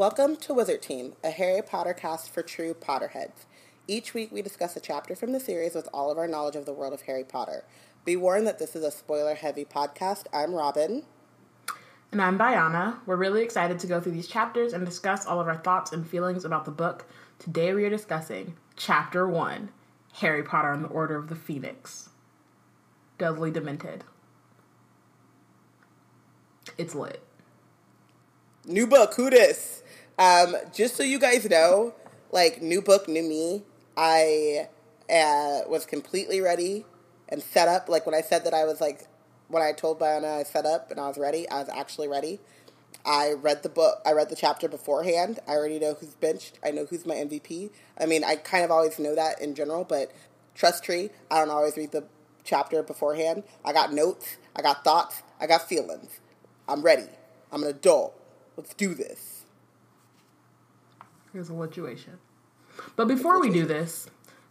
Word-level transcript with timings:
Welcome 0.00 0.36
to 0.36 0.54
Wizard 0.54 0.80
Team, 0.80 1.12
a 1.22 1.28
Harry 1.28 1.60
Potter 1.60 1.92
cast 1.92 2.32
for 2.32 2.42
true 2.42 2.72
Potterheads. 2.72 3.44
Each 3.86 4.14
week 4.14 4.32
we 4.32 4.40
discuss 4.40 4.74
a 4.74 4.80
chapter 4.80 5.14
from 5.14 5.32
the 5.32 5.38
series 5.38 5.74
with 5.74 5.90
all 5.92 6.10
of 6.10 6.16
our 6.16 6.26
knowledge 6.26 6.56
of 6.56 6.64
the 6.64 6.72
world 6.72 6.94
of 6.94 7.02
Harry 7.02 7.22
Potter. 7.22 7.66
Be 8.06 8.16
warned 8.16 8.46
that 8.46 8.58
this 8.58 8.74
is 8.74 8.82
a 8.82 8.90
spoiler 8.90 9.34
heavy 9.34 9.66
podcast. 9.66 10.24
I'm 10.32 10.54
Robin. 10.54 11.02
And 12.10 12.22
I'm 12.22 12.38
Diana. 12.38 13.00
We're 13.04 13.16
really 13.16 13.42
excited 13.42 13.78
to 13.78 13.86
go 13.86 14.00
through 14.00 14.12
these 14.12 14.26
chapters 14.26 14.72
and 14.72 14.86
discuss 14.86 15.26
all 15.26 15.38
of 15.38 15.46
our 15.46 15.58
thoughts 15.58 15.92
and 15.92 16.08
feelings 16.08 16.46
about 16.46 16.64
the 16.64 16.70
book. 16.70 17.04
Today 17.38 17.74
we 17.74 17.84
are 17.84 17.90
discussing 17.90 18.56
Chapter 18.76 19.28
1 19.28 19.68
Harry 20.14 20.42
Potter 20.42 20.72
and 20.72 20.82
the 20.82 20.88
Order 20.88 21.16
of 21.16 21.28
the 21.28 21.36
Phoenix. 21.36 22.08
Dudley 23.18 23.50
Demented. 23.50 24.04
It's 26.78 26.94
lit. 26.94 27.22
New 28.66 28.86
book, 28.86 29.12
who 29.14 29.28
this? 29.28 29.79
Um, 30.20 30.54
just 30.74 30.96
so 30.96 31.02
you 31.02 31.18
guys 31.18 31.48
know, 31.48 31.94
like 32.30 32.60
new 32.60 32.82
book, 32.82 33.08
new 33.08 33.22
me. 33.22 33.62
I 33.96 34.68
uh, 35.08 35.60
was 35.66 35.86
completely 35.86 36.42
ready 36.42 36.84
and 37.30 37.42
set 37.42 37.68
up. 37.68 37.88
Like 37.88 38.04
when 38.04 38.14
I 38.14 38.20
said 38.20 38.44
that 38.44 38.52
I 38.52 38.66
was 38.66 38.82
like, 38.82 39.08
when 39.48 39.62
I 39.62 39.72
told 39.72 39.98
Diana 39.98 40.36
I 40.36 40.42
set 40.42 40.66
up 40.66 40.90
and 40.90 41.00
I 41.00 41.08
was 41.08 41.16
ready, 41.16 41.48
I 41.48 41.60
was 41.60 41.70
actually 41.70 42.06
ready. 42.06 42.38
I 43.06 43.32
read 43.32 43.62
the 43.62 43.70
book. 43.70 44.02
I 44.04 44.12
read 44.12 44.28
the 44.28 44.36
chapter 44.36 44.68
beforehand. 44.68 45.38
I 45.48 45.52
already 45.52 45.78
know 45.78 45.94
who's 45.94 46.14
benched. 46.16 46.58
I 46.62 46.70
know 46.70 46.84
who's 46.84 47.06
my 47.06 47.14
MVP. 47.14 47.70
I 47.98 48.04
mean, 48.04 48.22
I 48.22 48.36
kind 48.36 48.62
of 48.62 48.70
always 48.70 48.98
know 48.98 49.14
that 49.14 49.40
in 49.40 49.54
general, 49.54 49.84
but 49.84 50.12
trust 50.54 50.84
tree. 50.84 51.08
I 51.30 51.38
don't 51.38 51.48
always 51.50 51.78
read 51.78 51.92
the 51.92 52.04
chapter 52.44 52.82
beforehand. 52.82 53.42
I 53.64 53.72
got 53.72 53.94
notes. 53.94 54.36
I 54.54 54.60
got 54.60 54.84
thoughts. 54.84 55.22
I 55.40 55.46
got 55.46 55.66
feelings. 55.66 56.20
I'm 56.68 56.82
ready. 56.82 57.08
I'm 57.50 57.62
an 57.62 57.70
adult. 57.70 58.20
Let's 58.58 58.74
do 58.74 58.92
this. 58.92 59.39
Here's 61.32 61.50
a 61.50 61.56
situation. 61.56 62.18
But 62.96 63.08
before 63.08 63.40
we 63.40 63.50
do 63.50 63.66
this, 63.66 64.08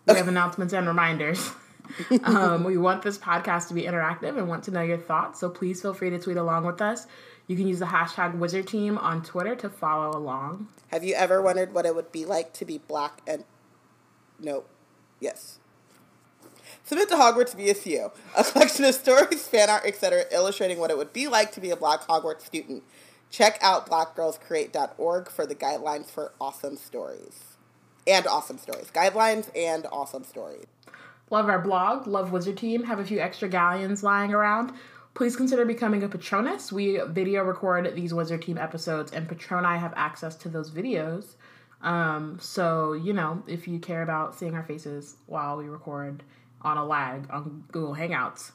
we 0.07 0.15
have 0.15 0.27
announcements 0.27 0.73
and 0.73 0.87
reminders. 0.87 1.51
um, 2.23 2.63
we 2.63 2.77
want 2.77 3.01
this 3.01 3.17
podcast 3.17 3.67
to 3.69 3.73
be 3.73 3.83
interactive 3.83 4.37
and 4.37 4.47
want 4.47 4.63
to 4.65 4.71
know 4.71 4.81
your 4.81 4.97
thoughts, 4.97 5.39
so 5.39 5.49
please 5.49 5.81
feel 5.81 5.93
free 5.93 6.09
to 6.09 6.19
tweet 6.19 6.37
along 6.37 6.65
with 6.65 6.81
us. 6.81 7.07
You 7.47 7.55
can 7.55 7.67
use 7.67 7.79
the 7.79 7.85
hashtag 7.85 8.37
Wizard 8.37 8.67
Team 8.67 8.97
on 8.97 9.23
Twitter 9.23 9.55
to 9.55 9.69
follow 9.69 10.15
along. 10.17 10.67
Have 10.89 11.03
you 11.03 11.15
ever 11.15 11.41
wondered 11.41 11.73
what 11.73 11.85
it 11.85 11.95
would 11.95 12.11
be 12.11 12.25
like 12.25 12.53
to 12.53 12.65
be 12.65 12.77
black 12.77 13.21
and. 13.27 13.43
No. 14.39 14.63
Yes. 15.19 15.59
Submit 16.83 17.09
to 17.09 17.15
Hogwarts 17.15 17.55
BSU, 17.55 18.11
a 18.37 18.43
collection 18.43 18.85
of 18.85 18.95
stories, 18.95 19.47
fan 19.47 19.69
art, 19.69 19.83
etc., 19.85 20.25
illustrating 20.31 20.79
what 20.79 20.91
it 20.91 20.97
would 20.97 21.11
be 21.11 21.27
like 21.27 21.51
to 21.53 21.59
be 21.59 21.71
a 21.71 21.75
black 21.75 22.01
Hogwarts 22.07 22.41
student. 22.41 22.83
Check 23.29 23.59
out 23.61 23.87
blackgirlscreate.org 23.87 25.29
for 25.29 25.45
the 25.45 25.55
guidelines 25.55 26.07
for 26.07 26.33
awesome 26.41 26.77
stories. 26.77 27.43
And 28.07 28.25
awesome 28.25 28.57
stories. 28.57 28.87
Guidelines 28.91 29.55
and 29.55 29.85
awesome 29.91 30.23
stories. 30.23 30.65
Love 31.29 31.47
our 31.47 31.59
blog, 31.59 32.07
love 32.07 32.31
Wizard 32.31 32.57
Team, 32.57 32.85
have 32.85 32.97
a 32.97 33.05
few 33.05 33.19
extra 33.19 33.47
galleons 33.47 34.01
lying 34.01 34.33
around. 34.33 34.73
Please 35.13 35.35
consider 35.35 35.63
becoming 35.63 36.01
a 36.01 36.09
Patronus. 36.09 36.71
We 36.71 36.99
video 37.07 37.43
record 37.43 37.93
these 37.95 38.15
Wizard 38.15 38.41
Team 38.41 38.57
episodes, 38.57 39.11
and 39.11 39.27
Patroni 39.27 39.77
have 39.77 39.93
access 39.95 40.35
to 40.37 40.49
those 40.49 40.71
videos. 40.71 41.35
Um, 41.81 42.39
so, 42.41 42.93
you 42.93 43.13
know, 43.13 43.43
if 43.45 43.67
you 43.67 43.79
care 43.79 44.01
about 44.01 44.33
seeing 44.33 44.55
our 44.55 44.63
faces 44.63 45.17
while 45.27 45.57
we 45.57 45.65
record 45.65 46.23
on 46.63 46.77
a 46.77 46.85
lag 46.85 47.27
on 47.29 47.63
Google 47.71 47.95
Hangouts, 47.95 48.53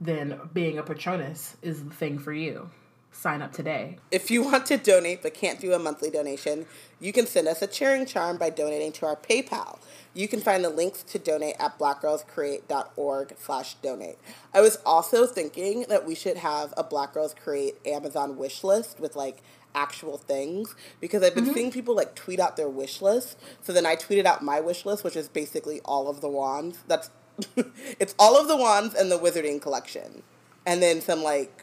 then 0.00 0.38
being 0.52 0.78
a 0.78 0.84
Patronus 0.84 1.56
is 1.60 1.82
the 1.82 1.90
thing 1.90 2.20
for 2.20 2.32
you 2.32 2.70
sign 3.12 3.42
up 3.42 3.52
today. 3.52 3.98
If 4.10 4.30
you 4.30 4.42
want 4.42 4.66
to 4.66 4.76
donate 4.76 5.22
but 5.22 5.34
can't 5.34 5.60
do 5.60 5.72
a 5.72 5.78
monthly 5.78 6.10
donation, 6.10 6.66
you 7.00 7.12
can 7.12 7.26
send 7.26 7.46
us 7.46 7.62
a 7.62 7.66
cheering 7.66 8.06
charm 8.06 8.38
by 8.38 8.50
donating 8.50 8.92
to 8.92 9.06
our 9.06 9.16
PayPal. 9.16 9.78
You 10.14 10.28
can 10.28 10.40
find 10.40 10.64
the 10.64 10.70
links 10.70 11.02
to 11.04 11.18
donate 11.18 11.56
at 11.58 11.78
blackgirlscreate.org 11.78 13.34
slash 13.38 13.74
donate. 13.74 14.18
I 14.52 14.60
was 14.60 14.78
also 14.84 15.26
thinking 15.26 15.86
that 15.88 16.06
we 16.06 16.14
should 16.14 16.38
have 16.38 16.74
a 16.76 16.82
Black 16.82 17.14
Girls 17.14 17.34
Create 17.34 17.76
Amazon 17.86 18.36
wish 18.36 18.64
list 18.64 18.98
with 18.98 19.16
like 19.16 19.42
actual 19.74 20.18
things 20.18 20.74
because 21.00 21.22
I've 21.22 21.34
been 21.34 21.44
mm-hmm. 21.44 21.54
seeing 21.54 21.70
people 21.72 21.94
like 21.94 22.14
tweet 22.14 22.40
out 22.40 22.56
their 22.56 22.68
wish 22.68 23.00
list. 23.00 23.38
So 23.62 23.72
then 23.72 23.86
I 23.86 23.96
tweeted 23.96 24.26
out 24.26 24.42
my 24.42 24.60
wish 24.60 24.84
list, 24.84 25.04
which 25.04 25.16
is 25.16 25.28
basically 25.28 25.80
all 25.84 26.08
of 26.08 26.20
the 26.20 26.28
wands. 26.28 26.78
That's 26.88 27.10
it's 27.98 28.14
all 28.18 28.40
of 28.40 28.48
the 28.48 28.56
wands 28.56 28.94
and 28.94 29.10
the 29.10 29.18
wizarding 29.18 29.60
collection. 29.60 30.22
And 30.66 30.82
then 30.82 31.00
some 31.00 31.22
like 31.22 31.61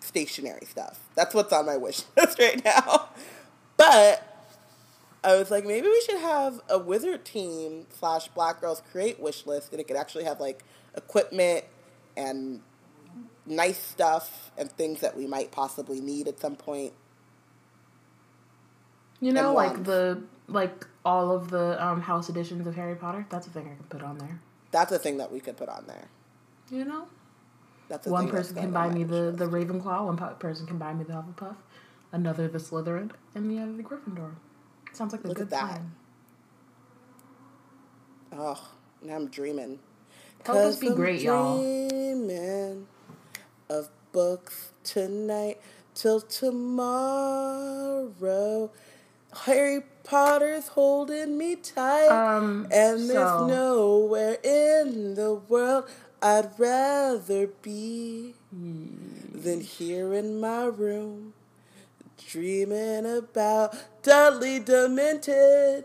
stationary 0.00 0.66
stuff. 0.66 1.00
That's 1.14 1.34
what's 1.34 1.52
on 1.52 1.66
my 1.66 1.76
wish 1.76 2.02
list 2.16 2.38
right 2.38 2.62
now. 2.64 3.08
But 3.76 4.24
I 5.24 5.36
was 5.36 5.50
like, 5.50 5.64
maybe 5.64 5.86
we 5.86 6.00
should 6.06 6.20
have 6.20 6.60
a 6.68 6.78
wizard 6.78 7.24
team 7.24 7.86
slash 7.90 8.28
black 8.28 8.60
girls 8.60 8.82
create 8.92 9.20
wish 9.20 9.46
list, 9.46 9.72
and 9.72 9.80
it 9.80 9.86
could 9.86 9.96
actually 9.96 10.24
have 10.24 10.40
like 10.40 10.64
equipment 10.96 11.64
and 12.16 12.60
nice 13.46 13.78
stuff 13.78 14.50
and 14.56 14.70
things 14.70 15.00
that 15.00 15.16
we 15.16 15.26
might 15.26 15.50
possibly 15.50 16.00
need 16.00 16.28
at 16.28 16.38
some 16.38 16.56
point. 16.56 16.92
You 19.20 19.32
know, 19.32 19.52
like 19.52 19.84
the 19.84 20.22
like 20.46 20.86
all 21.04 21.32
of 21.32 21.50
the 21.50 21.84
um, 21.84 22.00
house 22.00 22.28
editions 22.28 22.66
of 22.66 22.76
Harry 22.76 22.94
Potter. 22.94 23.26
That's 23.30 23.46
a 23.46 23.50
thing 23.50 23.68
I 23.72 23.74
could 23.74 23.88
put 23.88 24.02
on 24.02 24.18
there. 24.18 24.40
That's 24.70 24.92
a 24.92 24.98
thing 24.98 25.18
that 25.18 25.32
we 25.32 25.40
could 25.40 25.56
put 25.56 25.68
on 25.68 25.84
there. 25.86 26.08
You 26.70 26.84
know. 26.84 27.08
That's 27.88 28.06
one 28.06 28.28
person 28.28 28.54
can 28.56 28.70
buy 28.70 28.90
me 28.90 29.04
the, 29.04 29.32
the 29.34 29.46
Ravenclaw, 29.46 30.04
one 30.04 30.16
person 30.38 30.66
can 30.66 30.78
buy 30.78 30.92
me 30.92 31.04
the 31.04 31.14
Hufflepuff, 31.14 31.56
another 32.12 32.46
the 32.48 32.58
Slytherin, 32.58 33.10
and 33.34 33.50
the 33.50 33.62
other 33.62 33.72
the 33.72 33.82
Gryffindor. 33.82 34.32
Sounds 34.92 35.12
like 35.12 35.24
a 35.24 35.28
Look 35.28 35.38
good 35.38 35.50
time. 35.50 35.94
Oh, 38.32 38.60
now 39.02 39.16
I'm 39.16 39.28
dreaming. 39.28 39.78
Help 40.44 40.58
us 40.58 40.76
be 40.78 40.88
I'm 40.88 40.94
great, 40.94 41.22
y'all. 41.22 41.58
Of 43.70 43.88
books 44.12 44.72
tonight 44.84 45.60
till 45.94 46.20
tomorrow. 46.20 46.70
Harry 49.44 49.82
Potter's 50.04 50.68
holding 50.68 51.36
me 51.36 51.56
tight, 51.56 52.08
um, 52.08 52.66
and 52.72 53.00
so. 53.00 53.06
there's 53.12 53.42
nowhere 53.50 54.38
in 54.42 55.14
the 55.14 55.34
world 55.34 55.88
I'd 56.20 56.50
rather 56.58 57.46
be 57.46 58.34
than 58.50 59.60
here 59.60 60.12
in 60.14 60.40
my 60.40 60.64
room 60.64 61.34
dreaming 62.26 63.06
about 63.06 63.74
Dudley 64.02 64.58
Demented. 64.58 65.84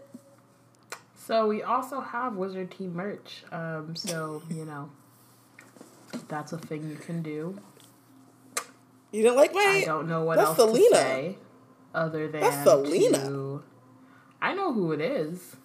So 1.16 1.48
we 1.48 1.62
also 1.62 2.02
have 2.02 2.36
Wizard 2.36 2.72
Team 2.72 2.96
merch. 2.96 3.44
Um, 3.52 3.96
so 3.96 4.42
you 4.50 4.66
know, 4.66 4.90
that's 6.28 6.52
a 6.52 6.58
thing 6.58 6.90
you 6.90 6.96
can 6.96 7.22
do. 7.22 7.60
You 9.12 9.24
don't 9.24 9.38
like 9.38 9.54
my? 9.54 9.82
I 9.84 9.86
don't 9.86 10.08
know 10.08 10.24
what 10.24 10.40
else 10.40 10.58
Selena. 10.58 10.90
to 10.90 10.96
say 10.96 11.38
other 11.94 12.28
than 12.28 12.42
that's 12.42 12.64
Selena. 12.64 13.20
To, 13.20 13.64
I 14.42 14.54
know 14.54 14.74
who 14.74 14.92
it 14.92 15.00
is. 15.00 15.56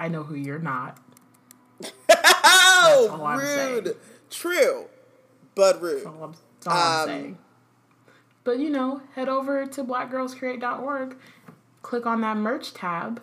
I 0.00 0.08
know 0.08 0.22
who 0.24 0.34
you're 0.34 0.58
not. 0.58 0.98
Oh, 2.94 3.36
rude. 3.36 3.96
True, 4.30 4.86
but 5.54 5.80
rude. 5.80 6.04
That's 6.04 6.06
all 6.06 6.24
I'm, 6.24 6.34
that's 6.54 6.66
all 6.66 6.72
um, 6.72 7.00
I'm 7.00 7.06
saying. 7.06 7.38
But 8.44 8.58
you 8.58 8.70
know, 8.70 9.02
head 9.14 9.28
over 9.28 9.66
to 9.66 9.84
blackgirlscreate.org, 9.84 11.16
click 11.82 12.06
on 12.06 12.20
that 12.20 12.36
merch 12.36 12.74
tab, 12.74 13.22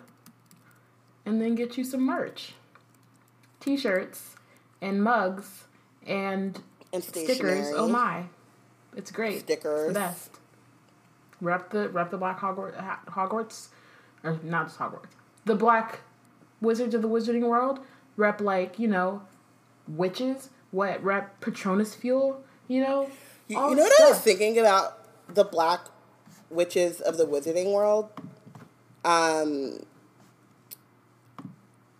and 1.24 1.40
then 1.40 1.54
get 1.54 1.76
you 1.76 1.84
some 1.84 2.02
merch. 2.02 2.54
T-shirts 3.60 4.34
and 4.80 5.02
mugs 5.02 5.64
and, 6.06 6.60
and 6.92 7.04
stickers. 7.04 7.68
Oh 7.74 7.88
my. 7.88 8.24
It's 8.96 9.10
great. 9.10 9.40
Stickers. 9.40 9.86
It's 9.86 9.94
the 9.94 10.00
best. 10.00 10.30
Rep 11.40 11.70
the 11.70 11.88
rep 11.88 12.10
the 12.10 12.18
black 12.18 12.40
Hogwarts, 12.40 12.76
Hogwarts 13.06 13.68
or 14.22 14.38
not 14.42 14.66
just 14.66 14.78
Hogwarts. 14.78 15.10
The 15.44 15.54
black 15.54 16.00
Wizards 16.60 16.94
of 16.94 17.02
the 17.02 17.08
Wizarding 17.08 17.42
World 17.48 17.80
rep 18.16 18.40
like, 18.40 18.78
you 18.78 18.88
know, 18.88 19.22
witches, 19.96 20.50
what 20.70 21.02
rep 21.02 21.40
Patronus 21.40 21.94
fuel, 21.94 22.42
you 22.68 22.82
know? 22.82 23.10
You, 23.48 23.56
you 23.56 23.76
know 23.76 23.82
what 23.82 23.92
stuff. 23.92 24.06
I 24.06 24.10
was 24.10 24.20
thinking 24.20 24.58
about 24.58 24.98
the 25.34 25.44
black 25.44 25.80
witches 26.50 27.00
of 27.00 27.16
the 27.16 27.26
wizarding 27.26 27.72
world? 27.72 28.10
Um, 29.04 29.84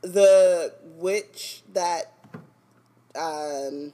the 0.03 0.75
witch 0.97 1.63
that 1.73 2.13
um, 3.17 3.93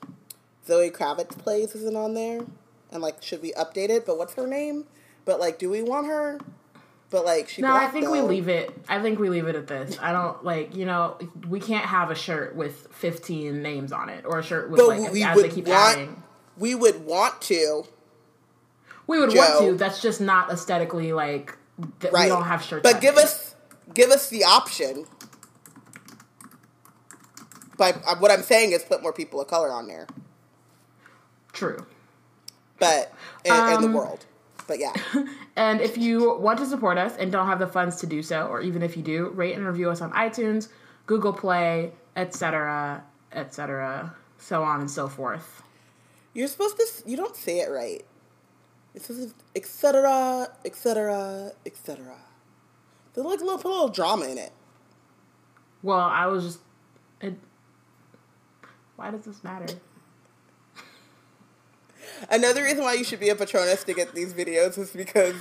Zoe 0.66 0.90
Kravitz 0.90 1.36
plays 1.38 1.74
isn't 1.74 1.96
on 1.96 2.14
there. 2.14 2.40
And 2.90 3.02
like, 3.02 3.22
should 3.22 3.42
we 3.42 3.52
update 3.52 3.90
it? 3.90 4.06
But 4.06 4.18
what's 4.18 4.34
her 4.34 4.46
name? 4.46 4.84
But 5.24 5.40
like, 5.40 5.58
do 5.58 5.70
we 5.70 5.82
want 5.82 6.06
her? 6.06 6.38
But 7.10 7.24
like 7.24 7.48
she 7.48 7.62
No, 7.62 7.72
I 7.74 7.86
think 7.86 8.04
though. 8.06 8.12
we 8.12 8.20
leave 8.20 8.48
it. 8.48 8.70
I 8.88 9.00
think 9.00 9.18
we 9.18 9.30
leave 9.30 9.46
it 9.48 9.56
at 9.56 9.66
this. 9.66 9.98
I 10.00 10.12
don't 10.12 10.44
like, 10.44 10.76
you 10.76 10.84
know, 10.84 11.16
we 11.48 11.58
can't 11.58 11.86
have 11.86 12.10
a 12.10 12.14
shirt 12.14 12.54
with 12.54 12.86
15 12.92 13.62
names 13.62 13.92
on 13.92 14.10
it 14.10 14.24
or 14.26 14.38
a 14.40 14.42
shirt 14.42 14.70
with 14.70 14.78
but 14.78 14.88
like 14.88 15.12
we 15.12 15.22
as 15.22 15.34
would 15.36 15.44
they 15.46 15.54
keep 15.54 15.66
want, 15.68 15.96
adding. 15.96 16.22
We 16.58 16.74
would 16.74 17.04
want 17.06 17.40
to. 17.42 17.84
We 19.06 19.18
would 19.20 19.30
Joe. 19.30 19.38
want 19.38 19.58
to. 19.64 19.74
That's 19.76 20.02
just 20.02 20.20
not 20.20 20.50
aesthetically 20.50 21.14
like 21.14 21.56
th- 22.00 22.12
we 22.12 22.26
don't 22.26 22.44
have 22.44 22.62
shirts. 22.62 22.82
But 22.82 23.00
give 23.00 23.14
big. 23.14 23.24
us 23.24 23.54
give 23.94 24.10
us 24.10 24.28
the 24.28 24.44
option. 24.44 25.06
But 27.78 28.02
uh, 28.06 28.16
what 28.16 28.30
I'm 28.30 28.42
saying 28.42 28.72
is 28.72 28.82
put 28.82 29.02
more 29.02 29.12
people 29.12 29.40
of 29.40 29.46
color 29.48 29.70
on 29.70 29.86
there. 29.86 30.06
true. 31.52 31.86
But 32.78 33.12
in, 33.44 33.52
in 33.54 33.80
the 33.80 33.86
Um, 33.88 33.92
world. 33.94 34.26
But 34.66 34.78
yeah. 34.78 34.92
And 35.58 35.80
if 35.80 35.98
you 35.98 36.38
want 36.38 36.60
to 36.60 36.66
support 36.66 36.98
us 36.98 37.16
and 37.16 37.32
don't 37.32 37.48
have 37.48 37.58
the 37.58 37.66
funds 37.66 37.96
to 37.96 38.06
do 38.06 38.22
so, 38.22 38.46
or 38.46 38.60
even 38.60 38.80
if 38.80 38.96
you 38.96 39.02
do, 39.02 39.30
rate 39.30 39.56
and 39.56 39.66
review 39.66 39.90
us 39.90 40.00
on 40.00 40.12
iTunes, 40.12 40.68
Google 41.06 41.32
Play, 41.32 41.90
etc., 42.14 43.02
etc., 43.32 44.14
so 44.38 44.62
on 44.62 44.78
and 44.80 44.88
so 44.88 45.08
forth. 45.08 45.64
You're 46.32 46.46
supposed 46.46 46.76
to 46.76 47.10
you 47.10 47.16
don't 47.16 47.34
say 47.34 47.58
it 47.58 47.70
right. 47.72 48.04
It 48.94 49.02
says 49.02 49.34
etc. 49.56 50.46
etc. 50.64 51.50
etc. 51.66 52.16
They 53.14 53.22
like 53.22 53.40
a 53.40 53.44
little 53.44 53.58
put 53.58 53.68
a 53.68 53.74
little 53.74 53.88
drama 53.88 54.26
in 54.26 54.38
it. 54.38 54.52
Well, 55.82 55.98
I 55.98 56.26
was 56.26 56.44
just. 56.44 56.58
It, 57.20 57.34
why 58.94 59.10
does 59.10 59.24
this 59.24 59.42
matter? 59.42 59.74
Another 62.30 62.62
reason 62.62 62.82
why 62.84 62.94
you 62.94 63.04
should 63.04 63.20
be 63.20 63.28
a 63.28 63.34
Patronus 63.34 63.84
to 63.84 63.94
get 63.94 64.14
these 64.14 64.34
videos 64.34 64.76
is 64.78 64.90
because, 64.90 65.36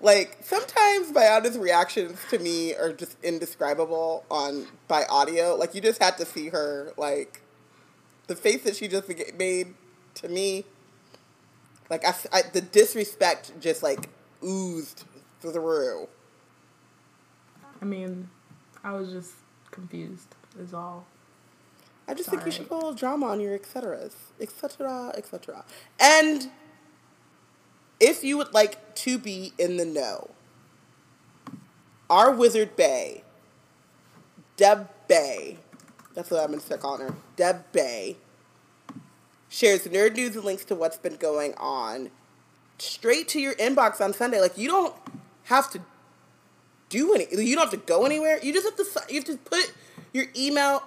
like, 0.00 0.38
sometimes 0.42 1.12
Bayana's 1.12 1.58
reactions 1.58 2.18
to 2.30 2.38
me 2.38 2.74
are 2.74 2.92
just 2.92 3.16
indescribable 3.22 4.24
on 4.30 4.66
by 4.88 5.04
audio. 5.04 5.54
Like, 5.54 5.74
you 5.74 5.80
just 5.80 6.02
had 6.02 6.16
to 6.18 6.24
see 6.26 6.48
her, 6.48 6.92
like, 6.96 7.42
the 8.26 8.36
face 8.36 8.62
that 8.64 8.76
she 8.76 8.88
just 8.88 9.08
made 9.36 9.74
to 10.14 10.28
me. 10.28 10.64
Like, 11.90 12.04
I, 12.06 12.14
I- 12.32 12.42
the 12.52 12.60
disrespect 12.62 13.52
just 13.60 13.82
like 13.82 14.08
oozed 14.42 15.04
through. 15.40 16.08
I 17.80 17.84
mean, 17.84 18.30
I 18.84 18.92
was 18.92 19.10
just 19.12 19.32
confused, 19.70 20.34
is 20.58 20.72
all. 20.72 21.04
I 22.12 22.14
just 22.14 22.28
think 22.28 22.44
you 22.44 22.52
should 22.52 22.68
put 22.68 22.74
a 22.74 22.76
little 22.76 22.92
drama 22.92 23.28
on 23.28 23.40
your 23.40 23.54
et 23.54 23.64
ceteras, 23.64 24.12
et 24.38 24.50
cetera, 24.50 25.12
et 25.16 25.24
cetera. 25.24 25.64
And 25.98 26.50
if 28.00 28.22
you 28.22 28.36
would 28.36 28.52
like 28.52 28.94
to 28.96 29.16
be 29.16 29.54
in 29.58 29.78
the 29.78 29.86
know, 29.86 30.28
our 32.10 32.30
Wizard 32.30 32.76
Bay, 32.76 33.24
Deb 34.58 34.90
Bay, 35.08 35.56
that's 36.12 36.30
what 36.30 36.40
I'm 36.40 36.48
going 36.48 36.60
to 36.60 36.66
start 36.66 36.82
calling 36.82 37.00
her, 37.00 37.14
Deb 37.36 37.72
Bay, 37.72 38.18
shares 39.48 39.84
nerd 39.84 40.14
news 40.14 40.36
and 40.36 40.44
links 40.44 40.66
to 40.66 40.74
what's 40.74 40.98
been 40.98 41.16
going 41.16 41.54
on 41.56 42.10
straight 42.76 43.26
to 43.28 43.40
your 43.40 43.54
inbox 43.54 44.02
on 44.02 44.12
Sunday. 44.12 44.38
Like, 44.38 44.58
you 44.58 44.68
don't 44.68 44.94
have 45.44 45.70
to 45.70 45.80
do 46.90 47.14
any, 47.14 47.26
you 47.30 47.56
don't 47.56 47.70
have 47.70 47.80
to 47.80 47.86
go 47.86 48.04
anywhere. 48.04 48.38
You 48.42 48.52
just 48.52 48.66
have 48.66 48.76
to, 48.76 49.14
you 49.14 49.20
have 49.20 49.24
to 49.24 49.38
put 49.38 49.72
your 50.12 50.26
email 50.36 50.82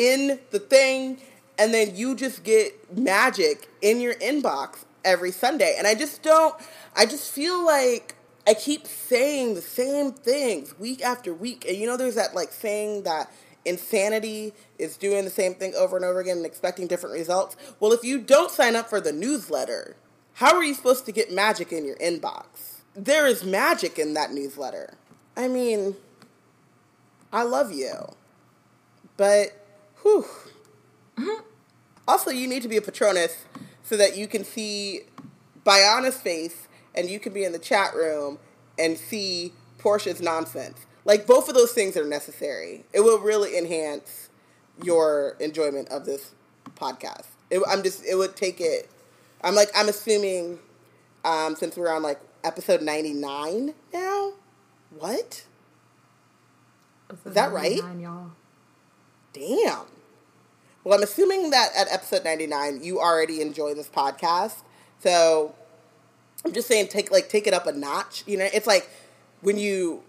in 0.00 0.40
the 0.50 0.58
thing 0.58 1.20
and 1.58 1.74
then 1.74 1.94
you 1.94 2.14
just 2.14 2.42
get 2.42 2.96
magic 2.96 3.68
in 3.82 4.00
your 4.00 4.14
inbox 4.14 4.84
every 5.04 5.30
Sunday. 5.30 5.74
And 5.76 5.86
I 5.86 5.94
just 5.94 6.22
don't 6.22 6.54
I 6.96 7.04
just 7.04 7.30
feel 7.30 7.64
like 7.64 8.14
I 8.46 8.54
keep 8.54 8.86
saying 8.86 9.54
the 9.54 9.60
same 9.60 10.12
things 10.12 10.78
week 10.78 11.02
after 11.02 11.34
week. 11.34 11.66
And 11.68 11.76
you 11.76 11.86
know 11.86 11.98
there's 11.98 12.14
that 12.14 12.34
like 12.34 12.50
saying 12.50 13.02
that 13.02 13.30
insanity 13.66 14.54
is 14.78 14.96
doing 14.96 15.24
the 15.24 15.30
same 15.30 15.54
thing 15.54 15.74
over 15.74 15.96
and 15.96 16.04
over 16.04 16.20
again 16.20 16.38
and 16.38 16.46
expecting 16.46 16.86
different 16.86 17.14
results. 17.14 17.56
Well, 17.78 17.92
if 17.92 18.02
you 18.02 18.18
don't 18.18 18.50
sign 18.50 18.74
up 18.76 18.88
for 18.88 19.02
the 19.02 19.12
newsletter, 19.12 19.96
how 20.34 20.56
are 20.56 20.64
you 20.64 20.72
supposed 20.72 21.04
to 21.04 21.12
get 21.12 21.30
magic 21.30 21.72
in 21.72 21.84
your 21.84 21.96
inbox? 21.96 22.80
There 22.94 23.26
is 23.26 23.44
magic 23.44 23.98
in 23.98 24.14
that 24.14 24.32
newsletter. 24.32 24.94
I 25.36 25.48
mean, 25.48 25.96
I 27.30 27.42
love 27.42 27.70
you. 27.70 28.14
But, 29.18 29.59
whew. 30.02 30.24
Also, 32.08 32.30
you 32.30 32.48
need 32.48 32.62
to 32.62 32.68
be 32.68 32.76
a 32.76 32.82
Patronus 32.82 33.44
so 33.82 33.96
that 33.96 34.16
you 34.16 34.26
can 34.26 34.44
see 34.44 35.02
Biana's 35.64 36.16
face 36.16 36.66
and 36.94 37.08
you 37.08 37.20
can 37.20 37.32
be 37.32 37.44
in 37.44 37.52
the 37.52 37.58
chat 37.58 37.94
room 37.94 38.38
and 38.78 38.98
see 38.98 39.52
Portia's 39.78 40.20
nonsense. 40.20 40.86
Like, 41.04 41.26
both 41.26 41.48
of 41.48 41.54
those 41.54 41.72
things 41.72 41.96
are 41.96 42.04
necessary. 42.04 42.84
It 42.92 43.00
will 43.00 43.20
really 43.20 43.56
enhance 43.56 44.28
your 44.82 45.36
enjoyment 45.40 45.88
of 45.90 46.04
this 46.04 46.32
podcast. 46.74 47.26
It, 47.50 47.62
I'm 47.68 47.82
just, 47.82 48.04
it 48.04 48.16
would 48.16 48.36
take 48.36 48.60
it. 48.60 48.90
I'm 49.42 49.54
like, 49.54 49.70
I'm 49.74 49.88
assuming 49.88 50.58
um, 51.24 51.56
since 51.56 51.76
we're 51.76 51.94
on 51.94 52.02
like 52.02 52.20
episode 52.44 52.82
99 52.82 53.74
now. 53.92 54.32
What? 54.98 55.44
Is 57.24 57.34
that 57.34 57.52
right? 57.52 57.76
Y'all. 57.98 58.32
Damn. 59.32 59.86
Well, 60.82 60.96
I'm 60.96 61.02
assuming 61.02 61.50
that 61.50 61.70
at 61.76 61.92
episode 61.92 62.24
99 62.24 62.82
you 62.82 63.00
already 63.00 63.40
enjoy 63.40 63.74
this 63.74 63.88
podcast. 63.88 64.62
So 65.00 65.54
I'm 66.44 66.52
just 66.52 66.68
saying 66.68 66.88
take 66.88 67.10
like 67.10 67.28
take 67.28 67.46
it 67.46 67.54
up 67.54 67.66
a 67.66 67.72
notch. 67.72 68.24
You 68.26 68.38
know, 68.38 68.48
it's 68.52 68.66
like 68.66 68.88
when 69.40 69.58
you 69.58 70.02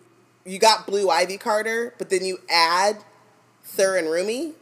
you 0.45 0.59
got 0.59 0.88
Blue 0.88 1.09
Ivy 1.09 1.38
Carter, 1.38 1.94
but 1.97 2.09
then 2.09 2.25
you 2.25 2.39
add 2.50 3.03
Sir 3.63 3.97
and 3.97 4.09
Rumi. 4.09 4.53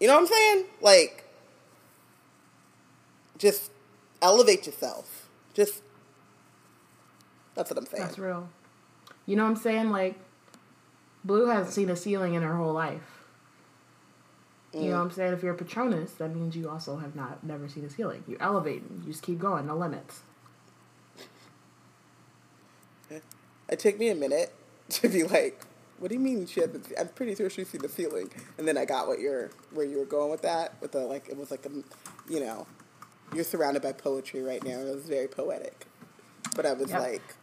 You 0.00 0.08
know 0.08 0.14
what 0.14 0.22
I'm 0.22 0.26
saying? 0.26 0.64
Like 0.80 1.24
just 3.38 3.70
elevate 4.20 4.66
yourself. 4.66 5.28
Just 5.54 5.82
that's 7.54 7.70
what 7.70 7.78
I'm 7.78 7.86
saying. 7.86 8.02
That's 8.02 8.18
real. 8.18 8.48
You 9.26 9.36
know 9.36 9.44
what 9.44 9.50
I'm 9.50 9.56
saying? 9.56 9.90
Like, 9.90 10.16
Blue 11.24 11.46
hasn't 11.46 11.74
seen 11.74 11.90
a 11.90 11.96
ceiling 11.96 12.34
in 12.34 12.42
her 12.42 12.56
whole 12.56 12.72
life. 12.72 13.11
You 14.74 14.88
know 14.88 14.96
what 14.96 15.02
I'm 15.02 15.10
saying? 15.10 15.32
If 15.34 15.42
you're 15.42 15.52
a 15.52 15.56
Patronus, 15.56 16.12
that 16.12 16.34
means 16.34 16.56
you 16.56 16.68
also 16.70 16.96
have 16.96 17.14
not 17.14 17.44
never 17.44 17.68
seen 17.68 17.84
a 17.84 17.90
ceiling. 17.90 18.24
You 18.26 18.38
elevate, 18.40 18.82
you 18.90 19.02
just 19.06 19.22
keep 19.22 19.38
going, 19.38 19.66
no 19.66 19.76
limits. 19.76 20.22
It 23.68 23.78
took 23.78 23.98
me 23.98 24.08
a 24.08 24.14
minute 24.14 24.52
to 24.90 25.08
be 25.08 25.22
like, 25.24 25.64
"What 25.98 26.08
do 26.08 26.14
you 26.14 26.20
mean 26.20 26.46
she 26.46 26.60
had?" 26.60 26.72
The, 26.72 26.98
I'm 27.00 27.08
pretty 27.08 27.34
sure 27.34 27.48
she's 27.50 27.68
seen 27.68 27.82
the 27.82 27.88
ceiling, 27.88 28.30
and 28.58 28.66
then 28.66 28.76
I 28.78 28.84
got 28.84 29.06
what 29.08 29.18
you're 29.20 29.50
where 29.72 29.86
you 29.86 29.98
were 29.98 30.04
going 30.04 30.30
with 30.30 30.42
that. 30.42 30.74
With 30.80 30.92
the 30.92 31.00
like, 31.00 31.28
it 31.28 31.36
was 31.36 31.50
like 31.50 31.64
a, 31.66 31.70
you 32.30 32.40
know, 32.40 32.66
you're 33.34 33.44
surrounded 33.44 33.82
by 33.82 33.92
poetry 33.92 34.42
right 34.42 34.62
now. 34.64 34.78
It 34.78 34.94
was 34.94 35.04
very 35.04 35.28
poetic, 35.28 35.86
but 36.56 36.66
I 36.66 36.72
was 36.72 36.90
Yep. 36.90 37.00
like, 37.00 37.34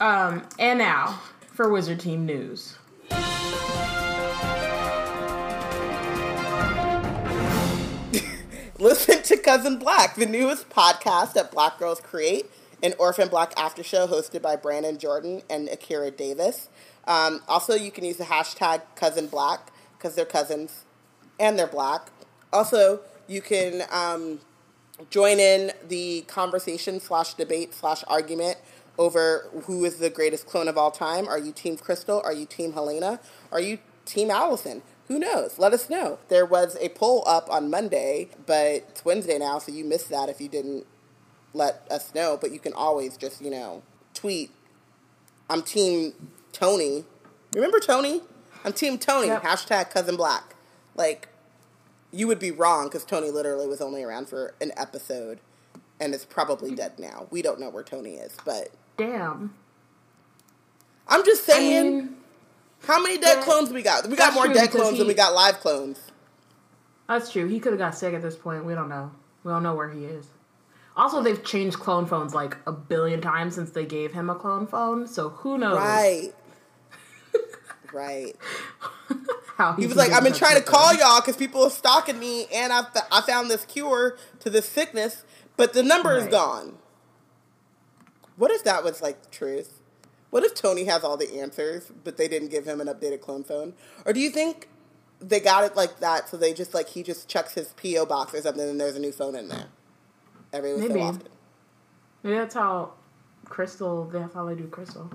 Um, 0.00 0.42
and 0.58 0.78
now 0.78 1.20
for 1.52 1.68
Wizard 1.70 2.00
Team 2.00 2.24
news. 2.26 2.76
Listen 8.80 9.24
to 9.24 9.36
Cousin 9.36 9.76
Black, 9.76 10.14
the 10.14 10.24
newest 10.24 10.70
podcast 10.70 11.32
that 11.32 11.50
Black 11.50 11.80
Girls 11.80 11.98
Create, 11.98 12.46
an 12.80 12.94
Orphan 12.96 13.26
Black 13.26 13.52
after 13.58 13.82
show 13.82 14.06
hosted 14.06 14.40
by 14.40 14.54
Brandon 14.54 14.98
Jordan 14.98 15.42
and 15.50 15.68
Akira 15.68 16.12
Davis. 16.12 16.68
Um, 17.04 17.40
also, 17.48 17.74
you 17.74 17.90
can 17.90 18.04
use 18.04 18.18
the 18.18 18.24
hashtag 18.24 18.82
Cousin 18.94 19.26
Black 19.26 19.72
because 19.96 20.14
they're 20.14 20.24
cousins 20.24 20.84
and 21.40 21.58
they're 21.58 21.66
black. 21.66 22.12
Also, 22.52 23.00
you 23.26 23.42
can 23.42 23.82
um, 23.90 24.38
join 25.10 25.40
in 25.40 25.72
the 25.88 26.20
conversation 26.28 27.00
slash 27.00 27.34
debate 27.34 27.74
slash 27.74 28.04
argument 28.06 28.58
over 28.96 29.48
who 29.64 29.84
is 29.84 29.96
the 29.96 30.08
greatest 30.08 30.46
clone 30.46 30.68
of 30.68 30.78
all 30.78 30.92
time. 30.92 31.26
Are 31.26 31.38
you 31.38 31.50
Team 31.50 31.76
Krystal? 31.76 32.22
Are 32.22 32.32
you 32.32 32.46
Team 32.46 32.74
Helena? 32.74 33.18
Are 33.50 33.60
you 33.60 33.78
Team 34.04 34.30
Alison? 34.30 34.82
Who 35.08 35.18
knows? 35.18 35.58
Let 35.58 35.72
us 35.72 35.88
know. 35.88 36.18
There 36.28 36.44
was 36.46 36.76
a 36.80 36.90
poll 36.90 37.24
up 37.26 37.50
on 37.50 37.70
Monday, 37.70 38.28
but 38.46 38.66
it's 38.88 39.04
Wednesday 39.04 39.38
now, 39.38 39.58
so 39.58 39.72
you 39.72 39.84
missed 39.84 40.10
that 40.10 40.28
if 40.28 40.40
you 40.40 40.48
didn't 40.48 40.86
let 41.54 41.86
us 41.90 42.14
know. 42.14 42.38
But 42.40 42.52
you 42.52 42.58
can 42.58 42.74
always 42.74 43.16
just, 43.16 43.40
you 43.40 43.50
know, 43.50 43.82
tweet, 44.12 44.50
I'm 45.48 45.62
Team 45.62 46.12
Tony. 46.52 47.04
Remember 47.54 47.80
Tony? 47.80 48.20
I'm 48.64 48.74
Team 48.74 48.98
Tony. 48.98 49.28
Yep. 49.28 49.42
Hashtag 49.42 49.90
Cousin 49.90 50.16
Black. 50.16 50.54
Like, 50.94 51.28
you 52.12 52.26
would 52.26 52.38
be 52.38 52.50
wrong 52.50 52.84
because 52.84 53.04
Tony 53.04 53.30
literally 53.30 53.66
was 53.66 53.80
only 53.80 54.02
around 54.04 54.28
for 54.28 54.54
an 54.60 54.72
episode 54.76 55.40
and 55.98 56.14
is 56.14 56.26
probably 56.26 56.74
dead 56.74 56.98
now. 56.98 57.26
We 57.30 57.40
don't 57.40 57.58
know 57.58 57.70
where 57.70 57.82
Tony 57.82 58.14
is, 58.16 58.36
but 58.44 58.68
Damn. 58.98 59.54
I'm 61.08 61.24
just 61.24 61.48
I 61.48 61.54
saying. 61.54 61.96
mean, 61.96 62.16
how 62.86 63.02
many 63.02 63.18
dead 63.18 63.42
clones 63.42 63.70
we 63.70 63.82
got? 63.82 64.06
We 64.08 64.16
got 64.16 64.34
more 64.34 64.48
dead 64.48 64.70
clones 64.70 64.98
than 64.98 65.06
we 65.06 65.14
got 65.14 65.34
live 65.34 65.60
clones. 65.60 66.00
that's 67.08 67.30
true. 67.32 67.48
He 67.48 67.60
could 67.60 67.72
have 67.72 67.78
got 67.78 67.96
sick 67.96 68.14
at 68.14 68.22
this 68.22 68.36
point. 68.36 68.64
We 68.64 68.74
don't 68.74 68.88
know. 68.88 69.10
We 69.44 69.50
don't 69.52 69.62
know 69.62 69.74
where 69.74 69.90
he 69.90 70.04
is. 70.04 70.26
Also, 70.96 71.22
they've 71.22 71.44
changed 71.44 71.78
clone 71.78 72.06
phones 72.06 72.34
like 72.34 72.56
a 72.66 72.72
billion 72.72 73.20
times 73.20 73.54
since 73.54 73.70
they 73.70 73.86
gave 73.86 74.12
him 74.12 74.28
a 74.28 74.34
clone 74.34 74.66
phone. 74.66 75.06
So 75.06 75.28
who 75.30 75.56
knows 75.56 75.76
Right. 75.78 76.32
right. 77.92 78.34
how 79.56 79.74
He 79.74 79.86
was 79.86 79.96
like, 79.96 80.10
I've 80.12 80.24
been 80.24 80.32
trying 80.32 80.56
to 80.56 80.62
call 80.62 80.92
y'all 80.94 81.20
because 81.20 81.36
people 81.36 81.62
are 81.62 81.70
stalking 81.70 82.18
me, 82.18 82.46
and 82.52 82.72
I, 82.72 82.80
f- 82.80 83.06
I 83.12 83.20
found 83.20 83.48
this 83.50 83.64
cure 83.64 84.18
to 84.40 84.50
this 84.50 84.68
sickness, 84.68 85.24
but 85.56 85.72
the 85.72 85.82
number 85.84 86.16
is 86.16 86.26
gone. 86.26 86.78
What 88.36 88.50
if 88.50 88.64
that 88.64 88.82
was 88.84 89.00
like 89.00 89.22
the 89.22 89.28
truth? 89.30 89.77
What 90.30 90.44
if 90.44 90.54
Tony 90.54 90.84
has 90.84 91.04
all 91.04 91.16
the 91.16 91.40
answers, 91.40 91.90
but 92.04 92.16
they 92.16 92.28
didn't 92.28 92.48
give 92.48 92.66
him 92.66 92.80
an 92.80 92.86
updated 92.86 93.20
clone 93.20 93.44
phone? 93.44 93.74
Or 94.04 94.12
do 94.12 94.20
you 94.20 94.30
think 94.30 94.68
they 95.20 95.40
got 95.40 95.64
it 95.64 95.74
like 95.74 96.00
that, 96.00 96.28
so 96.28 96.36
they 96.36 96.52
just 96.52 96.74
like 96.74 96.88
he 96.90 97.02
just 97.02 97.28
checks 97.28 97.54
his 97.54 97.68
PO 97.74 98.06
box 98.06 98.34
or 98.34 98.42
something, 98.42 98.68
and 98.68 98.80
there's 98.80 98.96
a 98.96 99.00
new 99.00 99.12
phone 99.12 99.34
in 99.34 99.48
there 99.48 99.66
every 100.52 100.72
so 100.72 100.78
Maybe. 100.78 101.00
often? 101.00 101.28
Maybe 102.22 102.36
that's 102.36 102.54
how 102.54 102.92
Krystal. 103.46 104.10
That's 104.12 104.34
how 104.34 104.44
they 104.44 104.54
do 104.54 104.66
Krystal. 104.66 105.10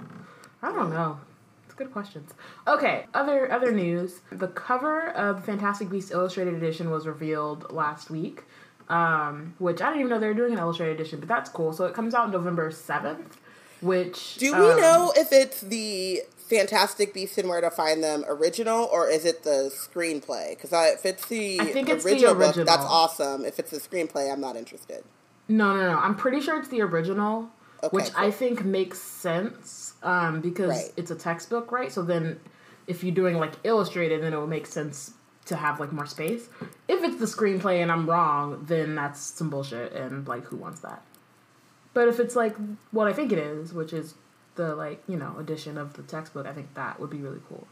I 0.61 0.71
don't 0.71 0.91
know. 0.91 1.19
It's 1.65 1.75
good 1.75 1.91
questions. 1.91 2.31
Okay, 2.67 3.05
other 3.13 3.51
other 3.51 3.71
news. 3.71 4.21
The 4.31 4.47
cover 4.47 5.09
of 5.09 5.45
Fantastic 5.45 5.89
Beasts 5.89 6.11
Illustrated 6.11 6.55
Edition 6.55 6.89
was 6.89 7.07
revealed 7.07 7.71
last 7.71 8.09
week, 8.09 8.43
um, 8.89 9.53
which 9.59 9.81
I 9.81 9.87
didn't 9.87 10.01
even 10.01 10.09
know 10.09 10.19
they 10.19 10.27
were 10.27 10.33
doing 10.33 10.53
an 10.53 10.59
Illustrated 10.59 10.99
Edition, 10.99 11.19
but 11.19 11.27
that's 11.27 11.49
cool. 11.49 11.73
So 11.73 11.85
it 11.85 11.93
comes 11.93 12.13
out 12.13 12.31
November 12.31 12.71
seventh. 12.71 13.37
Which 13.83 14.35
Do 14.35 14.51
we 14.53 14.71
um, 14.71 14.79
know 14.81 15.13
if 15.15 15.31
it's 15.31 15.61
the 15.61 16.21
Fantastic 16.49 17.13
Beasts 17.13 17.37
and 17.37 17.49
Where 17.49 17.61
to 17.61 17.69
Find 17.69 18.03
Them 18.03 18.23
original, 18.27 18.85
or 18.91 19.09
is 19.09 19.25
it 19.25 19.43
the 19.43 19.71
screenplay? 19.73 20.51
Because 20.51 20.71
if 20.93 21.05
it's 21.05 21.27
the 21.27 21.59
I 21.59 21.65
think 21.65 21.89
it's 21.89 22.03
the 22.03 22.11
original 22.11 22.35
book, 22.35 22.55
that's 22.55 22.85
awesome. 22.85 23.45
If 23.45 23.59
it's 23.59 23.71
the 23.71 23.79
screenplay, 23.79 24.31
I'm 24.31 24.41
not 24.41 24.55
interested. 24.55 25.03
No, 25.47 25.75
no, 25.75 25.91
no. 25.91 25.97
I'm 25.97 26.15
pretty 26.15 26.39
sure 26.41 26.57
it's 26.59 26.69
the 26.69 26.81
original, 26.81 27.49
Okay, 27.83 27.89
which 27.95 28.09
I 28.15 28.31
think 28.31 28.63
makes 28.63 28.99
sense 28.99 29.93
um, 30.03 30.41
because 30.41 30.69
Right. 30.69 30.93
it's 30.95 31.11
a 31.11 31.15
textbook, 31.15 31.71
right? 31.71 31.91
So 31.91 32.01
then, 32.01 32.39
if 32.87 33.03
you're 33.03 33.15
doing 33.15 33.37
like 33.37 33.53
illustrated, 33.63 34.23
then 34.23 34.33
it 34.33 34.37
will 34.37 34.47
make 34.47 34.65
sense 34.67 35.11
to 35.45 35.55
have 35.57 35.79
like 35.79 35.91
more 35.91 36.05
space. 36.05 36.47
If 36.87 37.03
it's 37.03 37.17
the 37.17 37.25
screenplay 37.25 37.81
and 37.81 37.91
I'm 37.91 38.09
wrong, 38.09 38.63
then 38.67 38.95
that's 38.95 39.19
some 39.19 39.49
bullshit, 39.49 39.91
and 39.93 40.25
like, 40.27 40.45
who 40.45 40.55
wants 40.57 40.79
that? 40.81 41.01
But 41.93 42.07
if 42.07 42.19
it's 42.19 42.35
like 42.35 42.55
what 42.91 43.07
I 43.07 43.13
think 43.13 43.31
it 43.31 43.37
is, 43.39 43.73
which 43.73 43.93
is 43.93 44.15
the 44.55 44.75
like 44.75 45.03
you 45.07 45.17
know 45.17 45.35
edition 45.37 45.77
of 45.77 45.93
the 45.93 46.03
textbook, 46.03 46.45
I 46.45 46.53
think 46.53 46.73
that 46.75 46.99
would 46.99 47.09
be 47.09 47.17
really 47.21 47.41
cool. 47.47 47.67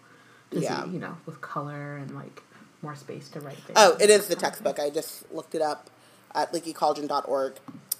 To 0.51 0.60
Yeah. 0.60 0.84
see, 0.84 0.92
you 0.92 1.00
know, 1.00 1.18
with 1.25 1.42
color 1.42 1.98
and 1.98 2.13
like 2.16 2.44
more 2.82 2.96
space 2.96 3.30
to 3.30 3.40
write 3.40 3.58
things. 3.58 3.78
Oh, 3.78 3.96
it 4.00 4.10
is 4.10 4.28
the 4.28 4.36
textbook. 4.36 4.80
I 4.80 4.90
just 4.90 5.32
looked 5.32 5.56
it 5.56 5.62
up 5.62 5.90
at 6.34 6.51
leakycauldron.org. 6.51 7.54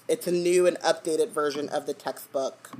It's 0.08 0.26
a 0.26 0.32
new 0.32 0.66
and 0.66 0.76
updated 0.80 1.30
version 1.30 1.68
of 1.68 1.86
the 1.86 1.94
textbook 1.94 2.72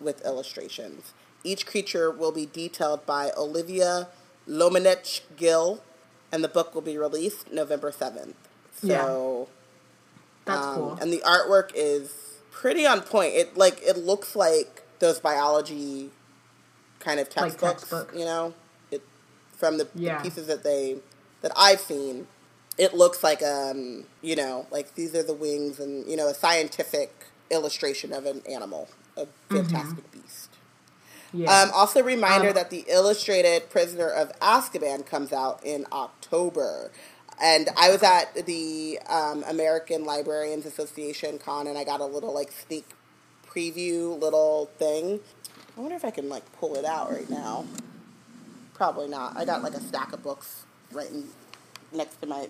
with 0.00 0.24
illustrations. 0.24 1.12
Each 1.42 1.66
creature 1.66 2.10
will 2.10 2.32
be 2.32 2.46
detailed 2.46 3.04
by 3.04 3.30
Olivia 3.36 4.08
Lomenech 4.48 5.20
Gill, 5.36 5.82
and 6.32 6.42
the 6.42 6.48
book 6.48 6.74
will 6.74 6.82
be 6.82 6.96
released 6.96 7.52
November 7.52 7.90
7th. 7.90 8.34
So, 8.72 9.48
That's 10.44 10.66
um, 10.66 10.74
cool. 10.74 10.98
and 11.00 11.12
the 11.12 11.22
artwork 11.26 11.70
is 11.74 12.23
pretty 12.60 12.86
on 12.86 13.00
point. 13.02 13.34
It 13.34 13.56
like 13.56 13.80
it 13.82 13.96
looks 13.98 14.34
like 14.36 14.82
those 15.00 15.20
biology 15.20 16.10
kind 17.00 17.20
of 17.20 17.26
Like 17.28 17.34
textbooks, 17.58 17.82
textbook. 17.82 18.12
you 18.18 18.24
know, 18.24 18.54
it 18.90 19.02
from 19.56 19.78
the, 19.78 19.88
the 19.94 20.00
pieces 20.22 20.46
that 20.46 20.62
they 20.64 20.96
that 21.42 21.52
I've 21.56 21.80
seen. 21.80 22.26
It 22.76 22.94
looks 22.94 23.22
like 23.22 23.42
um, 23.42 24.04
you 24.22 24.34
know, 24.36 24.66
like 24.70 24.94
these 24.94 25.14
are 25.14 25.22
the 25.22 25.34
wings 25.34 25.78
and 25.78 26.06
you 26.10 26.16
know, 26.16 26.28
a 26.28 26.34
scientific 26.34 27.26
illustration 27.50 28.12
of 28.12 28.26
an 28.26 28.42
animal, 28.50 28.88
a 29.16 29.26
fantastic 29.48 30.10
beast. 30.10 30.48
yeah. 31.32 31.52
Um, 31.62 31.70
also, 31.72 32.02
reminder 32.02 32.48
Um, 32.48 32.54
that 32.54 32.70
the 32.70 32.84
illustrated 32.88 33.70
Prisoner 33.70 34.08
of 34.08 34.32
Azkaban 34.40 35.06
comes 35.06 35.32
out 35.32 35.60
in 35.64 35.86
October. 35.92 36.90
And 37.40 37.68
I 37.76 37.90
was 37.90 38.02
at 38.02 38.46
the 38.46 38.98
um, 39.08 39.44
American 39.48 40.04
Librarians 40.04 40.66
Association 40.66 41.38
con, 41.38 41.66
and 41.66 41.76
I 41.76 41.84
got 41.84 42.00
a 42.00 42.06
little 42.06 42.32
like 42.32 42.52
sneak 42.52 42.86
preview 43.46 44.18
little 44.20 44.70
thing. 44.78 45.20
I 45.76 45.80
wonder 45.80 45.96
if 45.96 46.04
I 46.04 46.10
can 46.10 46.28
like 46.28 46.50
pull 46.58 46.76
it 46.76 46.84
out 46.84 47.10
right 47.10 47.28
now. 47.28 47.66
Probably 48.74 49.08
not. 49.08 49.36
I 49.36 49.44
got 49.44 49.62
like 49.62 49.74
a 49.74 49.80
stack 49.80 50.12
of 50.12 50.22
books 50.22 50.64
right 50.92 51.10
in, 51.10 51.28
next 51.92 52.20
to 52.20 52.26
my 52.26 52.48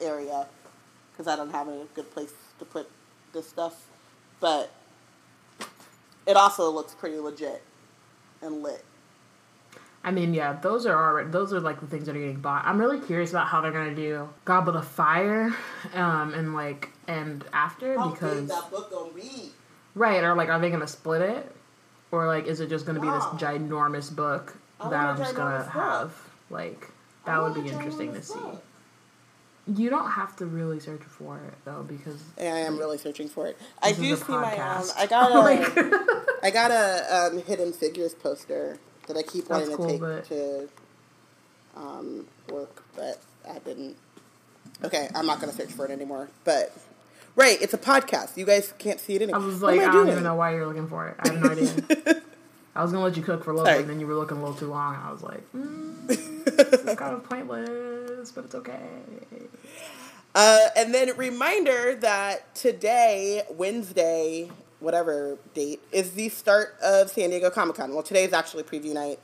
area 0.00 0.46
because 1.12 1.28
I 1.28 1.36
don't 1.36 1.50
have 1.50 1.68
a 1.68 1.86
good 1.94 2.10
place 2.12 2.32
to 2.58 2.64
put 2.64 2.90
this 3.32 3.48
stuff. 3.48 3.86
But 4.40 4.72
it 6.26 6.36
also 6.36 6.70
looks 6.70 6.94
pretty 6.94 7.18
legit 7.18 7.62
and 8.40 8.62
lit. 8.62 8.84
I 10.04 10.10
mean, 10.10 10.34
yeah, 10.34 10.54
those 10.54 10.84
are 10.86 10.96
already 10.96 11.30
those 11.30 11.52
are 11.52 11.60
like 11.60 11.80
the 11.80 11.86
things 11.86 12.06
that 12.06 12.16
are 12.16 12.18
getting 12.18 12.40
bought. 12.40 12.64
I'm 12.64 12.78
really 12.78 12.98
curious 13.00 13.30
about 13.30 13.46
how 13.46 13.60
they're 13.60 13.70
gonna 13.72 13.94
do 13.94 14.28
Goblet 14.44 14.74
of 14.76 14.86
Fire, 14.88 15.54
um, 15.94 16.34
and 16.34 16.54
like 16.54 16.90
and 17.06 17.44
after 17.52 17.96
How 17.98 18.08
because 18.10 18.48
that 18.48 18.70
book 18.70 18.90
gonna 18.90 19.12
be? 19.12 19.50
right 19.94 20.24
or 20.24 20.34
like 20.34 20.48
are 20.48 20.58
they 20.58 20.70
gonna 20.70 20.88
split 20.88 21.22
it, 21.22 21.54
or 22.10 22.26
like 22.26 22.46
is 22.46 22.58
it 22.60 22.68
just 22.68 22.84
gonna 22.84 22.98
Wow. 23.00 23.30
be 23.30 23.38
this 23.38 23.42
ginormous 23.42 24.14
book 24.14 24.56
I 24.80 24.88
that 24.90 25.06
I'm 25.06 25.16
just 25.16 25.36
gonna 25.36 25.58
ginormous 25.58 25.64
book. 25.66 25.72
have? 25.72 26.12
Like 26.50 26.88
that 27.24 27.40
would 27.40 27.54
be 27.54 27.68
interesting 27.68 28.12
to 28.14 28.22
see. 28.22 28.34
You 29.68 29.90
don't 29.90 30.10
have 30.10 30.34
to 30.38 30.46
really 30.46 30.80
search 30.80 31.02
for 31.02 31.36
it 31.38 31.54
though 31.64 31.84
because 31.84 32.20
Yeah, 32.36 32.54
I 32.54 32.58
am 32.58 32.76
really 32.78 32.98
searching 32.98 33.28
for 33.28 33.46
it. 33.46 33.56
I 33.80 33.92
do 33.92 34.02
is 34.02 34.20
a 34.20 34.24
see 34.24 34.32
my 34.32 34.56
um. 34.58 34.84
I 34.98 35.06
got 35.06 35.30
a 35.32 35.38
Like- 35.38 35.78
I 36.42 36.50
got 36.50 36.72
a 36.72 37.28
um, 37.30 37.40
Hidden 37.42 37.72
Figures 37.72 38.14
poster 38.14 38.78
that 39.06 39.16
I 39.16 39.22
keep 39.22 39.48
That's 39.48 39.68
wanting 39.68 39.76
cool, 39.76 39.86
to 39.86 39.92
take 39.92 40.00
but- 40.00 40.24
to 40.28 40.68
um, 41.76 42.26
work, 42.50 42.82
but 42.96 43.20
I 43.48 43.58
didn't. 43.60 43.96
Okay, 44.84 45.08
I'm 45.14 45.26
not 45.26 45.40
gonna 45.40 45.52
search 45.52 45.70
for 45.72 45.84
it 45.86 45.90
anymore. 45.90 46.28
But 46.44 46.72
right, 47.36 47.60
it's 47.60 47.74
a 47.74 47.78
podcast. 47.78 48.36
You 48.36 48.44
guys 48.44 48.72
can't 48.78 49.00
see 49.00 49.14
it 49.14 49.22
anymore. 49.22 49.42
I 49.42 49.44
was 49.44 49.62
like, 49.62 49.80
I, 49.80 49.88
I 49.88 49.92
don't 49.92 50.08
even 50.08 50.22
know 50.22 50.34
why 50.34 50.54
you're 50.54 50.66
looking 50.66 50.88
for 50.88 51.08
it. 51.08 51.16
I 51.20 51.28
have 51.32 51.42
no 51.42 51.50
idea. 51.50 52.22
I 52.74 52.82
was 52.82 52.90
gonna 52.92 53.04
let 53.04 53.16
you 53.16 53.22
cook 53.22 53.44
for 53.44 53.50
a 53.50 53.54
little 53.54 53.66
Sorry. 53.66 53.78
bit, 53.78 53.82
and 53.82 53.90
then 53.90 54.00
you 54.00 54.06
were 54.06 54.14
looking 54.14 54.38
a 54.38 54.40
little 54.40 54.56
too 54.56 54.68
long. 54.68 54.94
And 54.94 55.04
I 55.04 55.12
was 55.12 55.22
like, 55.22 55.52
mm, 55.54 56.06
this 56.06 56.18
is 56.80 56.96
kind 56.96 57.14
of 57.14 57.24
pointless, 57.24 58.32
but 58.32 58.44
it's 58.44 58.54
okay. 58.54 58.78
Uh, 60.34 60.68
and 60.76 60.94
then 60.94 61.14
reminder 61.16 61.94
that 61.96 62.54
today, 62.54 63.42
Wednesday, 63.50 64.50
whatever 64.82 65.38
date, 65.54 65.80
is 65.92 66.12
the 66.12 66.28
start 66.28 66.76
of 66.82 67.10
San 67.10 67.30
Diego 67.30 67.50
Comic 67.50 67.76
Con. 67.76 67.94
Well, 67.94 68.02
today 68.02 68.24
is 68.24 68.32
actually 68.32 68.64
preview 68.64 68.92
night. 68.92 69.18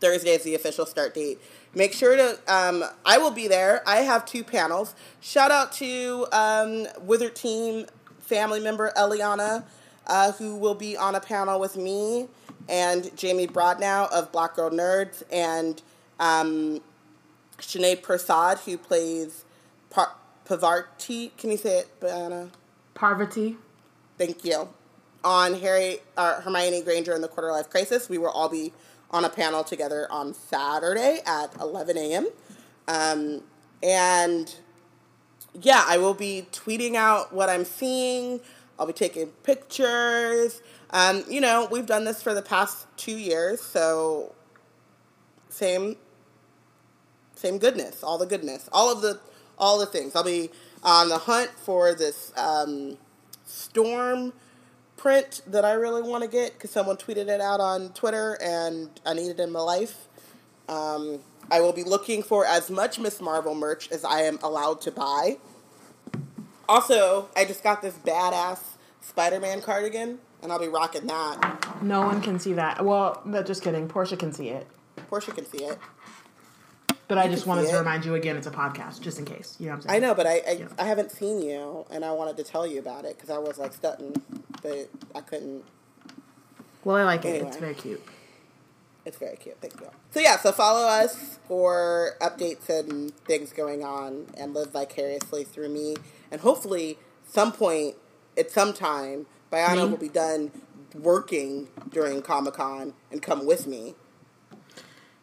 Thursday 0.00 0.30
is 0.30 0.42
the 0.42 0.54
official 0.54 0.86
start 0.86 1.14
date. 1.14 1.38
Make 1.74 1.92
sure 1.92 2.16
to, 2.16 2.38
um, 2.52 2.84
I 3.04 3.18
will 3.18 3.30
be 3.30 3.46
there. 3.46 3.82
I 3.86 3.98
have 3.98 4.24
two 4.24 4.42
panels. 4.42 4.94
Shout 5.20 5.50
out 5.50 5.72
to 5.74 6.26
um, 6.32 6.86
Wizard 7.02 7.36
Team 7.36 7.86
family 8.20 8.60
member 8.60 8.92
Eliana, 8.96 9.64
uh, 10.06 10.32
who 10.32 10.56
will 10.56 10.74
be 10.74 10.96
on 10.96 11.14
a 11.14 11.20
panel 11.20 11.60
with 11.60 11.76
me 11.76 12.28
and 12.68 13.14
Jamie 13.16 13.46
Broadnax 13.46 14.10
of 14.12 14.32
Black 14.32 14.54
Girl 14.54 14.70
Nerds 14.70 15.22
and 15.30 15.82
um, 16.18 16.80
Sinead 17.58 18.02
Prasad, 18.02 18.58
who 18.60 18.78
plays 18.78 19.44
Par- 19.90 20.14
Pavarti. 20.46 21.36
Can 21.36 21.50
you 21.50 21.56
say 21.56 21.80
it, 21.80 22.00
Banana? 22.00 22.50
Parvati. 22.94 23.56
Thank 24.20 24.44
you. 24.44 24.68
On 25.24 25.54
Harry, 25.60 26.00
uh, 26.14 26.42
Hermione 26.42 26.82
Granger 26.82 27.14
and 27.14 27.24
the 27.24 27.28
Quarter 27.28 27.52
Life 27.52 27.70
Crisis, 27.70 28.10
we 28.10 28.18
will 28.18 28.28
all 28.28 28.50
be 28.50 28.70
on 29.10 29.24
a 29.24 29.30
panel 29.30 29.64
together 29.64 30.06
on 30.10 30.34
Saturday 30.34 31.22
at 31.24 31.58
11 31.58 31.96
a.m. 31.96 32.28
Um, 32.86 33.42
and 33.82 34.54
yeah, 35.54 35.86
I 35.88 35.96
will 35.96 36.12
be 36.12 36.46
tweeting 36.52 36.96
out 36.96 37.32
what 37.32 37.48
I'm 37.48 37.64
seeing. 37.64 38.42
I'll 38.78 38.86
be 38.86 38.92
taking 38.92 39.28
pictures. 39.42 40.60
Um, 40.90 41.24
you 41.26 41.40
know, 41.40 41.66
we've 41.70 41.86
done 41.86 42.04
this 42.04 42.22
for 42.22 42.34
the 42.34 42.42
past 42.42 42.88
two 42.98 43.16
years, 43.16 43.62
so 43.62 44.34
same 45.48 45.96
same 47.36 47.56
goodness, 47.56 48.02
all 48.02 48.18
the 48.18 48.26
goodness, 48.26 48.68
all 48.70 48.92
of 48.92 49.00
the 49.00 49.18
all 49.56 49.78
the 49.78 49.86
things. 49.86 50.14
I'll 50.14 50.24
be 50.24 50.50
on 50.84 51.08
the 51.08 51.16
hunt 51.16 51.52
for 51.56 51.94
this 51.94 52.34
um, 52.36 52.98
storm 53.50 54.32
print 54.96 55.42
that 55.46 55.64
I 55.64 55.72
really 55.72 56.02
want 56.02 56.22
to 56.24 56.28
get 56.28 56.54
because 56.54 56.70
someone 56.70 56.96
tweeted 56.96 57.28
it 57.28 57.40
out 57.40 57.60
on 57.60 57.92
Twitter 57.92 58.38
and 58.42 58.90
I 59.06 59.14
need 59.14 59.30
it 59.30 59.40
in 59.40 59.50
my 59.50 59.60
life. 59.60 60.08
Um, 60.68 61.20
I 61.50 61.60
will 61.60 61.72
be 61.72 61.82
looking 61.82 62.22
for 62.22 62.46
as 62.46 62.70
much 62.70 62.98
Miss 62.98 63.20
Marvel 63.20 63.54
merch 63.54 63.90
as 63.90 64.04
I 64.04 64.22
am 64.22 64.38
allowed 64.42 64.80
to 64.82 64.92
buy. 64.92 65.38
Also, 66.68 67.28
I 67.34 67.44
just 67.44 67.64
got 67.64 67.82
this 67.82 67.94
badass 67.94 68.60
Spider-Man 69.00 69.62
cardigan, 69.62 70.20
and 70.42 70.52
I'll 70.52 70.60
be 70.60 70.68
rocking 70.68 71.06
that. 71.08 71.82
No 71.82 72.02
one 72.02 72.20
can 72.20 72.38
see 72.38 72.52
that. 72.52 72.84
Well, 72.84 73.20
no, 73.24 73.42
just 73.42 73.64
kidding. 73.64 73.88
Portia 73.88 74.16
can 74.16 74.32
see 74.32 74.50
it. 74.50 74.68
Portia 75.08 75.32
can 75.32 75.46
see 75.46 75.64
it. 75.64 75.78
But 77.10 77.18
I 77.18 77.26
just 77.26 77.44
wanted 77.44 77.66
to 77.68 77.74
it. 77.74 77.78
remind 77.80 78.04
you 78.04 78.14
again, 78.14 78.36
it's 78.36 78.46
a 78.46 78.52
podcast, 78.52 79.00
just 79.00 79.18
in 79.18 79.24
case. 79.24 79.56
You 79.58 79.66
know 79.66 79.72
what 79.72 79.76
I'm 79.84 79.90
saying? 79.90 80.04
I 80.04 80.06
know, 80.06 80.14
but 80.14 80.26
I 80.28 80.42
I, 80.46 80.52
Yeah. 80.52 80.68
I 80.78 80.84
haven't 80.84 81.10
seen 81.10 81.42
you, 81.42 81.84
and 81.90 82.04
I 82.04 82.12
wanted 82.12 82.36
to 82.36 82.44
tell 82.44 82.64
you 82.64 82.78
about 82.78 83.04
it 83.04 83.16
because 83.16 83.30
I 83.30 83.38
was 83.38 83.58
like 83.58 83.72
stunting, 83.72 84.14
but 84.62 84.88
I 85.12 85.20
couldn't. 85.20 85.64
Well, 86.84 86.94
I 86.94 87.02
like 87.02 87.24
it. 87.24 87.42
It's 87.42 87.56
very 87.56 87.74
cute. 87.74 88.00
It's 89.04 89.16
very 89.16 89.36
cute. 89.36 89.56
Thank 89.60 89.80
you. 89.80 89.88
So 90.12 90.20
yeah, 90.20 90.38
so 90.38 90.52
follow 90.52 90.86
us 90.86 91.40
for 91.48 92.12
updates 92.20 92.68
and 92.68 93.12
things 93.24 93.52
going 93.52 93.82
on, 93.82 94.26
and 94.38 94.54
live 94.54 94.70
vicariously 94.70 95.42
through 95.42 95.70
me, 95.70 95.96
and 96.30 96.40
hopefully, 96.42 96.96
some 97.26 97.50
point 97.50 97.96
at 98.38 98.52
some 98.52 98.72
time, 98.72 99.26
Bayana 99.50 99.84
Me? 99.84 99.90
will 99.90 99.96
be 99.96 100.08
done 100.08 100.52
working 100.94 101.70
during 101.90 102.22
Comic 102.22 102.54
Con 102.54 102.94
and 103.10 103.20
come 103.20 103.46
with 103.46 103.66
me. 103.66 103.96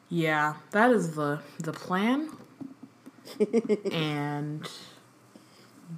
Yeah, 0.10 0.56
that 0.72 0.92
is 0.92 1.16
the 1.16 1.40
the 1.60 1.74
plan. 1.74 2.30
and 3.92 4.68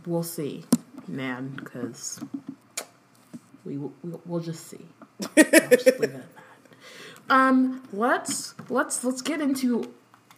we'll 0.05 0.23
see, 0.23 0.65
man, 1.07 1.53
because 1.55 2.19
we 3.63 3.77
will 3.77 3.93
we'll 4.25 4.39
just 4.39 4.67
see. 4.67 4.85
I'll 5.37 5.43
just 5.69 5.85
leave 5.99 6.03
it 6.03 6.03
at 6.03 6.11
that. 6.11 6.23
Um, 7.29 7.83
let's 7.93 8.55
let's 8.69 9.03
let's 9.03 9.21
get 9.21 9.41
into 9.41 9.93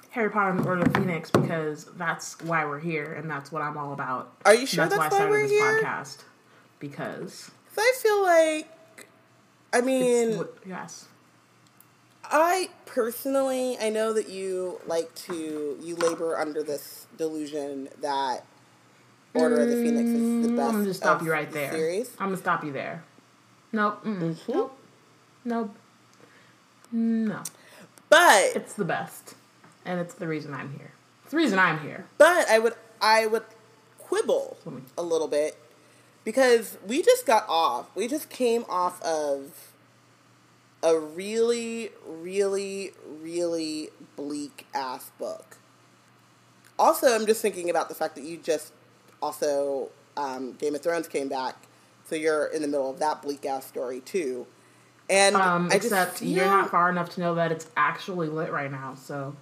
Harry 0.10 0.30
Potter 0.30 0.50
and 0.52 0.60
the 0.60 0.68
Order 0.68 0.82
of 0.82 0.94
Phoenix 0.94 1.32
because 1.32 1.86
that's 1.96 2.42
why 2.42 2.66
we're 2.66 2.80
here 2.82 3.14
and 3.14 3.30
that's 3.32 3.52
what 3.54 3.62
I'm 3.62 3.78
all 3.78 3.94
about. 3.94 4.34
Are 4.46 4.54
you 4.54 4.66
sure 4.66 4.86
that's, 4.86 4.98
that's 4.98 5.00
why 5.00 5.06
I 5.06 5.10
started 5.10 5.32
we're 5.32 5.42
this 5.44 5.52
here? 5.52 5.82
podcast 5.84 6.18
because 6.80 7.52
'Cause 7.74 7.78
I 7.80 7.94
feel 8.02 8.22
like, 8.24 9.08
I 9.72 9.80
mean, 9.80 10.44
yes. 10.66 11.06
I 12.32 12.70
personally, 12.86 13.78
I 13.80 13.90
know 13.90 14.14
that 14.14 14.30
you 14.30 14.80
like 14.88 15.14
to, 15.28 15.78
you 15.82 15.96
labor 15.96 16.38
under 16.38 16.64
this 16.64 17.08
delusion 17.18 17.90
that 18.02 18.46
Order 19.34 19.62
of 19.62 19.70
the 19.70 19.76
Phoenix 19.76 20.10
is 20.10 20.48
the 20.48 20.56
best. 20.56 20.74
I'm 20.74 20.82
gonna 20.82 20.94
stop 20.94 21.22
of 21.22 21.26
you 21.26 21.32
right 21.32 21.48
the 21.48 21.54
there. 21.54 21.72
Series. 21.72 22.10
I'm 22.20 22.28
gonna 22.28 22.38
stop 22.38 22.64
you 22.64 22.72
there. 22.72 23.04
Nope. 23.72 24.04
Mm-mm. 24.04 24.20
Mm-hmm. 24.20 24.52
Nope. 24.52 24.78
Nope. 25.46 25.76
No. 26.92 27.42
But 28.10 28.56
It's 28.56 28.74
the 28.74 28.84
best, 28.84 29.36
and 29.86 30.00
it's 30.00 30.14
the 30.16 30.28
reason 30.28 30.54
I'm 30.54 30.74
here. 30.74 30.92
It's 31.24 31.32
the 31.32 31.38
reason 31.38 31.60
I'm 31.60 31.80
here. 31.80 32.06
But 32.18 32.50
I 32.50 32.60
would 32.60 32.74
I 33.02 33.26
would 33.26 33.46
quibble 33.98 34.58
a 34.98 35.02
little 35.02 35.30
bit 35.30 35.58
because 36.26 36.78
we 36.86 37.02
just 37.02 37.26
got 37.26 37.46
off. 37.48 37.88
We 37.96 38.10
just 38.10 38.30
came 38.30 38.66
off 38.68 39.02
of 39.02 39.71
a 40.84 40.98
really, 40.98 41.92
really, 42.06 42.92
really 43.22 43.90
bleak 44.16 44.66
ass 44.74 45.12
book. 45.20 45.58
Also, 46.80 47.08
I'm 47.14 47.26
just 47.26 47.42
thinking 47.42 47.70
about 47.70 47.90
the 47.90 47.96
fact 47.96 48.16
that 48.16 48.24
you 48.24 48.38
just 48.38 48.74
also 49.22 49.90
um, 50.18 50.54
Game 50.54 50.74
of 50.76 50.82
Thrones 50.82 51.08
came 51.08 51.28
back, 51.28 51.56
so 52.08 52.16
you're 52.16 52.48
in 52.48 52.62
the 52.62 52.68
middle 52.68 52.90
of 52.90 53.00
that 53.00 53.22
bleak 53.22 53.46
ass 53.46 53.66
story 53.68 54.00
too. 54.02 54.48
And 55.10 55.36
Um, 55.36 55.70
I 55.72 55.76
except 55.76 56.20
feel- 56.20 56.30
you're 56.30 56.46
not 56.46 56.72
far 56.72 56.90
enough 56.90 57.10
to 57.16 57.22
know 57.22 57.36
that 57.36 57.52
it's 57.52 57.68
actually 57.78 58.28
lit 58.30 58.52
right 58.52 58.72
now. 58.72 58.96
So 58.96 59.36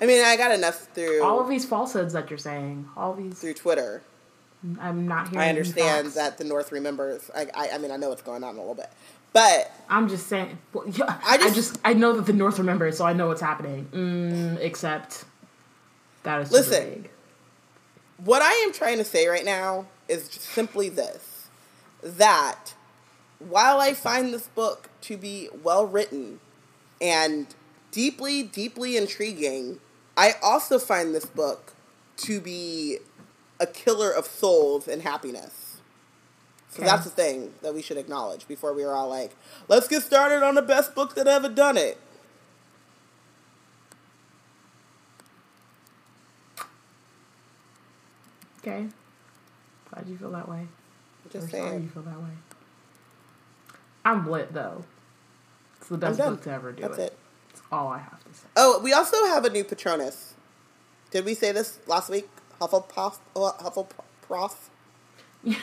I 0.00 0.06
mean, 0.06 0.24
I 0.24 0.36
got 0.36 0.52
enough 0.52 0.86
through 0.94 1.22
all 1.24 1.40
of 1.40 1.48
these 1.48 1.64
falsehoods 1.64 2.12
that 2.14 2.30
you're 2.30 2.38
saying, 2.38 2.88
all 2.96 3.14
these, 3.14 3.38
through 3.40 3.54
Twitter. 3.54 4.02
I'm 4.78 5.08
not 5.08 5.28
hearing. 5.28 5.46
I 5.46 5.48
understand 5.48 6.08
that 6.08 6.36
the 6.38 6.44
North 6.44 6.70
remembers. 6.70 7.30
I, 7.34 7.46
I, 7.54 7.70
I 7.70 7.78
mean, 7.78 7.90
I 7.90 7.96
know 7.96 8.10
what's 8.10 8.20
going 8.22 8.44
on 8.44 8.56
a 8.56 8.58
little 8.58 8.74
bit, 8.74 8.90
but 9.32 9.72
I'm 9.88 10.08
just 10.08 10.26
saying. 10.28 10.58
Well, 10.72 10.88
yeah, 10.88 11.18
I 11.24 11.34
I 11.34 11.38
just- 11.38 11.54
just, 11.54 11.78
I 11.84 11.94
know 11.94 12.12
that 12.14 12.26
the 12.26 12.32
North 12.32 12.58
remembers, 12.58 12.96
so 12.98 13.04
I 13.04 13.12
know 13.12 13.28
what's 13.28 13.40
happening. 13.40 13.88
Mm, 13.92 14.58
except 14.60 15.24
that 16.22 16.40
is 16.40 16.52
Listen. 16.52 17.08
what 18.18 18.42
I 18.42 18.52
am 18.64 18.72
trying 18.72 18.98
to 18.98 19.04
say 19.04 19.26
right 19.26 19.44
now 19.44 19.86
is 20.08 20.28
just 20.28 20.42
simply 20.46 20.88
this: 20.88 21.48
that 22.02 22.74
while 23.38 23.80
I 23.80 23.94
find 23.94 24.32
this 24.34 24.48
book 24.48 24.88
to 25.02 25.16
be 25.16 25.48
well 25.62 25.86
written 25.86 26.40
and 27.00 27.46
deeply, 27.90 28.42
deeply 28.42 28.96
intriguing, 28.96 29.80
I 30.16 30.34
also 30.42 30.78
find 30.78 31.14
this 31.14 31.24
book 31.26 31.72
to 32.18 32.40
be 32.40 32.98
a 33.58 33.66
killer 33.66 34.10
of 34.10 34.26
souls 34.26 34.86
and 34.86 35.02
happiness. 35.02 35.69
So 36.70 36.78
Okay. 36.82 36.86
that's 36.90 37.04
the 37.04 37.10
thing 37.10 37.52
that 37.62 37.74
we 37.74 37.82
should 37.82 37.96
acknowledge 37.96 38.46
before 38.46 38.72
we 38.72 38.84
are 38.84 38.94
all 38.94 39.08
like, 39.08 39.34
let's 39.68 39.88
get 39.88 40.02
started 40.02 40.42
on 40.44 40.54
the 40.54 40.62
best 40.62 40.94
book 40.94 41.14
that 41.16 41.26
ever 41.26 41.48
done 41.48 41.76
it. 41.76 41.98
Okay. 48.58 48.86
Glad 49.90 50.08
you 50.08 50.16
feel 50.16 50.30
that 50.32 50.48
way. 50.48 50.66
Just 51.30 51.46
Or 51.48 51.50
sorry 51.50 51.82
you 51.82 51.88
feel 51.88 52.02
that 52.02 52.18
way. 52.20 52.28
I'm 54.04 54.30
lit 54.30 54.52
though. 54.52 54.84
It's 55.78 55.88
the 55.88 55.98
best 55.98 56.18
book 56.18 56.42
to 56.42 56.50
ever 56.52 56.72
do 56.72 56.82
That's 56.82 56.98
it. 56.98 57.02
it. 57.12 57.18
That's 57.50 57.62
all 57.72 57.88
I 57.88 57.98
have 57.98 58.22
to 58.24 58.34
say. 58.34 58.46
Oh, 58.56 58.80
we 58.82 58.92
also 58.92 59.24
have 59.26 59.44
a 59.44 59.50
new 59.50 59.64
Patronus. 59.64 60.34
Did 61.10 61.24
we 61.24 61.34
say 61.34 61.52
this 61.52 61.78
last 61.86 62.10
week? 62.10 62.28
Hufflepuff. 62.60 63.18
uh, 63.34 63.52
Hufflepuff. 63.60 64.54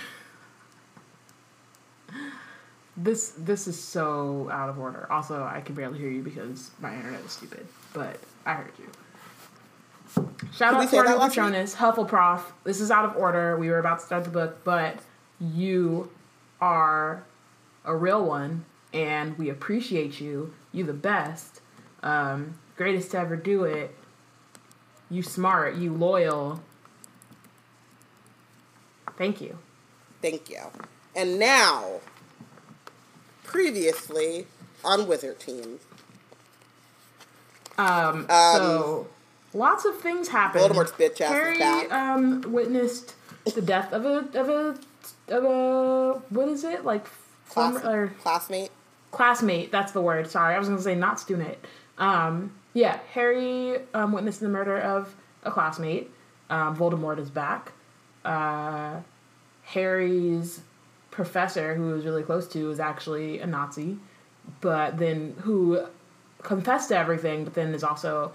This 2.96 3.30
this 3.38 3.68
is 3.68 3.80
so 3.80 4.50
out 4.52 4.70
of 4.70 4.80
order. 4.80 5.08
Also, 5.12 5.44
I 5.44 5.62
can 5.62 5.76
barely 5.76 6.00
hear 6.00 6.10
you 6.10 6.24
because 6.24 6.72
my 6.80 6.96
internet 6.96 7.24
is 7.24 7.32
stupid. 7.32 7.68
But 7.94 8.20
I 8.46 8.54
heard 8.54 8.72
you. 8.80 8.90
Shout 10.54 10.74
Did 10.74 10.96
out 10.96 11.06
to 11.06 11.14
new? 11.14 11.28
Patronus, 11.28 11.76
Huffleprof. 11.76 12.42
This 12.64 12.82
is 12.82 12.90
out 12.90 13.06
of 13.06 13.16
order. 13.16 13.58
We 13.58 13.70
were 13.70 13.80
about 13.80 14.00
to 14.00 14.06
start 14.06 14.24
the 14.24 14.30
book, 14.30 14.64
but 14.64 14.98
you 15.40 16.10
are 16.60 17.24
a 17.86 17.96
real 17.96 18.26
one, 18.26 18.66
and 18.94 19.38
we 19.38 19.50
appreciate 19.50 20.20
you. 20.20 20.54
You 20.72 20.84
the 20.84 20.94
best, 20.94 21.62
um, 22.04 22.56
greatest 22.76 23.12
to 23.12 23.20
ever 23.20 23.36
do 23.36 23.64
it. 23.64 23.96
You 25.10 25.24
smart. 25.24 25.76
You 25.76 25.94
loyal. 25.94 26.62
Thank 29.18 29.42
you. 29.42 29.58
Thank 30.22 30.50
you. 30.50 30.62
And 31.18 31.40
now, 31.40 32.00
previously 33.44 34.46
on 34.86 35.08
Wizard 35.08 35.40
Team, 35.40 35.80
Um, 37.80 38.28
so 38.30 39.08
lots 39.54 39.84
of 39.86 40.00
things 40.00 40.28
happened. 40.30 40.64
Voldemort's 40.64 40.92
bitch 40.92 41.20
ass 41.22 41.30
Harry 41.32 41.60
um 41.92 42.42
witnessed 42.48 43.16
the 43.56 43.62
death 43.62 43.92
of 43.94 44.06
a 44.06 44.18
of 44.40 44.50
a 44.50 44.78
of 45.34 45.44
a 45.44 46.14
what 46.30 46.48
is 46.50 46.64
it 46.64 46.86
like 46.86 47.06
class, 47.50 47.80
former 47.82 47.90
or 48.04 48.08
classmate. 48.22 48.70
classmate? 49.12 49.72
That's 49.72 49.92
the 49.94 50.02
word. 50.02 50.30
Sorry, 50.30 50.54
I 50.56 50.60
was 50.60 50.70
gonna 50.70 50.82
say 50.82 50.96
not 50.96 51.20
student. 51.20 51.58
Um, 51.98 52.52
yeah, 52.76 53.00
Harry 53.14 53.80
um, 53.96 54.12
witnessed 54.12 54.40
the 54.40 54.50
murder 54.50 54.78
of 54.80 55.16
a 55.44 55.50
classmate. 55.50 56.12
Um, 56.52 56.78
Voldemort 56.78 57.18
is 57.18 57.32
back. 57.32 57.72
Uh, 58.24 58.98
Harry's 59.64 60.62
professor, 61.18 61.74
who 61.74 61.90
was 61.90 62.06
really 62.06 62.22
close 62.22 62.48
to, 62.48 62.70
is 62.70 62.80
actually 62.80 63.40
a 63.40 63.48
Nazi, 63.48 63.98
but 64.62 65.00
then 65.00 65.36
who 65.40 65.84
confessed 66.44 66.90
to 66.90 66.98
everything, 66.98 67.44
but 67.44 67.56
then 67.56 67.74
is 67.74 67.84
also 67.84 68.32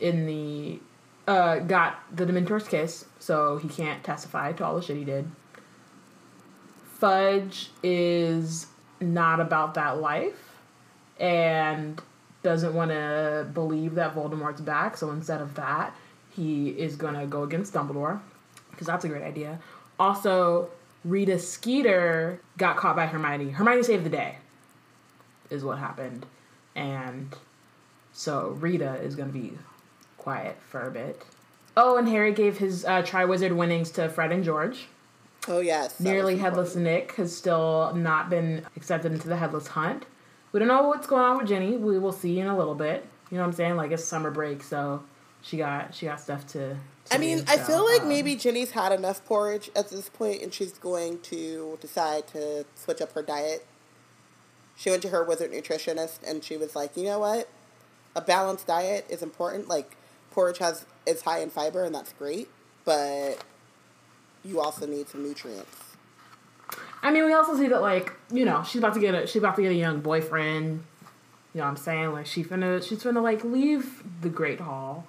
in 0.00 0.26
the 0.26 0.80
uh, 1.28 1.60
got 1.60 2.02
the 2.14 2.26
Dementor's 2.26 2.66
kiss, 2.68 3.06
so 3.20 3.56
he 3.56 3.68
can't 3.68 4.02
testify 4.02 4.52
to 4.52 4.64
all 4.66 4.74
the 4.74 4.82
shit 4.82 4.96
he 4.96 5.04
did. 5.04 5.30
Fudge 6.84 7.70
is 7.82 8.66
not 9.00 9.38
about 9.40 9.74
that 9.74 10.00
life 10.00 10.56
and 11.20 12.02
doesn't 12.42 12.74
want 12.74 12.90
to 12.90 13.48
believe 13.54 13.94
that 13.94 14.14
Voldemort's 14.14 14.60
back, 14.60 14.96
so 14.96 15.12
instead 15.12 15.40
of 15.40 15.54
that, 15.54 15.94
he 16.30 16.70
is 16.70 16.96
going 16.96 17.14
to 17.14 17.26
go 17.26 17.44
against 17.44 17.72
Dumbledore 17.72 18.20
because 18.72 18.88
that's 18.88 19.04
a 19.04 19.08
great 19.08 19.22
idea. 19.22 19.60
Also, 20.00 20.68
Rita 21.04 21.38
Skeeter 21.38 22.40
got 22.56 22.76
caught 22.76 22.96
by 22.96 23.06
Hermione. 23.06 23.50
Hermione 23.50 23.82
saved 23.82 24.04
the 24.04 24.10
day, 24.10 24.36
is 25.50 25.64
what 25.64 25.78
happened. 25.78 26.26
And 26.74 27.34
so 28.12 28.56
Rita 28.60 28.94
is 29.02 29.14
going 29.14 29.32
to 29.32 29.38
be 29.38 29.52
quiet 30.16 30.56
for 30.66 30.82
a 30.82 30.90
bit. 30.90 31.22
Oh, 31.76 31.96
and 31.96 32.08
Harry 32.08 32.32
gave 32.32 32.58
his 32.58 32.84
uh, 32.84 33.02
Triwizard 33.02 33.54
winnings 33.54 33.90
to 33.92 34.08
Fred 34.08 34.32
and 34.32 34.44
George. 34.44 34.86
Oh 35.46 35.60
yes, 35.60 36.00
Nearly 36.00 36.38
Headless. 36.38 36.74
Nick 36.74 37.12
has 37.16 37.36
still 37.36 37.92
not 37.94 38.30
been 38.30 38.64
accepted 38.76 39.12
into 39.12 39.28
the 39.28 39.36
Headless 39.36 39.66
Hunt. 39.68 40.06
We 40.52 40.58
don't 40.58 40.68
know 40.68 40.88
what's 40.88 41.06
going 41.06 41.22
on 41.22 41.36
with 41.36 41.48
Ginny. 41.48 41.76
We 41.76 41.98
will 41.98 42.12
see 42.12 42.40
in 42.40 42.46
a 42.46 42.56
little 42.56 42.74
bit. 42.74 43.04
You 43.30 43.36
know 43.36 43.42
what 43.42 43.48
I'm 43.48 43.52
saying? 43.54 43.76
Like 43.76 43.90
it's 43.90 44.04
summer 44.04 44.30
break, 44.30 44.62
so 44.62 45.02
she 45.42 45.58
got 45.58 45.94
she 45.94 46.06
got 46.06 46.20
stuff 46.20 46.46
to. 46.48 46.76
To 47.06 47.14
I 47.14 47.18
mean, 47.18 47.38
do, 47.38 47.44
I 47.48 47.58
feel 47.58 47.84
like 47.84 48.02
um, 48.02 48.08
maybe 48.08 48.34
Ginny's 48.34 48.70
had 48.70 48.92
enough 48.92 49.24
porridge 49.26 49.70
at 49.76 49.90
this 49.90 50.08
point, 50.08 50.42
and 50.42 50.54
she's 50.54 50.72
going 50.72 51.20
to 51.22 51.78
decide 51.80 52.26
to 52.28 52.64
switch 52.74 53.02
up 53.02 53.12
her 53.12 53.22
diet. 53.22 53.66
She 54.76 54.90
went 54.90 55.02
to 55.02 55.08
her 55.10 55.22
wizard 55.22 55.52
nutritionist, 55.52 56.18
and 56.26 56.42
she 56.42 56.56
was 56.56 56.74
like, 56.74 56.96
"You 56.96 57.04
know 57.04 57.18
what? 57.18 57.48
A 58.16 58.22
balanced 58.22 58.66
diet 58.66 59.06
is 59.10 59.22
important. 59.22 59.68
Like 59.68 59.96
porridge 60.30 60.58
has 60.58 60.86
is 61.06 61.22
high 61.22 61.40
in 61.40 61.50
fiber, 61.50 61.84
and 61.84 61.94
that's 61.94 62.12
great, 62.14 62.48
but 62.84 63.44
you 64.42 64.60
also 64.60 64.86
need 64.86 65.08
some 65.08 65.22
nutrients." 65.22 65.96
I 67.02 67.10
mean, 67.10 67.26
we 67.26 67.34
also 67.34 67.54
see 67.54 67.66
that 67.68 67.82
like 67.82 68.14
you 68.32 68.46
know 68.46 68.62
she's 68.62 68.78
about 68.78 68.94
to 68.94 69.00
get 69.00 69.14
a 69.14 69.26
she's 69.26 69.42
about 69.42 69.56
to 69.56 69.62
get 69.62 69.72
a 69.72 69.76
young 69.76 70.00
boyfriend. 70.00 70.82
You 71.52 71.60
know 71.60 71.64
what 71.64 71.70
I'm 71.70 71.76
saying? 71.76 72.12
Like 72.12 72.26
she 72.26 72.42
finna 72.42 72.82
she's 72.82 73.02
finna 73.02 73.22
like 73.22 73.44
leave 73.44 74.02
the 74.22 74.30
Great 74.30 74.60
Hall 74.60 75.06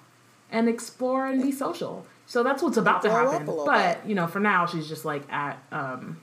and 0.50 0.68
explore 0.68 1.26
and 1.26 1.42
be 1.42 1.52
social. 1.52 2.06
So 2.26 2.42
that's 2.42 2.62
what's 2.62 2.76
about 2.76 3.02
to 3.02 3.10
happen. 3.10 3.46
But 3.46 4.06
you 4.08 4.14
know, 4.14 4.26
for 4.26 4.40
now 4.40 4.66
she's 4.66 4.88
just 4.88 5.04
like 5.04 5.30
at 5.32 5.58
um 5.72 6.18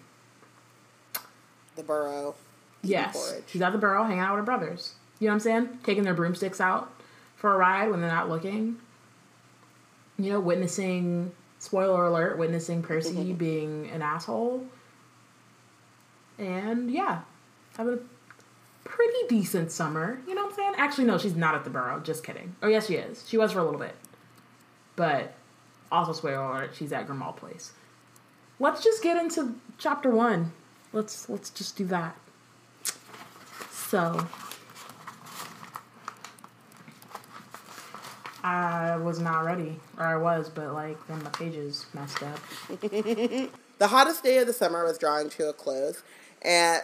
The 1.76 1.84
burrow. 1.84 2.36
Yes, 2.82 3.16
porridge. 3.16 3.44
she's 3.48 3.62
at 3.62 3.72
the 3.72 3.78
Burrow 3.78 4.04
hanging 4.04 4.20
out 4.20 4.32
with 4.32 4.40
her 4.40 4.46
brothers. 4.46 4.96
You 5.20 5.28
know 5.28 5.32
what 5.32 5.36
I'm 5.36 5.40
saying? 5.40 5.80
Taking 5.86 6.04
their 6.04 6.14
broomsticks 6.14 6.60
out 6.60 6.92
for 7.38 7.54
a 7.54 7.58
ride 7.58 7.90
when 7.90 8.02
they're 8.02 8.12
not 8.12 8.28
looking. 8.28 8.76
You 10.18 10.34
know, 10.34 10.40
witnessing 10.42 11.32
spoiler 11.60 12.06
alert, 12.08 12.38
witnessing 12.38 12.82
Percy 12.84 13.14
Mm-hmm. 13.14 13.34
being 13.36 13.90
an 13.92 14.02
asshole. 14.02 14.66
And 16.38 16.92
yeah, 16.92 17.22
having 17.78 17.94
a 17.94 18.00
pretty 18.88 19.28
decent 19.30 19.72
summer. 19.72 20.20
You 20.28 20.36
know 20.36 20.44
what 20.44 20.50
I'm 20.52 20.56
saying? 20.58 20.74
Actually, 20.78 21.06
no, 21.06 21.18
she's 21.18 21.36
not 21.36 21.56
at 21.56 21.64
the 21.64 21.70
Burrow. 21.70 22.00
Just 22.02 22.24
kidding. 22.26 22.56
Oh 22.62 22.68
yes, 22.68 22.88
she 22.88 22.96
is. 22.96 23.24
She 23.28 23.38
was 23.38 23.52
for 23.54 23.60
a 23.60 23.64
little 23.64 23.80
bit, 23.80 23.96
but 24.96 25.34
also 25.92 26.14
spoiler 26.14 26.44
alert, 26.44 26.72
she's 26.76 26.92
at 26.92 27.08
Grimmauld 27.08 27.38
Place. 27.38 27.72
Let's 28.60 28.84
just 28.84 29.04
get 29.04 29.18
into 29.18 29.56
chapter 29.78 30.10
one. 30.10 30.52
Let's 30.92 31.28
let's 31.30 31.50
just 31.50 31.76
do 31.76 31.86
that. 31.86 32.16
So 33.72 34.26
I 38.44 38.98
was 38.98 39.20
not 39.20 39.46
ready, 39.46 39.80
or 39.98 40.06
I 40.06 40.18
was, 40.18 40.50
but 40.50 40.74
like 40.74 41.06
then 41.08 41.24
my 41.24 41.30
pages 41.32 41.86
messed 41.94 42.24
up. 42.24 42.40
The 43.80 43.88
hottest 43.88 44.24
day 44.24 44.38
of 44.38 44.48
the 44.48 44.54
summer 44.54 44.86
was 44.86 44.98
drawing 44.98 45.30
to 45.32 45.50
a 45.50 45.54
close, 45.54 46.04
and 46.42 46.84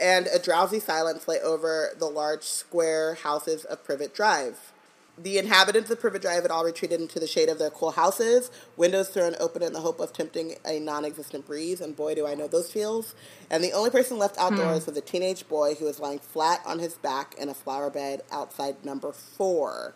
and 0.00 0.26
a 0.26 0.40
drowsy 0.40 0.80
silence 0.80 1.28
lay 1.28 1.38
over 1.40 1.90
the 1.96 2.06
large 2.06 2.42
square 2.42 3.14
houses 3.14 3.64
of 3.64 3.84
Privet 3.84 4.12
Drive. 4.12 4.72
The 5.18 5.38
inhabitants 5.38 5.90
of 5.90 5.98
Privet 5.98 6.20
Drive 6.20 6.42
had 6.42 6.50
all 6.50 6.64
retreated 6.64 7.00
into 7.00 7.18
the 7.18 7.26
shade 7.26 7.48
of 7.48 7.58
their 7.58 7.70
cool 7.70 7.92
houses, 7.92 8.50
windows 8.76 9.08
thrown 9.08 9.34
open 9.40 9.62
in 9.62 9.72
the 9.72 9.80
hope 9.80 9.98
of 9.98 10.12
tempting 10.12 10.56
a 10.66 10.78
non-existent 10.78 11.46
breeze, 11.46 11.80
and 11.80 11.96
boy, 11.96 12.14
do 12.14 12.26
I 12.26 12.34
know 12.34 12.46
those 12.48 12.70
feels. 12.70 13.14
And 13.50 13.64
the 13.64 13.72
only 13.72 13.88
person 13.88 14.18
left 14.18 14.36
outdoors 14.36 14.86
was 14.86 14.94
a 14.94 15.00
teenage 15.00 15.48
boy 15.48 15.74
who 15.74 15.86
was 15.86 15.98
lying 15.98 16.18
flat 16.18 16.60
on 16.66 16.80
his 16.80 16.94
back 16.96 17.34
in 17.38 17.48
a 17.48 17.54
flower 17.54 17.88
bed 17.88 18.20
outside 18.30 18.84
number 18.84 19.10
four. 19.10 19.94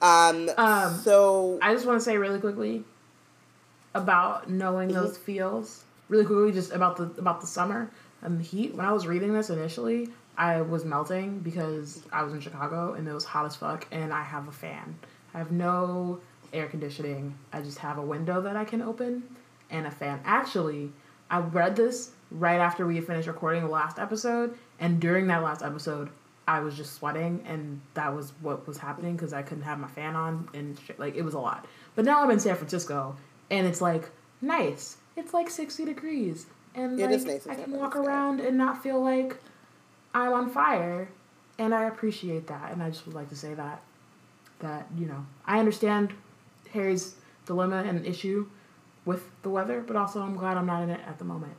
Um, 0.00 0.48
Um, 0.56 0.94
so 0.94 1.58
I 1.60 1.74
just 1.74 1.84
want 1.84 1.98
to 1.98 2.04
say 2.04 2.16
really 2.16 2.38
quickly 2.38 2.84
about 3.94 4.48
knowing 4.48 4.90
Mm-hmm. 4.90 5.00
those 5.02 5.16
feels. 5.16 5.82
Really 6.08 6.24
quickly, 6.24 6.52
just 6.52 6.70
about 6.70 6.96
the 6.98 7.04
about 7.18 7.40
the 7.40 7.48
summer 7.48 7.90
and 8.22 8.38
the 8.38 8.44
heat. 8.44 8.74
When 8.76 8.86
I 8.86 8.92
was 8.92 9.08
reading 9.08 9.32
this 9.32 9.50
initially, 9.50 10.08
I 10.36 10.60
was 10.60 10.84
melting 10.84 11.40
because 11.40 12.02
I 12.12 12.22
was 12.22 12.32
in 12.32 12.40
Chicago 12.40 12.94
and 12.94 13.08
it 13.08 13.12
was 13.12 13.24
hot 13.24 13.46
as 13.46 13.56
fuck, 13.56 13.86
and 13.90 14.12
I 14.12 14.22
have 14.22 14.48
a 14.48 14.52
fan. 14.52 14.98
I 15.34 15.38
have 15.38 15.50
no 15.50 16.20
air 16.52 16.66
conditioning. 16.66 17.36
I 17.52 17.62
just 17.62 17.78
have 17.78 17.98
a 17.98 18.02
window 18.02 18.42
that 18.42 18.56
I 18.56 18.64
can 18.64 18.82
open 18.82 19.22
and 19.70 19.86
a 19.86 19.90
fan. 19.90 20.20
Actually, 20.24 20.92
I 21.30 21.38
read 21.38 21.76
this 21.76 22.12
right 22.30 22.60
after 22.60 22.86
we 22.86 22.96
had 22.96 23.06
finished 23.06 23.28
recording 23.28 23.62
the 23.62 23.68
last 23.70 23.98
episode, 23.98 24.56
and 24.78 25.00
during 25.00 25.26
that 25.28 25.42
last 25.42 25.62
episode, 25.62 26.10
I 26.48 26.60
was 26.60 26.76
just 26.76 26.94
sweating, 26.94 27.42
and 27.46 27.80
that 27.94 28.14
was 28.14 28.32
what 28.40 28.66
was 28.68 28.78
happening 28.78 29.16
because 29.16 29.32
I 29.32 29.42
couldn't 29.42 29.64
have 29.64 29.78
my 29.78 29.88
fan 29.88 30.14
on, 30.14 30.48
and 30.54 30.78
shit, 30.78 30.98
like 30.98 31.16
it 31.16 31.22
was 31.22 31.34
a 31.34 31.40
lot. 31.40 31.66
But 31.94 32.04
now 32.04 32.22
I'm 32.22 32.30
in 32.30 32.38
San 32.38 32.54
Francisco, 32.56 33.16
and 33.50 33.66
it's 33.66 33.80
like 33.80 34.10
nice. 34.40 34.98
It's 35.16 35.34
like 35.34 35.50
sixty 35.50 35.84
degrees, 35.84 36.46
and 36.74 36.98
like 36.98 37.10
nice 37.22 37.46
I 37.46 37.54
can 37.56 37.72
walk 37.72 37.96
around 37.96 38.40
and 38.40 38.56
not 38.56 38.82
feel 38.82 39.00
like 39.02 39.36
I'm 40.16 40.32
on 40.32 40.50
fire, 40.50 41.08
and 41.58 41.74
I 41.74 41.84
appreciate 41.84 42.46
that. 42.46 42.72
And 42.72 42.82
I 42.82 42.90
just 42.90 43.04
would 43.06 43.14
like 43.14 43.28
to 43.30 43.36
say 43.36 43.54
that 43.54 43.82
that 44.60 44.86
you 44.96 45.06
know 45.06 45.26
I 45.44 45.58
understand 45.58 46.14
Harry's 46.72 47.14
dilemma 47.44 47.84
and 47.86 48.06
issue 48.06 48.48
with 49.04 49.28
the 49.42 49.50
weather, 49.50 49.82
but 49.86 49.96
also 49.96 50.20
I'm 50.22 50.36
glad 50.36 50.56
I'm 50.56 50.66
not 50.66 50.82
in 50.82 50.90
it 50.90 51.00
at 51.06 51.18
the 51.18 51.24
moment. 51.24 51.54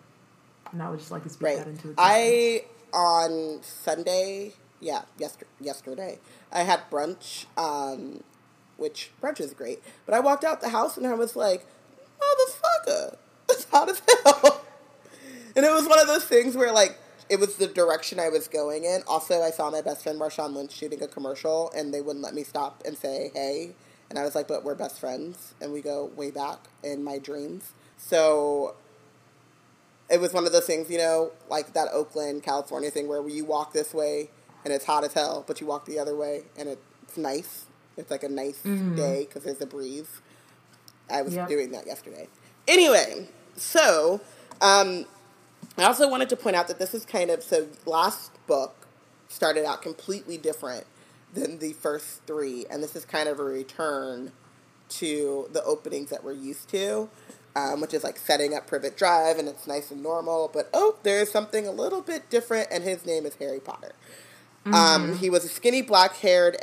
And 0.72 0.82
I 0.82 0.90
would 0.90 1.00
just 1.00 1.12
like 1.12 1.24
to 1.24 1.30
speak 1.30 1.46
Right. 1.48 1.58
that 1.58 1.68
into 1.68 1.90
existence. 1.92 1.98
I 2.00 2.64
on 2.94 3.60
Sunday, 3.64 4.54
yeah, 4.80 5.04
yester- 5.18 5.48
yesterday, 5.62 6.20
I 6.52 6.64
had 6.64 6.90
brunch, 6.90 7.46
um, 7.58 8.24
which 8.78 9.12
brunch 9.22 9.40
is 9.40 9.54
great. 9.54 9.82
But 10.06 10.16
I 10.16 10.20
walked 10.20 10.44
out 10.44 10.62
the 10.62 10.70
house 10.70 10.98
and 10.98 11.06
I 11.08 11.14
was 11.14 11.36
like, 11.36 11.66
"Motherfucker, 12.20 13.18
it's 13.50 13.66
hot 13.66 13.90
as 13.90 14.02
hell." 14.24 14.62
And 15.56 15.66
it 15.66 15.72
was 15.72 15.88
one 15.88 16.00
of 16.00 16.06
those 16.08 16.24
things 16.26 16.56
where 16.56 16.72
like 16.72 17.00
it 17.30 17.40
was 17.40 17.56
the 17.58 17.68
direction 17.68 18.20
I 18.20 18.30
was 18.30 18.48
going 18.48 18.84
in. 18.86 19.02
Also, 19.08 19.42
I 19.42 19.52
saw 19.52 19.70
my 19.70 19.82
best 19.82 20.04
friend 20.04 20.20
Marshawn 20.20 20.54
Lynch 20.54 20.72
shooting 20.72 21.02
a 21.04 21.08
commercial, 21.08 21.72
and 21.76 21.94
they 21.94 22.02
wouldn't 22.02 22.24
let 22.24 22.34
me 22.34 22.44
stop 22.44 22.84
and 22.86 22.98
say 22.98 23.32
hey. 23.34 23.72
And 24.10 24.18
I 24.18 24.24
was 24.24 24.36
like, 24.36 24.48
"But 24.48 24.64
we're 24.64 24.76
best 24.76 25.00
friends, 25.00 25.54
and 25.62 25.74
we 25.74 25.82
go 25.82 26.06
way 26.16 26.32
back 26.32 26.60
in 26.84 27.04
my 27.04 27.18
dreams." 27.20 27.72
So 27.98 28.76
it 30.10 30.22
was 30.22 30.32
one 30.34 30.46
of 30.46 30.54
those 30.54 30.66
things, 30.66 30.90
you 30.90 30.98
know, 30.98 31.32
like 31.50 31.74
that 31.74 31.90
Oakland, 31.92 32.44
California 32.44 32.90
thing 32.90 33.08
where 33.08 33.28
you 33.28 33.44
walk 33.44 33.74
this 33.74 33.94
way 33.94 34.30
and 34.64 34.74
it's 34.74 34.86
hot 34.86 35.04
as 35.04 35.14
hell, 35.14 35.44
but 35.46 35.60
you 35.60 35.68
walk 35.68 35.86
the 35.86 36.00
other 36.00 36.16
way 36.16 36.44
and 36.58 36.70
it's 36.70 37.18
nice. 37.18 37.66
It's 37.98 38.10
like 38.10 38.24
a 38.24 38.30
nice 38.30 38.62
day 38.96 39.26
because 39.28 39.44
there's 39.44 39.60
a 39.62 39.66
breeze. 39.66 40.22
I 41.10 41.22
was 41.24 41.34
Yep. 41.36 41.50
doing 41.50 41.72
that 41.72 41.88
yesterday. 41.88 42.30
Anyway, 42.68 43.28
so 43.58 44.22
um, 44.62 45.06
I 45.78 45.84
also 45.84 46.10
wanted 46.10 46.30
to 46.30 46.36
point 46.36 46.56
out 46.56 46.68
that 46.70 46.80
this 46.80 46.94
is 46.94 47.06
kind 47.06 47.30
of 47.30 47.44
so 47.44 47.68
last 47.86 48.32
book 48.48 48.88
started 49.28 49.66
out 49.66 49.82
completely 49.82 50.38
different 50.38 50.86
than 51.34 51.60
the 51.60 51.74
first 51.74 52.24
three, 52.26 52.66
and 52.70 52.82
this 52.82 52.96
is 52.96 53.06
kind 53.06 53.30
of 53.30 53.40
a 53.40 53.44
return 53.44 54.32
to 54.90 55.50
the 55.52 55.64
openings 55.64 56.10
that 56.10 56.24
we're 56.24 56.32
used 56.32 56.70
to, 56.70 57.10
um, 57.56 57.82
which 57.82 57.94
is 57.94 58.04
like 58.04 58.18
setting 58.18 58.56
up 58.56 58.66
Privet 58.66 58.98
Drive, 58.98 59.38
and 59.38 59.48
it's 59.48 59.68
nice 59.68 59.92
and 59.92 60.02
normal. 60.02 60.50
But 60.52 60.70
oh, 60.74 60.98
there's 61.04 61.32
something 61.32 61.68
a 61.68 61.72
little 61.72 62.02
bit 62.02 62.30
different, 62.30 62.70
and 62.72 62.84
his 62.84 63.06
name 63.06 63.26
is 63.26 63.36
Harry 63.36 63.60
Potter. 63.60 63.94
Um, 64.66 65.18
he 65.18 65.30
was 65.30 65.46
a 65.46 65.48
skinny, 65.48 65.82
black-haired, 65.82 66.58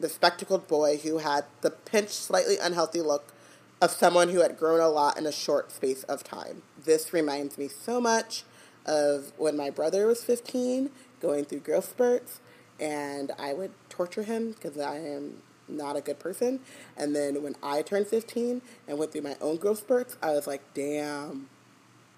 bespectacled 0.00 0.66
boy 0.66 0.96
who 0.96 1.18
had 1.18 1.44
the 1.60 1.70
pinched, 1.70 2.14
slightly 2.14 2.56
unhealthy 2.56 3.02
look 3.02 3.34
of 3.82 3.90
someone 3.90 4.28
who 4.30 4.40
had 4.40 4.56
grown 4.56 4.80
a 4.80 4.88
lot 4.88 5.18
in 5.18 5.26
a 5.26 5.32
short 5.32 5.70
space 5.70 6.02
of 6.04 6.24
time. 6.24 6.62
This 6.82 7.12
reminds 7.12 7.58
me 7.58 7.68
so 7.68 8.00
much 8.00 8.44
of 8.90 9.32
when 9.38 9.56
my 9.56 9.70
brother 9.70 10.06
was 10.08 10.24
15, 10.24 10.90
going 11.22 11.44
through 11.44 11.60
growth 11.60 11.88
spurts, 11.88 12.40
and 12.80 13.30
I 13.38 13.54
would 13.54 13.70
torture 13.88 14.24
him 14.24 14.52
because 14.52 14.78
I 14.78 14.96
am 14.96 15.42
not 15.68 15.96
a 15.96 16.00
good 16.00 16.18
person. 16.18 16.60
And 16.96 17.14
then 17.14 17.42
when 17.42 17.54
I 17.62 17.82
turned 17.82 18.08
15 18.08 18.60
and 18.88 18.98
went 18.98 19.12
through 19.12 19.22
my 19.22 19.36
own 19.40 19.56
growth 19.56 19.78
spurts, 19.78 20.16
I 20.20 20.32
was 20.32 20.46
like, 20.46 20.62
damn, 20.74 21.48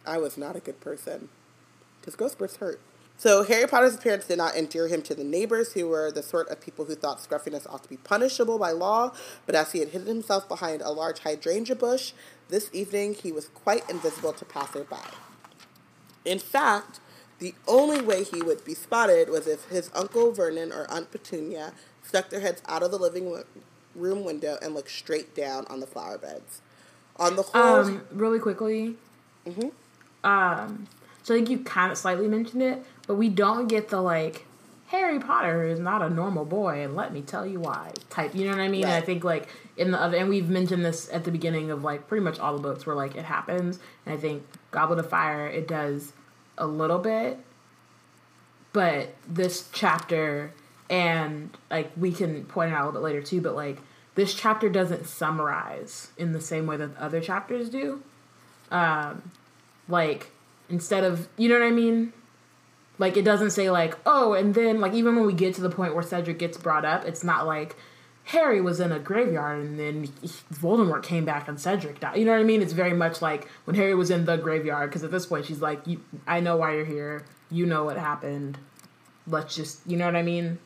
I 0.07 0.17
was 0.17 0.39
not 0.39 0.57
a 0.57 0.61
good 0.61 0.81
person. 0.81 1.29
Because 2.01 2.17
growth 2.17 2.33
spurts 2.33 2.57
hurt. 2.57 2.81
So 3.19 3.45
Harry 3.45 3.69
Potter's 3.69 3.95
appearance 3.95 4.27
did 4.27 4.39
not 4.39 4.57
endear 4.57 4.89
him 4.89 5.03
to 5.03 5.15
the 5.15 5.23
neighbors, 5.23 5.75
who 5.75 5.87
were 5.89 6.11
the 6.11 6.23
sort 6.23 6.49
of 6.49 6.61
people 6.61 6.87
who 6.87 6.95
thought 6.95 7.21
scruffiness 7.21 7.67
ought 7.67 7.83
to 7.83 7.89
be 7.89 7.99
punishable 7.99 8.59
by 8.59 8.73
law. 8.73 9.13
But 9.47 9.55
as 9.55 9.73
he 9.73 9.81
had 9.81 9.91
hidden 9.91 10.09
himself 10.09 10.49
behind 10.49 10.81
a 10.81 10.91
large 10.91 11.21
hydrangea 11.21 11.77
bush, 11.77 12.15
this 12.49 12.71
evening 12.73 13.15
he 13.15 13.31
was 13.31 13.49
quite 13.49 13.89
invisible 13.91 14.33
to 14.33 14.45
passersby. 14.45 14.97
In 16.25 16.39
fact, 16.39 17.01
the 17.39 17.55
only 17.67 18.01
way 18.01 18.23
he 18.25 18.43
would 18.43 18.65
be 18.65 18.75
spotted 18.75 19.29
was 19.29 19.47
if 19.47 19.65
his 19.69 19.91
uncle 19.95 20.31
Vernon 20.33 20.73
or 20.73 20.89
Aunt 20.91 21.11
Petunia 21.11 21.73
stuck 22.03 22.31
their 22.31 22.41
heads 22.41 22.63
out 22.69 22.83
of 22.83 22.91
the 22.91 22.99
living 22.99 23.43
room 23.95 24.25
window 24.25 24.59
and 24.63 24.75
looked 24.75 24.91
straight 24.91 25.35
down 25.35 25.67
on 25.69 25.81
the 25.81 25.87
flower 25.87 26.19
beds. 26.19 26.61
On 27.17 27.37
the 27.37 27.43
whole, 27.43 27.81
Um, 27.81 28.03
really 28.13 28.39
quickly. 28.39 28.97
Mhm. 29.47 29.73
Um, 30.25 30.87
so 31.23 31.35
I 31.35 31.39
think 31.39 31.51
you 31.51 31.59
kind 31.61 31.93
of 31.93 31.99
slightly 31.99 32.29
mentioned 32.29 32.63
it, 32.63 32.85
but 33.07 33.17
we 33.17 33.29
don't 33.29 33.67
get 33.67 33.89
the 33.89 34.01
like 34.01 34.47
Harry 34.93 35.19
Potter 35.19 35.65
is 35.65 35.81
not 35.81 36.03
a 36.03 36.11
normal 36.11 36.45
boy, 36.45 36.85
and 36.85 36.95
let 36.95 37.15
me 37.15 37.23
tell 37.23 37.47
you 37.47 37.59
why 37.59 37.91
type. 38.11 38.35
You 38.35 38.45
know 38.45 38.51
what 38.51 38.61
I 38.61 38.69
mean? 38.69 38.85
And 38.85 38.93
I 38.93 39.01
think 39.01 39.25
like 39.25 39.49
in 39.79 39.91
the 39.91 39.99
other, 39.99 40.19
and 40.19 40.29
we've 40.29 40.51
mentioned 40.51 40.85
this 40.85 41.09
at 41.11 41.25
the 41.25 41.31
beginning 41.31 41.71
of 41.71 41.83
like 41.83 42.07
pretty 42.09 42.23
much 42.23 42.39
all 42.39 42.55
the 42.55 42.63
books 42.63 42.85
where 42.85 42.95
like 42.95 43.17
it 43.17 43.25
happens, 43.25 43.79
and 44.05 44.15
I 44.15 44.19
think 44.19 44.45
Goblet 44.71 44.99
of 44.99 45.09
Fire 45.09 45.47
it 45.47 45.67
does 45.67 46.13
a 46.59 46.67
little 46.67 46.99
bit, 46.99 47.39
but 48.75 49.15
this 49.27 49.71
chapter 49.73 50.53
and 50.91 51.57
like 51.71 51.91
we 51.97 52.13
can 52.13 52.45
point 52.45 52.71
it 52.71 52.75
out 52.75 52.83
a 52.83 52.87
little 52.89 53.01
bit 53.01 53.05
later 53.05 53.23
too, 53.23 53.41
but 53.41 53.55
like 53.55 53.79
this 54.15 54.35
chapter 54.35 54.69
doesn't 54.69 55.07
summarize 55.07 56.09
in 56.19 56.33
the 56.33 56.41
same 56.41 56.67
way 56.67 56.77
that 56.77 56.95
other 56.99 57.23
chapters 57.23 57.71
do. 57.71 58.03
Um, 58.71 59.31
like 59.89 60.33
instead 60.69 61.03
of 61.03 61.29
you 61.39 61.49
know 61.49 61.59
what 61.59 61.65
I 61.65 61.71
mean? 61.71 62.13
Like 62.99 63.17
it 63.17 63.25
doesn't 63.25 63.51
say 63.51 63.71
like, 63.71 63.97
oh, 64.07 64.35
and 64.35 64.55
then 64.55 64.81
like 64.81 64.93
even 64.95 65.17
when 65.17 65.27
we 65.27 65.33
get 65.33 65.55
to 65.57 65.61
the 65.61 65.71
point 65.71 65.95
where 65.95 66.03
Cedric 66.03 66.39
gets 66.39 66.57
brought 66.57 66.85
up, 66.85 67.05
it's 67.05 67.25
not 67.25 67.47
like 67.47 67.77
Harry 68.25 68.61
was 68.61 68.81
in 68.81 68.93
a 68.93 68.99
graveyard 68.99 69.61
and 69.65 69.79
then 69.79 70.05
he- 70.05 70.29
Voldemort 70.55 71.03
came 71.03 71.25
back 71.25 71.49
and 71.49 71.61
Cedric 71.61 72.01
died. 72.01 72.17
You 72.17 72.25
know 72.25 72.33
what 72.33 72.41
I 72.41 72.45
mean? 72.45 72.63
It's 72.63 72.73
very 72.73 72.93
much 72.93 73.21
like 73.21 73.49
when 73.65 73.75
Harry 73.77 73.95
was 73.95 74.11
in 74.11 74.25
the 74.25 74.37
graveyard 74.37 74.91
because 74.91 75.03
at 75.03 75.11
this 75.11 75.27
point 75.27 75.47
she's 75.47 75.61
like, 75.61 75.83
I 76.27 76.41
know 76.41 76.57
why 76.57 76.77
you're 76.77 76.85
here. 76.85 77.25
You 77.51 77.67
know 77.67 77.85
what 77.85 77.97
happened. 77.97 78.59
Let's 79.27 79.57
just, 79.57 79.87
you 79.87 79.97
know 79.97 80.07
what 80.07 80.17
I 80.17 80.23
mean? 80.23 80.59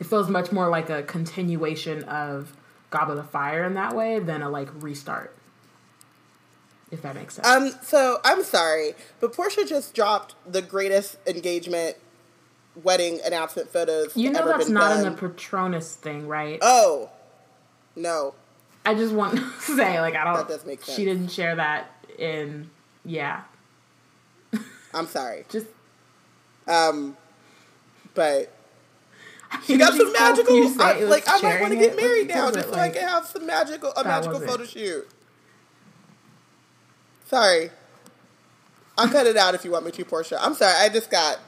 It 0.00 0.06
feels 0.06 0.28
much 0.28 0.52
more 0.52 0.68
like 0.68 0.90
a 0.90 1.02
continuation 1.02 2.04
of 2.04 2.56
Goblet 2.90 3.18
of 3.18 3.30
Fire 3.30 3.64
in 3.64 3.74
that 3.74 3.94
way 3.94 4.18
than 4.18 4.42
a 4.42 4.48
like 4.48 4.68
restart. 4.82 5.33
If 6.94 7.02
that 7.02 7.16
makes 7.16 7.34
sense. 7.34 7.46
Um, 7.46 7.72
so 7.82 8.18
I'm 8.24 8.44
sorry, 8.44 8.94
but 9.20 9.32
Portia 9.34 9.64
just 9.66 9.94
dropped 9.94 10.36
the 10.50 10.62
greatest 10.62 11.16
engagement 11.26 11.96
wedding 12.82 13.18
announcement 13.24 13.68
photos. 13.68 14.16
You 14.16 14.30
know 14.30 14.38
ever 14.40 14.48
that's 14.50 14.64
been 14.66 14.74
not 14.74 14.88
done. 14.90 15.06
in 15.06 15.12
the 15.12 15.18
Patronus 15.18 15.96
thing, 15.96 16.28
right? 16.28 16.58
Oh, 16.62 17.10
no. 17.96 18.34
I 18.86 18.94
just 18.94 19.12
want 19.12 19.36
to 19.36 19.50
say, 19.60 20.00
like, 20.00 20.14
I 20.14 20.24
don't. 20.24 20.34
That 20.34 20.48
does 20.48 20.64
make 20.64 20.82
sense. 20.82 20.96
She 20.96 21.04
didn't 21.04 21.28
share 21.32 21.56
that 21.56 21.90
in. 22.16 22.70
Yeah, 23.04 23.42
I'm 24.94 25.06
sorry. 25.06 25.44
just. 25.50 25.66
Um, 26.68 27.16
but 28.14 28.50
you 29.66 29.78
got 29.78 29.94
some 29.94 30.12
magical. 30.12 30.54
I, 30.80 31.00
like 31.04 31.24
I 31.26 31.40
might 31.42 31.60
want 31.60 31.72
to 31.72 31.78
get 31.78 31.96
married 31.96 32.28
now 32.28 32.50
just 32.52 32.68
so 32.68 32.72
like- 32.74 32.92
I 32.92 32.98
can 32.98 33.08
have 33.08 33.26
some 33.26 33.44
magical 33.46 33.92
a 33.96 34.04
magical 34.04 34.38
photo 34.40 34.64
shoot. 34.64 35.08
Sorry, 37.34 37.68
I'll 38.96 39.08
cut 39.08 39.26
it 39.26 39.36
out 39.36 39.56
if 39.56 39.64
you 39.64 39.72
want 39.72 39.84
me 39.84 39.90
to, 39.90 40.04
Portia. 40.04 40.38
I'm 40.40 40.54
sorry. 40.54 40.72
I 40.78 40.88
just 40.88 41.10
got. 41.10 41.40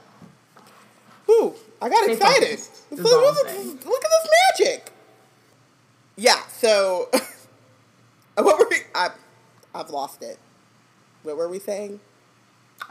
Whew, 1.27 1.55
I 1.81 1.89
got 1.89 2.03
Stay 2.03 2.15
excited. 2.15 2.59
Look, 2.91 3.05
look 3.05 3.47
at 3.47 3.53
this- 3.55 3.85
look 3.87 4.05
at 4.05 4.11
this 4.11 4.31
magic. 4.59 4.93
Yeah. 6.17 6.43
So, 6.49 7.09
what 8.35 8.59
were 8.59 8.67
we? 8.69 8.79
I, 8.97 9.11
I've 9.77 9.91
lost 9.91 10.25
it. 10.25 10.41
What 11.23 11.37
were 11.37 11.49
we 11.49 11.61
saying? 11.61 12.01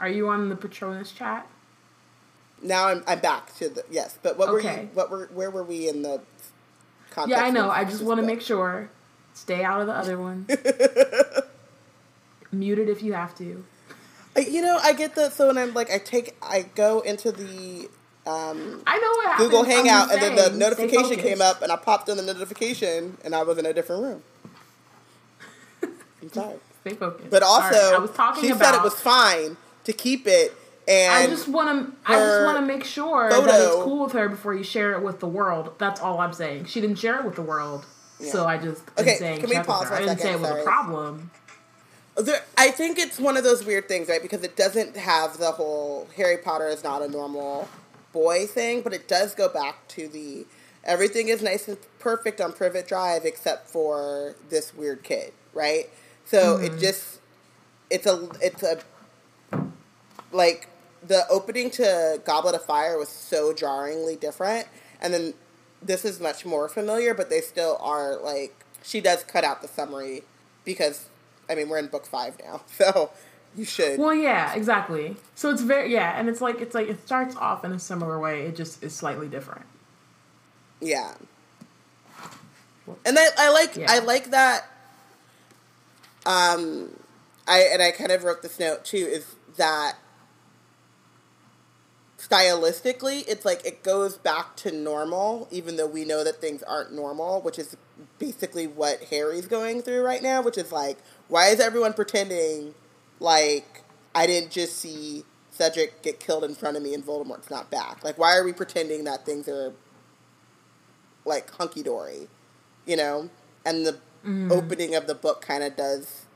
Are 0.00 0.08
you 0.08 0.30
on 0.30 0.48
the 0.48 0.56
Patronus 0.56 1.12
chat? 1.12 1.46
Now 2.62 2.88
I'm 2.88 3.04
I'm 3.06 3.18
back 3.18 3.54
to 3.56 3.68
the 3.68 3.84
yes. 3.90 4.18
But 4.22 4.38
what 4.38 4.50
were 4.50 4.60
you? 4.62 4.88
What 4.94 5.10
were? 5.10 5.28
Where 5.34 5.50
were 5.50 5.64
we 5.64 5.86
in 5.86 6.00
the? 6.00 6.22
Yeah, 7.26 7.42
I 7.42 7.50
know. 7.50 7.68
I 7.68 7.84
just 7.84 8.02
want 8.02 8.20
to 8.20 8.26
make 8.26 8.40
sure. 8.40 8.88
Stay 9.34 9.62
out 9.62 9.82
of 9.82 9.86
the 9.86 9.92
other 9.92 10.18
one. 10.18 10.46
Mute 12.58 12.78
it 12.78 12.88
if 12.88 13.02
you 13.02 13.12
have 13.12 13.34
to. 13.38 13.64
Uh, 14.36 14.40
You 14.40 14.62
know, 14.62 14.78
I 14.82 14.92
get 14.92 15.14
that. 15.16 15.32
So 15.32 15.48
when 15.48 15.58
I'm 15.58 15.74
like, 15.74 15.90
I 15.90 15.98
take, 15.98 16.36
I 16.42 16.62
go 16.74 17.00
into 17.00 17.32
the 17.32 17.88
um, 18.26 18.82
I 18.86 18.98
know 18.98 19.10
what. 19.10 19.38
Google 19.38 19.62
Hangout, 19.64 20.10
and 20.12 20.20
then 20.20 20.34
the 20.34 20.50
notification 20.56 21.16
came 21.18 21.40
up, 21.40 21.62
and 21.62 21.70
I 21.70 21.76
popped 21.76 22.08
on 22.10 22.16
the 22.16 22.22
notification, 22.24 23.18
and 23.24 23.34
I 23.34 23.42
was 23.44 23.56
in 23.58 23.66
a 23.66 23.72
different 23.72 24.02
room. 24.02 24.22
I'm 26.22 26.32
sorry, 26.32 26.56
Stay 26.80 26.94
focused. 26.94 27.30
but 27.30 27.42
also, 27.42 27.62
right, 27.74 27.94
I 27.94 27.98
was 27.98 28.10
talking 28.10 28.42
she 28.42 28.50
about. 28.50 28.64
said 28.64 28.74
it 28.74 28.82
was 28.82 28.94
fine 28.94 29.56
to 29.84 29.92
keep 29.92 30.26
it, 30.26 30.52
and 30.88 31.12
I 31.12 31.28
just 31.28 31.46
want 31.46 31.86
to. 31.86 31.96
I 32.12 32.18
just 32.18 32.42
want 32.42 32.58
to 32.58 32.66
make 32.66 32.82
sure 32.84 33.28
that 33.30 33.60
it's 33.60 33.76
cool 33.84 34.04
with 34.04 34.12
her 34.14 34.28
before 34.28 34.54
you 34.54 34.64
share 34.64 34.92
it 34.94 35.02
with 35.02 35.20
the 35.20 35.28
world. 35.28 35.74
That's 35.78 36.00
all 36.00 36.18
I'm 36.18 36.32
saying. 36.32 36.64
She 36.64 36.80
didn't 36.80 36.96
share 36.96 37.20
it 37.20 37.24
with 37.24 37.36
the 37.36 37.42
world, 37.42 37.86
so 38.20 38.46
I 38.46 38.56
just 38.58 38.82
Okay, 38.98 39.16
saying 39.16 39.40
can 39.40 39.50
we 39.50 39.58
pause 39.60 39.86
for 39.88 39.94
I 39.94 40.00
didn't 40.00 40.18
say 40.18 40.32
it 40.32 40.40
was 40.40 40.48
Sorry. 40.48 40.62
a 40.62 40.64
problem. 40.64 41.30
There, 42.16 42.42
I 42.56 42.70
think 42.70 42.98
it's 42.98 43.18
one 43.18 43.36
of 43.36 43.44
those 43.44 43.64
weird 43.64 43.88
things, 43.88 44.08
right? 44.08 44.22
Because 44.22 44.42
it 44.42 44.56
doesn't 44.56 44.96
have 44.96 45.38
the 45.38 45.52
whole 45.52 46.08
Harry 46.16 46.38
Potter 46.38 46.68
is 46.68 46.82
not 46.82 47.02
a 47.02 47.08
normal 47.08 47.68
boy 48.12 48.46
thing, 48.46 48.80
but 48.80 48.94
it 48.94 49.06
does 49.06 49.34
go 49.34 49.48
back 49.48 49.86
to 49.88 50.08
the 50.08 50.46
everything 50.82 51.28
is 51.28 51.42
nice 51.42 51.68
and 51.68 51.76
perfect 51.98 52.40
on 52.40 52.52
Privet 52.52 52.88
Drive 52.88 53.24
except 53.24 53.68
for 53.68 54.34
this 54.48 54.74
weird 54.74 55.02
kid, 55.02 55.32
right? 55.52 55.90
So 56.24 56.56
it 56.56 56.70
mm-hmm. 56.70 56.80
just 56.80 57.20
it's 57.90 58.06
a 58.06 58.28
it's 58.40 58.62
a 58.62 58.78
like 60.32 60.68
the 61.06 61.28
opening 61.28 61.70
to 61.72 62.20
Goblet 62.24 62.54
of 62.54 62.64
Fire 62.64 62.96
was 62.96 63.10
so 63.10 63.52
jarringly 63.52 64.16
different, 64.16 64.66
and 65.00 65.12
then 65.12 65.34
this 65.82 66.04
is 66.04 66.18
much 66.18 66.46
more 66.46 66.68
familiar, 66.68 67.12
but 67.12 67.28
they 67.28 67.40
still 67.40 67.76
are 67.80 68.16
like 68.16 68.64
she 68.82 69.00
does 69.00 69.22
cut 69.24 69.44
out 69.44 69.60
the 69.60 69.68
summary 69.68 70.22
because 70.64 71.08
I 71.48 71.54
mean 71.54 71.68
we're 71.68 71.78
in 71.78 71.88
book 71.88 72.06
five 72.06 72.36
now, 72.42 72.62
so 72.78 73.10
you 73.56 73.64
should. 73.64 73.98
Well, 73.98 74.14
yeah, 74.14 74.54
exactly. 74.54 75.16
So 75.34 75.50
it's 75.50 75.62
very 75.62 75.92
yeah, 75.92 76.18
and 76.18 76.28
it's 76.28 76.40
like 76.40 76.60
it's 76.60 76.74
like 76.74 76.88
it 76.88 77.04
starts 77.04 77.34
off 77.36 77.64
in 77.64 77.72
a 77.72 77.78
similar 77.78 78.18
way. 78.18 78.42
It 78.42 78.56
just 78.56 78.82
is 78.82 78.94
slightly 78.94 79.28
different. 79.28 79.64
Yeah. 80.80 81.14
And 83.04 83.18
I, 83.18 83.26
I 83.38 83.50
like 83.50 83.76
Yeah. 83.76 83.86
I 83.88 83.98
like 84.00 84.30
that 84.30 84.68
um 86.24 86.90
I 87.48 87.60
and 87.72 87.82
I 87.82 87.90
kind 87.90 88.12
of 88.12 88.24
wrote 88.24 88.42
this 88.42 88.58
note 88.58 88.84
too, 88.84 88.98
is 88.98 89.34
that 89.56 89.96
stylistically 92.18 93.24
it's 93.26 93.44
like 93.44 93.64
it 93.64 93.82
goes 93.82 94.16
back 94.16 94.56
to 94.56 94.72
normal, 94.72 95.48
even 95.50 95.76
though 95.76 95.86
we 95.86 96.04
know 96.04 96.24
that 96.24 96.40
things 96.40 96.62
aren't 96.62 96.92
normal, 96.92 97.40
which 97.40 97.58
is 97.58 97.76
basically 98.18 98.66
what 98.66 99.04
Harry's 99.04 99.46
going 99.46 99.82
through 99.82 100.02
right 100.02 100.22
now, 100.22 100.42
which 100.42 100.58
is 100.58 100.72
like, 100.72 100.98
why 101.28 101.48
is 101.48 101.60
everyone 101.60 101.92
pretending 101.92 102.74
like 103.20 103.82
I 104.14 104.26
didn't 104.26 104.50
just 104.50 104.76
see 104.76 105.24
Cedric 105.50 106.02
get 106.02 106.20
killed 106.20 106.44
in 106.44 106.54
front 106.54 106.76
of 106.76 106.82
me 106.82 106.94
and 106.94 107.04
Voldemort's 107.04 107.50
not 107.50 107.70
back? 107.70 108.04
Like 108.04 108.18
why 108.18 108.36
are 108.36 108.44
we 108.44 108.52
pretending 108.52 109.04
that 109.04 109.24
things 109.24 109.48
are 109.48 109.72
like 111.24 111.50
hunky 111.50 111.82
dory, 111.82 112.28
you 112.86 112.96
know? 112.96 113.30
And 113.64 113.86
the 113.86 113.98
mm. 114.24 114.50
opening 114.50 114.94
of 114.94 115.06
the 115.06 115.14
book 115.14 115.40
kind 115.40 115.62
of 115.62 115.76
does 115.76 116.26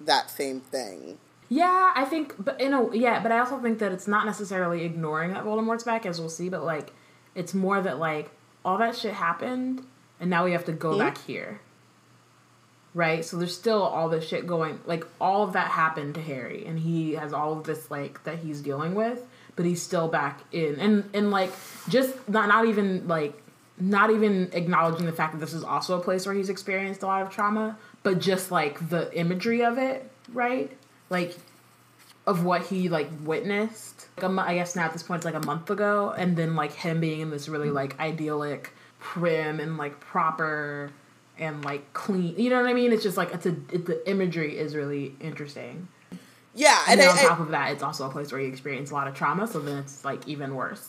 that 0.00 0.30
same 0.30 0.60
thing. 0.60 1.18
Yeah, 1.48 1.92
I 1.94 2.04
think, 2.04 2.34
but 2.38 2.60
you 2.60 2.68
know, 2.68 2.92
yeah, 2.92 3.22
but 3.22 3.30
I 3.30 3.38
also 3.38 3.58
think 3.58 3.78
that 3.78 3.92
it's 3.92 4.08
not 4.08 4.26
necessarily 4.26 4.84
ignoring 4.84 5.32
that 5.32 5.44
Voldemort's 5.44 5.84
back, 5.84 6.04
as 6.04 6.18
we'll 6.18 6.28
see, 6.28 6.48
but 6.48 6.64
like, 6.64 6.92
it's 7.34 7.54
more 7.54 7.80
that 7.80 7.98
like 7.98 8.30
all 8.64 8.78
that 8.78 8.96
shit 8.96 9.14
happened, 9.14 9.86
and 10.20 10.30
now 10.30 10.44
we 10.44 10.52
have 10.52 10.64
to 10.66 10.72
go 10.72 10.92
hmm? 10.92 10.98
back 10.98 11.18
here, 11.18 11.60
right? 12.94 13.24
So 13.24 13.36
there's 13.36 13.56
still 13.56 13.82
all 13.82 14.08
this 14.08 14.26
shit 14.26 14.46
going, 14.46 14.80
like 14.86 15.04
all 15.20 15.42
of 15.42 15.52
that 15.54 15.70
happened 15.70 16.14
to 16.14 16.22
Harry, 16.22 16.64
and 16.66 16.78
he 16.78 17.12
has 17.12 17.32
all 17.32 17.52
of 17.52 17.64
this 17.64 17.90
like 17.90 18.22
that 18.24 18.38
he's 18.38 18.60
dealing 18.60 18.94
with, 18.94 19.26
but 19.54 19.64
he's 19.64 19.82
still 19.82 20.08
back 20.08 20.40
in, 20.52 20.80
and 20.80 21.10
and 21.14 21.30
like 21.30 21.52
just 21.88 22.28
not 22.28 22.48
not 22.48 22.66
even 22.66 23.06
like 23.08 23.42
not 23.78 24.10
even 24.10 24.50
acknowledging 24.52 25.06
the 25.06 25.12
fact 25.12 25.32
that 25.32 25.38
this 25.38 25.52
is 25.52 25.62
also 25.62 25.98
a 25.98 26.02
place 26.02 26.24
where 26.24 26.34
he's 26.34 26.48
experienced 26.48 27.02
a 27.02 27.06
lot 27.06 27.22
of 27.22 27.30
trauma, 27.30 27.76
but 28.02 28.18
just 28.18 28.50
like 28.50 28.88
the 28.88 29.14
imagery 29.18 29.62
of 29.62 29.78
it, 29.78 30.10
right? 30.32 30.70
Like 31.10 31.36
of 32.26 32.44
what 32.44 32.62
he 32.66 32.88
like 32.88 33.08
witnessed. 33.22 34.08
Like, 34.16 34.30
a 34.30 34.42
I 34.42 34.54
guess 34.54 34.74
now 34.76 34.84
at 34.84 34.92
this 34.92 35.02
point 35.02 35.18
it's 35.18 35.24
like 35.24 35.42
a 35.42 35.46
month 35.46 35.70
ago, 35.70 36.14
and 36.16 36.36
then 36.36 36.56
like 36.56 36.72
him 36.72 37.00
being 37.00 37.20
in 37.20 37.30
this 37.30 37.48
really 37.48 37.70
like 37.70 37.98
idyllic, 38.00 38.72
prim 38.98 39.60
and 39.60 39.76
like 39.76 40.00
proper 40.00 40.90
and 41.38 41.64
like 41.64 41.92
clean. 41.92 42.34
You 42.38 42.50
know 42.50 42.60
what 42.60 42.68
I 42.68 42.74
mean? 42.74 42.92
It's 42.92 43.02
just 43.02 43.16
like 43.16 43.32
it's 43.32 43.46
a 43.46 43.56
it, 43.72 43.86
the 43.86 44.08
imagery 44.08 44.58
is 44.58 44.74
really 44.74 45.14
interesting. 45.20 45.88
Yeah, 46.54 46.80
And, 46.88 46.98
and, 46.98 47.00
then 47.00 47.08
I, 47.08 47.12
on 47.12 47.18
I- 47.18 47.28
top 47.28 47.40
of 47.40 47.48
that, 47.50 47.72
it's 47.72 47.82
also 47.82 48.06
a 48.08 48.10
place 48.10 48.32
where 48.32 48.40
you 48.40 48.48
experience 48.48 48.90
a 48.90 48.94
lot 48.94 49.08
of 49.08 49.14
trauma, 49.14 49.46
so 49.46 49.60
then 49.60 49.76
it's 49.76 50.04
like 50.06 50.26
even 50.26 50.54
worse. 50.54 50.88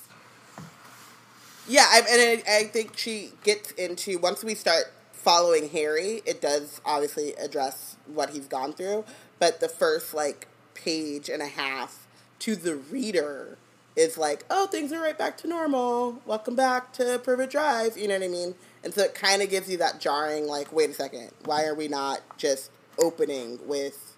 Yeah, 1.67 1.86
I, 1.89 1.98
and 2.10 2.43
I, 2.48 2.60
I 2.60 2.63
think 2.63 2.98
she 2.98 3.32
gets 3.43 3.72
into 3.72 4.17
once 4.20 4.43
we 4.43 4.56
start 4.56 4.86
following 5.12 5.67
Harry, 5.70 6.22
it 6.26 6.39
does 6.39 6.80
obviously 6.86 7.34
address 7.34 7.98
what 8.06 8.30
he's 8.30 8.48
gone 8.48 8.72
through, 8.72 9.04
but 9.39 9.60
the 9.60 9.67
first 9.67 10.13
like 10.13 10.48
page 10.74 11.28
and 11.28 11.41
a 11.41 11.48
half 11.48 12.08
to 12.39 12.56
the 12.56 12.76
reader 12.78 13.58
is 13.97 14.17
like, 14.17 14.45
oh, 14.49 14.67
things 14.67 14.93
are 14.93 15.01
right 15.01 15.17
back 15.17 15.38
to 15.39 15.47
normal. 15.47 16.21
Welcome 16.25 16.55
back 16.55 16.93
to 16.93 17.19
Privet 17.21 17.49
Drive. 17.49 17.97
You 17.97 18.07
know 18.07 18.13
what 18.13 18.23
I 18.23 18.29
mean? 18.29 18.55
And 18.83 18.93
so 18.93 19.01
it 19.01 19.13
kind 19.13 19.41
of 19.41 19.49
gives 19.49 19.69
you 19.69 19.77
that 19.79 19.99
jarring, 19.99 20.47
like, 20.47 20.71
wait 20.71 20.89
a 20.89 20.93
second, 20.93 21.31
why 21.43 21.65
are 21.65 21.75
we 21.75 21.89
not 21.89 22.21
just 22.38 22.71
opening 22.99 23.60
with 23.67 24.15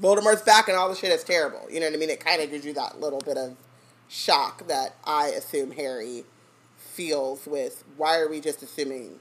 Voldemort's 0.00 0.42
back 0.42 0.68
and 0.68 0.76
all 0.76 0.88
the 0.88 0.94
shit 0.94 1.10
is 1.10 1.24
terrible? 1.24 1.66
You 1.70 1.80
know 1.80 1.86
what 1.86 1.94
I 1.94 1.98
mean? 1.98 2.10
It 2.10 2.20
kind 2.20 2.42
of 2.42 2.50
gives 2.50 2.64
you 2.64 2.74
that 2.74 3.00
little 3.00 3.20
bit 3.20 3.36
of 3.36 3.56
shock 4.08 4.68
that 4.68 4.94
I 5.04 5.28
assume 5.28 5.72
Harry 5.72 6.24
feels 6.94 7.44
with 7.46 7.82
why 7.96 8.18
are 8.20 8.28
we 8.28 8.40
just 8.40 8.62
assuming 8.62 9.18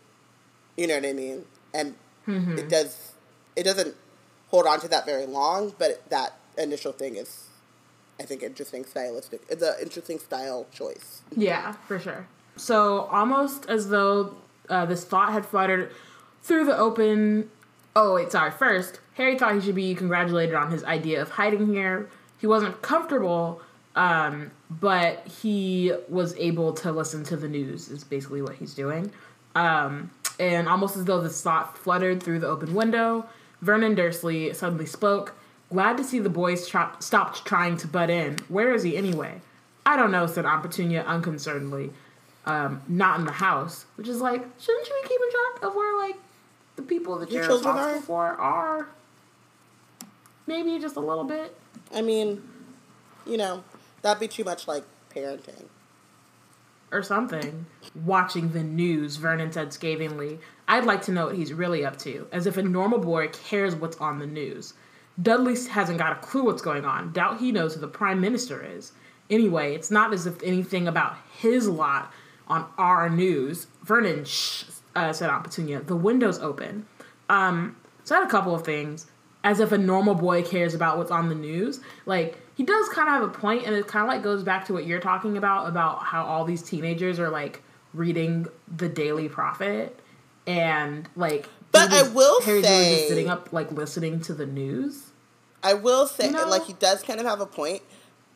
you 0.77 0.85
know 0.85 0.93
what 0.93 1.05
i 1.05 1.11
mean 1.11 1.43
and 1.73 1.95
mm-hmm. 2.27 2.55
it 2.55 2.69
does 2.69 3.13
it 3.55 3.63
doesn't 3.63 3.95
hold 4.49 4.67
on 4.67 4.79
to 4.79 4.87
that 4.87 5.07
very 5.07 5.25
long 5.25 5.73
but 5.79 6.07
that 6.11 6.37
initial 6.55 6.91
thing 6.91 7.15
is 7.15 7.47
i 8.19 8.23
think 8.23 8.43
interesting 8.43 8.85
stylistic 8.85 9.41
it's 9.49 9.61
an 9.61 9.73
interesting 9.81 10.19
style 10.19 10.65
choice 10.71 11.21
Yeah, 11.35 11.71
for 11.87 11.99
sure. 11.99 12.27
So 12.55 13.01
almost 13.11 13.65
as 13.67 13.89
though 13.89 14.35
uh, 14.69 14.85
this 14.85 15.03
thought 15.03 15.31
had 15.33 15.45
fluttered 15.45 15.91
through 16.43 16.65
the 16.65 16.77
open. 16.77 17.49
Oh 17.95 18.13
wait, 18.15 18.31
sorry. 18.31 18.51
First, 18.51 18.99
Harry 19.15 19.37
thought 19.37 19.55
he 19.55 19.61
should 19.61 19.75
be 19.75 19.95
congratulated 19.95 20.53
on 20.55 20.69
his 20.71 20.83
idea 20.83 21.21
of 21.21 21.31
hiding 21.31 21.67
here. 21.67 22.09
He 22.37 22.45
wasn't 22.47 22.81
comfortable, 22.81 23.61
um, 23.95 24.51
but 24.69 25.25
he 25.27 25.93
was 26.07 26.35
able 26.37 26.73
to 26.73 26.91
listen 26.91 27.23
to 27.25 27.37
the 27.37 27.47
news. 27.47 27.89
Is 27.89 28.03
basically 28.03 28.41
what 28.43 28.55
he's 28.55 28.73
doing. 28.75 29.11
Um, 29.55 30.11
and 30.39 30.67
almost 30.67 30.95
as 30.97 31.05
though 31.05 31.21
this 31.21 31.41
thought 31.41 31.77
fluttered 31.77 32.21
through 32.21 32.39
the 32.39 32.47
open 32.47 32.73
window, 32.75 33.25
Vernon 33.61 33.95
Dursley 33.95 34.53
suddenly 34.53 34.85
spoke. 34.85 35.35
Glad 35.73 35.97
to 35.97 36.03
see 36.03 36.19
the 36.19 36.29
boys 36.29 36.63
stopped 36.67 37.45
trying 37.45 37.77
to 37.77 37.87
butt 37.87 38.11
in. 38.11 38.37
Where 38.47 38.75
is 38.75 38.83
he 38.83 38.95
anyway? 38.95 39.41
I 39.87 39.97
don't 39.97 40.11
know, 40.11 40.27
said 40.27 40.45
Petunia 40.45 41.03
unconcernedly. 41.03 41.91
Um, 42.45 42.83
not 42.87 43.19
in 43.19 43.25
the 43.25 43.31
house. 43.31 43.85
Which 43.95 44.07
is 44.07 44.21
like, 44.21 44.45
shouldn't 44.59 44.87
you 44.87 44.99
be 45.01 45.07
keeping 45.07 45.29
track 45.31 45.63
of 45.63 45.75
where, 45.75 45.97
like, 45.97 46.17
the 46.75 46.83
people 46.83 47.17
that 47.19 47.31
you're 47.31 47.43
children 47.43 47.75
responsible 47.75 48.15
are? 48.15 48.33
for 48.35 48.39
are? 48.39 48.87
Maybe 50.45 50.77
just 50.77 50.95
a 50.95 50.99
little 50.99 51.23
bit. 51.23 51.55
i 51.93 52.01
mean 52.01 52.43
you 53.25 53.37
know 53.37 53.63
that'd 54.01 54.19
be 54.19 54.27
too 54.27 54.43
much 54.43 54.67
like 54.67 54.83
parenting 55.13 55.65
or 56.91 57.01
something. 57.01 57.65
Watching 58.05 58.51
the 58.51 58.63
news, 58.63 59.15
Vernon 59.15 59.51
said 59.51 59.73
scathingly. 59.73 60.37
I'd 60.67 60.85
like 60.85 61.01
to 61.03 61.11
know 61.11 61.25
what 61.25 61.35
he's 61.35 61.51
really 61.51 61.83
up 61.83 61.97
to, 61.99 62.27
as 62.31 62.45
if 62.45 62.57
a 62.57 62.61
normal 62.61 62.99
boy 62.99 63.29
cares 63.29 63.73
what's 63.73 63.97
on 63.97 64.19
the 64.19 64.27
news. 64.27 64.75
Dudley 65.21 65.55
hasn't 65.67 65.99
got 65.99 66.13
a 66.13 66.15
clue 66.21 66.43
what's 66.43 66.61
going 66.61 66.85
on. 66.85 67.11
Doubt 67.11 67.39
he 67.39 67.51
knows 67.51 67.75
who 67.75 67.81
the 67.81 67.87
Prime 67.87 68.19
Minister 68.19 68.65
is. 68.65 68.93
Anyway, 69.29 69.75
it's 69.75 69.91
not 69.91 70.13
as 70.13 70.25
if 70.25 70.41
anything 70.43 70.87
about 70.87 71.15
his 71.37 71.67
lot 71.67 72.11
on 72.47 72.65
our 72.77 73.09
news. 73.09 73.67
Vernon, 73.83 74.25
shh, 74.25 74.65
uh, 74.95 75.13
said 75.13 75.29
Aunt 75.29 75.43
Petunia. 75.43 75.81
The 75.81 75.95
window's 75.95 76.39
open. 76.39 76.85
Um, 77.29 77.75
so 78.03 78.15
I 78.15 78.19
had 78.19 78.27
a 78.27 78.31
couple 78.31 78.55
of 78.55 78.65
things. 78.65 79.07
As 79.45 79.59
if 79.59 79.73
a 79.73 79.77
normal 79.77 80.15
boy 80.15 80.41
cares 80.41 80.73
about 80.73 80.97
what's 80.97 81.11
on 81.11 81.27
the 81.27 81.35
news. 81.35 81.81
Like, 82.05 82.39
he 82.55 82.63
does 82.63 82.87
kind 82.89 83.09
of 83.09 83.13
have 83.13 83.23
a 83.23 83.27
point, 83.27 83.65
and 83.65 83.75
it 83.75 83.87
kind 83.87 84.03
of 84.03 84.07
like 84.07 84.23
goes 84.23 84.41
back 84.41 84.65
to 84.67 84.73
what 84.73 84.87
you're 84.87 85.01
talking 85.01 85.37
about 85.37 85.67
about 85.67 86.03
how 86.03 86.23
all 86.23 86.45
these 86.45 86.61
teenagers 86.61 87.19
are 87.19 87.29
like 87.29 87.61
reading 87.93 88.47
the 88.77 88.87
Daily 88.89 89.29
Prophet 89.29 89.99
and 90.47 91.07
like. 91.15 91.49
But 91.73 91.91
I 91.91 92.03
will 92.03 92.41
Harry's 92.43 92.63
say, 92.65 92.95
just 92.95 93.07
sitting 93.09 93.29
up 93.29 93.51
like 93.51 93.69
listening 93.71 94.21
to 94.21 94.33
the 94.33 94.45
news. 94.45 95.07
I 95.61 95.73
will 95.73 96.07
say, 96.07 96.27
You 96.27 96.31
know? 96.33 96.47
like 96.47 96.65
he 96.65 96.73
does 96.73 97.01
kind 97.03 97.19
of 97.19 97.25
have 97.25 97.41
a 97.41 97.45
point. 97.45 97.81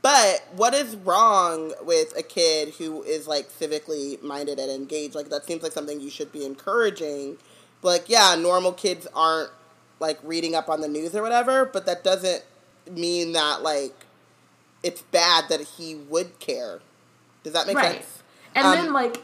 But 0.02 0.45
what 0.56 0.73
is 0.73 0.95
wrong 0.95 1.73
with 1.82 2.17
a 2.17 2.23
kid 2.23 2.76
who 2.76 3.04
is 3.04 3.28
like 3.28 3.50
civically 3.50 4.21
minded 4.21 4.60
and 4.60 4.69
engaged? 4.71 5.15
Like 5.15 5.30
that 5.30 5.45
seems 5.45 5.63
like 5.63 5.71
something 5.71 6.00
you 6.02 6.10
should 6.10 6.32
be 6.32 6.45
encouraging. 6.45 7.38
But 7.82 7.88
like, 7.89 8.10
yeah, 8.10 8.36
normal 8.36 8.71
kids 8.73 9.08
aren't 9.13 9.52
like 10.00 10.19
reading 10.23 10.56
up 10.56 10.69
on 10.69 10.82
the 10.82 10.88
news 10.88 11.15
or 11.15 11.21
whatever. 11.21 11.65
But 11.65 11.86
that 11.86 12.04
doesn't 12.04 12.43
mean 12.89 13.34
that 13.34 13.62
like 13.63 13.93
it's 14.84 15.02
bad 15.02 15.45
that 15.50 15.62
he 15.62 15.95
would 15.95 16.39
care. 16.39 16.80
Does 17.43 17.54
that 17.54 17.67
make 17.67 17.76
Right. 17.76 17.95
sense? 18.04 18.23
And 18.56 18.65
Um, 18.67 18.73
then 18.73 18.93
like 18.93 19.21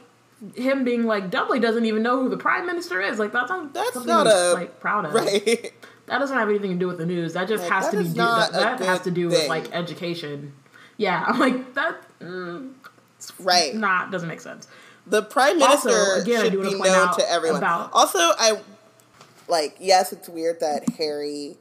him 0.55 0.83
being 0.83 1.03
like 1.05 1.29
Dudley 1.29 1.59
doesn't 1.59 1.85
even 1.85 2.03
know 2.03 2.21
who 2.21 2.29
the 2.29 2.37
prime 2.37 2.65
minister 2.65 3.01
is. 3.01 3.19
Like 3.19 3.31
that's 3.31 3.49
not 3.49 3.73
That's 3.73 4.05
not 4.05 4.27
a 4.27 4.53
like 4.53 4.79
proud 4.79 5.05
of. 5.05 5.13
right. 5.13 5.71
That 6.07 6.19
doesn't 6.19 6.37
have 6.37 6.49
anything 6.49 6.71
to 6.71 6.77
do 6.77 6.87
with 6.87 6.97
the 6.97 7.05
news. 7.05 7.33
That 7.33 7.47
just 7.47 7.63
Like, 7.63 7.71
has 7.71 7.85
that 7.85 7.91
to 7.91 7.97
be 8.03 8.09
do, 8.09 8.13
that, 8.15 8.51
that 8.51 8.79
has 8.81 8.99
to 9.01 9.11
do 9.11 9.29
with 9.29 9.47
like 9.47 9.73
education. 9.73 10.53
Yeah, 10.97 11.23
I'm 11.25 11.39
like 11.47 11.73
that. 11.75 12.01
Mm, 12.19 12.73
it's 13.17 13.31
Right. 13.39 13.73
Not 13.73 14.11
doesn't 14.11 14.27
make 14.27 14.41
sense. 14.41 14.67
The 15.07 15.21
prime 15.23 15.61
Also, 15.61 15.89
minister 15.89 16.21
again, 16.21 16.41
I 16.41 16.43
should 16.49 16.61
be 16.61 16.69
point 16.71 16.79
known 16.85 17.07
out 17.09 17.19
to 17.19 17.29
everyone. 17.31 17.57
about- 17.59 17.91
also, 17.93 18.19
I 18.19 18.59
like. 19.47 19.75
Yes, 19.79 20.11
it's 20.13 20.27
weird 20.29 20.59
that 20.59 20.87
Harry 20.97 21.57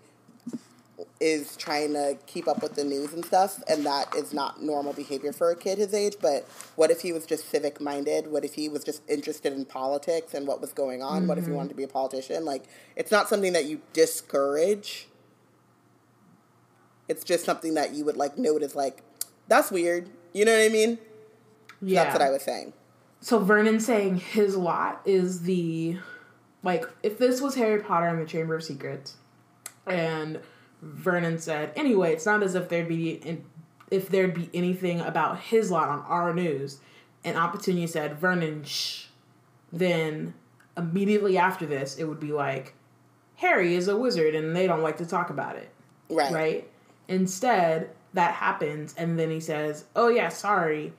is 1.20 1.56
trying 1.56 1.92
to 1.94 2.16
keep 2.26 2.46
up 2.48 2.62
with 2.62 2.74
the 2.74 2.84
news 2.84 3.12
and 3.12 3.24
stuff, 3.24 3.62
and 3.68 3.84
that 3.86 4.14
is 4.14 4.32
not 4.32 4.62
normal 4.62 4.92
behavior 4.92 5.32
for 5.32 5.50
a 5.50 5.56
kid 5.56 5.78
his 5.78 5.94
age. 5.94 6.14
But 6.20 6.46
what 6.76 6.90
if 6.90 7.00
he 7.02 7.12
was 7.12 7.26
just 7.26 7.48
civic 7.50 7.80
minded? 7.80 8.26
What 8.30 8.44
if 8.44 8.54
he 8.54 8.68
was 8.68 8.84
just 8.84 9.02
interested 9.08 9.52
in 9.52 9.64
politics 9.64 10.34
and 10.34 10.46
what 10.46 10.60
was 10.60 10.72
going 10.72 11.02
on? 11.02 11.26
What 11.26 11.38
if 11.38 11.44
Mm-hmm. 11.44 11.52
he 11.52 11.56
wanted 11.56 11.68
to 11.70 11.74
be 11.74 11.82
a 11.84 11.88
politician? 11.88 12.44
Like, 12.44 12.64
it's 12.96 13.10
not 13.10 13.28
something 13.28 13.52
that 13.52 13.64
you 13.66 13.80
discourage. 13.92 15.08
It's 17.08 17.24
just 17.24 17.44
something 17.44 17.74
that 17.74 17.92
you 17.94 18.04
would 18.04 18.16
like 18.16 18.38
note 18.38 18.62
as 18.62 18.74
like, 18.74 19.02
that's 19.48 19.70
weird. 19.70 20.08
You 20.32 20.44
know 20.44 20.56
what 20.56 20.64
I 20.64 20.68
mean? 20.68 20.98
Yeah, 21.80 22.04
That's 22.04 22.14
what 22.14 22.22
I 22.22 22.30
was 22.30 22.42
saying. 22.42 22.72
So 23.20 23.38
Vernon 23.38 23.80
saying 23.80 24.16
his 24.18 24.56
lot 24.56 25.02
is 25.04 25.42
the 25.42 25.98
like 26.62 26.84
if 27.02 27.18
this 27.18 27.40
was 27.40 27.56
Harry 27.56 27.80
Potter 27.82 28.06
and 28.06 28.20
the 28.20 28.26
Chamber 28.26 28.54
of 28.54 28.62
Secrets, 28.64 29.16
and 29.86 30.40
Vernon 30.82 31.38
said 31.38 31.72
anyway, 31.76 32.12
it's 32.12 32.26
not 32.26 32.42
as 32.42 32.54
if 32.54 32.68
there'd 32.68 32.88
be 32.88 33.40
if 33.90 34.08
there'd 34.08 34.34
be 34.34 34.50
anything 34.52 35.00
about 35.00 35.38
his 35.38 35.70
lot 35.70 35.88
on 35.88 36.00
our 36.00 36.34
news, 36.34 36.80
and 37.24 37.36
Petunia 37.36 37.86
said 37.88 38.18
Vernon 38.18 38.64
shh, 38.64 39.06
then 39.72 40.34
immediately 40.76 41.38
after 41.38 41.66
this 41.66 41.96
it 41.98 42.04
would 42.04 42.18
be 42.20 42.32
like 42.32 42.74
Harry 43.36 43.74
is 43.74 43.88
a 43.88 43.96
wizard 43.96 44.34
and 44.34 44.56
they 44.56 44.66
don't 44.66 44.82
like 44.82 44.96
to 44.96 45.06
talk 45.06 45.30
about 45.30 45.56
it 45.56 45.70
Right. 46.08 46.32
right? 46.32 46.70
Instead, 47.08 47.90
that 48.14 48.34
happens, 48.34 48.94
and 48.96 49.18
then 49.18 49.30
he 49.30 49.40
says, 49.40 49.84
"Oh 49.96 50.08
yeah, 50.08 50.28
sorry." 50.28 50.92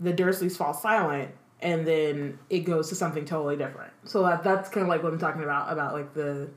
The 0.00 0.12
Dursleys 0.12 0.56
fall 0.56 0.72
silent, 0.72 1.30
and 1.60 1.86
then 1.86 2.38
it 2.48 2.60
goes 2.60 2.88
to 2.88 2.94
something 2.94 3.24
totally 3.24 3.56
different. 3.56 3.92
So 4.04 4.22
that 4.22 4.42
that's 4.42 4.68
kind 4.70 4.82
of 4.82 4.88
like 4.88 5.02
what 5.02 5.12
I'm 5.12 5.18
talking 5.18 5.42
about 5.42 5.72
about 5.72 5.92
like 5.94 6.14
the 6.14 6.48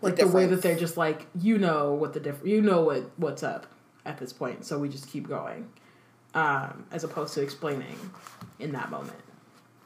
like 0.00 0.16
the, 0.16 0.28
way 0.28 0.46
that 0.46 0.62
they're 0.62 0.76
just 0.76 0.96
like 0.96 1.26
you 1.40 1.58
know 1.58 1.92
what 1.92 2.12
the 2.12 2.20
diff- 2.20 2.44
you 2.44 2.60
know 2.60 2.82
what 2.82 3.10
what's 3.16 3.42
up 3.42 3.66
at 4.04 4.18
this 4.18 4.32
point, 4.32 4.64
so 4.64 4.78
we 4.78 4.88
just 4.88 5.08
keep 5.10 5.28
going, 5.28 5.68
um, 6.34 6.86
as 6.90 7.04
opposed 7.04 7.34
to 7.34 7.42
explaining 7.42 7.98
in 8.58 8.72
that 8.72 8.90
moment. 8.90 9.18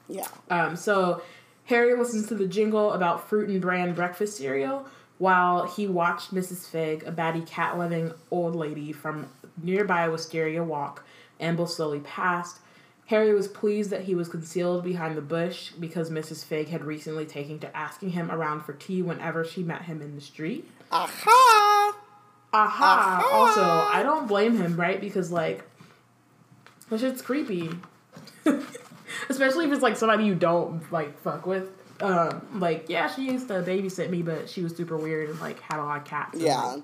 Yeah. 0.09 0.29
Um, 0.51 0.77
so 0.77 1.23
Harry 1.65 1.97
listens 1.97 2.29
to 2.29 2.35
the 2.35 2.47
jingle 2.47 2.93
about 2.93 3.29
fruit 3.29 3.49
and 3.49 3.61
bran 3.61 3.95
breakfast 3.95 4.37
cereal 4.37 4.87
while 5.19 5.67
he 5.67 5.87
watched 5.87 6.35
Mrs. 6.35 6.69
Fig, 6.69 7.05
a 7.05 7.13
batty 7.13 7.43
cat 7.43 7.79
loving 7.79 8.13
old 8.31 8.57
lady 8.57 8.93
from 8.93 9.29
nearby 9.63 10.09
Wisteria 10.09 10.65
Walk, 10.65 11.05
amble 11.39 11.67
slowly 11.67 12.01
past. 12.01 12.59
Harry 13.13 13.35
was 13.35 13.47
pleased 13.47 13.91
that 13.91 14.05
he 14.05 14.15
was 14.15 14.27
concealed 14.27 14.83
behind 14.83 15.19
the 15.19 15.21
bush 15.21 15.73
because 15.79 16.09
Mrs. 16.09 16.47
Fig 16.47 16.69
had 16.69 16.83
recently 16.83 17.27
taken 17.27 17.59
to 17.59 17.77
asking 17.77 18.09
him 18.13 18.31
around 18.31 18.63
for 18.63 18.73
tea 18.73 19.03
whenever 19.03 19.45
she 19.45 19.63
met 19.63 19.83
him 19.83 20.01
in 20.01 20.15
the 20.15 20.21
street. 20.23 20.67
Aha! 20.91 21.95
Aha! 22.55 23.23
Aha! 23.23 23.29
Also, 23.31 23.63
I 23.63 24.03
don't 24.03 24.27
blame 24.27 24.57
him, 24.57 24.77
right? 24.81 24.99
Because, 24.99 25.31
like, 25.31 25.63
that 26.89 27.01
shit's 27.01 27.21
creepy. 27.21 27.69
Especially 29.29 29.67
if 29.67 29.73
it's, 29.73 29.83
like, 29.83 29.99
somebody 29.99 30.25
you 30.25 30.35
don't, 30.35 30.91
like, 30.91 31.21
fuck 31.21 31.45
with. 31.47 31.69
Um, 32.01 32.61
like, 32.61 32.87
yeah, 32.89 33.09
she 33.15 33.31
used 33.31 33.47
to 33.49 33.55
babysit 33.63 34.09
me, 34.09 34.23
but 34.23 34.49
she 34.49 34.63
was 34.63 34.75
super 34.75 34.97
weird 34.97 35.29
and, 35.29 35.39
like, 35.39 35.61
had 35.61 35.79
a 35.81 35.85
lot 35.85 35.99
of 35.99 36.05
cats. 36.07 36.33
and, 36.33 36.43
Yeah. 36.43 36.63
like, 36.63 36.83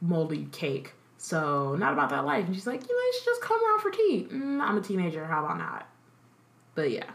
moldy 0.00 0.48
cake. 0.50 0.94
So, 1.22 1.76
not 1.76 1.92
about 1.92 2.08
that 2.10 2.24
life. 2.24 2.46
And 2.46 2.54
she's 2.54 2.66
like, 2.66 2.80
you 2.80 2.96
know, 2.96 3.02
you 3.02 3.12
should 3.18 3.26
just 3.26 3.42
come 3.42 3.62
around 3.62 3.80
for 3.80 3.90
tea. 3.90 4.26
Mm, 4.32 4.58
I'm 4.62 4.78
a 4.78 4.80
teenager. 4.80 5.26
How 5.26 5.44
about 5.44 5.58
not? 5.58 5.86
But 6.74 6.90
yeah. 6.90 7.10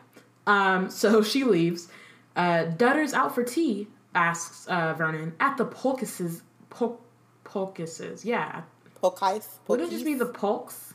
Um, 0.45 0.91
so 0.91 1.23
she 1.23 1.43
leaves. 1.43 1.87
Uh, 2.35 2.65
Dudders 2.65 3.13
out 3.13 3.33
for 3.33 3.43
tea, 3.43 3.87
asks 4.13 4.67
uh, 4.67 4.93
Vernon, 4.93 5.33
at 5.39 5.57
the 5.57 5.65
Polkuses. 5.65 6.41
Pol- 6.69 7.01
Polkuses, 7.45 8.23
yeah. 8.23 8.61
Pokeyes? 9.01 9.47
Would 9.67 9.81
it 9.81 9.89
just 9.89 10.05
be 10.05 10.13
the 10.13 10.27
Polks? 10.27 10.93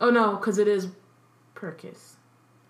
Oh 0.00 0.10
no, 0.10 0.36
because 0.36 0.56
it 0.56 0.66
is 0.66 0.88
Perkis. 1.54 2.14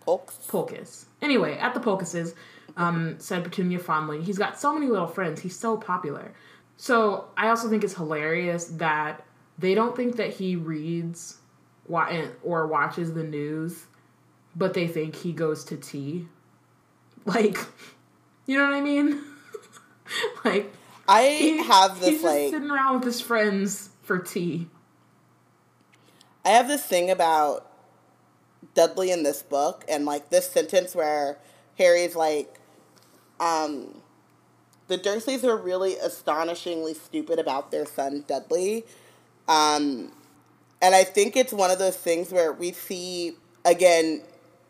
Pokes? 0.01 0.39
Polkus. 0.49 1.05
Anyway, 1.23 1.59
at 1.59 1.75
the 1.75 1.81
Polkuses, 1.81 2.35
um, 2.77 3.21
said 3.21 3.45
Petunia 3.45 3.79
fondly, 3.79 4.21
he's 4.23 4.39
got 4.39 4.59
so 4.59 4.73
many 4.73 4.89
little 4.89 5.07
friends. 5.07 5.43
He's 5.43 5.57
so 5.57 5.77
popular. 5.77 6.33
So 6.79 7.27
I 7.37 7.49
also 7.49 7.69
think 7.69 7.85
it's 7.85 7.95
hilarious 7.95 8.67
that 8.77 9.27
they 9.59 9.75
don't 9.75 9.95
think 9.97 10.17
that 10.17 10.31
he 10.35 10.55
reads 10.57 11.39
or 11.91 12.67
watches 12.67 13.13
the 13.13 13.25
news, 13.25 13.87
but 14.55 14.75
they 14.75 14.87
think 14.87 15.17
he 15.17 15.33
goes 15.33 15.65
to 15.67 15.77
tea. 15.77 16.27
Like, 17.27 17.59
you 18.47 18.57
know 18.57 18.65
what 18.65 18.73
I 18.73 18.81
mean? 18.81 19.23
like, 20.47 20.73
I 21.07 21.29
he- 21.29 21.59
have 21.59 22.01
this 22.01 22.09
he's 22.09 22.23
just 22.23 22.25
like 22.25 22.51
sitting 22.51 22.71
around 22.71 22.95
with 22.95 23.05
his 23.05 23.21
friends 23.21 23.91
for 24.03 24.19
tea. 24.19 24.71
I 26.43 26.51
have 26.51 26.69
this 26.69 26.87
thing 26.87 27.11
about 27.11 27.71
Dudley 28.73 29.11
in 29.11 29.25
this 29.25 29.43
book 29.43 29.85
and 29.91 30.07
like 30.07 30.31
this 30.31 30.51
sentence 30.51 30.95
where 30.95 31.37
Harry's 31.77 32.17
like, 32.17 32.59
um, 33.41 34.01
the 34.89 34.99
Dursleys 34.99 35.45
are 35.45 35.57
really 35.57 35.97
astonishingly 35.97 36.95
stupid 36.95 37.39
about 37.39 37.71
their 37.71 37.87
son 37.87 38.25
Dudley. 38.27 38.85
Um, 39.47 40.13
and 40.81 40.95
I 40.95 41.05
think 41.05 41.37
it's 41.37 41.53
one 41.53 41.71
of 41.71 41.79
those 41.79 41.97
things 41.97 42.33
where 42.33 42.53
we 42.53 42.73
see, 42.73 43.37
again, 43.65 44.23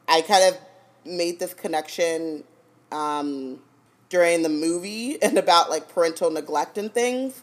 I 0.08 0.22
kind 0.22 0.52
of 0.52 0.58
made 1.04 1.38
this 1.38 1.54
connection 1.54 2.44
um, 2.90 3.60
during 4.08 4.42
the 4.42 4.48
movie 4.48 5.22
and 5.22 5.38
about 5.38 5.70
like 5.70 5.88
parental 5.88 6.30
neglect 6.30 6.78
and 6.78 6.92
things. 6.92 7.42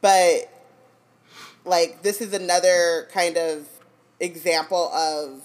But 0.00 0.48
like 1.64 2.02
this 2.02 2.20
is 2.20 2.32
another 2.32 3.08
kind 3.12 3.36
of 3.36 3.68
example 4.20 4.92
of 4.92 5.42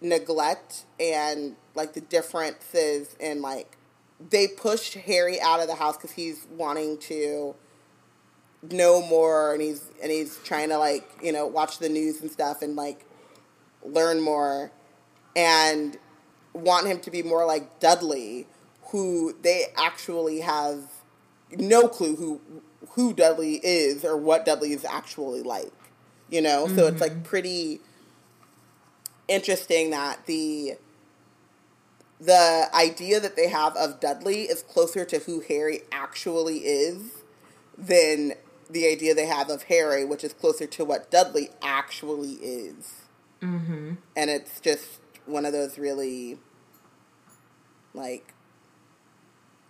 neglect 0.00 0.84
and 1.00 1.56
like 1.74 1.94
the 1.94 2.00
differences 2.00 3.16
in 3.18 3.40
like 3.40 3.76
they 4.30 4.48
pushed 4.48 4.94
Harry 4.94 5.40
out 5.40 5.60
of 5.60 5.66
the 5.66 5.74
house 5.74 5.96
because 5.96 6.12
he's 6.12 6.46
wanting 6.50 6.98
to 6.98 7.54
know 8.70 9.02
more 9.02 9.52
and 9.52 9.60
he's 9.60 9.90
and 10.02 10.10
he's 10.10 10.38
trying 10.38 10.70
to 10.70 10.78
like 10.78 11.08
you 11.22 11.32
know 11.32 11.46
watch 11.46 11.78
the 11.78 11.88
news 11.88 12.20
and 12.22 12.30
stuff 12.30 12.62
and 12.62 12.76
like 12.76 13.04
learn 13.82 14.20
more 14.20 14.70
and 15.36 15.98
want 16.54 16.86
him 16.86 16.98
to 17.00 17.10
be 17.10 17.22
more 17.22 17.44
like 17.44 17.80
Dudley 17.80 18.46
who 18.86 19.34
they 19.42 19.66
actually 19.76 20.40
have 20.40 20.84
no 21.58 21.88
clue 21.88 22.16
who 22.16 22.40
who 22.90 23.12
Dudley 23.12 23.56
is 23.56 24.04
or 24.04 24.16
what 24.16 24.46
Dudley 24.46 24.72
is 24.72 24.84
actually 24.84 25.42
like 25.42 25.72
you 26.34 26.40
know? 26.40 26.66
So 26.68 26.86
it's 26.86 27.00
like 27.00 27.12
mm-hmm. 27.12 27.22
pretty 27.22 27.80
interesting 29.28 29.90
that 29.90 30.26
the 30.26 30.74
the 32.20 32.68
idea 32.74 33.20
that 33.20 33.36
they 33.36 33.48
have 33.48 33.76
of 33.76 34.00
Dudley 34.00 34.42
is 34.42 34.62
closer 34.62 35.04
to 35.04 35.18
who 35.20 35.40
Harry 35.40 35.80
actually 35.92 36.58
is 36.58 37.22
than 37.76 38.32
the 38.70 38.86
idea 38.88 39.14
they 39.14 39.26
have 39.26 39.50
of 39.50 39.64
Harry, 39.64 40.04
which 40.04 40.24
is 40.24 40.32
closer 40.32 40.66
to 40.66 40.84
what 40.84 41.10
Dudley 41.10 41.50
actually 41.62 42.34
is. 42.34 43.02
Mm-hmm. 43.42 43.94
And 44.16 44.30
it's 44.30 44.60
just 44.60 45.00
one 45.26 45.44
of 45.44 45.52
those 45.52 45.78
really, 45.78 46.38
like, 47.92 48.32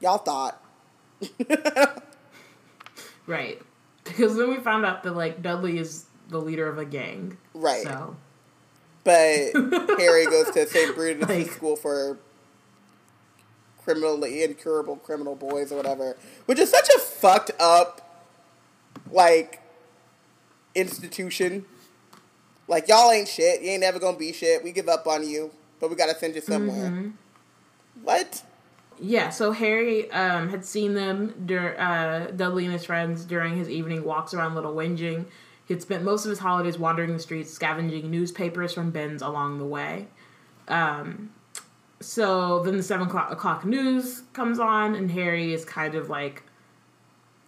y'all 0.00 0.18
thought. 0.18 0.62
right. 3.26 3.60
Because 4.04 4.36
then 4.36 4.50
we 4.50 4.58
found 4.58 4.84
out 4.84 5.02
that, 5.02 5.16
like, 5.16 5.42
Dudley 5.42 5.78
is 5.78 6.04
the 6.28 6.38
leader 6.38 6.68
of 6.68 6.78
a 6.78 6.84
gang. 6.84 7.36
Right. 7.54 7.84
So. 7.84 8.16
But 9.02 9.14
Harry 9.98 10.26
goes 10.26 10.50
to 10.52 10.66
St. 10.66 10.94
Brutus 10.94 11.28
like, 11.28 11.50
school 11.50 11.76
for 11.76 12.18
criminally 13.84 14.42
incurable 14.42 14.96
criminal 14.96 15.34
boys 15.34 15.70
or 15.70 15.76
whatever, 15.76 16.16
which 16.46 16.58
is 16.58 16.70
such 16.70 16.88
a 16.96 16.98
fucked 16.98 17.52
up, 17.60 18.24
like, 19.10 19.60
institution. 20.74 21.66
Like, 22.66 22.88
y'all 22.88 23.10
ain't 23.10 23.28
shit. 23.28 23.62
You 23.62 23.70
ain't 23.70 23.82
never 23.82 23.98
gonna 23.98 24.16
be 24.16 24.32
shit. 24.32 24.64
We 24.64 24.72
give 24.72 24.88
up 24.88 25.06
on 25.06 25.28
you, 25.28 25.50
but 25.78 25.90
we 25.90 25.96
gotta 25.96 26.16
send 26.18 26.34
you 26.34 26.40
somewhere. 26.40 26.90
Mm-hmm. 26.90 27.10
What? 28.02 28.42
Yeah, 28.98 29.30
so 29.30 29.52
Harry 29.52 30.10
um, 30.12 30.48
had 30.48 30.64
seen 30.64 30.94
them, 30.94 31.34
dur- 31.44 31.78
uh, 31.78 32.30
Dudley 32.30 32.64
and 32.64 32.72
his 32.72 32.84
friends, 32.84 33.24
during 33.24 33.56
his 33.56 33.68
evening 33.68 34.04
walks 34.04 34.32
around 34.32 34.54
Little 34.54 34.74
Whinging. 34.74 35.26
He 35.66 35.74
had 35.74 35.82
spent 35.82 36.04
most 36.04 36.24
of 36.24 36.30
his 36.30 36.38
holidays 36.38 36.78
wandering 36.78 37.12
the 37.12 37.18
streets, 37.18 37.50
scavenging 37.50 38.10
newspapers 38.10 38.72
from 38.72 38.90
bins 38.90 39.20
along 39.20 39.58
the 39.58 39.64
way. 39.64 40.08
Um, 40.68 41.33
so 42.04 42.60
then 42.60 42.76
the 42.76 42.82
seven 42.82 43.08
o'clock 43.08 43.64
news 43.64 44.22
comes 44.32 44.58
on, 44.58 44.94
and 44.94 45.10
Harry 45.10 45.52
is 45.52 45.64
kind 45.64 45.94
of 45.94 46.08
like, 46.08 46.42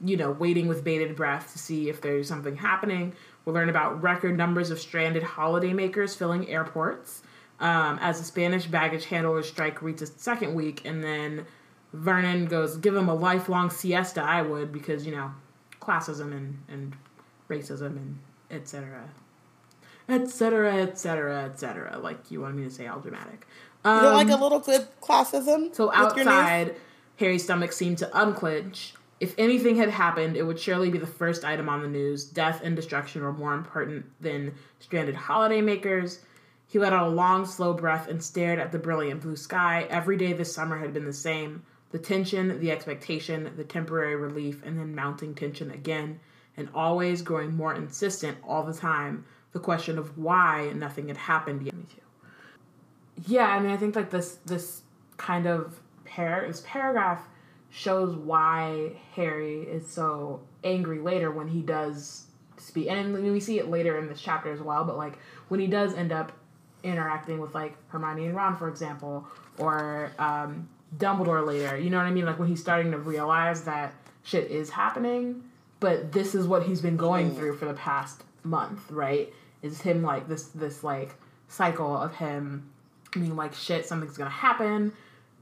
you 0.05 0.17
know, 0.17 0.31
waiting 0.31 0.69
with 0.69 0.85
bated 0.85 1.17
breath 1.17 1.53
to 1.53 1.59
see 1.59 1.89
if 1.89 2.01
there's 2.01 2.29
something 2.29 2.57
happening. 2.57 3.15
We'll 3.45 3.55
learn 3.55 3.69
about 3.69 4.03
record 4.03 4.37
numbers 4.37 4.71
of 4.71 4.81
stranded 4.81 5.23
holidaymakers 5.23 6.17
filling 6.17 6.49
airports 6.49 7.23
um, 7.61 7.99
as 8.01 8.19
the 8.19 8.25
Spanish 8.25 8.67
baggage 8.67 9.07
handlers 9.07 9.49
strike 9.49 9.81
reaches 9.83 10.11
its 10.11 10.23
second 10.23 10.55
week, 10.55 10.85
and 10.85 11.03
then 11.03 11.47
Vernon 11.93 12.47
goes, 12.47 12.77
"Give 12.77 12.95
him 12.95 13.09
a 13.09 13.15
lifelong 13.15 13.71
siesta." 13.71 14.23
I 14.23 14.43
would 14.43 14.73
because 14.73 15.07
you 15.07 15.13
know, 15.13 15.33
classism 15.81 16.33
and 16.33 16.59
and 16.69 16.97
racism 17.49 17.97
and 17.97 18.19
etc. 18.51 19.09
etc. 20.09 20.75
etc. 20.83 21.45
etc. 21.45 21.99
Like 21.99 22.31
you 22.31 22.41
wanted 22.41 22.57
me 22.57 22.65
to 22.65 22.71
say 22.71 22.87
all 22.87 23.01
dramatic. 23.01 23.47
Um, 23.87 23.97
you 23.97 24.03
don't 24.03 24.15
like 24.15 24.29
a 24.29 24.35
um, 24.35 24.41
little 24.41 24.59
good 24.59 24.89
classism? 25.01 25.73
So 25.73 25.93
outside, 25.93 26.75
Harry's 27.21 27.45
stomach 27.45 27.73
seemed 27.73 27.99
to 27.99 28.21
unclench. 28.21 28.95
If 29.21 29.35
anything 29.39 29.77
had 29.77 29.91
happened, 29.91 30.37
it 30.37 30.43
would 30.43 30.59
surely 30.59 30.91
be 30.91 30.99
the 30.99 31.07
first 31.07 31.45
item 31.45 31.69
on 31.69 31.83
the 31.83 31.89
news. 31.89 32.25
Death 32.25 32.61
and 32.65 32.75
destruction 32.75 33.23
were 33.23 33.33
more 33.33 33.55
important 33.55 34.05
than 34.21 34.55
stranded 34.81 35.15
holidaymakers. 35.15 36.19
He 36.67 36.81
let 36.81 36.93
out 36.93 37.07
a 37.07 37.11
long, 37.11 37.47
slow 37.47 37.73
breath 37.75 38.09
and 38.09 38.21
stared 38.21 38.59
at 38.59 38.73
the 38.73 38.79
brilliant 38.79 39.23
blue 39.23 39.37
sky. 39.37 39.87
Every 39.89 40.17
day 40.17 40.33
this 40.33 40.53
summer 40.53 40.79
had 40.79 40.93
been 40.93 41.05
the 41.07 41.13
same 41.13 41.63
the 41.93 41.99
tension, 42.01 42.59
the 42.61 42.73
expectation, 42.73 43.53
the 43.57 43.65
temporary 43.65 44.17
relief, 44.17 44.61
and 44.65 44.79
then 44.79 44.97
mounting 44.97 45.33
tension 45.33 45.71
again, 45.71 46.19
and 46.57 46.69
always 46.75 47.23
growing 47.23 47.55
more 47.55 47.73
insistent 47.73 48.37
all 48.47 48.65
the 48.65 48.75
time 48.75 49.25
the 49.53 49.61
question 49.61 49.97
of 49.97 50.19
why 50.19 50.73
nothing 50.75 51.07
had 51.07 51.17
happened 51.17 51.63
yet. 51.63 51.75
Yeah, 53.25 53.47
I 53.47 53.61
mean, 53.61 53.71
I 53.71 53.77
think 53.77 53.97
like 53.97 54.11
this 54.11 54.39
this 54.45 54.83
kind 55.17 55.47
of 55.47 55.81
par 56.05 56.45
this 56.47 56.63
paragraph 56.67 57.23
shows 57.71 58.15
why 58.15 58.93
Harry 59.15 59.61
is 59.61 59.87
so 59.87 60.41
angry 60.65 60.99
later 60.99 61.31
when 61.31 61.49
he 61.49 61.61
does 61.61 62.27
speak, 62.59 62.89
and 62.89 63.15
we 63.15 63.41
see 63.41 63.59
it 63.59 63.69
later 63.69 63.99
in 63.99 64.09
this 64.09 64.21
chapter 64.21 64.53
as 64.53 64.61
well. 64.61 64.85
But 64.85 64.97
like 64.97 65.19
when 65.49 65.61
he 65.61 65.67
does 65.67 65.95
end 65.95 66.13
up 66.13 66.33
interacting 66.83 67.41
with 67.41 67.55
like 67.55 67.77
Hermione 67.89 68.27
and 68.27 68.37
Ron, 68.37 68.57
for 68.57 68.69
example, 68.69 69.27
or 69.59 70.13
um, 70.19 70.69
Dumbledore 70.97 71.47
later, 71.47 71.77
you 71.77 71.91
know 71.91 71.99
what 71.99 72.07
I 72.07 72.11
mean? 72.11 72.27
Like 72.27 72.39
when 72.39 72.49
he's 72.49 72.61
starting 72.61 72.93
to 72.93 72.99
realize 72.99 73.65
that 73.65 73.95
shit 74.23 74.51
is 74.51 74.71
happening, 74.71 75.43
but 75.81 76.13
this 76.13 76.35
is 76.35 76.47
what 76.47 76.65
he's 76.65 76.81
been 76.81 76.97
going 76.97 77.31
mm. 77.31 77.37
through 77.37 77.57
for 77.57 77.65
the 77.65 77.75
past 77.75 78.25
month, 78.43 78.91
right? 78.91 79.33
Is 79.63 79.81
him 79.81 80.03
like 80.03 80.29
this 80.29 80.47
this 80.49 80.85
like 80.85 81.15
cycle 81.49 81.97
of 81.97 82.15
him 82.15 82.71
being 83.21 83.37
like, 83.37 83.55
shit, 83.55 83.87
something's 83.87 84.17
gonna 84.17 84.31
happen. 84.31 84.93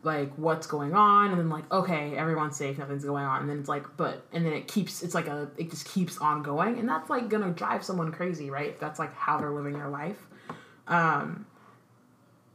Like, 0.02 0.36
what's 0.36 0.66
going 0.66 0.94
on? 0.94 1.30
And 1.30 1.38
then 1.38 1.48
like, 1.48 1.70
okay, 1.72 2.14
everyone's 2.16 2.56
safe, 2.56 2.78
nothing's 2.78 3.04
going 3.04 3.24
on. 3.24 3.40
And 3.40 3.50
then 3.50 3.58
it's 3.58 3.68
like, 3.68 3.96
but 3.96 4.26
and 4.32 4.44
then 4.44 4.52
it 4.52 4.68
keeps. 4.68 5.02
It's 5.02 5.14
like 5.14 5.28
a. 5.28 5.48
It 5.56 5.70
just 5.70 5.86
keeps 5.86 6.18
on 6.18 6.42
going, 6.42 6.78
and 6.78 6.88
that's 6.88 7.08
like 7.08 7.28
gonna 7.28 7.50
drive 7.50 7.84
someone 7.84 8.12
crazy, 8.12 8.50
right? 8.50 8.70
If 8.70 8.80
that's 8.80 8.98
like 8.98 9.14
how 9.14 9.38
they're 9.38 9.50
living 9.50 9.74
their 9.74 9.88
life. 9.88 10.26
Um. 10.88 11.46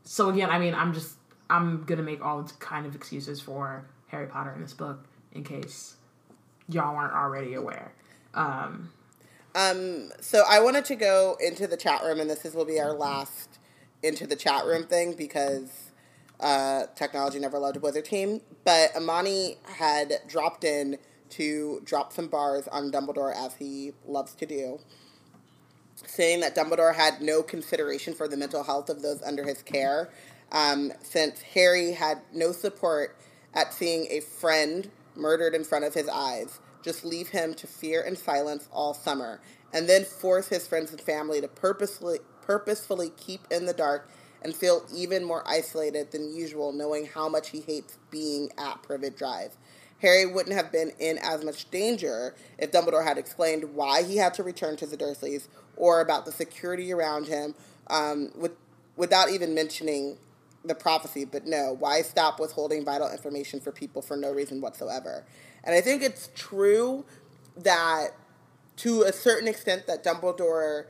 So 0.03 0.29
again, 0.29 0.49
I 0.49 0.59
mean, 0.59 0.75
I'm 0.75 0.93
just 0.93 1.15
I'm 1.49 1.83
gonna 1.83 2.03
make 2.03 2.23
all 2.23 2.43
kind 2.59 2.85
of 2.85 2.95
excuses 2.95 3.41
for 3.41 3.85
Harry 4.07 4.27
Potter 4.27 4.53
in 4.53 4.61
this 4.61 4.73
book 4.73 5.05
in 5.31 5.43
case 5.43 5.95
y'all 6.67 6.95
aren't 6.95 7.13
already 7.13 7.55
aware. 7.55 7.93
Um, 8.33 8.91
um, 9.55 10.11
so 10.21 10.43
I 10.47 10.59
wanted 10.59 10.85
to 10.85 10.95
go 10.95 11.37
into 11.39 11.67
the 11.67 11.77
chat 11.77 12.03
room, 12.03 12.19
and 12.19 12.29
this 12.29 12.45
is, 12.45 12.53
will 12.53 12.65
be 12.65 12.79
our 12.79 12.93
last 12.93 13.48
into 14.03 14.25
the 14.27 14.35
chat 14.35 14.65
room 14.65 14.83
thing 14.83 15.13
because 15.13 15.91
uh, 16.39 16.83
technology 16.95 17.39
never 17.39 17.59
loved 17.59 17.77
a 17.77 17.79
Wizard 17.79 18.05
team. 18.05 18.41
But 18.63 18.95
Amani 18.95 19.57
had 19.65 20.13
dropped 20.27 20.63
in 20.63 20.97
to 21.31 21.81
drop 21.83 22.11
some 22.13 22.27
bars 22.27 22.67
on 22.67 22.91
Dumbledore 22.91 23.35
as 23.35 23.55
he 23.55 23.93
loves 24.05 24.33
to 24.35 24.45
do, 24.45 24.79
saying 26.05 26.39
that 26.39 26.55
Dumbledore 26.55 26.95
had 26.95 27.21
no 27.21 27.43
consideration 27.43 28.13
for 28.13 28.27
the 28.27 28.37
mental 28.37 28.63
health 28.63 28.89
of 28.89 29.01
those 29.01 29.21
under 29.21 29.43
his 29.43 29.61
care, 29.61 30.09
um, 30.51 30.91
since 31.03 31.41
Harry 31.41 31.91
had 31.91 32.21
no 32.33 32.51
support 32.51 33.15
at 33.53 33.73
seeing 33.73 34.07
a 34.09 34.21
friend 34.21 34.89
murdered 35.15 35.53
in 35.53 35.63
front 35.63 35.85
of 35.85 35.93
his 35.93 36.07
eyes. 36.07 36.59
Just 36.81 37.03
leave 37.05 37.29
him 37.29 37.53
to 37.55 37.67
fear 37.67 38.01
and 38.01 38.17
silence 38.17 38.67
all 38.71 38.93
summer, 38.93 39.41
and 39.73 39.87
then 39.87 40.05
force 40.05 40.47
his 40.47 40.65
friends 40.67 40.91
and 40.91 41.01
family 41.01 41.41
to 41.41 41.47
purposely 41.47 42.19
purposefully 42.49 43.11
keep 43.15 43.41
in 43.51 43.67
the 43.67 43.73
dark 43.73 44.09
and 44.41 44.55
feel 44.55 44.83
even 44.91 45.23
more 45.23 45.43
isolated 45.45 46.09
than 46.11 46.35
usual, 46.35 46.71
knowing 46.71 47.05
how 47.05 47.29
much 47.29 47.51
he 47.51 47.61
hates 47.61 47.99
being 48.09 48.51
at 48.57 48.81
Privet 48.81 49.15
Drive. 49.15 49.55
Harry 50.01 50.25
wouldn't 50.25 50.55
have 50.55 50.71
been 50.71 50.91
in 50.97 51.19
as 51.19 51.45
much 51.45 51.69
danger 51.69 52.33
if 52.57 52.71
Dumbledore 52.71 53.03
had 53.03 53.19
explained 53.19 53.75
why 53.75 54.01
he 54.01 54.17
had 54.17 54.33
to 54.33 54.41
return 54.41 54.75
to 54.77 54.87
the 54.87 54.97
Dursleys 54.97 55.47
or 55.77 56.01
about 56.01 56.25
the 56.25 56.31
security 56.31 56.91
around 56.91 57.27
him, 57.27 57.53
um, 57.85 58.31
with, 58.35 58.53
without 58.95 59.29
even 59.29 59.53
mentioning 59.53 60.17
the 60.65 60.73
prophecy. 60.73 61.25
But 61.25 61.45
no, 61.45 61.75
why 61.77 62.01
stop 62.01 62.39
withholding 62.39 62.83
vital 62.83 63.11
information 63.11 63.59
for 63.59 63.71
people 63.71 64.01
for 64.01 64.17
no 64.17 64.31
reason 64.31 64.59
whatsoever? 64.59 65.23
And 65.63 65.75
I 65.75 65.81
think 65.81 66.01
it's 66.01 66.31
true 66.33 67.05
that, 67.57 68.07
to 68.77 69.03
a 69.03 69.13
certain 69.13 69.47
extent, 69.47 69.85
that 69.85 70.03
Dumbledore 70.03 70.85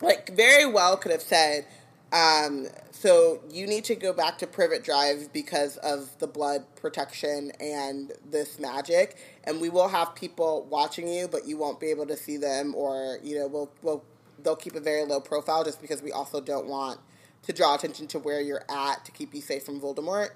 like 0.00 0.34
very 0.36 0.66
well 0.66 0.96
could 0.96 1.12
have 1.12 1.22
said, 1.22 1.66
um, 2.12 2.66
so 2.90 3.40
you 3.50 3.66
need 3.66 3.84
to 3.84 3.94
go 3.94 4.12
back 4.12 4.38
to 4.38 4.46
Privet 4.46 4.82
Drive 4.82 5.32
because 5.32 5.76
of 5.78 6.18
the 6.18 6.26
blood 6.26 6.64
protection 6.76 7.52
and 7.60 8.12
this 8.30 8.58
magic, 8.58 9.16
and 9.44 9.60
we 9.60 9.68
will 9.68 9.88
have 9.88 10.14
people 10.14 10.66
watching 10.70 11.06
you, 11.06 11.28
but 11.28 11.46
you 11.46 11.56
won't 11.56 11.80
be 11.80 11.88
able 11.88 12.06
to 12.06 12.16
see 12.16 12.36
them, 12.36 12.74
or 12.74 13.18
you 13.22 13.38
know, 13.38 13.46
we'll 13.46 13.70
we'll 13.82 14.04
they'll 14.42 14.56
keep 14.56 14.74
a 14.74 14.80
very 14.80 15.04
low 15.04 15.20
profile 15.20 15.64
just 15.64 15.80
because 15.80 16.02
we 16.02 16.12
also 16.12 16.40
don't 16.40 16.66
want 16.66 16.98
to 17.42 17.52
draw 17.52 17.74
attention 17.74 18.06
to 18.08 18.18
where 18.18 18.40
you're 18.40 18.64
at 18.70 19.04
to 19.04 19.12
keep 19.12 19.34
you 19.34 19.40
safe 19.40 19.64
from 19.64 19.80
Voldemort. 19.80 20.30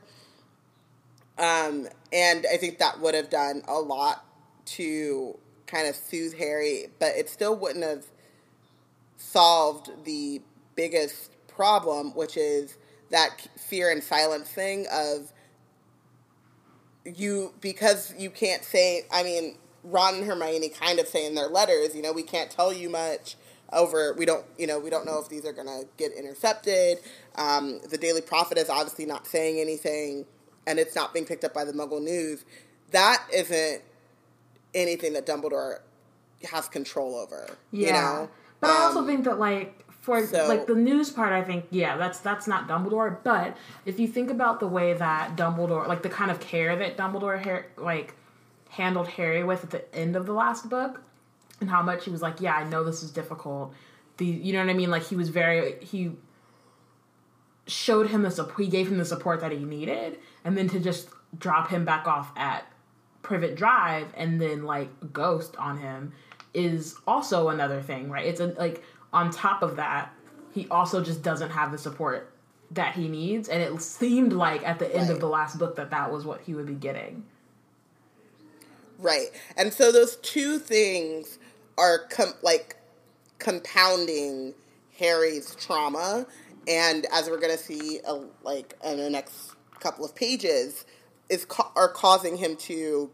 Um, 1.39 1.89
and 2.13 2.47
I 2.53 2.59
think 2.59 2.79
that 2.79 3.01
would 3.01 3.15
have 3.15 3.31
done 3.31 3.63
a 3.67 3.75
lot 3.81 4.25
to 4.67 5.39
kind 5.67 5.89
of 5.89 5.97
soothe 5.97 6.35
Harry, 6.35 6.89
but 6.99 7.17
it 7.17 7.31
still 7.31 7.57
wouldn't 7.57 7.85
have 7.85 8.05
solved 9.23 9.91
the 10.05 10.43
biggest 10.75 11.31
problem, 11.49 12.15
which 12.15 12.37
is 12.37 12.77
that 13.11 13.47
fear 13.57 13.91
and 13.91 14.03
silence 14.03 14.49
thing 14.49 14.87
of 14.93 15.33
you 17.05 17.53
because 17.61 18.13
you 18.19 18.31
can't 18.31 18.65
say. 18.65 19.07
I 19.13 19.23
mean, 19.23 19.57
Ron 19.85 20.17
and 20.17 20.25
Hermione 20.25 20.69
kind 20.69 20.99
of 20.99 21.07
say 21.07 21.27
in 21.27 21.35
their 21.35 21.49
letters, 21.49 21.95
you 21.95 22.03
know, 22.03 22.13
we 22.13 22.23
can't 22.23 22.51
tell 22.51 22.73
you 22.73 22.89
much 22.89 23.37
over. 23.73 24.15
We 24.15 24.27
don't, 24.27 24.45
you 24.59 24.67
know, 24.67 24.79
we 24.79 24.91
don't 24.91 25.07
know 25.07 25.21
if 25.21 25.29
these 25.29 25.45
are 25.45 25.53
gonna 25.53 25.83
get 25.97 26.13
intercepted. 26.13 26.99
Um, 27.37 27.81
the 27.91 27.99
Daily 27.99 28.21
Prophet 28.21 28.59
is 28.59 28.69
obviously 28.69 29.07
not 29.07 29.27
saying 29.27 29.59
anything, 29.61 30.27
and 30.67 30.79
it's 30.79 30.95
not 30.95 31.13
being 31.13 31.27
picked 31.27 31.45
up 31.45 31.55
by 31.55 31.65
the 31.65 31.73
Muggle 31.73 32.03
News. 32.03 32.45
That 32.91 33.25
isn't 33.33 33.83
anything 34.75 35.13
that 35.15 35.27
Dumbledore 35.27 35.79
has 36.51 36.69
control 36.69 37.17
over. 37.17 37.57
Yeah. 37.71 37.87
You 37.87 37.93
know? 37.93 38.31
But 38.63 38.71
um, 38.71 38.77
I 38.77 38.81
also 38.85 39.01
um, 39.01 39.07
think 39.07 39.25
that 39.25 39.39
like 39.39 39.85
for 40.01 40.25
So- 40.25 40.49
like 40.49 40.67
the 40.67 40.75
news 40.75 41.11
part 41.11 41.33
i 41.33 41.43
think 41.43 41.67
yeah 41.71 41.97
that's 41.97 42.21
that's 42.21 42.47
not 42.47 42.69
dumbledore. 42.69 43.19
But 43.23 43.57
if 43.85 44.01
you 44.01 44.09
think 44.09 44.31
about 44.31 44.59
the 44.61 44.67
way 44.67 44.95
that 44.95 45.37
dumbledore 45.37 45.87
like 45.87 46.03
the 46.03 46.09
kind 46.09 46.31
of 46.31 46.41
care 46.41 46.75
that 46.77 46.97
dumbledore 46.97 47.65
like 47.77 48.15
handled 48.71 49.07
harry 49.09 49.45
with 49.45 49.65
at 49.65 49.71
the 49.71 49.95
end 49.95 50.17
of 50.17 50.25
the 50.25 50.33
last 50.33 50.71
book 50.71 51.03
and 51.61 51.69
how 51.69 51.83
much 51.83 52.05
he 52.05 52.11
was 52.11 52.23
like 52.23 52.41
yeah 52.41 52.55
i 52.55 52.65
know 52.65 52.83
this 52.83 53.03
is 53.03 53.11
difficult. 53.11 53.75
The 54.17 54.27
you 54.27 54.53
know 54.53 54.61
what 54.61 54.71
i 54.71 54.75
mean? 54.75 54.91
Like 54.91 55.05
he 55.05 55.17
was 55.17 55.29
very 55.29 55.77
he 55.85 56.13
showed 57.67 58.09
him 58.11 58.23
the 58.23 58.31
support 58.31 58.61
he 58.61 58.69
gave 58.69 58.89
him 58.89 58.99
the 58.99 59.05
support 59.05 59.41
that 59.41 59.53
he 59.53 59.65
needed 59.65 60.19
and 60.45 60.57
then 60.57 60.69
to 60.69 60.81
just 60.81 61.09
drop 61.39 61.69
him 61.71 61.85
back 61.85 62.07
off 62.09 62.33
at 62.37 62.67
privet 63.23 63.55
drive 63.55 64.09
and 64.17 64.41
then 64.41 64.65
like 64.65 64.89
ghost 65.13 65.57
on 65.57 65.79
him 65.79 66.13
is 66.55 66.97
also 67.07 67.49
another 67.49 67.81
thing 67.81 68.11
right? 68.11 68.27
It's 68.27 68.41
a, 68.41 68.49
like 68.49 68.83
on 69.13 69.31
top 69.31 69.63
of 69.63 69.77
that 69.77 70.13
he 70.53 70.67
also 70.71 71.03
just 71.03 71.23
doesn't 71.23 71.51
have 71.51 71.73
the 71.73 71.79
support 71.79 72.33
that 72.71 72.95
he 72.95 73.09
needs 73.09 73.49
and 73.49 73.63
it 73.63 73.81
seemed 73.83 74.33
like 74.33 74.67
at 74.67 74.79
the 74.79 74.95
end 74.95 75.11
of 75.11 75.21
the 75.21 75.29
last 75.29 75.59
book 75.59 75.77
that 75.77 75.91
that 75.91 76.11
was 76.11 76.25
what 76.25 76.41
he 76.43 76.55
would 76.55 76.67
be 76.67 76.75
getting. 76.75 77.25
Right. 78.99 79.29
And 79.57 79.73
so 79.73 79.91
those 79.91 80.17
two 80.17 80.59
things 80.59 81.39
are 81.77 82.07
com- 82.11 82.35
like 82.43 82.77
compounding 83.39 84.55
Harry's 84.99 85.55
trauma 85.57 86.27
and 86.69 87.07
as 87.13 87.29
we're 87.29 87.41
going 87.41 87.57
to 87.57 87.63
see 87.63 88.01
uh, 88.07 88.21
like 88.43 88.75
in 88.85 88.99
the 88.99 89.11
next 89.11 89.53
couple 89.81 90.05
of 90.05 90.15
pages 90.15 90.85
is 91.29 91.45
ca- 91.45 91.73
are 91.75 91.89
causing 91.89 92.37
him 92.37 92.57
to 92.57 93.11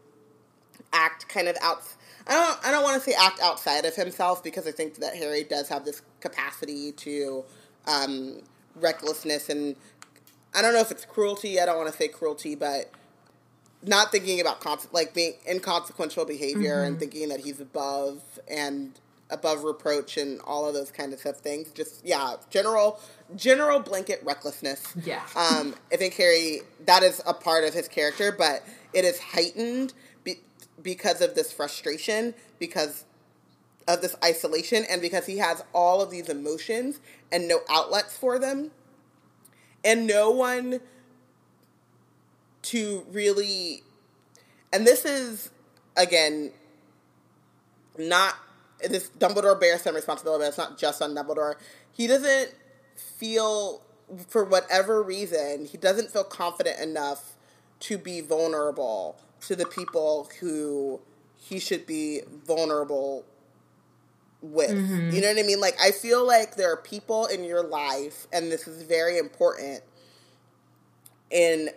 act 0.93 1.27
kind 1.27 1.47
of 1.47 1.57
out 1.61 1.81
I 2.27 2.33
don't 2.33 2.67
I 2.67 2.71
don't 2.71 2.83
want 2.83 3.01
to 3.01 3.09
say 3.09 3.15
act 3.17 3.39
outside 3.41 3.85
of 3.85 3.95
himself 3.95 4.43
because 4.43 4.67
I 4.67 4.71
think 4.71 4.95
that 4.95 5.15
Harry 5.15 5.43
does 5.43 5.69
have 5.69 5.85
this 5.85 6.01
capacity 6.19 6.91
to 6.93 7.43
um, 7.87 8.41
recklessness 8.75 9.49
and 9.49 9.75
I 10.53 10.61
don't 10.61 10.73
know 10.73 10.79
if 10.79 10.91
it's 10.91 11.05
cruelty. 11.05 11.59
I 11.59 11.65
don't 11.65 11.77
want 11.77 11.91
to 11.91 11.95
say 11.95 12.07
cruelty, 12.07 12.55
but 12.55 12.91
not 13.83 14.11
thinking 14.11 14.41
about 14.41 14.61
conse- 14.61 14.91
like 14.91 15.13
being 15.13 15.33
inconsequential 15.47 16.25
behavior 16.25 16.83
and 16.83 16.99
thinking 16.99 17.29
that 17.29 17.39
he's 17.39 17.61
above 17.61 18.21
and 18.49 18.99
above 19.29 19.63
reproach 19.63 20.17
and 20.17 20.41
all 20.41 20.67
of 20.67 20.73
those 20.73 20.91
kind 20.91 21.13
of 21.13 21.19
stuff 21.19 21.37
things. 21.37 21.71
Just 21.71 22.05
yeah, 22.05 22.35
general 22.49 22.99
general 23.35 23.79
blanket 23.79 24.21
recklessness. 24.23 24.95
Yeah. 25.03 25.21
Um, 25.35 25.75
I 25.91 25.97
think 25.97 26.15
Harry 26.15 26.61
that 26.85 27.03
is 27.03 27.21
a 27.25 27.33
part 27.33 27.63
of 27.63 27.73
his 27.73 27.87
character, 27.87 28.31
but 28.31 28.63
it 28.93 29.05
is 29.05 29.19
heightened 29.19 29.93
because 30.81 31.21
of 31.21 31.35
this 31.35 31.51
frustration, 31.51 32.33
because 32.59 33.05
of 33.87 34.01
this 34.01 34.15
isolation, 34.23 34.85
and 34.89 35.01
because 35.01 35.25
he 35.25 35.37
has 35.37 35.63
all 35.73 36.01
of 36.01 36.11
these 36.11 36.29
emotions 36.29 36.99
and 37.31 37.47
no 37.47 37.61
outlets 37.69 38.15
for 38.15 38.37
them, 38.39 38.71
and 39.83 40.05
no 40.05 40.29
one 40.29 40.79
to 42.61 43.05
really 43.11 43.81
and 44.73 44.85
this 44.85 45.05
is 45.05 45.49
again 45.95 46.51
not 47.97 48.35
this 48.87 49.09
Dumbledore 49.19 49.59
bears 49.59 49.81
some 49.81 49.95
responsibility, 49.95 50.43
but 50.43 50.47
it's 50.47 50.57
not 50.57 50.77
just 50.77 51.01
on 51.01 51.13
Dumbledore. 51.13 51.55
He 51.91 52.07
doesn't 52.07 52.53
feel 52.95 53.81
for 54.27 54.43
whatever 54.43 55.03
reason, 55.03 55.65
he 55.65 55.77
doesn't 55.77 56.11
feel 56.11 56.23
confident 56.23 56.79
enough 56.79 57.35
to 57.81 57.97
be 57.97 58.21
vulnerable 58.21 59.19
to 59.41 59.55
the 59.55 59.65
people 59.65 60.29
who 60.39 60.99
he 61.37 61.59
should 61.59 61.85
be 61.85 62.21
vulnerable 62.45 63.25
with. 64.41 64.71
Mm-hmm. 64.71 65.11
You 65.11 65.21
know 65.21 65.27
what 65.29 65.39
I 65.39 65.43
mean? 65.43 65.59
Like 65.59 65.77
I 65.81 65.91
feel 65.91 66.25
like 66.25 66.55
there 66.55 66.71
are 66.71 66.77
people 66.77 67.25
in 67.25 67.43
your 67.43 67.63
life 67.63 68.27
and 68.31 68.51
this 68.51 68.67
is 68.67 68.83
very 68.83 69.17
important 69.17 69.81
in 71.29 71.69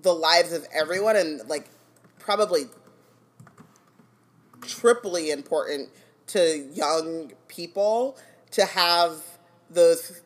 the 0.00 0.12
lives 0.12 0.52
of 0.52 0.66
everyone 0.72 1.16
and 1.16 1.48
like 1.48 1.68
probably 2.18 2.64
triply 4.62 5.30
important 5.30 5.90
to 6.28 6.68
young 6.72 7.32
people 7.48 8.16
to 8.52 8.64
have 8.64 9.22
those 9.70 10.22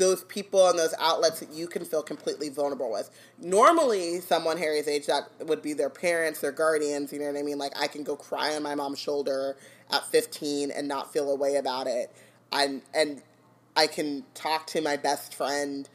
those 0.00 0.24
people 0.24 0.66
and 0.68 0.78
those 0.78 0.94
outlets 0.98 1.40
that 1.40 1.52
you 1.52 1.68
can 1.68 1.84
feel 1.84 2.02
completely 2.02 2.48
vulnerable 2.48 2.90
with. 2.90 3.10
Normally, 3.38 4.20
someone 4.20 4.56
Harry's 4.56 4.88
age 4.88 5.06
that 5.06 5.24
would 5.40 5.62
be 5.62 5.74
their 5.74 5.90
parents, 5.90 6.40
their 6.40 6.52
guardians, 6.52 7.12
you 7.12 7.20
know 7.20 7.26
what 7.26 7.36
I 7.36 7.42
mean? 7.42 7.58
Like 7.58 7.72
I 7.78 7.86
can 7.86 8.02
go 8.02 8.16
cry 8.16 8.56
on 8.56 8.62
my 8.62 8.74
mom's 8.74 8.98
shoulder 8.98 9.56
at 9.92 10.04
15 10.06 10.70
and 10.70 10.88
not 10.88 11.12
feel 11.12 11.30
a 11.30 11.36
way 11.36 11.56
about 11.56 11.86
it. 11.86 12.10
And 12.50 12.82
and 12.94 13.22
I 13.76 13.86
can 13.86 14.24
talk 14.34 14.66
to 14.68 14.80
my 14.80 14.96
best 14.96 15.34
friend. 15.34 15.88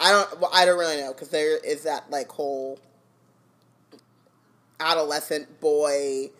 I 0.00 0.10
don't 0.10 0.40
well, 0.40 0.50
I 0.52 0.64
don't 0.64 0.78
really 0.78 0.96
know 0.96 1.12
cuz 1.12 1.28
there 1.28 1.58
is 1.58 1.82
that 1.82 2.10
like 2.10 2.32
whole 2.32 2.78
adolescent 4.80 5.60
boy 5.60 6.30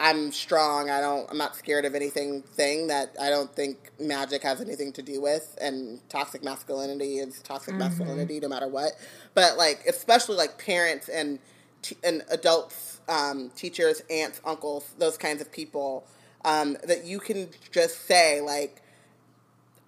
I'm 0.00 0.30
strong. 0.30 0.90
I 0.90 1.00
don't. 1.00 1.28
I'm 1.28 1.38
not 1.38 1.56
scared 1.56 1.84
of 1.84 1.94
anything. 1.94 2.42
Thing 2.42 2.86
that 2.86 3.16
I 3.20 3.30
don't 3.30 3.52
think 3.52 3.90
magic 3.98 4.42
has 4.44 4.60
anything 4.60 4.92
to 4.92 5.02
do 5.02 5.20
with, 5.20 5.58
and 5.60 6.00
toxic 6.08 6.44
masculinity 6.44 7.18
is 7.18 7.42
toxic 7.42 7.74
masculinity, 7.76 8.38
no 8.38 8.48
matter 8.48 8.68
what. 8.68 8.92
But 9.34 9.56
like, 9.56 9.84
especially 9.88 10.36
like 10.36 10.56
parents 10.56 11.08
and 11.08 11.40
t- 11.82 11.96
and 12.04 12.22
adults, 12.30 13.00
um, 13.08 13.50
teachers, 13.56 14.02
aunts, 14.08 14.40
uncles, 14.44 14.88
those 14.98 15.16
kinds 15.16 15.40
of 15.40 15.50
people, 15.50 16.06
um, 16.44 16.76
that 16.84 17.04
you 17.04 17.18
can 17.18 17.48
just 17.72 18.06
say 18.06 18.40
like, 18.40 18.80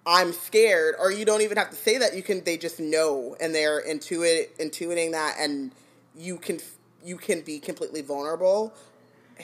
I'm 0.05 0.33
scared, 0.33 0.95
or 0.99 1.11
you 1.11 1.23
don't 1.23 1.41
even 1.41 1.57
have 1.57 1.69
to 1.69 1.75
say 1.77 1.97
that. 1.99 2.15
You 2.15 2.23
can. 2.23 2.43
They 2.43 2.57
just 2.57 2.81
know, 2.81 3.37
and 3.39 3.55
they're 3.55 3.81
intuit 3.81 4.47
intuiting 4.59 5.11
that, 5.13 5.37
and 5.39 5.71
you 6.17 6.35
can 6.35 6.59
you 7.01 7.15
can 7.15 7.41
be 7.41 7.59
completely 7.59 8.01
vulnerable. 8.01 8.73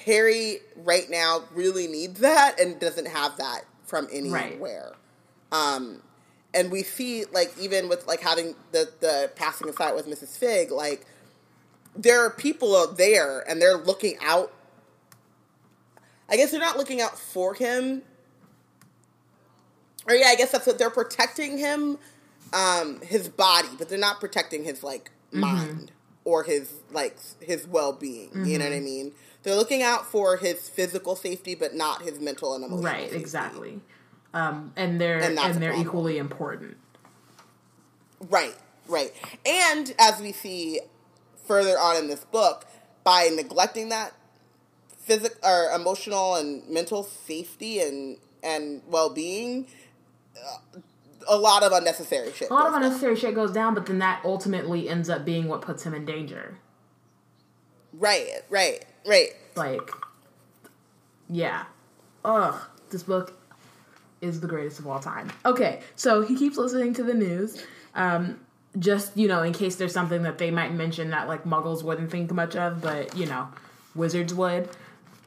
Harry 0.05 0.59
right 0.75 1.09
now 1.09 1.43
really 1.53 1.87
needs 1.87 2.19
that 2.19 2.59
and 2.59 2.79
doesn't 2.79 3.07
have 3.07 3.37
that 3.37 3.61
from 3.85 4.07
anywhere. 4.11 4.93
Um, 5.51 6.01
and 6.53 6.71
we 6.71 6.83
see 6.83 7.25
like 7.25 7.53
even 7.59 7.89
with 7.89 8.07
like 8.07 8.21
having 8.21 8.55
the 8.71 8.89
the 8.99 9.31
passing 9.35 9.69
aside 9.69 9.95
with 9.95 10.07
Mrs. 10.07 10.37
Fig, 10.37 10.71
like 10.71 11.05
there 11.95 12.23
are 12.25 12.29
people 12.29 12.75
out 12.75 12.97
there 12.97 13.39
and 13.49 13.61
they're 13.61 13.77
looking 13.77 14.17
out. 14.21 14.53
I 16.29 16.35
guess 16.35 16.51
they're 16.51 16.59
not 16.59 16.77
looking 16.77 17.01
out 17.01 17.17
for 17.17 17.53
him. 17.53 18.01
Or 20.07 20.13
yeah, 20.13 20.27
I 20.27 20.35
guess 20.35 20.51
that's 20.51 20.65
what 20.65 20.77
they're 20.77 20.89
protecting 20.89 21.57
him, 21.57 21.97
um, 22.53 23.01
his 23.01 23.27
body, 23.27 23.69
but 23.77 23.89
they're 23.89 23.97
not 23.97 24.19
protecting 24.19 24.63
his 24.63 24.83
like 24.83 25.11
mind 25.31 25.91
or 26.23 26.43
his 26.43 26.73
like 26.91 27.17
his 27.41 27.67
well 27.67 27.93
being. 27.93 28.29
You 28.45 28.57
know 28.57 28.65
what 28.65 28.73
I 28.73 28.79
mean? 28.79 29.13
They're 29.47 29.55
looking 29.55 29.81
out 29.81 30.05
for 30.05 30.35
his 30.35 30.67
physical 30.67 31.15
safety, 31.15 31.55
but 31.55 31.73
not 31.73 32.01
his 32.01 32.19
mental 32.19 32.53
and 32.53 32.65
emotional. 32.65 32.83
right 32.91 33.03
safety. 33.03 33.17
exactly 33.17 33.79
um, 34.33 34.73
and 34.75 34.99
they're 34.99 35.19
And 35.19 35.39
and, 35.39 35.61
they're 35.63 35.69
problem. 35.71 35.87
equally 35.87 36.17
important 36.17 36.75
Right, 38.29 38.55
right. 38.89 39.13
And 39.45 39.93
as 39.97 40.19
we 40.19 40.33
see 40.33 40.81
further 41.45 41.79
on 41.79 41.95
in 41.95 42.07
this 42.09 42.25
book, 42.25 42.65
by 43.05 43.29
neglecting 43.33 43.87
that 43.89 44.11
physical 44.99 45.37
or 45.47 45.71
emotional 45.73 46.35
and 46.35 46.67
mental 46.67 47.03
safety 47.03 47.79
and 47.79 48.17
and 48.43 48.81
well 48.87 49.09
being, 49.09 49.67
uh, 50.35 50.79
a 51.29 51.37
lot 51.37 51.63
of 51.63 51.71
unnecessary 51.71 52.33
shit. 52.33 52.49
a 52.49 52.53
lot 52.53 52.65
of 52.65 52.71
goes 52.71 52.73
down. 52.73 52.83
unnecessary 52.83 53.15
shit 53.15 53.33
goes 53.35 53.51
down 53.51 53.73
but 53.73 53.85
then 53.85 53.99
that 53.99 54.21
ultimately 54.25 54.89
ends 54.89 55.09
up 55.09 55.23
being 55.23 55.47
what 55.47 55.61
puts 55.61 55.83
him 55.83 55.93
in 55.93 56.03
danger 56.03 56.57
Right, 57.93 58.41
right, 58.49 58.85
right. 59.07 59.31
like 59.55 59.89
yeah 61.29 61.65
ugh 62.25 62.55
this 62.89 63.03
book 63.03 63.33
is 64.21 64.39
the 64.39 64.47
greatest 64.47 64.79
of 64.79 64.87
all 64.87 64.99
time 64.99 65.29
okay 65.45 65.81
so 65.95 66.21
he 66.21 66.35
keeps 66.35 66.57
listening 66.57 66.93
to 66.93 67.03
the 67.03 67.13
news 67.13 67.63
um 67.95 68.39
just 68.79 69.15
you 69.17 69.27
know 69.27 69.43
in 69.43 69.53
case 69.53 69.75
there's 69.75 69.93
something 69.93 70.23
that 70.23 70.37
they 70.37 70.51
might 70.51 70.73
mention 70.73 71.09
that 71.11 71.27
like 71.27 71.43
muggles 71.43 71.83
wouldn't 71.83 72.11
think 72.11 72.31
much 72.31 72.55
of 72.55 72.81
but 72.81 73.15
you 73.17 73.25
know 73.25 73.47
wizards 73.95 74.33
would 74.33 74.69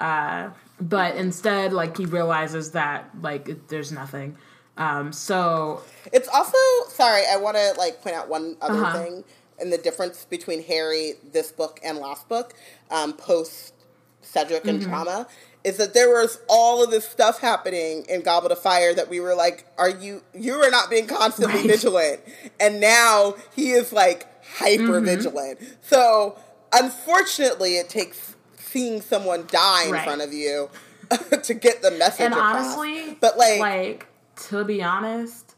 uh 0.00 0.48
but 0.80 1.14
instead 1.16 1.72
like 1.72 1.96
he 1.96 2.06
realizes 2.06 2.70
that 2.72 3.08
like 3.20 3.48
it, 3.48 3.68
there's 3.68 3.92
nothing 3.92 4.36
um 4.78 5.12
so 5.12 5.82
It's 6.12 6.28
also 6.28 6.56
sorry. 6.88 7.22
I 7.30 7.36
want 7.36 7.56
to 7.56 7.74
like 7.76 8.00
point 8.02 8.16
out 8.16 8.28
one 8.28 8.56
other 8.62 8.80
Uh-huh. 8.82 8.98
thing 8.98 9.24
and 9.60 9.72
the 9.72 9.78
difference 9.78 10.24
between 10.24 10.62
Harry 10.64 11.14
this 11.32 11.52
book 11.52 11.80
and 11.84 11.98
last 11.98 12.28
book, 12.28 12.54
um, 12.90 13.12
post 13.12 13.74
Cedric 14.22 14.66
and 14.68 14.80
Mm-hmm. 14.80 14.90
trauma, 14.90 15.26
is 15.64 15.76
that 15.76 15.92
there 15.94 16.08
was 16.10 16.38
all 16.48 16.82
of 16.82 16.90
this 16.90 17.06
stuff 17.08 17.40
happening 17.40 18.04
in 18.08 18.22
Goblet 18.22 18.52
of 18.52 18.58
Fire 18.58 18.94
that 18.94 19.08
we 19.08 19.20
were 19.20 19.34
like, 19.34 19.66
"Are 19.78 19.90
you? 19.90 20.22
You 20.34 20.54
are 20.54 20.70
not 20.70 20.88
being 20.90 21.06
constantly 21.06 21.58
Right. 21.60 21.66
vigilant," 21.66 22.20
and 22.58 22.80
now 22.80 23.34
he 23.54 23.72
is 23.72 23.92
like 23.92 24.26
hyper 24.58 25.00
Mm-hmm. 25.00 25.04
vigilant. 25.06 25.58
So 25.82 26.38
unfortunately, 26.72 27.76
it 27.76 27.88
takes 27.88 28.34
seeing 28.58 29.00
someone 29.00 29.46
die 29.50 29.86
in 29.86 29.92
Right. 29.92 30.04
front 30.04 30.22
of 30.22 30.32
you 30.32 30.70
to 31.42 31.54
get 31.54 31.82
the 31.82 31.90
message. 31.92 32.26
and 32.26 32.34
across. 32.34 32.76
honestly 32.76 33.16
but 33.20 33.36
like, 33.36 33.58
like 33.60 34.06
to 34.48 34.64
be 34.64 34.82
honest, 34.82 35.49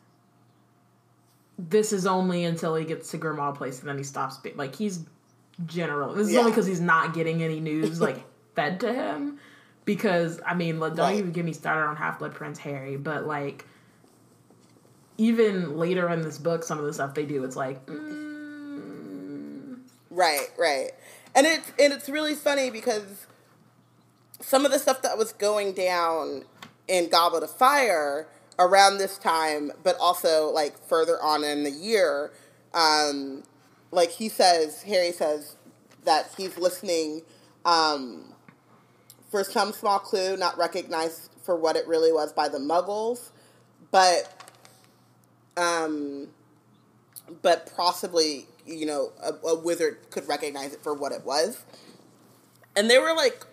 this 1.68 1.92
is 1.92 2.06
only 2.06 2.44
until 2.44 2.74
he 2.74 2.84
gets 2.84 3.10
to 3.12 3.18
Grimmauld 3.18 3.54
Place 3.56 3.78
and 3.80 3.88
then 3.88 3.96
he 3.98 4.04
stops. 4.04 4.36
Be- 4.38 4.52
like 4.54 4.74
he's 4.74 5.00
general. 5.66 6.12
This 6.14 6.26
is 6.28 6.32
Yeah. 6.32 6.40
only 6.40 6.50
because 6.50 6.66
he's 6.66 6.80
not 6.80 7.14
getting 7.14 7.42
any 7.42 7.60
news 7.60 8.00
like 8.00 8.18
fed 8.56 8.80
to 8.80 8.92
him. 8.92 9.38
Because 9.84 10.40
I 10.46 10.54
mean, 10.54 10.78
like, 10.80 10.94
don't 10.94 11.06
Right. 11.10 11.18
even 11.18 11.32
get 11.32 11.44
me 11.44 11.52
started 11.52 11.86
on 11.88 11.96
Half 11.96 12.18
Blood 12.20 12.34
Prince 12.34 12.58
Harry, 12.58 12.96
but 12.96 13.26
like 13.26 13.64
even 15.18 15.76
later 15.78 16.08
in 16.08 16.22
this 16.22 16.38
book, 16.38 16.64
some 16.64 16.78
of 16.78 16.84
the 16.84 16.92
stuff 16.92 17.14
they 17.14 17.26
do, 17.26 17.44
it's 17.44 17.56
like, 17.56 17.84
mm, 17.86 19.78
Right, 20.10 20.48
right. 20.58 20.90
And 21.34 21.46
it's 21.46 21.72
and 21.78 21.92
it's 21.92 22.08
really 22.08 22.34
funny 22.34 22.70
because 22.70 23.26
some 24.40 24.64
of 24.66 24.72
the 24.72 24.78
stuff 24.78 25.02
that 25.02 25.16
was 25.16 25.32
going 25.32 25.72
down 25.72 26.44
in 26.88 27.08
Goblet 27.08 27.42
of 27.42 27.50
Fire 27.50 28.26
around 28.58 28.98
this 28.98 29.18
time, 29.18 29.72
but 29.82 29.96
also 29.98 30.50
like 30.50 30.78
further 30.88 31.22
on 31.22 31.44
in 31.44 31.64
the 31.64 31.70
year, 31.70 32.32
um, 32.74 33.42
like 33.90 34.10
he 34.10 34.28
says, 34.28 34.82
Harry 34.82 35.12
says 35.12 35.56
that 36.04 36.30
he's 36.36 36.56
listening 36.58 37.22
um, 37.64 38.34
for 39.30 39.44
some 39.44 39.72
small 39.72 39.98
clue, 39.98 40.36
not 40.36 40.56
recognized 40.58 41.30
for 41.42 41.56
what 41.56 41.76
it 41.76 41.86
really 41.86 42.12
was 42.12 42.32
by 42.32 42.48
the 42.48 42.58
Muggles, 42.58 43.30
but 43.90 44.32
um, 45.56 46.28
but 47.42 47.72
possibly, 47.76 48.46
you 48.66 48.86
know, 48.86 49.12
a, 49.22 49.32
a 49.48 49.58
wizard 49.58 49.98
could 50.10 50.26
recognize 50.28 50.72
it 50.72 50.82
for 50.82 50.94
what 50.94 51.12
it 51.12 51.24
was. 51.24 51.64
And 52.76 52.88
they 52.88 52.98
were 52.98 53.14
like 53.14 53.44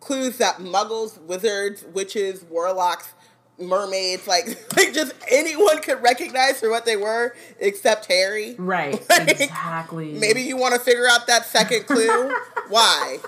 clues 0.00 0.38
that 0.38 0.58
muggles, 0.58 1.20
wizards, 1.22 1.84
witches, 1.92 2.44
warlocks, 2.44 3.12
mermaids, 3.58 4.26
like, 4.26 4.46
like 4.76 4.92
just 4.92 5.14
anyone 5.30 5.80
could 5.82 6.02
recognize 6.02 6.60
for 6.60 6.70
what 6.70 6.84
they 6.84 6.96
were 6.96 7.34
except 7.58 8.06
Harry. 8.06 8.54
right, 8.58 9.04
Like, 9.10 9.40
exactly. 9.40 10.12
Maybe 10.12 10.42
you 10.42 10.56
want 10.56 10.74
to 10.74 10.80
figure 10.80 11.06
out 11.08 11.26
that 11.26 11.44
second 11.46 11.86
clue. 11.86 12.34
why? 12.68 13.18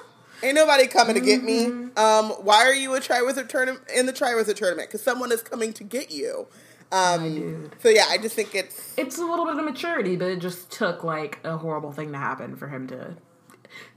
Ain't 0.43 0.55
nobody 0.55 0.87
coming 0.87 1.15
to 1.15 1.21
get 1.21 1.43
me. 1.43 1.67
Mm-hmm. 1.67 1.99
Um, 1.99 2.31
why 2.45 2.65
are 2.65 2.75
you 2.75 2.95
a 2.95 3.01
Triwizard 3.01 3.49
tournament 3.49 3.85
in 3.95 4.07
the 4.07 4.13
Triwizard 4.13 4.55
tournament? 4.55 4.89
Because 4.89 5.03
someone 5.03 5.33
is 5.33 5.43
coming 5.43 5.73
to 5.73 5.85
get 5.85 6.13
you. 6.13 6.47
Um, 6.91 7.71
so 7.83 7.89
yeah, 7.89 8.07
I 8.09 8.19
just 8.19 8.35
think 8.35 8.55
it's 8.55 8.95
it's 8.97 9.19
a 9.19 9.25
little 9.25 9.45
bit 9.45 9.59
of 9.59 9.65
maturity, 9.65 10.17
but 10.17 10.31
it 10.31 10.39
just 10.39 10.71
took 10.71 11.05
like 11.05 11.39
a 11.45 11.57
horrible 11.59 11.93
thing 11.93 12.13
to 12.13 12.19
happen 12.19 12.57
for 12.57 12.69
him 12.69 12.87
to 12.87 13.17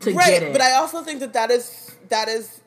to 0.02 0.14
right. 0.14 0.28
get 0.28 0.44
it. 0.44 0.52
But 0.52 0.62
I 0.62 0.74
also 0.74 1.02
think 1.02 1.22
that 1.22 1.32
that 1.34 1.52
is 1.52 1.96
that 2.10 2.28
is 2.28 2.62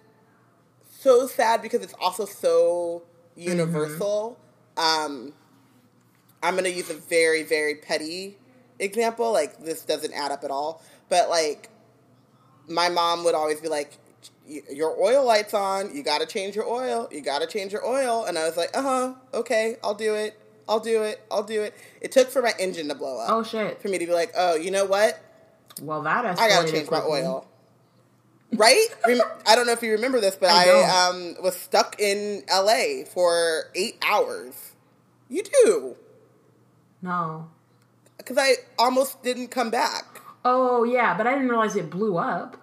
so 0.88 1.26
sad 1.26 1.60
because 1.60 1.82
it's 1.82 1.94
also 2.00 2.24
so 2.24 3.02
universal. 3.36 4.38
Um, 4.76 5.32
I'm 6.42 6.56
gonna 6.56 6.68
use 6.68 6.90
a 6.90 6.94
very 6.94 7.42
very 7.42 7.76
petty 7.76 8.36
example. 8.78 9.32
Like 9.32 9.60
this 9.60 9.82
doesn't 9.84 10.12
add 10.12 10.30
up 10.32 10.44
at 10.44 10.50
all, 10.50 10.82
but 11.08 11.28
like 11.28 11.70
my 12.68 12.88
mom 12.88 13.24
would 13.24 13.34
always 13.34 13.60
be 13.60 13.68
like. 13.68 13.98
Your 14.46 14.94
oil 15.02 15.24
light's 15.24 15.54
on. 15.54 15.94
You 15.94 16.02
got 16.02 16.20
to 16.20 16.26
change 16.26 16.54
your 16.54 16.66
oil. 16.66 17.08
You 17.10 17.22
got 17.22 17.40
to 17.40 17.46
change 17.46 17.72
your 17.72 17.86
oil. 17.86 18.26
And 18.26 18.38
I 18.38 18.44
was 18.44 18.58
like, 18.58 18.76
uh 18.76 18.82
huh, 18.82 19.14
okay, 19.32 19.76
I'll 19.82 19.94
do 19.94 20.14
it. 20.14 20.38
I'll 20.68 20.80
do 20.80 21.02
it. 21.02 21.22
I'll 21.30 21.42
do 21.42 21.62
it. 21.62 21.74
It 22.02 22.12
took 22.12 22.28
for 22.28 22.42
my 22.42 22.52
engine 22.58 22.88
to 22.88 22.94
blow 22.94 23.20
up. 23.20 23.30
oh 23.30 23.42
shit! 23.42 23.80
For 23.80 23.88
me 23.88 23.96
to 23.96 24.06
be 24.06 24.12
like, 24.12 24.32
oh, 24.36 24.54
you 24.56 24.70
know 24.70 24.84
what? 24.84 25.18
Well, 25.80 26.02
that 26.02 26.38
I 26.38 26.48
gotta 26.48 26.70
change 26.70 26.90
my 26.90 27.00
oil. 27.00 27.46
Right? 28.56 28.86
I 29.46 29.54
don't 29.54 29.66
know 29.66 29.72
if 29.72 29.82
you 29.82 29.92
remember 29.92 30.20
this, 30.20 30.36
but 30.36 30.50
I 30.50 30.68
I, 30.70 31.08
um, 31.08 31.36
was 31.42 31.56
stuck 31.56 31.98
in 32.00 32.42
LA 32.50 33.04
for 33.12 33.64
eight 33.74 33.96
hours. 34.06 34.72
You 35.28 35.42
do. 35.64 35.96
No. 37.02 37.48
Because 38.18 38.38
I 38.38 38.54
almost 38.78 39.22
didn't 39.22 39.48
come 39.48 39.70
back. 39.70 40.20
Oh 40.44 40.84
yeah, 40.84 41.16
but 41.16 41.26
I 41.26 41.32
didn't 41.32 41.48
realize 41.48 41.74
it 41.76 41.90
blew 41.90 42.16
up. 42.18 42.56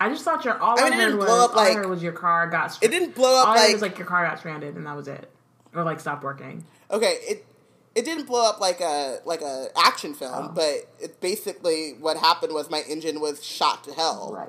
I 0.00 0.08
just 0.10 0.24
thought 0.24 0.44
your 0.44 0.58
all 0.58 0.78
I, 0.78 0.82
I 0.82 0.90
mean, 0.90 0.92
it 0.92 0.96
heard 0.96 1.04
didn't 1.06 1.18
was 1.18 1.26
blow 1.26 1.44
up 1.44 1.52
all 1.52 1.58
I 1.60 1.64
like- 1.68 1.76
heard 1.76 1.86
was 1.88 2.02
your 2.02 2.12
car 2.12 2.48
got. 2.48 2.78
It 2.82 2.90
didn't 2.90 3.14
blow 3.14 3.40
up 3.40 3.48
All 3.48 3.54
I 3.54 3.64
like, 3.64 3.72
was 3.72 3.82
like 3.82 3.98
your 3.98 4.06
car 4.06 4.26
got 4.26 4.38
stranded, 4.38 4.76
and 4.76 4.86
that 4.86 4.96
was 4.96 5.08
it, 5.08 5.30
or 5.74 5.84
like 5.84 6.00
stopped 6.00 6.22
working. 6.24 6.64
okay, 6.90 7.18
it 7.22 7.46
it 7.94 8.04
didn't 8.04 8.26
blow 8.26 8.44
up 8.46 8.60
like 8.60 8.80
a 8.80 9.20
like 9.24 9.40
a 9.40 9.68
action 9.76 10.14
film, 10.14 10.48
Oh. 10.50 10.52
but 10.54 10.88
it 11.00 11.20
basically 11.20 11.92
what 12.00 12.16
happened 12.18 12.52
was 12.52 12.68
my 12.70 12.82
engine 12.88 13.20
was 13.20 13.42
shot 13.44 13.84
to 13.84 13.92
hell 13.94 14.30
Right. 14.34 14.48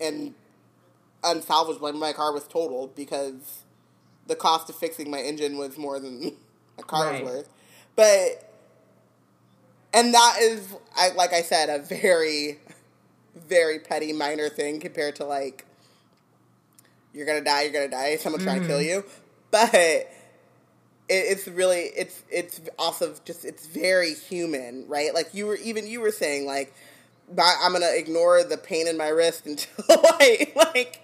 And 0.00 0.34
unsalvageable. 1.22 1.94
My 1.98 2.12
car 2.12 2.32
was 2.32 2.46
totaled 2.46 2.94
because 2.94 3.62
the 4.26 4.36
cost 4.36 4.68
of 4.68 4.76
fixing 4.76 5.10
my 5.10 5.20
engine 5.20 5.56
was 5.56 5.76
more 5.76 5.98
than 5.98 6.36
my 6.76 6.82
car 6.82 7.06
Right. 7.06 7.24
was 7.24 7.32
worth. 7.32 7.48
But 7.96 8.48
and 9.92 10.14
that 10.14 10.36
is, 10.40 10.74
I 10.96 11.10
like 11.10 11.32
I 11.32 11.42
said, 11.42 11.68
a 11.68 11.82
very, 11.82 12.58
very 13.34 13.78
petty 13.78 14.12
minor 14.12 14.48
thing 14.48 14.80
compared 14.80 15.16
to 15.16 15.24
like 15.24 15.64
you're 17.12 17.26
gonna 17.26 17.42
die, 17.42 17.62
you're 17.62 17.72
gonna 17.72 17.88
die, 17.88 18.16
someone's 18.16 18.44
trying 18.44 18.60
to 18.60 18.66
kill 18.66 18.78
mm-hmm. 18.78 18.88
you. 18.88 19.04
But 19.50 19.72
it, 19.72 20.10
it's 21.08 21.48
really, 21.48 21.90
it's 21.96 22.22
it's 22.30 22.60
also 22.78 23.14
just 23.24 23.46
it's 23.46 23.66
very 23.66 24.12
human, 24.12 24.86
right? 24.88 25.14
Like 25.14 25.32
you 25.32 25.46
were 25.46 25.56
even 25.56 25.86
you 25.86 26.00
were 26.00 26.12
saying 26.12 26.46
like. 26.46 26.74
My- 27.36 27.56
I'm 27.62 27.72
gonna 27.72 27.92
ignore 27.94 28.42
the 28.44 28.56
pain 28.56 28.86
in 28.86 28.96
my 28.96 29.08
wrist 29.08 29.46
until 29.46 29.84
I 29.88 30.52
like 30.56 31.00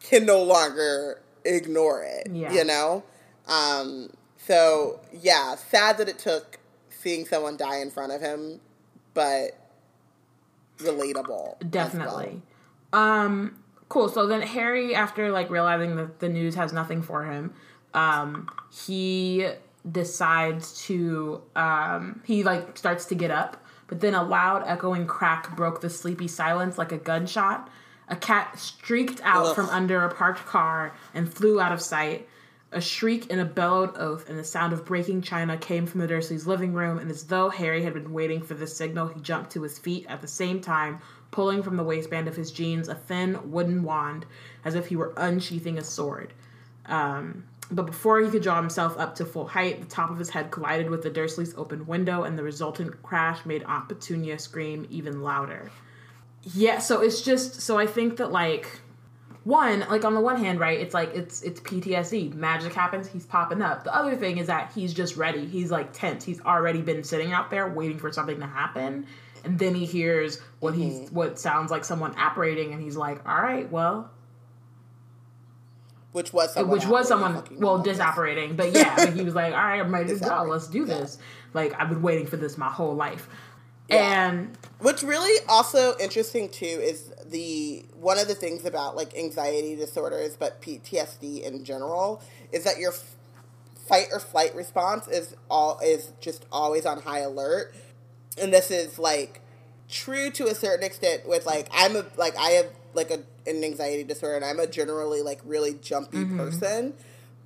can 0.00 0.26
no 0.26 0.42
longer 0.42 1.20
ignore 1.44 2.02
it. 2.04 2.28
Yeah. 2.32 2.52
You 2.52 2.64
know? 2.64 3.04
Um, 3.46 4.10
so 4.36 5.00
yeah, 5.12 5.56
sad 5.56 5.98
that 5.98 6.08
it 6.08 6.18
took 6.18 6.58
seeing 6.90 7.26
someone 7.26 7.56
die 7.56 7.78
in 7.78 7.90
front 7.90 8.12
of 8.12 8.20
him, 8.20 8.60
but 9.14 9.52
relatable. 10.78 11.70
Definitely. 11.70 12.42
Um, 12.92 13.58
cool. 13.88 14.08
So 14.08 14.26
then 14.26 14.42
Harry, 14.42 14.94
after 14.94 15.30
like 15.30 15.50
realizing 15.50 15.96
that 15.96 16.20
the 16.20 16.28
news 16.28 16.54
has 16.54 16.72
nothing 16.72 17.02
for 17.02 17.24
him, 17.24 17.54
um, 17.94 18.48
he 18.72 19.48
decides 19.90 20.84
to 20.86 21.42
um, 21.56 22.20
he 22.24 22.42
like 22.44 22.76
starts 22.78 23.06
to 23.06 23.14
get 23.14 23.30
up, 23.30 23.62
but 23.86 24.00
then 24.00 24.14
a 24.14 24.22
loud 24.22 24.62
echoing 24.66 25.06
crack 25.06 25.54
broke 25.56 25.80
the 25.80 25.90
sleepy 25.90 26.28
silence 26.28 26.78
like 26.78 26.92
a 26.92 26.98
gunshot. 26.98 27.68
A 28.08 28.16
cat 28.16 28.58
streaked 28.58 29.20
out 29.22 29.46
Ugh. 29.46 29.54
from 29.54 29.68
under 29.68 30.04
a 30.04 30.12
parked 30.12 30.44
car 30.44 30.94
and 31.14 31.32
flew 31.32 31.60
out 31.60 31.72
of 31.72 31.80
sight. 31.80 32.28
A 32.72 32.80
shriek 32.80 33.30
and 33.30 33.40
a 33.40 33.44
bellowed 33.44 33.96
oath 33.96 34.28
and 34.28 34.38
the 34.38 34.44
sound 34.44 34.72
of 34.72 34.84
breaking 34.84 35.22
china 35.22 35.58
came 35.58 35.86
from 35.86 36.00
the 36.00 36.08
Dursleys' 36.08 36.46
living 36.46 36.72
room, 36.72 36.98
and 36.98 37.10
as 37.10 37.24
though 37.24 37.50
Harry 37.50 37.82
had 37.82 37.92
been 37.92 38.12
waiting 38.12 38.42
for 38.42 38.54
the 38.54 38.66
signal, 38.66 39.08
he 39.08 39.20
jumped 39.20 39.52
to 39.52 39.62
his 39.62 39.78
feet 39.78 40.06
at 40.08 40.22
the 40.22 40.28
same 40.28 40.60
time, 40.60 41.00
pulling 41.30 41.62
from 41.62 41.76
the 41.76 41.84
waistband 41.84 42.28
of 42.28 42.36
his 42.36 42.50
jeans 42.50 42.88
a 42.88 42.94
thin 42.94 43.50
wooden 43.50 43.82
wand, 43.82 44.24
as 44.64 44.74
if 44.74 44.86
he 44.86 44.96
were 44.96 45.12
unsheathing 45.18 45.76
a 45.76 45.84
sword. 45.84 46.32
Um, 46.86 47.44
but 47.72 47.86
before 47.86 48.20
he 48.20 48.30
could 48.30 48.42
draw 48.42 48.60
himself 48.60 48.98
up 48.98 49.14
to 49.16 49.24
full 49.24 49.46
height, 49.46 49.80
the 49.80 49.86
top 49.86 50.10
of 50.10 50.18
his 50.18 50.28
head 50.30 50.50
collided 50.50 50.90
with 50.90 51.02
the 51.02 51.10
Dursleys' 51.10 51.56
open 51.56 51.86
window, 51.86 52.24
and 52.24 52.38
the 52.38 52.42
resultant 52.42 53.02
crash 53.02 53.44
made 53.46 53.62
Aunt 53.62 53.88
Petunia 53.88 54.38
scream 54.38 54.86
even 54.90 55.22
louder. 55.22 55.70
Yeah, 56.54 56.78
so 56.78 57.00
it's 57.00 57.22
just 57.22 57.62
so 57.62 57.78
I 57.78 57.86
think 57.86 58.18
that 58.18 58.30
like 58.30 58.80
one, 59.44 59.80
like 59.88 60.04
on 60.04 60.14
the 60.14 60.20
one 60.20 60.36
hand, 60.36 60.60
right, 60.60 60.78
it's 60.78 60.92
like 60.92 61.14
it's 61.14 61.42
it's 61.42 61.60
PTSD. 61.60 62.34
Magic 62.34 62.74
happens, 62.74 63.08
he's 63.08 63.24
popping 63.24 63.62
up. 63.62 63.84
The 63.84 63.94
other 63.94 64.16
thing 64.16 64.38
is 64.38 64.48
that 64.48 64.70
he's 64.74 64.92
just 64.92 65.16
ready. 65.16 65.46
He's 65.46 65.70
like 65.70 65.92
tense. 65.92 66.24
He's 66.24 66.40
already 66.42 66.82
been 66.82 67.02
sitting 67.02 67.32
out 67.32 67.50
there 67.50 67.68
waiting 67.68 67.98
for 67.98 68.12
something 68.12 68.38
to 68.40 68.46
happen. 68.46 69.06
And 69.44 69.58
then 69.58 69.74
he 69.74 69.86
hears 69.86 70.40
what 70.60 70.74
he's 70.74 70.94
mm-hmm. 70.94 71.14
what 71.14 71.38
sounds 71.38 71.70
like 71.70 71.84
someone 71.84 72.14
apparating 72.16 72.72
and 72.72 72.82
he's 72.82 72.96
like, 72.96 73.26
All 73.26 73.40
right, 73.40 73.70
well 73.70 74.10
Which 76.12 76.32
was 76.32 76.52
someone 76.52 76.78
which 76.78 76.86
was 76.86 77.08
someone 77.08 77.42
well 77.58 77.76
numbers. 77.76 77.98
disapparating, 77.98 78.56
but 78.56 78.72
yeah, 78.72 78.94
but 78.96 79.14
he 79.14 79.22
was 79.22 79.34
like, 79.34 79.54
All 79.54 79.58
right, 79.58 79.80
I'm 79.80 79.92
ready 79.92 80.12
to 80.12 80.20
go, 80.20 80.44
let's 80.48 80.68
do 80.68 80.80
yeah. 80.80 80.98
this. 80.98 81.18
Like 81.54 81.74
I've 81.80 81.88
been 81.88 82.02
waiting 82.02 82.26
for 82.26 82.36
this 82.36 82.58
my 82.58 82.68
whole 82.68 82.94
life. 82.94 83.28
Yeah. 83.88 84.28
And 84.28 84.58
What's 84.78 85.02
really 85.02 85.44
also 85.48 85.96
interesting 85.98 86.48
too 86.48 86.66
is 86.66 87.12
the 87.26 87.84
one 87.94 88.18
of 88.18 88.28
the 88.28 88.34
things 88.34 88.64
about 88.64 88.96
like 88.96 89.16
anxiety 89.16 89.76
disorders, 89.76 90.36
but 90.36 90.60
PTSD 90.60 91.42
in 91.42 91.64
general, 91.64 92.22
is 92.52 92.64
that 92.64 92.78
your 92.78 92.92
fight 93.86 94.08
or 94.12 94.18
flight 94.18 94.54
response 94.54 95.08
is 95.08 95.34
all 95.50 95.78
is 95.84 96.12
just 96.20 96.46
always 96.50 96.84
on 96.86 97.02
high 97.02 97.20
alert, 97.20 97.74
and 98.40 98.52
this 98.52 98.70
is 98.70 98.98
like 98.98 99.40
true 99.88 100.30
to 100.30 100.46
a 100.46 100.54
certain 100.54 100.84
extent. 100.84 101.28
With 101.28 101.46
like 101.46 101.68
I'm 101.72 101.96
a 101.96 102.04
like 102.16 102.36
I 102.36 102.50
have 102.50 102.66
like 102.94 103.10
a 103.10 103.20
an 103.46 103.62
anxiety 103.64 104.04
disorder, 104.04 104.36
and 104.36 104.44
I'm 104.44 104.60
a 104.60 104.66
generally 104.66 105.22
like 105.22 105.40
really 105.44 105.74
jumpy 105.74 106.24
person. 106.24 106.94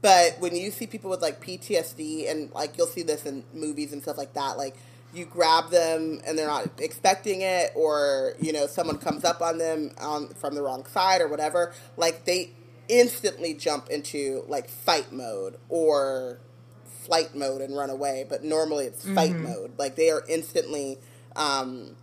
But 0.03 0.37
when 0.41 0.55
you 0.55 0.71
see 0.71 0.87
people 0.87 1.11
with 1.11 1.23
like 1.23 1.43
PTSD, 1.45 2.31
and 2.31 2.51
like 2.53 2.77
you'll 2.77 2.87
see 2.87 3.03
this 3.03 3.25
in 3.27 3.45
movies 3.55 3.93
and 3.93 4.03
stuff 4.03 4.19
like 4.19 4.35
that, 4.35 4.57
like 4.57 4.77
you 5.15 5.25
grab 5.25 5.71
them 5.71 6.21
and 6.27 6.39
they're 6.39 6.47
not 6.47 6.69
expecting 6.81 7.41
it, 7.41 7.73
or 7.75 8.35
you 8.41 8.53
know 8.53 8.67
someone 8.67 8.99
comes 8.99 9.25
up 9.25 9.41
on 9.41 9.59
them 9.59 9.91
on 9.99 10.29
from 10.35 10.55
the 10.55 10.63
wrong 10.63 10.85
side 10.87 11.21
or 11.21 11.29
whatever, 11.29 11.73
like 11.97 12.25
they 12.25 12.51
instantly 12.89 13.53
jump 13.55 13.89
into 13.89 14.45
like 14.49 14.69
fight 14.69 15.13
mode 15.13 15.57
or 15.69 16.39
flight 16.85 17.35
mode 17.35 17.61
and 17.61 17.77
run 17.77 17.91
away, 17.91 18.25
but 18.29 18.45
normally 18.45 18.85
it's 18.85 19.09
fight 19.09 19.33
Mm-hmm. 19.33 19.45
mode. 19.45 19.73
Like 19.79 19.97
they 19.97 20.11
are 20.11 20.23
instantly, 20.29 20.99
um, 21.37 21.97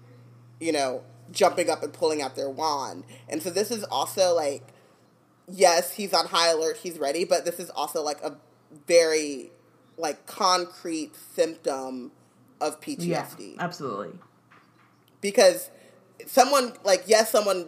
you 0.59 0.71
know, 0.71 1.03
jumping 1.33 1.69
up 1.69 1.83
and 1.83 1.91
pulling 1.91 2.21
out 2.21 2.35
their 2.35 2.49
wand. 2.49 3.03
And 3.27 3.43
so 3.43 3.49
this 3.49 3.71
is 3.71 3.83
also 3.83 4.33
like, 4.33 4.63
yes, 5.51 5.91
he's 5.91 6.13
on 6.13 6.27
high 6.27 6.49
alert, 6.51 6.77
he's 6.77 6.97
ready, 6.97 7.25
but 7.25 7.43
this 7.43 7.59
is 7.59 7.69
also 7.71 8.01
like 8.01 8.21
a 8.21 8.37
very 8.87 9.51
like 9.97 10.25
concrete 10.25 11.15
symptom 11.15 12.11
of 12.61 12.77
Yeah, 12.85 13.25
PTSD 13.25 13.57
absolutely. 13.59 14.17
because 15.21 15.69
someone 16.25 16.73
like 16.83 17.03
yes 17.05 17.29
someone 17.29 17.67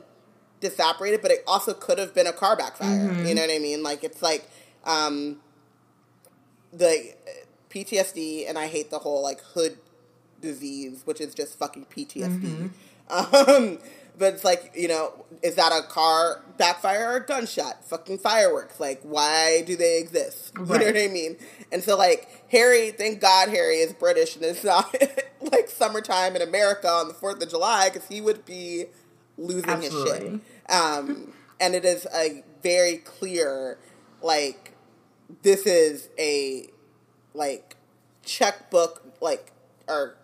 disapparated 0.62 1.22
but 1.22 1.30
it 1.32 1.44
also 1.46 1.74
could 1.74 2.00
have 2.00 2.16
been 2.16 2.28
a 2.28 2.34
car 2.34 2.56
backfire. 2.56 3.10
Mm-hmm. 3.10 3.26
You 3.28 3.36
know 3.36 3.42
what 3.42 3.52
i 3.52 3.60
mean? 3.60 3.84
Like 3.84 4.04
it's 4.04 4.22
like 4.22 4.50
um 4.86 5.38
the 6.72 7.14
uh, 7.28 7.46
ptsd 7.70 8.48
and 8.48 8.58
i 8.58 8.68
hate 8.68 8.90
the 8.90 9.00
whole 9.00 9.22
like 9.22 9.42
hood 9.42 9.78
disease 10.42 11.02
which 11.06 11.20
is 11.22 11.34
just 11.34 11.58
fucking 11.58 11.86
ptsd 11.86 12.40
mm-hmm. 12.42 12.68
Um 13.10 13.80
but 14.18 14.34
it's 14.34 14.44
like 14.44 14.72
you 14.76 14.88
know 14.88 15.26
is 15.44 15.56
that 15.56 15.72
a 15.72 15.88
car 15.88 16.44
backfire 16.58 17.12
or 17.12 17.18
a 17.18 17.26
gunshot? 17.26 17.84
Fucking 17.86 18.18
fireworks. 18.18 18.80
Like 18.80 19.02
why 19.04 19.64
do 19.66 19.76
they 19.76 20.00
exist? 20.00 20.54
You 20.60 20.66
know 20.66 20.86
what 20.86 20.98
i 20.98 21.08
mean? 21.08 21.38
And 21.72 21.84
so 21.84 21.98
like 21.98 22.30
harry 22.50 22.92
thank 22.92 23.20
god 23.20 23.50
harry 23.50 23.78
is 23.78 23.94
british 23.94 24.36
and 24.36 24.46
it's 24.46 24.64
not 24.64 24.96
like 25.42 25.70
summertime 25.70 26.36
in 26.36 26.42
america 26.42 26.88
on 26.88 27.08
the 27.08 27.14
4th 27.14 27.42
of 27.42 27.50
july 27.50 27.90
because 27.92 28.08
he 28.08 28.22
would 28.22 28.46
be 28.46 28.86
losing 29.38 29.82
his 29.82 29.92
shit. 29.92 30.40
Um 30.70 31.34
and 31.60 31.76
it 31.76 31.86
is 31.86 32.08
a 32.14 32.44
very 32.64 32.98
clear 32.98 33.78
like 34.22 34.74
this 35.42 35.66
is 35.66 36.10
a 36.18 36.70
like 37.34 37.76
checkbook 38.24 39.02
like 39.22 39.52
or 39.88 40.16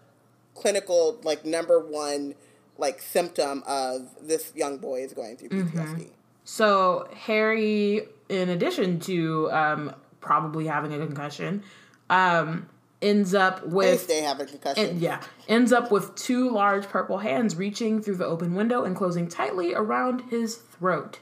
clinical 0.56 1.20
like 1.24 1.46
number 1.46 1.80
one 1.80 2.36
like 2.82 3.02
symptom 3.02 3.64
of 3.66 4.10
this 4.22 4.52
young 4.56 4.78
boy 4.78 5.02
is 5.04 5.14
going 5.14 5.38
through 5.38 5.50
PTSD. 5.50 6.10
So 6.44 7.08
Harry, 7.16 8.02
in 8.28 8.50
addition 8.50 9.00
to 9.02 9.50
um, 9.52 9.96
probably 10.20 10.68
having 10.68 10.94
a 10.94 10.98
concussion, 10.98 11.64
um, 12.10 12.68
ends 13.02 13.34
up 13.34 13.60
If 13.64 13.72
with 13.72 14.08
they 14.08 14.22
have 14.24 14.40
a 14.40 14.46
concussion. 14.46 14.86
and, 14.90 15.00
yeah 15.00 15.22
ends 15.48 15.72
up 15.74 15.92
with 15.92 16.14
two 16.16 16.50
large 16.52 16.88
purple 16.88 17.18
hands 17.20 17.56
reaching 17.56 18.02
through 18.02 18.16
the 18.16 18.26
open 18.26 18.54
window 18.56 18.84
and 18.84 18.96
closing 18.96 19.28
tightly 19.28 19.74
around 19.74 20.22
his 20.30 20.56
throat. 20.56 21.20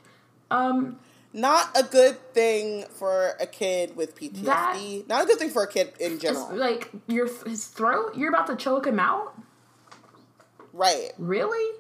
Um, 0.51 0.99
Not 1.33 1.69
a 1.75 1.83
good 1.83 2.17
thing 2.33 2.85
for 2.89 3.35
a 3.39 3.45
kid 3.47 3.95
with 3.95 4.15
PTSD. 4.15 5.07
Not 5.07 5.23
a 5.23 5.25
good 5.27 5.37
thing 5.39 5.49
for 5.51 5.63
a 5.63 5.67
kid 5.67 5.93
in 5.99 6.19
general. 6.19 6.49
like 6.53 6.89
your 7.07 7.27
his 7.45 7.67
throat. 7.67 8.15
You're 8.15 8.29
about 8.29 8.47
to 8.47 8.55
choke 8.55 8.85
him 8.87 8.99
out. 8.99 9.33
Right. 10.73 11.11
Really? 11.17 11.75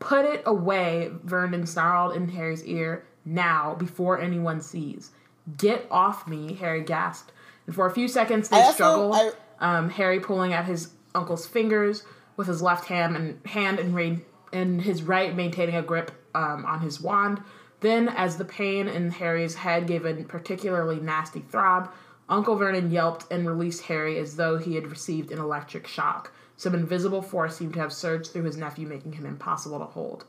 Put 0.00 0.24
it 0.26 0.42
away, 0.44 1.10
Vernon 1.22 1.66
snarled 1.66 2.14
in 2.16 2.28
Harry's 2.28 2.64
ear, 2.64 3.04
now, 3.24 3.74
before 3.74 4.20
anyone 4.20 4.60
sees. 4.60 5.10
Get 5.56 5.86
off 5.90 6.26
me, 6.28 6.54
Harry 6.54 6.82
gasped. 6.82 7.32
And 7.66 7.74
for 7.74 7.86
a 7.86 7.90
few 7.90 8.08
seconds 8.08 8.48
they 8.48 8.58
I 8.58 8.62
also- 8.62 8.74
struggled, 8.74 9.14
I- 9.14 9.76
um, 9.78 9.88
Harry 9.90 10.20
pulling 10.20 10.52
at 10.52 10.66
his 10.66 10.92
uncle's 11.14 11.46
fingers 11.46 12.02
with 12.36 12.48
his 12.48 12.60
left 12.60 12.86
hand 12.86 13.16
and 13.16 13.40
hand 13.46 13.78
and, 13.78 13.94
ra- 13.94 14.16
and 14.52 14.82
his 14.82 15.02
right 15.02 15.34
maintaining 15.34 15.76
a 15.76 15.82
grip 15.82 16.10
um, 16.34 16.64
on 16.66 16.80
his 16.80 17.00
wand. 17.00 17.40
Then, 17.80 18.08
as 18.08 18.36
the 18.36 18.44
pain 18.44 18.88
in 18.88 19.10
Harry's 19.10 19.54
head 19.54 19.86
gave 19.86 20.04
a 20.04 20.14
particularly 20.24 21.00
nasty 21.00 21.40
throb, 21.40 21.92
Uncle 22.28 22.56
Vernon 22.56 22.90
yelped 22.90 23.30
and 23.30 23.46
released 23.48 23.82
Harry 23.84 24.18
as 24.18 24.36
though 24.36 24.56
he 24.58 24.74
had 24.74 24.86
received 24.88 25.30
an 25.30 25.38
electric 25.38 25.86
shock. 25.86 26.32
Some 26.56 26.74
invisible 26.74 27.22
force 27.22 27.56
seemed 27.56 27.74
to 27.74 27.80
have 27.80 27.92
surged 27.92 28.32
through 28.32 28.44
his 28.44 28.56
nephew, 28.56 28.86
making 28.86 29.12
him 29.12 29.26
impossible 29.26 29.78
to 29.80 29.84
hold. 29.84 30.24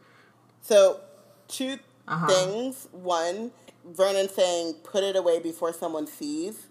So, 0.61 1.01
2 1.47 1.79
Uh-huh. 2.07 2.27
things. 2.27 2.87
One, 2.91 3.51
Vernon 3.85 4.29
saying 4.29 4.75
put 4.83 5.03
it 5.03 5.15
away 5.15 5.39
before 5.39 5.71
someone 5.73 6.07
sees 6.07 6.67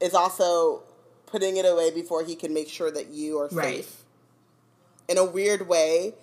is 0.00 0.14
also 0.14 0.82
putting 1.26 1.56
it 1.56 1.64
away 1.66 1.90
before 1.90 2.24
he 2.24 2.34
can 2.34 2.54
make 2.54 2.68
sure 2.68 2.90
that 2.90 3.08
you 3.08 3.38
are 3.38 3.48
Right. 3.52 3.84
safe. 3.84 4.04
In 5.08 5.18
a 5.18 5.24
weird 5.24 5.68
way. 5.68 6.14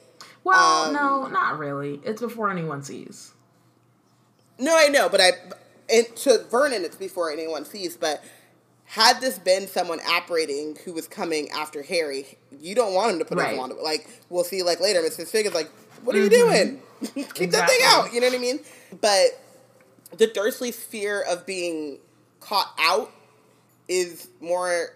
Well, 0.43 0.85
Um, 0.85 0.93
no, 0.93 1.27
not 1.27 1.59
really. 1.59 2.01
It's 2.03 2.21
before 2.21 2.49
anyone 2.49 2.81
sees. 2.81 3.31
No, 4.57 4.75
I 4.75 4.87
know, 4.87 5.09
but 5.09 5.21
I 5.21 5.31
and 5.89 6.15
to 6.17 6.43
Vernon 6.49 6.83
it's 6.85 6.95
before 6.95 7.29
anyone 7.31 7.65
sees, 7.65 7.97
but 7.97 8.23
had 8.91 9.21
this 9.21 9.39
been 9.39 9.67
someone 9.67 9.99
apparating 10.05 10.77
who 10.83 10.91
was 10.91 11.07
coming 11.07 11.49
after 11.51 11.81
Harry, 11.81 12.37
you 12.59 12.75
don't 12.75 12.93
want 12.93 13.13
him 13.13 13.19
to 13.19 13.25
put 13.25 13.37
Right. 13.37 13.51
his 13.51 13.57
wand. 13.57 13.73
Like 13.81 14.05
we'll 14.29 14.43
see 14.43 14.63
like 14.63 14.81
later, 14.81 14.99
Mrs. 15.01 15.27
Fig 15.29 15.45
is 15.45 15.53
like, 15.53 15.69
What 16.03 16.13
are 16.13 16.19
you 16.19 16.29
doing? 16.29 16.81
Keep 17.33 17.51
that 17.51 17.69
thing 17.69 17.79
out, 17.85 18.13
you 18.13 18.19
know 18.19 18.27
what 18.27 18.35
I 18.35 18.39
mean? 18.39 18.59
But 18.99 19.27
the 20.17 20.27
Dursley's 20.27 20.75
fear 20.75 21.21
of 21.21 21.45
being 21.45 21.99
caught 22.41 22.73
out 22.77 23.09
is 23.87 24.27
more 24.41 24.89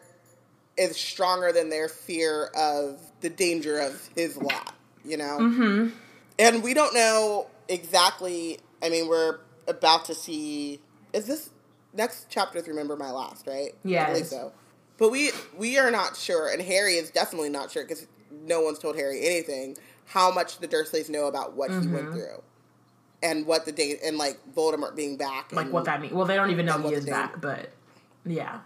is 0.76 0.98
stronger 0.98 1.54
than 1.54 1.70
their 1.70 1.88
fear 1.88 2.48
of 2.56 3.00
the 3.22 3.30
danger 3.30 3.80
of 3.80 4.10
his 4.14 4.36
lot, 4.36 4.76
you 5.06 5.16
know? 5.16 5.38
Mm-hmm. 5.40 5.90
And 6.38 6.62
we 6.62 6.74
don't 6.74 6.94
know 6.94 7.48
exactly. 7.70 8.60
I 8.84 8.90
mean, 8.90 9.08
we're 9.08 9.40
about 9.70 10.04
to 10.06 10.14
see. 10.14 10.82
Is 11.14 11.28
this 11.28 11.50
next 11.96 12.28
chapter? 12.30 12.60
is 12.60 12.68
Remember 12.68 12.96
my 12.96 13.12
last, 13.12 13.48
right? 13.48 13.72
Yeah, 13.84 14.04
I 14.06 14.10
believe 14.12 14.28
so. 14.28 14.52
But 14.98 15.12
we 15.12 15.32
we 15.58 15.78
are 15.78 15.92
not 15.92 16.16
sure, 16.16 16.50
and 16.52 16.62
Harry 16.62 16.96
is 16.96 17.10
definitely 17.12 17.50
not 17.50 17.72
sure 17.72 17.84
because 17.84 18.08
no 18.32 18.62
one's 18.62 18.80
told 18.80 18.96
Harry 18.96 19.26
anything. 19.26 19.78
How 20.06 20.32
much 20.32 20.60
the 20.60 20.68
Dursleys 20.68 21.10
know 21.10 21.26
about 21.28 21.56
what 21.56 21.70
he 21.72 21.78
Mm-hmm. 21.78 21.94
went 21.94 22.12
through, 22.14 22.44
and 23.24 23.46
what 23.48 23.66
the 23.66 23.72
date 23.72 24.00
and 24.06 24.18
like 24.18 24.40
Voldemort 24.56 24.96
being 24.96 25.18
back, 25.18 25.52
Like 25.52 25.66
and, 25.66 25.74
what 25.74 25.86
that 25.86 26.00
means. 26.02 26.14
Well, 26.14 26.26
they 26.26 26.36
don't 26.36 26.52
even 26.52 26.66
know 26.66 26.78
he 26.78 26.94
is 26.94 27.06
back, 27.06 27.42
but 27.42 27.72
yeah. 28.26 28.60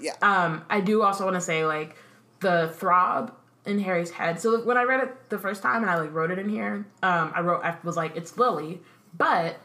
Yeah, 0.00 0.14
Um, 0.22 0.64
I 0.70 0.80
do 0.80 1.02
also 1.02 1.24
want 1.24 1.34
to 1.36 1.40
say 1.40 1.64
like 1.64 1.96
the 2.40 2.72
throb 2.76 3.32
in 3.66 3.78
Harry's 3.78 4.10
head. 4.10 4.40
So 4.40 4.60
when 4.64 4.76
I 4.76 4.82
read 4.82 5.00
it 5.04 5.28
the 5.28 5.38
first 5.38 5.62
time 5.62 5.82
and 5.82 5.90
I 5.90 5.96
like 6.00 6.12
wrote 6.12 6.30
it 6.30 6.38
in 6.38 6.48
here, 6.48 6.86
um, 7.02 7.30
I 7.34 7.40
wrote 7.40 7.62
I 7.64 7.76
was 7.84 7.96
like 7.96 8.16
it's 8.16 8.36
Lily, 8.36 8.80
but 9.16 9.56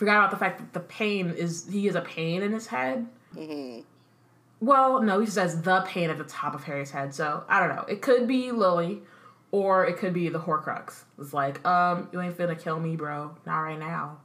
forgot 0.00 0.16
about 0.16 0.30
the 0.30 0.36
fact 0.38 0.58
that 0.60 0.72
the 0.72 0.80
pain 0.80 1.28
is 1.28 1.68
he 1.70 1.86
is 1.86 1.94
a 1.94 2.00
pain 2.00 2.42
in 2.42 2.52
his 2.52 2.66
head. 2.68 3.06
Well, 4.60 5.02
no, 5.02 5.20
he 5.20 5.26
says 5.26 5.60
the 5.60 5.82
pain 5.82 6.08
at 6.08 6.16
the 6.16 6.24
top 6.24 6.54
of 6.54 6.64
Harry's 6.64 6.90
head. 6.90 7.14
So 7.14 7.44
I 7.48 7.60
don't 7.60 7.68
know. 7.76 7.84
It 7.86 8.00
could 8.00 8.26
be 8.26 8.50
Lily, 8.50 9.02
or 9.50 9.86
it 9.86 9.98
could 9.98 10.14
be 10.14 10.30
the 10.30 10.38
Horcrux. 10.40 11.02
It's 11.18 11.34
like, 11.34 11.64
um, 11.66 12.08
you 12.12 12.20
ain't 12.22 12.36
finna 12.36 12.58
kill 12.58 12.80
me, 12.80 12.96
bro. 12.96 13.36
Not 13.44 13.60
right 13.60 13.78
now. 13.78 14.16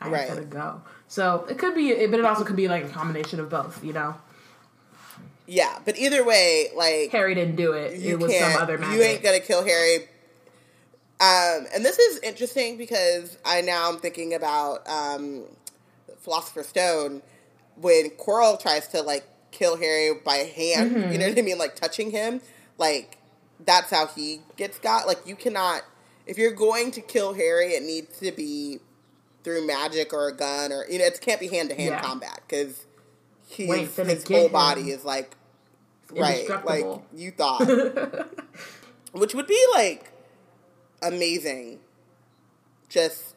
I 0.00 0.06
ain't 0.06 0.14
Right. 0.14 0.30
finna 0.30 0.48
go. 0.48 0.82
So 1.08 1.46
it 1.50 1.58
could 1.58 1.74
be, 1.74 2.06
but 2.06 2.18
it 2.20 2.24
also 2.24 2.44
could 2.44 2.56
be 2.56 2.68
like 2.68 2.84
a 2.84 2.88
combination 2.88 3.40
of 3.40 3.48
both. 3.50 3.84
You 3.84 3.92
know, 3.92 4.14
yeah. 5.46 5.78
But 5.84 5.98
either 5.98 6.24
way, 6.24 6.68
like 6.76 7.10
Harry 7.10 7.34
didn't 7.34 7.56
do 7.56 7.72
it. 7.72 7.98
you 7.98 8.12
it 8.14 8.20
was 8.20 8.36
some 8.38 8.52
other 8.62 8.78
magic. 8.78 8.96
You 8.96 9.02
ain't 9.02 9.22
gonna 9.22 9.40
kill 9.40 9.64
Harry. 9.64 10.08
Um, 11.24 11.66
and 11.74 11.84
this 11.84 11.98
is 11.98 12.18
interesting 12.20 12.76
because 12.76 13.38
I 13.44 13.62
now 13.62 13.88
I'm 13.88 13.98
thinking 13.98 14.34
about 14.34 14.86
um, 14.88 15.44
Philosopher's 16.18 16.68
Stone 16.68 17.22
when 17.76 18.10
Quirrell 18.10 18.60
tries 18.60 18.88
to 18.88 19.00
like 19.00 19.24
kill 19.50 19.78
Harry 19.78 20.12
by 20.22 20.34
hand. 20.34 20.90
Mm-hmm. 20.90 21.12
You 21.12 21.18
know 21.18 21.28
what 21.28 21.38
I 21.38 21.42
mean? 21.42 21.56
Like 21.56 21.76
touching 21.76 22.10
him. 22.10 22.42
Like 22.76 23.18
that's 23.64 23.90
how 23.90 24.08
he 24.08 24.40
gets 24.56 24.78
got. 24.78 25.06
Like 25.06 25.26
you 25.26 25.34
cannot. 25.34 25.82
If 26.26 26.36
you're 26.36 26.52
going 26.52 26.90
to 26.92 27.00
kill 27.00 27.32
Harry, 27.34 27.68
it 27.68 27.82
needs 27.82 28.18
to 28.18 28.32
be 28.32 28.80
through 29.44 29.66
magic 29.66 30.12
or 30.12 30.28
a 30.28 30.34
gun 30.34 30.72
or 30.72 30.86
you 30.90 30.98
know 30.98 31.04
it 31.04 31.20
can't 31.20 31.38
be 31.38 31.48
hand 31.48 31.68
to 31.68 31.74
hand 31.74 32.02
combat 32.02 32.40
because 32.48 32.86
his 33.46 33.94
his 33.94 34.26
whole 34.26 34.48
body 34.48 34.90
is 34.90 35.04
like 35.04 35.36
right 36.12 36.48
like 36.64 36.86
you 37.14 37.30
thought 37.30 37.60
which 39.12 39.34
would 39.34 39.46
be 39.46 39.66
like 39.74 40.13
amazing 41.02 41.78
just 42.88 43.34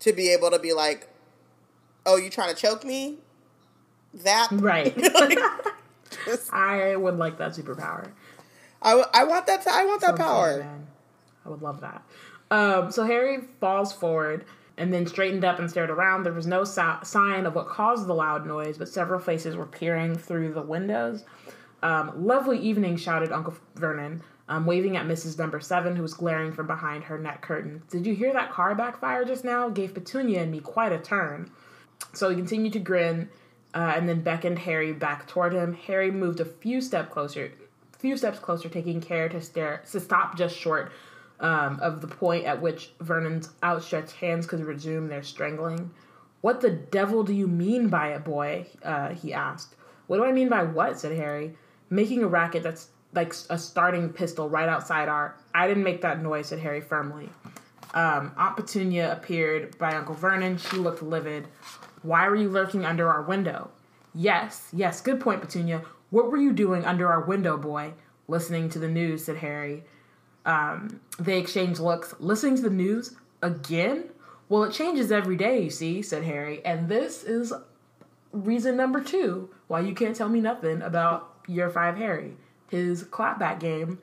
to 0.00 0.12
be 0.12 0.30
able 0.32 0.50
to 0.50 0.58
be 0.58 0.72
like 0.72 1.08
oh 2.06 2.16
you 2.16 2.30
trying 2.30 2.54
to 2.54 2.60
choke 2.60 2.84
me 2.84 3.18
that 4.12 4.48
Right. 4.52 4.96
Just- 6.24 6.52
I 6.52 6.94
would 6.94 7.16
like 7.18 7.38
that 7.38 7.52
superpower. 7.52 8.10
I, 8.80 8.90
w- 8.90 9.06
I 9.12 9.24
want 9.24 9.46
that 9.46 9.66
I 9.66 9.84
want 9.86 10.00
that 10.02 10.16
Sounds 10.16 10.20
power 10.20 10.56
like. 10.58 10.66
I 11.44 11.48
would 11.48 11.62
love 11.62 11.80
that. 11.80 12.02
Um, 12.50 12.90
so 12.92 13.04
Harry 13.04 13.38
falls 13.60 13.92
forward 13.92 14.44
and 14.76 14.92
then 14.92 15.06
straightened 15.06 15.44
up 15.44 15.58
and 15.58 15.68
stared 15.68 15.90
around. 15.90 16.22
There 16.22 16.32
was 16.32 16.46
no 16.46 16.62
so- 16.64 16.98
sign 17.02 17.46
of 17.46 17.54
what 17.54 17.68
caused 17.68 18.06
the 18.06 18.12
loud 18.14 18.46
noise, 18.46 18.78
but 18.78 18.88
several 18.88 19.18
faces 19.20 19.56
were 19.56 19.66
peering 19.66 20.16
through 20.16 20.52
the 20.52 20.62
windows. 20.62 21.24
Um, 21.82 22.12
Lovely 22.24 22.58
evening, 22.60 22.96
shouted 22.96 23.32
Uncle 23.32 23.54
Vernon. 23.74 24.22
Um, 24.48 24.66
waving 24.66 24.96
at 24.96 25.06
Mrs. 25.06 25.38
Number 25.38 25.60
Seven, 25.60 25.96
who 25.96 26.02
was 26.02 26.14
glaring 26.14 26.52
from 26.52 26.66
behind 26.66 27.04
her 27.04 27.18
net 27.18 27.40
curtain. 27.40 27.82
Did 27.90 28.06
you 28.06 28.14
hear 28.14 28.32
that 28.32 28.50
car 28.50 28.74
backfire 28.74 29.24
just 29.24 29.44
now? 29.44 29.68
Gave 29.68 29.94
Petunia 29.94 30.42
and 30.42 30.52
me 30.52 30.60
quite 30.60 30.92
a 30.92 30.98
turn. 30.98 31.50
So 32.12 32.28
he 32.28 32.36
continued 32.36 32.74
to 32.74 32.80
grin, 32.80 33.30
uh, 33.74 33.92
and 33.96 34.08
then 34.08 34.20
beckoned 34.20 34.60
Harry 34.60 34.92
back 34.92 35.26
toward 35.26 35.52
him. 35.52 35.74
Harry 35.74 36.10
moved 36.10 36.40
a 36.40 36.44
few 36.44 36.80
steps 36.80 37.12
closer, 37.12 37.52
few 37.98 38.16
steps 38.16 38.38
closer, 38.38 38.68
taking 38.68 39.00
care 39.00 39.28
to 39.28 39.40
stare 39.40 39.82
to 39.90 40.00
stop 40.00 40.36
just 40.36 40.56
short 40.56 40.92
um, 41.40 41.78
of 41.80 42.00
the 42.00 42.06
point 42.06 42.44
at 42.44 42.60
which 42.62 42.92
Vernon's 43.00 43.50
outstretched 43.62 44.12
hands 44.12 44.46
could 44.46 44.60
resume 44.60 45.08
their 45.08 45.22
strangling. 45.22 45.90
What 46.40 46.60
the 46.60 46.70
devil 46.70 47.24
do 47.24 47.32
you 47.32 47.48
mean 47.48 47.88
by 47.88 48.08
it, 48.12 48.24
boy? 48.24 48.66
Uh, 48.82 49.10
he 49.10 49.32
asked. 49.32 49.74
What 50.06 50.18
do 50.18 50.24
I 50.24 50.32
mean 50.32 50.48
by 50.48 50.62
what? 50.62 50.98
said 51.00 51.16
Harry. 51.16 51.56
Making 51.90 52.22
a 52.22 52.28
racket 52.28 52.62
that's 52.62 52.88
like 53.14 53.34
a 53.50 53.58
starting 53.58 54.10
pistol 54.10 54.48
right 54.48 54.68
outside 54.68 55.08
our. 55.08 55.36
I 55.54 55.68
didn't 55.68 55.84
make 55.84 56.02
that 56.02 56.22
noise, 56.22 56.48
said 56.48 56.58
Harry 56.58 56.80
firmly. 56.80 57.28
Um, 57.94 58.32
Aunt 58.36 58.56
Petunia 58.56 59.12
appeared 59.12 59.78
by 59.78 59.94
Uncle 59.94 60.14
Vernon. 60.14 60.58
She 60.58 60.76
looked 60.76 61.02
livid. 61.02 61.46
Why 62.02 62.28
were 62.28 62.36
you 62.36 62.48
lurking 62.50 62.84
under 62.84 63.08
our 63.08 63.22
window? 63.22 63.70
Yes, 64.14 64.68
yes, 64.72 65.00
good 65.00 65.20
point, 65.20 65.40
Petunia. 65.40 65.82
What 66.10 66.30
were 66.30 66.36
you 66.36 66.52
doing 66.52 66.84
under 66.84 67.10
our 67.10 67.20
window, 67.20 67.56
boy? 67.56 67.94
Listening 68.28 68.68
to 68.70 68.78
the 68.78 68.88
news, 68.88 69.24
said 69.24 69.36
Harry. 69.36 69.84
Um, 70.44 71.00
they 71.18 71.38
exchanged 71.38 71.80
looks. 71.80 72.14
Listening 72.18 72.56
to 72.56 72.62
the 72.62 72.70
news? 72.70 73.14
Again? 73.42 74.04
Well, 74.48 74.64
it 74.64 74.72
changes 74.72 75.10
every 75.10 75.36
day, 75.36 75.62
you 75.62 75.70
see, 75.70 76.02
said 76.02 76.24
Harry. 76.24 76.64
And 76.64 76.88
this 76.88 77.24
is 77.24 77.52
reason 78.32 78.76
number 78.76 79.00
two 79.00 79.48
why 79.68 79.80
you 79.80 79.94
can't 79.94 80.14
tell 80.14 80.28
me 80.28 80.40
nothing 80.40 80.82
about 80.82 81.32
year 81.46 81.70
five 81.70 81.96
Harry. 81.96 82.36
His 82.74 83.04
clapback 83.04 83.60
game 83.60 83.98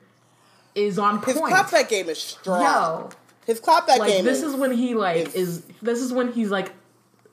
is 0.74 0.98
on 0.98 1.20
point. 1.20 1.36
His 1.36 1.40
clapback 1.42 1.88
game 1.88 2.08
is 2.08 2.18
strong. 2.18 2.62
Yo, 2.62 3.10
His 3.46 3.60
clapback 3.60 3.98
like 3.98 4.10
game 4.10 4.24
this 4.24 4.38
is, 4.38 4.54
is 4.54 4.56
when 4.56 4.72
he 4.72 4.94
like 4.94 5.18
is- 5.26 5.34
is 5.34 5.62
this 5.82 6.00
is 6.00 6.12
when 6.12 6.32
he's 6.32 6.50
like 6.50 6.72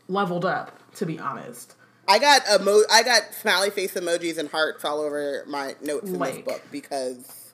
leveled 0.08 0.46
up. 0.46 0.76
To 0.96 1.06
be 1.06 1.18
honest, 1.20 1.76
I 2.08 2.20
got 2.20 2.42
emo- 2.54 2.84
I 2.92 3.04
got 3.04 3.34
smiley 3.34 3.70
face 3.70 3.94
emojis 3.94 4.38
and 4.38 4.50
hearts 4.50 4.84
all 4.84 5.00
over 5.00 5.46
my 5.48 5.76
notes 5.82 6.10
in 6.10 6.20
this 6.20 6.38
book 6.40 6.62
because 6.72 7.52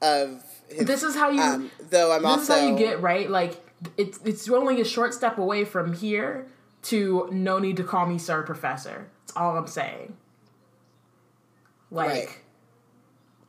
of 0.00 0.42
his. 0.68 0.86
this 0.86 1.02
is 1.04 1.14
how 1.14 1.30
you. 1.30 1.40
um, 1.40 1.70
though 1.90 2.10
I'm 2.12 2.22
this 2.22 2.30
also 2.30 2.54
is 2.54 2.60
how 2.60 2.66
you 2.66 2.76
get 2.76 3.00
right. 3.02 3.30
Like 3.30 3.62
it's 3.96 4.18
it's 4.24 4.48
only 4.48 4.80
a 4.80 4.84
short 4.84 5.14
step 5.14 5.38
away 5.38 5.64
from 5.64 5.92
here 5.92 6.46
to 6.84 7.28
no 7.30 7.58
need 7.60 7.76
to 7.76 7.84
call 7.84 8.06
me 8.06 8.18
sir 8.18 8.42
professor. 8.42 9.06
That's 9.26 9.36
all 9.36 9.56
I'm 9.56 9.68
saying. 9.68 10.16
Like 11.90 12.08
Right. 12.08 12.38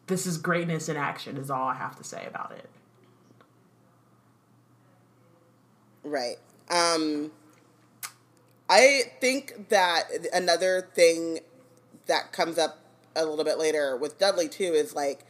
This 0.07 0.25
is 0.25 0.37
greatness 0.37 0.89
in 0.89 0.97
action. 0.97 1.37
Is 1.37 1.49
all 1.49 1.67
I 1.67 1.75
have 1.75 1.95
to 1.97 2.03
say 2.03 2.25
about 2.27 2.51
it. 2.51 2.69
Right. 6.03 6.37
Um, 6.69 7.31
I 8.69 9.03
think 9.21 9.69
that 9.69 10.03
another 10.33 10.89
thing 10.93 11.39
that 12.07 12.31
comes 12.31 12.57
up 12.57 12.79
a 13.15 13.25
little 13.25 13.45
bit 13.45 13.57
later 13.57 13.95
with 13.95 14.17
Dudley 14.17 14.49
too 14.49 14.63
is 14.63 14.93
like 14.95 15.25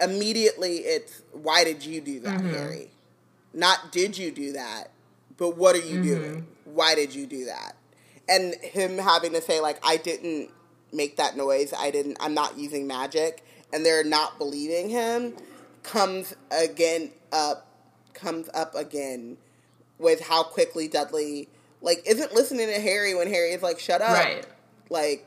immediately 0.00 0.78
it's 0.78 1.22
why 1.32 1.64
did 1.64 1.84
you 1.84 2.00
do 2.00 2.20
that, 2.20 2.40
Harry? 2.40 2.90
Not 3.52 3.92
did 3.92 4.16
you 4.18 4.30
do 4.30 4.52
that, 4.52 4.90
but 5.36 5.56
what 5.56 5.74
are 5.74 5.86
you 5.86 6.02
doing? 6.02 6.46
Why 6.64 6.94
did 6.94 7.14
you 7.14 7.26
do 7.26 7.46
that? 7.46 7.76
And 8.28 8.54
him 8.56 8.98
having 8.98 9.32
to 9.32 9.40
say 9.40 9.60
like 9.60 9.78
I 9.84 9.96
didn't 9.96 10.50
make 10.92 11.16
that 11.16 11.36
noise. 11.36 11.72
I 11.76 11.90
didn't. 11.90 12.16
I'm 12.20 12.34
not 12.34 12.58
using 12.58 12.86
magic, 12.86 13.44
and 13.72 13.84
they're 13.84 14.04
not 14.04 14.38
believing 14.38 14.88
him. 14.90 15.34
Comes 15.82 16.34
again 16.50 17.10
up. 17.32 17.66
Comes 18.14 18.48
up 18.52 18.74
again 18.74 19.38
with 19.98 20.20
how 20.20 20.42
quickly 20.42 20.88
Dudley 20.88 21.48
like 21.80 22.02
isn't 22.06 22.34
listening 22.34 22.66
to 22.66 22.78
Harry 22.80 23.14
when 23.14 23.28
Harry 23.28 23.52
is 23.52 23.62
like, 23.62 23.78
"Shut 23.78 24.02
up, 24.02 24.10
Right. 24.12 24.46
like, 24.90 25.26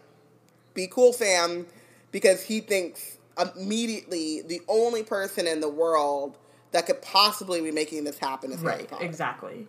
be 0.75 0.87
cool, 0.87 1.11
fam," 1.13 1.65
because 2.11 2.43
he 2.43 2.59
thinks 2.59 3.17
immediately 3.57 4.41
the 4.41 4.61
only 4.67 5.01
person 5.03 5.47
in 5.47 5.59
the 5.59 5.69
world 5.69 6.37
that 6.71 6.85
could 6.85 7.01
possibly 7.01 7.61
be 7.61 7.71
making 7.71 8.03
this 8.03 8.19
happen 8.19 8.51
is 8.51 8.59
Right. 8.61 8.87
Potter. 8.87 9.03
Exactly. 9.05 9.67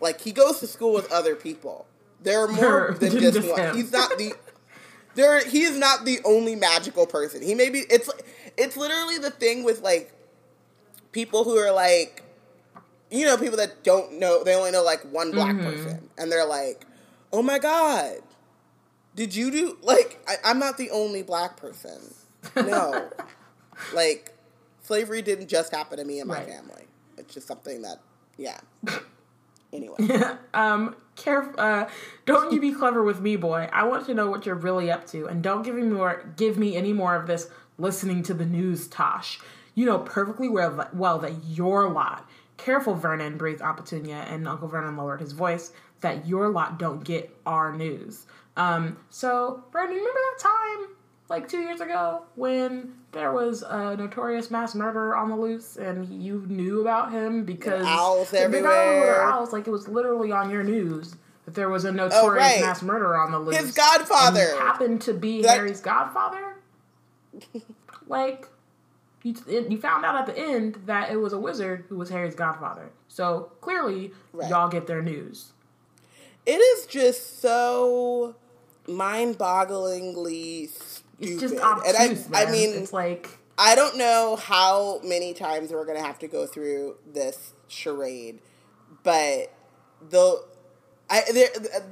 Like 0.00 0.20
he 0.22 0.32
goes 0.32 0.60
to 0.60 0.66
school 0.66 0.94
with 0.94 1.10
other 1.12 1.34
people. 1.34 1.86
There 2.22 2.42
are 2.42 2.48
more 2.48 2.96
than 3.00 3.10
just, 3.12 3.36
Just 3.36 3.48
one. 3.50 3.60
him. 3.60 3.76
He's 3.76 3.92
not 3.92 4.16
the 4.16 4.32
there. 5.18 5.44
He 5.46 5.62
is 5.62 5.76
not 5.76 6.04
the 6.06 6.20
only 6.24 6.56
magical 6.56 7.06
person. 7.06 7.42
He 7.42 7.54
may 7.54 7.68
be. 7.70 7.80
It's 7.90 8.10
it's 8.56 8.76
literally 8.76 9.18
the 9.18 9.30
thing 9.30 9.64
with 9.64 9.82
like 9.82 10.12
people 11.12 11.44
who 11.44 11.56
are 11.58 11.72
like, 11.72 12.22
you 13.10 13.24
know, 13.26 13.36
people 13.36 13.58
that 13.58 13.82
don't 13.84 14.18
know. 14.18 14.42
They 14.44 14.54
only 14.54 14.70
know 14.70 14.82
like 14.82 15.02
one 15.12 15.32
black 15.32 15.56
Mm-hmm. 15.56 15.64
person, 15.64 16.10
and 16.18 16.32
they're 16.32 16.46
like, 16.46 16.86
oh 17.32 17.42
my 17.42 17.58
god, 17.58 18.16
did 19.14 19.34
you 19.34 19.50
do 19.50 19.78
like? 19.82 20.18
I, 20.26 20.36
I'm 20.44 20.58
not 20.58 20.78
the 20.78 20.90
only 20.90 21.22
black 21.22 21.56
person. 21.56 22.14
No, 22.56 23.12
like 23.92 24.34
slavery 24.82 25.22
didn't 25.22 25.48
just 25.48 25.72
happen 25.74 25.98
to 25.98 26.04
me 26.04 26.20
and 26.20 26.28
my 26.28 26.36
Right. 26.36 26.48
family. 26.48 26.84
It's 27.18 27.34
just 27.34 27.46
something 27.46 27.82
that, 27.82 27.98
yeah. 28.36 28.58
Anyway. 29.72 29.96
um, 30.54 30.96
uh, 31.26 31.86
don't 32.26 32.52
you 32.52 32.60
be 32.60 32.72
clever 32.72 33.02
with 33.02 33.20
me, 33.20 33.36
boy. 33.36 33.68
I 33.72 33.84
want 33.84 34.06
to 34.06 34.14
know 34.14 34.30
what 34.30 34.46
you're 34.46 34.54
really 34.54 34.90
up 34.90 35.06
to, 35.08 35.26
and 35.26 35.42
don't 35.42 35.62
give 35.62 35.74
me 35.74 35.82
more. 35.82 36.32
Give 36.36 36.56
me 36.58 36.76
any 36.76 36.92
more 36.92 37.16
of 37.16 37.26
this 37.26 37.50
listening 37.76 38.22
to 38.24 38.34
the 38.34 38.46
news, 38.46 38.86
Tosh. 38.88 39.40
You 39.74 39.86
know 39.86 39.98
perfectly 39.98 40.48
well 40.48 40.70
that, 40.76 40.94
well 40.94 41.18
that 41.18 41.32
your 41.44 41.90
lot. 41.90 42.28
Careful, 42.56 42.94
Vernon, 42.94 43.36
breathed 43.36 43.60
Petunia, 43.60 44.26
and 44.28 44.48
Uncle 44.48 44.68
Vernon 44.68 44.96
lowered 44.96 45.20
his 45.20 45.32
voice. 45.32 45.72
That 46.00 46.26
your 46.26 46.48
lot 46.48 46.78
don't 46.78 47.04
get 47.04 47.36
our 47.44 47.76
news. 47.76 48.26
Um, 48.56 48.96
so 49.10 49.64
Vernon, 49.72 49.96
remember 49.96 50.20
that 50.36 50.38
time 50.40 50.97
like 51.28 51.48
two 51.48 51.60
years 51.60 51.80
ago 51.80 52.22
when 52.36 52.94
there 53.12 53.32
was 53.32 53.62
a 53.62 53.96
notorious 53.96 54.50
mass 54.50 54.74
murderer 54.74 55.16
on 55.16 55.30
the 55.30 55.36
loose 55.36 55.76
and 55.76 56.22
you 56.22 56.44
knew 56.48 56.80
about 56.80 57.12
him 57.12 57.44
because 57.44 57.84
owls 57.86 58.32
everywhere. 58.32 59.22
owls, 59.22 59.52
like 59.52 59.66
it 59.66 59.70
was 59.70 59.88
literally 59.88 60.32
on 60.32 60.50
your 60.50 60.62
news 60.62 61.16
that 61.44 61.54
there 61.54 61.68
was 61.68 61.84
a 61.84 61.88
oh, 61.88 61.92
notorious 61.92 62.44
right. 62.44 62.60
mass 62.60 62.82
murderer 62.82 63.18
on 63.18 63.32
the 63.32 63.38
loose. 63.38 63.56
His 63.56 63.72
godfather. 63.72 64.56
happened 64.58 65.02
to 65.02 65.14
be 65.14 65.42
That- 65.42 65.56
Harry's 65.56 65.80
godfather. 65.80 66.56
like 68.06 68.48
you, 69.22 69.34
you 69.46 69.78
found 69.80 70.04
out 70.04 70.14
at 70.16 70.26
the 70.26 70.38
end 70.38 70.78
that 70.86 71.10
it 71.10 71.16
was 71.16 71.32
a 71.32 71.38
wizard 71.38 71.84
who 71.88 71.96
was 71.96 72.08
Harry's 72.08 72.34
godfather. 72.34 72.90
So 73.08 73.52
clearly, 73.60 74.12
Right. 74.32 74.48
y'all 74.48 74.68
get 74.68 74.86
their 74.86 75.02
news. 75.02 75.52
It 76.46 76.58
is 76.58 76.86
just 76.86 77.40
so 77.40 78.36
mind-bogglingly. 78.86 80.70
It's 81.18 81.40
just 81.40 81.54
and 81.54 81.62
obtuse, 81.62 82.28
I, 82.32 82.42
I 82.42 82.44
man. 82.44 82.52
mean, 82.52 82.74
it's 82.74 82.92
like 82.92 83.28
I 83.58 83.74
don't 83.74 83.98
know 83.98 84.36
how 84.36 85.00
many 85.02 85.34
times 85.34 85.70
we're 85.70 85.84
gonna 85.84 86.02
have 86.04 86.18
to 86.20 86.28
go 86.28 86.46
through 86.46 86.96
this 87.12 87.52
charade, 87.66 88.40
but 89.02 89.52
the 90.10 90.44
I 91.10 91.22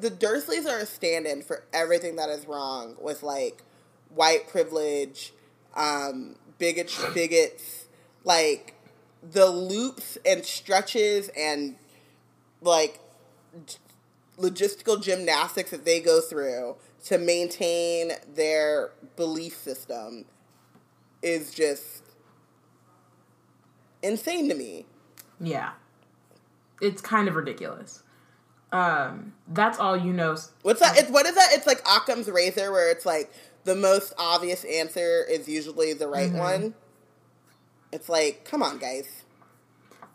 the, 0.00 0.10
Dursleys 0.10 0.66
are 0.66 0.78
a 0.78 0.86
stand-in 0.86 1.42
for 1.42 1.64
everything 1.72 2.16
that 2.16 2.28
is 2.28 2.46
wrong 2.46 2.96
with 3.00 3.22
like 3.22 3.62
white 4.10 4.48
privilege, 4.48 5.32
um, 5.74 6.36
bigots, 6.58 7.02
bigots, 7.14 7.86
like 8.24 8.74
the 9.22 9.46
loops 9.46 10.18
and 10.24 10.44
stretches 10.44 11.30
and 11.36 11.76
like 12.60 13.00
logistical 14.38 15.02
gymnastics 15.02 15.70
that 15.70 15.84
they 15.84 16.00
go 16.00 16.20
through 16.20 16.76
to 17.04 17.18
maintain 17.18 18.12
their 18.34 18.90
belief 19.16 19.56
system 19.56 20.24
is 21.22 21.52
just 21.54 22.02
insane 24.02 24.48
to 24.48 24.54
me. 24.54 24.86
yeah, 25.40 25.72
it's 26.80 27.00
kind 27.00 27.28
of 27.28 27.34
ridiculous. 27.36 28.02
Um, 28.72 29.32
that's 29.48 29.78
all 29.78 29.96
you 29.96 30.12
know. 30.12 30.36
What's 30.62 30.80
that? 30.80 30.98
It's 30.98 31.10
what 31.10 31.24
is 31.26 31.34
that? 31.34 31.50
It's 31.52 31.66
like 31.66 31.80
Occam's 31.88 32.28
razor, 32.28 32.70
where 32.72 32.90
it's 32.90 33.06
like 33.06 33.32
the 33.64 33.74
most 33.74 34.12
obvious 34.18 34.64
answer 34.64 35.24
is 35.28 35.48
usually 35.48 35.92
the 35.94 36.08
right 36.08 36.28
Mm-hmm. 36.28 36.38
one. 36.38 36.74
It's 37.92 38.08
like, 38.08 38.44
come 38.44 38.62
on, 38.62 38.78
guys. 38.78 39.22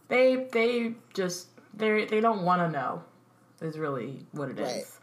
They 0.10 0.48
they 0.52 0.94
just 1.14 1.48
they 1.74 2.06
they 2.06 2.20
don't 2.20 2.44
want 2.44 2.62
to 2.62 2.70
know. 2.70 3.04
Is 3.62 3.78
really 3.78 4.26
what 4.32 4.50
it 4.50 4.60
is. 4.60 4.98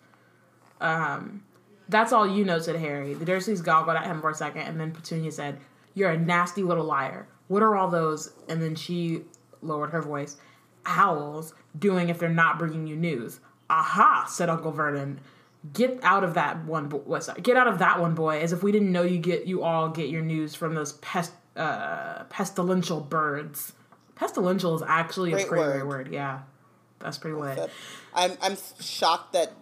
Right. 0.81 1.13
Um, 1.13 1.45
that's 1.89 2.13
all 2.13 2.27
you 2.27 2.45
know, 2.45 2.59
said 2.59 2.77
Harry. 2.77 3.15
The 3.15 3.25
Dursleys 3.25 3.63
goggled 3.63 3.97
at 3.97 4.05
him 4.05 4.21
for 4.21 4.31
a 4.31 4.35
second, 4.35 4.63
and 4.63 4.81
then 4.81 4.91
Petunia 4.91 5.31
said, 5.33 5.59
"You're 5.95 6.11
a 6.11 6.19
nasty 6.19 6.63
little 6.63 6.85
liar. 6.85 7.29
What 7.47 7.63
are 7.63 7.77
all 7.77 7.89
those?" 7.89 8.33
And 8.49 8.61
then 8.61 8.75
she 8.75 9.23
lowered 9.63 9.91
her 9.91 10.03
voice. 10.03 10.37
Owls 10.87 11.55
doing 11.79 12.09
if 12.09 12.19
they're 12.19 12.29
not 12.29 12.59
bringing 12.59 12.87
you 12.87 12.97
news. 12.97 13.41
Aha! 13.71 14.27
said 14.29 14.49
Uncle 14.49 14.73
Vernon. 14.73 15.21
Get 15.73 15.99
out 16.03 16.25
of 16.25 16.35
that 16.35 16.65
one. 16.65 16.89
Bo- 16.89 17.03
what's 17.05 17.27
that? 17.27 17.43
Get 17.43 17.57
out 17.57 17.67
of 17.67 17.79
that 17.81 18.01
one, 18.01 18.15
boy. 18.15 18.41
As 18.41 18.53
if 18.53 18.63
we 18.63 18.73
didn't 18.73 18.93
know 18.93 19.03
you 19.03 19.19
get 19.19 19.47
you 19.47 19.63
all 19.63 19.89
get 19.89 20.09
your 20.09 20.23
news 20.23 20.55
from 20.55 20.75
those 20.75 20.93
pest 20.95 21.33
uh, 21.57 22.25
pestilential 22.25 23.01
birds. 23.09 23.73
Pestilential 24.15 24.75
is 24.77 24.83
actually 24.87 25.33
Great 25.33 25.45
a 25.45 25.49
pretty 25.49 25.65
word. 25.65 25.87
word. 25.89 26.13
Yeah, 26.13 26.41
that's 27.01 27.18
pretty 27.18 27.36
lit. 27.36 27.57
That- 27.57 27.70
I'm 28.14 28.32
I'm 28.42 28.57
shocked 28.80 29.32
that 29.34 29.53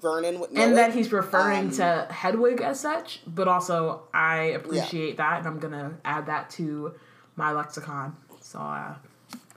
Vernon 0.00 0.40
would 0.40 0.52
know 0.52 0.62
and 0.62 0.72
it. 0.72 0.76
that 0.76 0.94
he's 0.94 1.12
referring 1.12 1.66
Um, 1.66 1.70
to 1.72 2.06
Hedwig 2.10 2.60
as 2.62 2.80
such, 2.80 3.20
but 3.26 3.48
also 3.48 4.02
I 4.14 4.36
appreciate 4.54 5.16
that, 5.18 5.38
and 5.40 5.46
I'm 5.46 5.58
gonna 5.58 5.98
add 6.04 6.26
that 6.26 6.50
to 6.50 6.94
my 7.36 7.52
lexicon. 7.52 8.16
So 8.40 8.58
uh, 8.58 8.94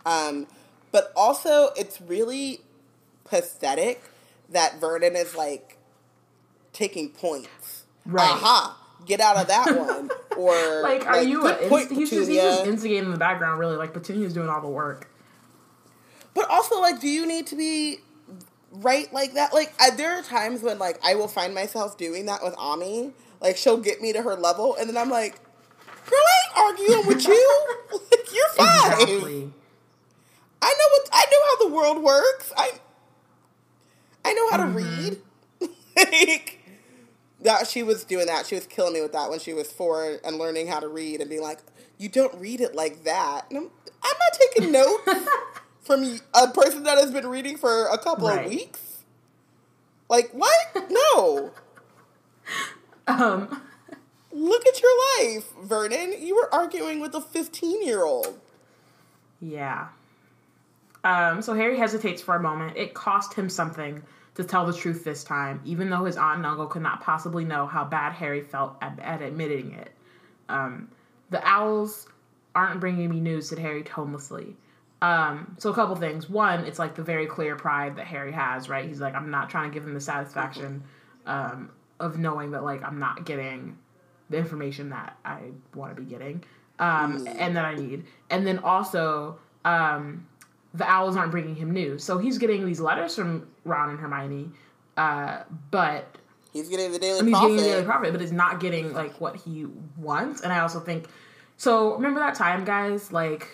Um, 0.06 0.48
but 0.92 1.12
also, 1.16 1.70
it's 1.78 2.02
really 2.02 2.62
pathetic 3.24 4.04
that 4.50 4.80
Vernon 4.82 5.16
is 5.16 5.36
like 5.36 5.78
taking 6.74 7.10
points. 7.10 7.86
Right. 8.06 8.30
Aha! 8.30 8.78
Get 9.06 9.20
out 9.22 9.38
of 9.38 9.48
that 9.48 9.78
one. 9.78 10.10
Or 10.36 10.82
like, 10.82 11.06
are 11.06 11.22
you? 11.22 11.48
A, 11.48 11.70
point, 11.70 11.92
he's, 11.92 12.10
just, 12.10 12.28
he's 12.28 12.42
just 12.42 12.66
instigating 12.66 13.06
in 13.06 13.12
the 13.12 13.20
background, 13.20 13.60
really. 13.60 13.76
Like 13.78 13.94
Petunia's 13.94 14.34
doing 14.34 14.50
all 14.50 14.62
the 14.62 14.68
work. 14.68 15.08
But 16.34 16.50
also, 16.50 16.80
like, 16.82 17.00
do 17.00 17.08
you 17.08 17.26
need 17.28 17.48
to 17.48 17.56
be 17.56 18.00
right 18.72 19.12
like 19.14 19.34
that? 19.34 19.54
Like, 19.54 19.74
I, 19.80 19.92
there 19.92 20.18
are 20.18 20.22
times 20.24 20.62
when 20.64 20.80
like 20.80 21.00
I 21.04 21.16
will 21.16 21.28
find 21.28 21.54
myself 21.54 21.98
doing 21.98 22.26
that 22.28 22.44
with 22.44 22.56
Ami. 22.58 23.12
Like, 23.42 23.58
she'll 23.58 23.78
get 23.78 24.02
me 24.02 24.14
to 24.14 24.22
her 24.22 24.36
level, 24.36 24.76
and 24.76 24.90
then 24.90 24.98
I'm 24.98 25.10
like, 25.10 25.36
"Girl, 26.06 26.20
I 26.20 26.48
ain't 26.48 26.58
arguing 26.78 27.08
with 27.08 27.28
you. 27.28 27.62
like, 28.12 28.34
you're 28.34 28.50
fine. 28.50 28.68
Exactly. 28.68 29.54
I 30.62 30.74
know 30.74 30.88
what 30.92 31.10
I 31.12 31.26
know 31.32 31.40
how 31.46 31.68
the 31.68 31.76
world 31.76 32.04
works. 32.04 32.54
I 32.58 32.72
I 34.26 34.34
know 34.34 34.52
how 34.52 34.58
to 34.58 34.64
Mm-hmm. 34.64 34.76
read. 34.76 35.18
like 35.98 36.60
that 37.42 37.68
she 37.68 37.84
was 37.84 38.04
doing 38.06 38.28
that. 38.28 38.46
She 38.46 38.56
was 38.56 38.66
killing 38.68 38.94
me 38.94 39.02
with 39.02 39.12
that 39.14 39.30
when 39.30 39.40
she 39.40 39.54
was 39.54 39.72
four 39.72 40.20
and 40.24 40.38
learning 40.38 40.68
how 40.68 40.80
to 40.80 40.88
read 40.88 41.20
and 41.22 41.30
being 41.30 41.42
like, 41.42 41.60
"You 41.98 42.10
don't 42.10 42.34
read 42.40 42.62
it 42.62 42.76
like 42.76 43.04
that." 43.04 43.46
And 43.50 43.58
I'm, 43.58 43.64
I'm 44.04 44.18
not 44.20 44.40
taking 44.40 44.72
notes 44.72 45.30
from 45.84 46.20
a 46.34 46.48
person 46.48 46.84
that 46.84 46.98
has 46.98 47.12
been 47.12 47.28
reading 47.28 47.58
for 47.58 47.88
a 47.88 47.98
couple 47.98 48.28
Right. 48.30 48.46
of 48.46 48.50
weeks. 48.52 49.04
Like 50.10 50.32
what? 50.32 50.90
No. 50.90 51.52
Um, 53.08 53.62
Look 54.32 54.66
at 54.66 54.82
your 54.82 54.92
life, 55.20 55.46
Vernon. 55.62 56.16
You 56.20 56.36
were 56.36 56.54
arguing 56.54 57.00
with 57.02 57.14
a 57.16 57.22
15 57.22 57.84
year 57.86 58.04
old. 58.04 58.40
yeah. 59.42 59.90
Um, 61.04 61.42
so 61.42 61.54
Harry 61.54 61.78
hesitates 61.78 62.22
for 62.22 62.36
a 62.36 62.42
moment. 62.42 62.78
It 62.78 62.94
cost 62.94 63.34
him 63.34 63.50
something 63.50 64.02
to 64.36 64.44
tell 64.46 64.66
the 64.66 64.72
truth 64.74 65.04
this 65.04 65.22
time, 65.24 65.60
even 65.66 65.90
though 65.90 66.06
his 66.06 66.16
aunt 66.16 66.38
and 66.38 66.46
uncle 66.46 66.66
could 66.68 66.82
not 66.82 67.02
possibly 67.02 67.44
know 67.44 67.68
how 67.68 67.84
bad 67.84 68.14
Harry 68.14 68.42
felt 68.42 68.78
at, 68.82 68.98
at 69.02 69.22
admitting 69.22 69.74
it. 69.74 69.92
Um, 70.48 70.88
the 71.30 71.46
owls 71.46 72.08
aren't 72.56 72.80
bringing 72.80 73.10
me 73.10 73.20
news, 73.20 73.50
said 73.50 73.60
Harry 73.60 73.84
tonelessly. 73.84 74.56
Um, 75.04 75.58
so 75.60 75.70
a 75.70 75.74
couple 75.74 75.98
things. 75.98 76.30
One, 76.30 76.62
it's 76.64 76.80
like 76.80 76.96
the 76.96 77.04
very 77.04 77.28
clear 77.28 77.58
pride 77.58 77.98
that 77.98 78.08
Harry 78.08 78.32
has, 78.32 78.70
right? 78.70 78.88
He's 78.88 79.02
like, 79.02 79.14
I'm 79.16 79.30
not 79.30 79.50
trying 79.50 79.70
to 79.70 79.74
give 79.74 79.86
him 79.86 79.94
the 79.94 80.00
satisfaction 80.00 80.82
um, 81.26 81.72
of 82.00 82.18
knowing 82.18 82.52
that 82.52 82.64
like 82.64 82.82
I'm 82.84 83.00
not 83.00 83.26
getting 83.26 83.78
the 84.30 84.38
information 84.38 84.92
that 84.92 85.18
I 85.26 85.42
want 85.76 85.94
to 85.94 86.02
be 86.02 86.10
getting 86.10 86.42
um, 86.80 87.28
and 87.28 87.54
that 87.58 87.66
I 87.66 87.76
need. 87.76 88.06
And 88.30 88.48
then 88.48 88.60
also, 88.60 89.40
um, 89.66 90.26
the 90.74 90.90
owls 90.90 91.18
aren't 91.18 91.32
bringing 91.32 91.56
him 91.56 91.72
news, 91.72 92.02
so 92.02 92.18
he's 92.18 92.38
getting 92.38 92.66
these 92.66 92.80
letters 92.80 93.14
from 93.14 93.48
Ron 93.66 93.90
and 93.90 94.00
Hermione, 94.00 94.52
uh, 94.96 95.44
but 95.70 96.18
He's 96.54 96.70
getting 96.70 96.92
the 96.94 97.00
Daily 97.00 97.20
I 97.20 97.22
mean, 97.24 97.34
he's 97.34 97.42
getting 97.42 97.58
the 97.58 97.64
Daily 97.64 97.84
Prophet, 97.84 98.12
but 98.14 98.22
he's 98.22 98.32
not 98.32 98.62
getting 98.62 98.94
like 98.94 99.20
what 99.20 99.36
he 99.36 99.66
wants. 99.98 100.42
And 100.42 100.54
I 100.54 100.60
also 100.60 100.80
think 100.80 101.08
so. 101.58 101.96
Remember 101.96 102.22
that 102.22 102.36
time, 102.36 102.64
guys, 102.64 103.12
like 103.12 103.50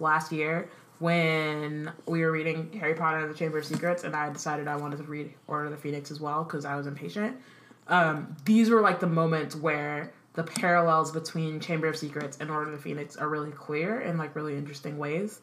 last 0.00 0.32
year 0.32 0.68
when 1.00 1.90
we 2.06 2.20
were 2.20 2.30
reading 2.30 2.70
Harry 2.78 2.94
Potter 2.94 3.18
and 3.18 3.30
the 3.30 3.34
Chamber 3.36 3.58
of 3.58 3.64
Secrets, 3.64 4.04
and 4.04 4.14
I 4.14 4.30
decided 4.30 4.68
I 4.68 4.76
wanted 4.76 4.98
to 4.98 5.02
read 5.04 5.32
Order 5.48 5.64
of 5.64 5.70
the 5.72 5.78
Phoenix 5.78 6.10
as 6.10 6.20
well 6.20 6.44
because 6.44 6.64
I 6.64 6.76
was 6.76 6.86
impatient. 6.86 7.36
Um, 7.88 8.36
these 8.44 8.70
were 8.70 8.82
like 8.82 9.00
the 9.00 9.06
moments 9.06 9.56
where 9.56 10.12
the 10.34 10.44
parallels 10.44 11.10
between 11.10 11.58
Chamber 11.58 11.88
of 11.88 11.96
Secrets 11.96 12.36
and 12.38 12.50
Order 12.50 12.70
of 12.70 12.76
the 12.76 12.82
Phoenix 12.82 13.16
are 13.16 13.28
really 13.28 13.50
clear 13.50 14.00
in 14.00 14.18
like 14.18 14.36
really 14.36 14.56
interesting 14.56 14.98
ways. 14.98 15.40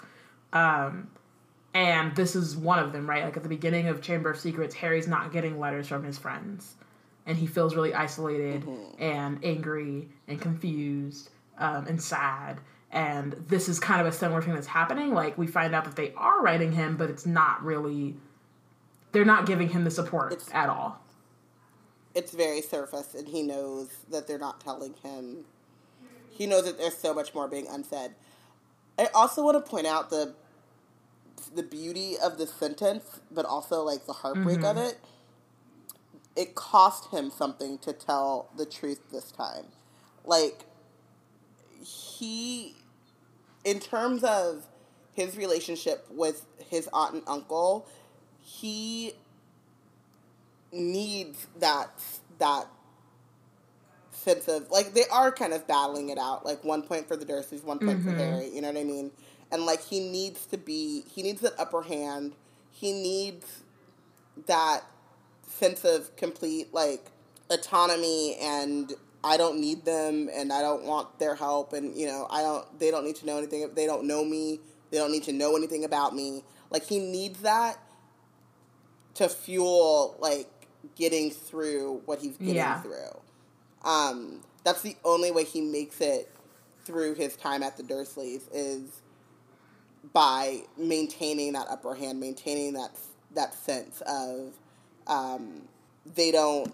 Um, 0.53 1.09
and 1.73 2.15
this 2.15 2.35
is 2.35 2.55
one 2.55 2.77
of 2.77 2.93
them, 2.93 3.09
right? 3.09 3.25
Like 3.25 3.35
at 3.35 3.43
the 3.43 3.49
beginning 3.49 3.87
of 3.87 4.01
Chamber 4.01 4.29
of 4.29 4.39
Secrets, 4.39 4.75
Harry's 4.75 5.07
not 5.07 5.31
getting 5.31 5.59
letters 5.59 5.87
from 5.87 6.03
his 6.03 6.19
friends, 6.19 6.75
and 7.25 7.35
he 7.35 7.47
feels 7.47 7.75
really 7.75 7.95
isolated 7.95 8.63
and 8.99 9.43
angry 9.43 10.07
and 10.27 10.39
confused 10.39 11.31
um, 11.57 11.87
and 11.87 11.99
sad. 11.99 12.59
And 12.91 13.33
this 13.47 13.67
is 13.67 13.79
kind 13.79 13.99
of 13.99 14.07
a 14.07 14.11
similar 14.11 14.41
thing 14.41 14.53
that's 14.53 14.67
happening. 14.67 15.13
Like 15.13 15.37
we 15.37 15.47
find 15.47 15.75
out 15.75 15.85
that 15.85 15.95
they 15.95 16.13
are 16.15 16.41
writing 16.41 16.71
him, 16.71 16.95
but 16.97 17.09
it's 17.09 17.25
not 17.25 17.63
really. 17.63 18.15
They're 19.11 19.25
not 19.25 19.45
giving 19.45 19.69
him 19.69 19.83
the 19.83 19.91
support 19.91 20.31
It's- 20.33 20.49
at 20.53 20.69
all. 20.69 20.99
it's 22.15 22.31
very 22.33 22.61
surface 22.61 23.13
and 23.13 23.27
he 23.27 23.43
knows 23.43 23.89
that 24.09 24.27
they're 24.27 24.39
not 24.39 24.59
telling 24.59 24.93
him 25.03 25.45
he 26.29 26.45
knows 26.47 26.65
that 26.65 26.77
there's 26.77 26.97
so 26.97 27.13
much 27.13 27.33
more 27.35 27.47
being 27.47 27.67
unsaid 27.69 28.11
i 28.97 29.05
also 29.13 29.43
want 29.43 29.55
to 29.63 29.69
point 29.69 29.85
out 29.85 30.09
the 30.09 30.33
the 31.55 31.61
beauty 31.63 32.15
of 32.23 32.37
the 32.39 32.47
sentence 32.47 33.19
but 33.31 33.45
also 33.45 33.83
like 33.83 34.05
the 34.07 34.13
heartbreak 34.13 34.57
of 34.63 34.75
mm-hmm. 34.75 34.79
it 34.79 34.99
it 36.35 36.55
cost 36.55 37.11
him 37.11 37.29
something 37.29 37.77
to 37.77 37.93
tell 37.93 38.49
the 38.57 38.65
truth 38.65 38.99
this 39.11 39.31
time 39.31 39.65
like 40.25 40.65
he 41.81 42.75
in 43.63 43.79
terms 43.79 44.23
of 44.23 44.65
his 45.13 45.35
relationship 45.35 46.05
with 46.11 46.45
his 46.69 46.87
aunt 46.93 47.13
and 47.15 47.23
uncle 47.27 47.87
he 48.39 49.13
needs 50.71 51.47
that 51.59 51.89
that 52.39 52.67
sense 54.27 54.47
of 54.47 54.69
like 54.69 54.93
they 54.93 55.05
are 55.11 55.31
kind 55.31 55.53
of 55.53 55.65
battling 55.67 56.09
it 56.09 56.17
out. 56.17 56.45
Like 56.45 56.63
one 56.63 56.81
point 56.81 57.07
for 57.07 57.15
the 57.15 57.25
Dursleys, 57.25 57.63
one 57.63 57.79
point 57.79 58.03
for 58.03 58.09
mm-hmm. 58.09 58.19
Harry. 58.19 58.49
You 58.49 58.61
know 58.61 58.67
what 58.67 58.77
I 58.77 58.83
mean? 58.83 59.11
And 59.51 59.65
like 59.65 59.81
he 59.81 59.99
needs 59.99 60.45
to 60.47 60.57
be, 60.57 61.03
he 61.09 61.23
needs 61.23 61.41
that 61.41 61.53
upper 61.57 61.83
hand. 61.83 62.33
He 62.71 62.91
needs 62.91 63.63
that 64.45 64.83
sense 65.47 65.85
of 65.85 66.15
complete 66.15 66.73
like 66.73 67.05
autonomy 67.49 68.35
and 68.41 68.93
I 69.23 69.37
don't 69.37 69.59
need 69.59 69.83
them 69.85 70.29
and 70.33 70.53
I 70.53 70.61
don't 70.61 70.83
want 70.83 71.19
their 71.19 71.35
help 71.35 71.73
and 71.73 71.95
you 71.95 72.07
know 72.07 72.27
I 72.29 72.41
don't 72.41 72.79
they 72.79 72.91
don't 72.91 73.03
need 73.05 73.15
to 73.17 73.25
know 73.25 73.37
anything 73.37 73.69
they 73.75 73.85
don't 73.85 74.05
know 74.05 74.23
me 74.23 74.59
they 74.91 74.97
don't 74.97 75.11
need 75.11 75.23
to 75.23 75.33
know 75.33 75.55
anything 75.57 75.83
about 75.83 76.15
me 76.15 76.43
like 76.69 76.85
he 76.85 76.99
needs 76.99 77.41
that 77.41 77.77
to 79.15 79.27
fuel 79.27 80.15
like 80.19 80.47
getting 80.95 81.31
through 81.31 82.01
what 82.05 82.19
he's 82.19 82.37
getting 82.37 82.55
Yeah. 82.55 82.81
through. 82.81 83.19
Um, 83.83 84.41
that's 84.63 84.81
the 84.81 84.95
only 85.03 85.31
way 85.31 85.43
he 85.43 85.61
makes 85.61 86.01
it 86.01 86.29
through 86.85 87.15
his 87.15 87.35
time 87.35 87.63
at 87.63 87.77
the 87.77 87.83
Dursleys 87.83 88.41
is 88.53 89.01
by 90.13 90.61
maintaining 90.77 91.53
that 91.53 91.67
upper 91.69 91.95
hand, 91.95 92.19
maintaining 92.19 92.73
that 92.73 92.91
that 93.33 93.53
sense 93.53 94.01
of 94.07 94.53
um, 95.07 95.67
they 96.15 96.31
don't. 96.31 96.73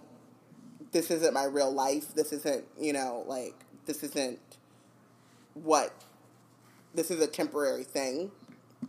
This 0.94 1.12
isn't 1.12 1.34
my 1.34 1.44
real 1.44 1.72
life. 1.72 2.16
This 2.16 2.32
isn't 2.32 2.66
you 2.80 2.94
know 2.94 3.24
like 3.28 3.56
this 3.86 4.04
isn't 4.04 4.40
what. 5.54 5.94
This 6.96 7.10
is 7.10 7.20
a 7.22 7.28
temporary 7.28 7.84
thing, 7.84 8.32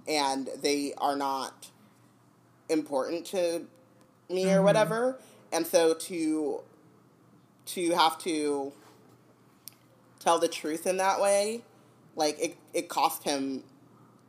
and 0.06 0.48
they 0.62 0.92
are 0.98 1.16
not 1.16 1.68
important 2.68 3.24
to 3.26 3.66
me 4.28 4.44
or 4.44 4.56
mm-hmm. 4.56 4.64
whatever. 4.64 5.18
And 5.52 5.66
so 5.66 5.94
to 5.94 6.60
to 7.66 7.90
have 7.92 8.18
to 8.18 8.72
tell 10.18 10.38
the 10.38 10.48
truth 10.48 10.86
in 10.86 10.96
that 10.98 11.20
way, 11.20 11.62
like 12.16 12.38
it, 12.38 12.56
it 12.72 12.88
cost 12.88 13.22
him 13.22 13.62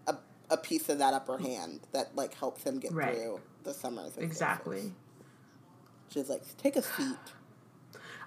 a, 0.07 0.15
a 0.49 0.57
piece 0.57 0.89
of 0.89 0.99
that 0.99 1.13
upper 1.13 1.37
hand 1.37 1.81
that 1.91 2.15
like 2.15 2.33
helps 2.35 2.63
him 2.63 2.79
get 2.79 2.91
Right. 2.93 3.15
through 3.15 3.41
the 3.63 3.73
summers. 3.73 4.17
Exactly. 4.17 4.93
She's 6.09 6.29
like, 6.29 6.43
take 6.57 6.75
a 6.75 6.81
seat. 6.81 7.17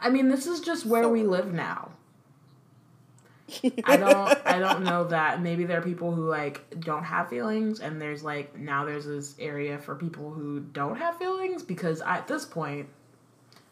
I 0.00 0.10
mean, 0.10 0.28
this 0.28 0.46
is 0.46 0.60
just 0.60 0.86
where 0.86 1.04
So- 1.04 1.10
we 1.10 1.22
live 1.22 1.52
now. 1.52 1.90
I 3.84 3.96
don't 3.96 4.38
I 4.46 4.58
don't 4.58 4.84
know 4.84 5.04
that 5.04 5.40
maybe 5.40 5.64
there 5.64 5.78
are 5.78 5.82
people 5.82 6.12
who 6.12 6.28
like 6.28 6.62
don't 6.80 7.04
have 7.04 7.30
feelings 7.30 7.80
and 7.80 8.00
there's 8.00 8.22
like 8.22 8.58
now 8.58 8.84
there's 8.84 9.06
this 9.06 9.34
area 9.38 9.78
for 9.78 9.94
people 9.94 10.30
who 10.30 10.60
don't 10.60 10.96
have 10.96 11.16
feelings 11.16 11.62
because 11.62 12.02
at 12.02 12.28
this 12.28 12.44
point 12.44 12.88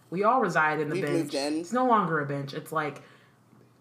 we 0.08 0.24
all 0.24 0.40
reside 0.40 0.80
in 0.80 0.88
the 0.88 0.94
We've 0.94 1.30
bench. 1.30 1.34
It's 1.34 1.72
no 1.72 1.86
longer 1.86 2.20
a 2.20 2.26
bench. 2.26 2.54
It's 2.54 2.72
like 2.72 3.02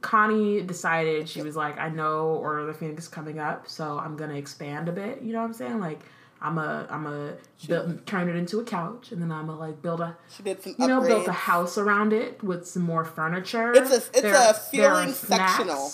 Connie 0.01 0.61
decided 0.61 1.29
she 1.29 1.41
was 1.41 1.55
like, 1.55 1.79
I 1.79 1.89
know 1.89 2.27
Order 2.27 2.59
of 2.59 2.67
the 2.67 2.73
Phoenix 2.73 3.03
is 3.03 3.09
coming 3.09 3.39
up, 3.39 3.67
so 3.69 3.97
I'm 3.97 4.17
gonna 4.17 4.35
expand 4.35 4.89
a 4.89 4.91
bit. 4.91 5.21
You 5.21 5.31
know 5.33 5.39
what 5.39 5.45
I'm 5.45 5.53
saying? 5.53 5.79
Like 5.79 6.01
I'm 6.41 6.57
a 6.57 6.85
I'm 6.89 7.05
a 7.07 7.33
build, 7.67 8.05
turn 8.05 8.29
it 8.29 8.35
into 8.35 8.59
a 8.59 8.63
couch, 8.63 9.11
and 9.11 9.21
then 9.21 9.31
I'm 9.31 9.49
a 9.49 9.55
like 9.57 9.81
build 9.81 10.01
a 10.01 10.15
She 10.35 10.43
did 10.43 10.61
some 10.61 10.75
you 10.77 10.87
know, 10.87 11.01
built 11.01 11.27
a 11.27 11.31
house 11.31 11.77
around 11.77 12.13
it 12.13 12.43
with 12.43 12.67
some 12.67 12.83
more 12.83 13.03
furniture. 13.05 13.71
It's 13.73 13.91
a- 13.91 13.95
it's 13.95 14.21
There- 14.21 14.35
a 14.51 14.53
feeling 14.53 15.11
sectional. 15.13 15.91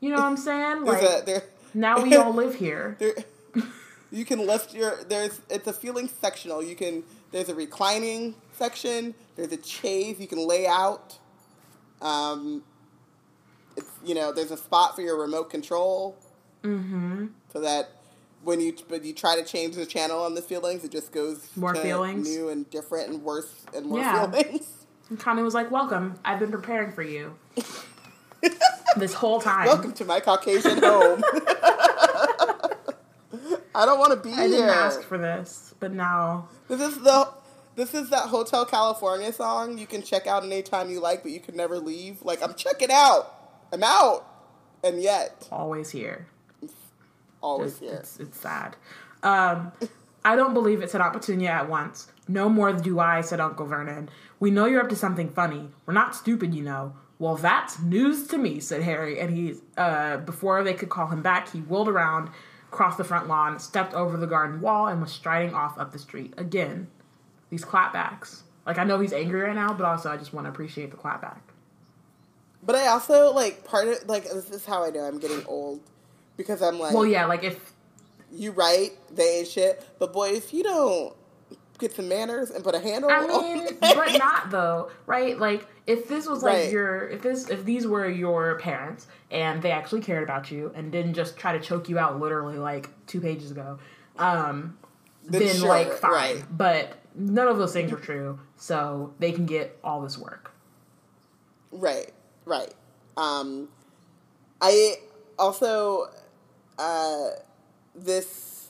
You 0.00 0.10
know 0.10 0.16
what 0.16 0.24
I'm 0.24 0.36
saying? 0.36 0.84
Like 0.84 1.02
a, 1.02 1.22
there, 1.24 1.42
now 1.74 2.02
we 2.02 2.16
all 2.16 2.32
live 2.32 2.54
here. 2.56 2.96
there, 2.98 3.14
you 4.10 4.24
can 4.24 4.46
lift 4.46 4.74
your 4.74 5.02
there's 5.04 5.40
it's 5.50 5.66
a 5.66 5.72
feeling 5.72 6.08
sectional. 6.20 6.62
You 6.62 6.74
can 6.76 7.04
there's 7.30 7.48
a 7.48 7.54
reclining 7.54 8.34
section. 8.56 9.14
There's 9.36 9.52
a 9.52 9.62
chaise 9.62 10.20
you 10.20 10.26
can 10.26 10.46
lay 10.46 10.66
out. 10.66 11.18
Um, 12.00 12.62
it's 13.76 13.88
you 14.04 14.14
know 14.14 14.32
there's 14.32 14.50
a 14.50 14.56
spot 14.56 14.94
for 14.96 15.02
your 15.02 15.18
remote 15.20 15.50
control. 15.50 16.16
Mm-hmm. 16.62 17.26
So 17.52 17.60
that 17.60 17.90
when 18.44 18.60
you 18.60 18.74
but 18.88 19.04
you 19.04 19.12
try 19.12 19.36
to 19.36 19.44
change 19.44 19.76
the 19.76 19.86
channel 19.86 20.22
on 20.22 20.34
the 20.34 20.42
feelings, 20.42 20.84
it 20.84 20.90
just 20.90 21.12
goes 21.12 21.48
More 21.56 21.74
feelings? 21.74 22.28
new 22.28 22.48
and 22.48 22.68
different 22.70 23.08
and 23.10 23.22
worse 23.22 23.52
and 23.74 23.86
more 23.86 23.98
Yeah. 24.00 24.30
feelings. 24.30 24.68
And 25.10 25.18
Connie 25.20 25.42
was 25.42 25.52
like, 25.52 25.70
"Welcome. 25.70 26.14
I've 26.24 26.38
been 26.38 26.50
preparing 26.52 26.90
for 26.92 27.02
you 27.02 27.34
this 28.96 29.12
whole 29.12 29.40
time. 29.42 29.66
Welcome 29.66 29.92
to 29.94 30.04
my 30.06 30.20
Caucasian 30.20 30.78
home. 30.78 31.22
I 33.74 33.86
don't 33.86 33.98
want 33.98 34.12
to 34.12 34.20
be 34.20 34.30
here. 34.34 34.40
I 34.44 34.48
didn't 34.48 34.68
ask 34.70 35.02
for 35.02 35.18
this, 35.18 35.74
but 35.80 35.92
now 35.92 36.48
This 36.68 36.80
is 36.80 36.98
the 37.02 37.28
this 37.74 37.94
is 37.94 38.10
that 38.10 38.28
Hotel 38.28 38.64
California 38.64 39.32
song 39.32 39.76
you 39.78 39.86
can 39.86 40.02
check 40.02 40.26
out 40.26 40.44
anytime 40.44 40.90
you 40.90 41.00
like, 41.00 41.22
but 41.22 41.32
you 41.32 41.40
can 41.40 41.56
never 41.56 41.78
leave. 41.78 42.22
Like 42.22 42.42
I'm 42.42 42.54
checking 42.54 42.90
out. 42.90 43.34
I'm 43.72 43.82
out. 43.82 44.24
And 44.84 45.00
yet, 45.02 45.46
always 45.52 45.90
here. 45.90 46.26
Always 47.42 47.82
It's, 47.82 47.92
it's, 47.92 48.20
it's 48.20 48.40
sad. 48.40 48.76
Um, 49.22 49.72
I 50.24 50.36
don't 50.36 50.54
believe 50.54 50.82
it, 50.82 50.90
said 50.90 51.00
Aunt 51.00 51.12
Petunia 51.12 51.50
at 51.50 51.68
once. 51.68 52.08
No 52.28 52.48
more 52.48 52.72
do 52.72 53.00
I, 53.00 53.20
said 53.20 53.40
Uncle 53.40 53.66
Vernon. 53.66 54.08
We 54.40 54.50
know 54.50 54.66
you're 54.66 54.82
up 54.82 54.88
to 54.90 54.96
something 54.96 55.28
funny. 55.28 55.68
We're 55.84 55.94
not 55.94 56.14
stupid, 56.14 56.54
you 56.54 56.62
know. 56.62 56.94
Well, 57.18 57.36
that's 57.36 57.80
news 57.80 58.26
to 58.28 58.38
me, 58.38 58.60
said 58.60 58.82
Harry. 58.82 59.20
And 59.20 59.36
he, 59.36 59.54
uh, 59.76 60.18
before 60.18 60.64
they 60.64 60.74
could 60.74 60.88
call 60.88 61.08
him 61.08 61.22
back, 61.22 61.50
he 61.52 61.60
whirled 61.60 61.88
around, 61.88 62.30
crossed 62.70 62.98
the 62.98 63.04
front 63.04 63.28
lawn, 63.28 63.58
stepped 63.58 63.94
over 63.94 64.16
the 64.16 64.26
garden 64.26 64.60
wall, 64.60 64.86
and 64.86 65.00
was 65.00 65.12
striding 65.12 65.54
off 65.54 65.78
up 65.78 65.92
the 65.92 65.98
street. 65.98 66.34
Again, 66.36 66.88
these 67.50 67.64
clapbacks. 67.64 68.42
Like, 68.64 68.78
I 68.78 68.84
know 68.84 69.00
he's 69.00 69.12
angry 69.12 69.40
right 69.40 69.54
now, 69.54 69.72
but 69.72 69.84
also 69.84 70.10
I 70.10 70.16
just 70.16 70.32
want 70.32 70.46
to 70.46 70.50
appreciate 70.50 70.90
the 70.90 70.96
clapback. 70.96 71.40
But 72.64 72.76
I 72.76 72.86
also 72.88 73.32
like 73.32 73.64
part 73.64 73.88
of 73.88 74.08
like 74.08 74.24
this 74.24 74.50
is 74.50 74.64
how 74.64 74.84
I 74.84 74.90
know 74.90 75.00
I'm 75.00 75.18
getting 75.18 75.44
old 75.46 75.80
because 76.36 76.62
I'm 76.62 76.78
like, 76.78 76.94
Well, 76.94 77.06
yeah, 77.06 77.26
like 77.26 77.44
if 77.44 77.72
you 78.32 78.52
right, 78.52 78.90
they 79.14 79.38
ain't 79.40 79.48
shit. 79.48 79.84
But 79.98 80.12
boy, 80.12 80.30
if 80.30 80.52
you 80.54 80.62
don't 80.62 81.14
get 81.78 81.94
some 81.94 82.08
manners 82.08 82.50
and 82.50 82.62
put 82.62 82.74
a 82.74 82.78
handle 82.78 83.10
I 83.10 83.16
on, 83.18 83.28
mean, 83.28 83.68
but 83.80 84.12
not 84.16 84.50
though, 84.50 84.90
right? 85.06 85.38
Like 85.38 85.66
if 85.86 86.06
this 86.08 86.26
was 86.28 86.42
like 86.42 86.54
Right. 86.54 86.70
your 86.70 87.08
if 87.08 87.22
this 87.22 87.48
if 87.50 87.64
these 87.64 87.86
were 87.86 88.08
your 88.08 88.58
parents 88.58 89.06
and 89.30 89.60
they 89.62 89.70
actually 89.72 90.00
cared 90.00 90.22
about 90.22 90.50
you 90.50 90.70
and 90.74 90.92
didn't 90.92 91.14
just 91.14 91.36
try 91.36 91.52
to 91.56 91.60
choke 91.60 91.88
you 91.88 91.98
out 91.98 92.20
literally 92.20 92.56
like 92.58 92.88
two 93.06 93.20
pages 93.20 93.50
ago, 93.50 93.78
um, 94.18 94.78
Then 95.28 95.42
then, 95.42 95.56
sure, 95.56 95.68
like 95.68 95.92
fine. 95.92 96.10
right. 96.12 96.44
But 96.56 96.98
none 97.14 97.48
of 97.48 97.58
those 97.58 97.72
things 97.72 97.92
are 97.92 97.96
true, 97.98 98.38
so 98.56 99.12
they 99.18 99.32
can 99.32 99.44
get 99.46 99.76
all 99.82 100.00
this 100.02 100.16
work. 100.16 100.52
Right, 101.72 102.12
right. 102.44 102.72
Um, 103.16 103.68
I 104.60 104.96
also 105.38 106.08
uh, 106.78 107.30
this. 107.94 108.68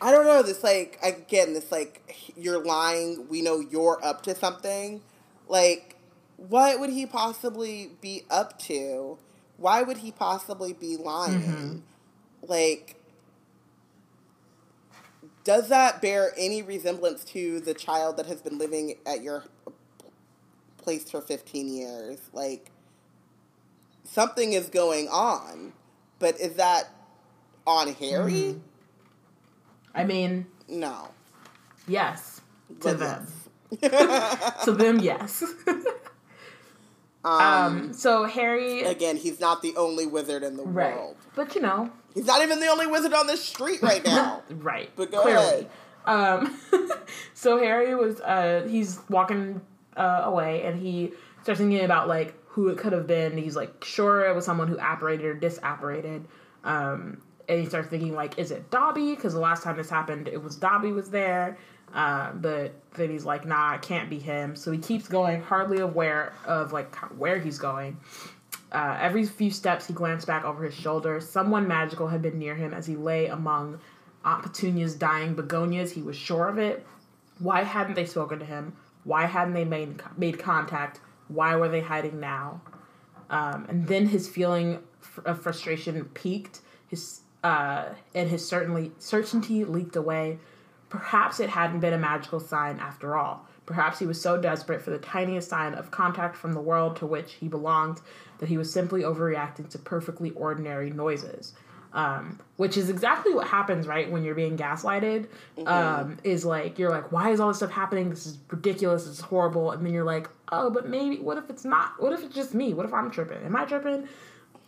I 0.00 0.10
don't 0.10 0.24
know. 0.26 0.42
This 0.42 0.62
like 0.64 0.98
again. 1.02 1.52
This 1.54 1.70
like 1.70 2.32
you're 2.36 2.64
lying. 2.64 3.28
We 3.28 3.42
know 3.42 3.60
you're 3.60 4.04
up 4.04 4.22
to 4.24 4.34
something. 4.34 5.00
Like, 5.48 5.96
what 6.36 6.80
would 6.80 6.90
he 6.90 7.06
possibly 7.06 7.90
be 8.00 8.24
up 8.30 8.58
to? 8.60 9.18
Why 9.56 9.82
would 9.82 9.98
he 9.98 10.10
possibly 10.10 10.72
be 10.72 10.96
lying? 10.96 11.84
Like, 12.42 12.96
does 15.44 15.68
that 15.68 16.02
bear 16.02 16.32
any 16.36 16.62
resemblance 16.62 17.22
to 17.26 17.60
the 17.60 17.74
child 17.74 18.16
that 18.16 18.26
has 18.26 18.42
been 18.42 18.58
living 18.58 18.96
at 19.06 19.22
your 19.22 19.44
place 20.78 21.08
for 21.08 21.20
15 21.20 21.72
years? 21.72 22.18
Like, 22.32 22.71
something 24.04 24.52
is 24.52 24.68
going 24.68 25.08
on, 25.08 25.72
but 26.18 26.38
is 26.40 26.54
that 26.54 26.88
on 27.66 27.92
Harry? 27.94 28.60
I 29.94 30.04
mean, 30.04 30.46
No. 30.68 31.08
yes 31.86 32.40
to 32.80 32.94
them. 32.94 33.26
to 34.64 34.72
them, 34.72 34.98
yes. 35.00 35.44
um, 37.24 37.92
So 37.92 38.24
Harry, 38.24 38.82
Again, 38.82 39.16
he's 39.16 39.40
not 39.40 39.62
the 39.62 39.74
only 39.76 40.06
wizard 40.06 40.42
in 40.42 40.56
the 40.56 40.64
right? 40.64 40.94
world. 40.96 41.16
But 41.34 41.54
you 41.54 41.60
know, 41.60 41.90
He's 42.14 42.26
not 42.26 42.42
even 42.42 42.60
the 42.60 42.66
only 42.66 42.86
wizard 42.86 43.14
on 43.14 43.26
the 43.26 43.36
street 43.36 43.80
right 43.82 44.04
now. 44.04 44.42
right. 44.50 44.90
But 44.96 45.10
go 45.10 45.22
clearly. 45.22 45.66
Um, 46.04 46.58
so 47.34 47.58
Harry 47.58 47.94
was 47.94 48.20
uh, 48.20 48.66
he's 48.68 48.98
walking 49.08 49.60
uh, 49.96 50.22
away 50.24 50.62
and 50.64 50.78
he 50.80 51.12
starts 51.42 51.60
thinking 51.60 51.84
about 51.84 52.08
like 52.08 52.34
who 52.52 52.68
it 52.68 52.76
could 52.76 52.92
have 52.92 53.06
been. 53.06 53.36
He's 53.36 53.56
like 53.56 53.82
sure 53.82 54.28
it 54.28 54.34
was 54.34 54.44
someone 54.44 54.68
who 54.68 54.78
apparated 54.78 55.24
or 55.24 55.34
disapparated. 55.34 56.24
Um, 56.64 57.22
and 57.48 57.60
he 57.60 57.66
starts 57.66 57.88
thinking 57.88 58.14
like, 58.14 58.38
is 58.38 58.50
it 58.50 58.70
Dobby? 58.70 59.14
Because 59.14 59.32
the 59.32 59.40
last 59.40 59.62
time 59.62 59.76
this 59.76 59.90
happened, 59.90 60.28
it 60.28 60.42
was 60.42 60.56
Dobby 60.56 60.92
was 60.92 61.10
there. 61.10 61.56
Uh, 61.94 62.32
but 62.32 62.74
then 62.94 63.10
he's 63.10 63.24
like, 63.24 63.46
nah, 63.46 63.74
it 63.74 63.82
can't 63.82 64.08
be 64.08 64.18
him. 64.18 64.54
So 64.54 64.70
he 64.70 64.78
keeps 64.78 65.08
going, 65.08 65.42
hardly 65.42 65.80
aware 65.80 66.34
of 66.46 66.72
like 66.72 66.94
where 67.18 67.38
he's 67.38 67.58
going. 67.58 67.98
Uh, 68.70 68.96
every 69.00 69.26
few 69.26 69.50
steps, 69.50 69.86
he 69.86 69.92
glanced 69.92 70.26
back 70.26 70.44
over 70.44 70.64
his 70.64 70.74
shoulder. 70.74 71.20
Someone 71.20 71.66
magical 71.66 72.08
had 72.08 72.22
been 72.22 72.38
near 72.38 72.54
him 72.54 72.72
as 72.72 72.86
he 72.86 72.96
lay 72.96 73.26
among 73.26 73.78
Aunt 74.24 74.42
Petunia's 74.42 74.94
dying 74.94 75.34
begonias. 75.34 75.92
He 75.92 76.02
was 76.02 76.16
sure 76.16 76.48
of 76.48 76.58
it. 76.58 76.86
Why 77.38 77.62
hadn't 77.62 77.94
they 77.94 78.06
spoken 78.06 78.38
to 78.38 78.44
him? 78.44 78.76
Why 79.04 79.26
hadn't 79.26 79.54
they 79.54 79.64
made 79.64 80.00
made 80.16 80.38
contact? 80.38 81.00
Why 81.28 81.56
were 81.56 81.68
they 81.68 81.80
hiding 81.80 82.20
now? 82.20 82.60
Um, 83.30 83.66
and 83.68 83.86
then 83.86 84.06
his 84.06 84.28
feeling 84.28 84.80
of 85.24 85.42
frustration 85.42 86.04
peaked. 86.14 86.60
His 86.88 87.20
uh, 87.42 87.86
and 88.14 88.28
his 88.28 88.46
certainly 88.46 88.92
certainty 88.98 89.64
leaked 89.64 89.96
away. 89.96 90.38
Perhaps 90.88 91.40
it 91.40 91.50
hadn't 91.50 91.80
been 91.80 91.94
a 91.94 91.98
magical 91.98 92.38
sign 92.38 92.78
after 92.78 93.16
all. 93.16 93.48
Perhaps 93.64 93.98
he 93.98 94.06
was 94.06 94.20
so 94.20 94.40
desperate 94.40 94.82
for 94.82 94.90
the 94.90 94.98
tiniest 94.98 95.48
sign 95.48 95.74
of 95.74 95.90
contact 95.90 96.36
from 96.36 96.52
the 96.52 96.60
world 96.60 96.96
to 96.96 97.06
which 97.06 97.34
he 97.34 97.48
belonged 97.48 98.00
that 98.38 98.48
he 98.48 98.58
was 98.58 98.72
simply 98.72 99.02
overreacting 99.02 99.68
to 99.70 99.78
perfectly 99.78 100.30
ordinary 100.32 100.90
noises. 100.90 101.54
Um, 101.94 102.40
which 102.56 102.78
is 102.78 102.88
exactly 102.88 103.34
what 103.34 103.46
happens, 103.46 103.86
right, 103.86 104.10
when 104.10 104.24
you're 104.24 104.34
being 104.34 104.56
gaslighted. 104.56 105.28
Um, 105.66 106.16
is 106.24 106.42
like, 106.42 106.78
you're 106.78 106.88
like, 106.88 107.12
why 107.12 107.30
is 107.32 107.38
all 107.38 107.48
this 107.48 107.58
stuff 107.58 107.70
happening? 107.70 108.08
This 108.08 108.26
is 108.26 108.38
ridiculous. 108.48 109.04
This 109.04 109.18
is 109.18 109.20
horrible. 109.20 109.72
And 109.72 109.84
then 109.84 109.92
you're 109.92 110.02
like, 110.02 110.30
oh, 110.50 110.70
but 110.70 110.88
maybe, 110.88 111.18
what 111.18 111.36
if 111.36 111.50
it's 111.50 111.66
not? 111.66 112.00
What 112.00 112.14
if 112.14 112.24
it's 112.24 112.34
just 112.34 112.54
me? 112.54 112.72
What 112.72 112.86
if 112.86 112.94
I'm 112.94 113.10
tripping? 113.10 113.44
Am 113.44 113.54
I 113.54 113.66
tripping? 113.66 114.08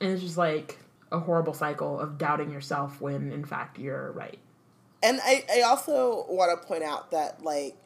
And 0.00 0.10
it's 0.12 0.20
just 0.20 0.36
like 0.36 0.78
a 1.12 1.18
horrible 1.18 1.54
cycle 1.54 1.98
of 1.98 2.18
doubting 2.18 2.50
yourself 2.50 3.00
when, 3.00 3.32
in 3.32 3.44
fact, 3.44 3.78
you're 3.78 4.12
right. 4.12 4.38
And 5.02 5.20
I, 5.22 5.44
I 5.50 5.60
also 5.62 6.26
want 6.28 6.60
to 6.60 6.66
point 6.66 6.82
out 6.82 7.10
that, 7.12 7.42
like, 7.42 7.76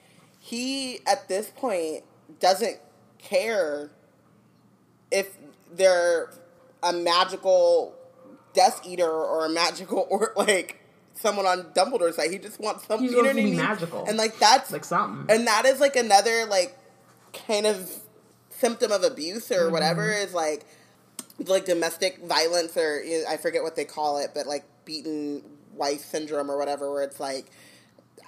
he, 0.41 0.99
at 1.07 1.29
this 1.29 1.51
point, 1.55 2.03
doesn't 2.41 2.79
care 3.19 3.91
if 5.13 5.37
they're 5.73 6.31
a 6.83 6.93
magical 6.93 7.95
Death 8.55 8.81
Eater 8.87 9.11
or 9.11 9.47
a 9.47 9.51
magical, 9.51 10.07
or, 10.11 10.33
like, 10.37 10.81
someone 11.15 11.47
on 11.47 11.65
Dumbledore's 11.75 12.17
side. 12.17 12.31
He 12.31 12.39
just 12.39 12.61
wants 12.61 12.87
something. 12.87 13.09
You 13.09 13.17
know 13.17 13.23
to 13.25 13.31
I 13.31 13.35
be 13.35 13.45
mean? 13.45 13.57
magical. 13.57 14.05
And, 14.07 14.17
like, 14.17 14.39
that's, 14.39 14.71
Like 14.73 14.85
something. 14.85 15.35
and 15.35 15.47
that 15.47 15.65
is, 15.65 15.81
like, 15.81 15.97
another, 15.97 16.47
like, 16.47 16.77
kind 17.47 17.67
of 17.67 17.91
symptom 18.51 18.91
of 18.93 19.05
abuse 19.05 19.51
or 19.51 19.65
mm-hmm. 19.65 19.73
whatever 19.73 20.11
is, 20.11 20.35
like, 20.35 20.67
like 21.47 21.65
domestic 21.65 22.19
violence 22.25 22.77
or 22.77 23.03
you 23.03 23.23
know, 23.23 23.25
I 23.29 23.37
forget 23.37 23.63
what 23.63 23.77
they 23.77 23.85
call 23.85 24.19
it, 24.19 24.33
but 24.35 24.47
like 24.47 24.65
beaten 24.85 25.43
wife 25.73 26.01
syndrome 26.01 26.51
or 26.51 26.59
whatever, 26.59 26.93
where 26.93 27.03
it's 27.03 27.21
like, 27.21 27.47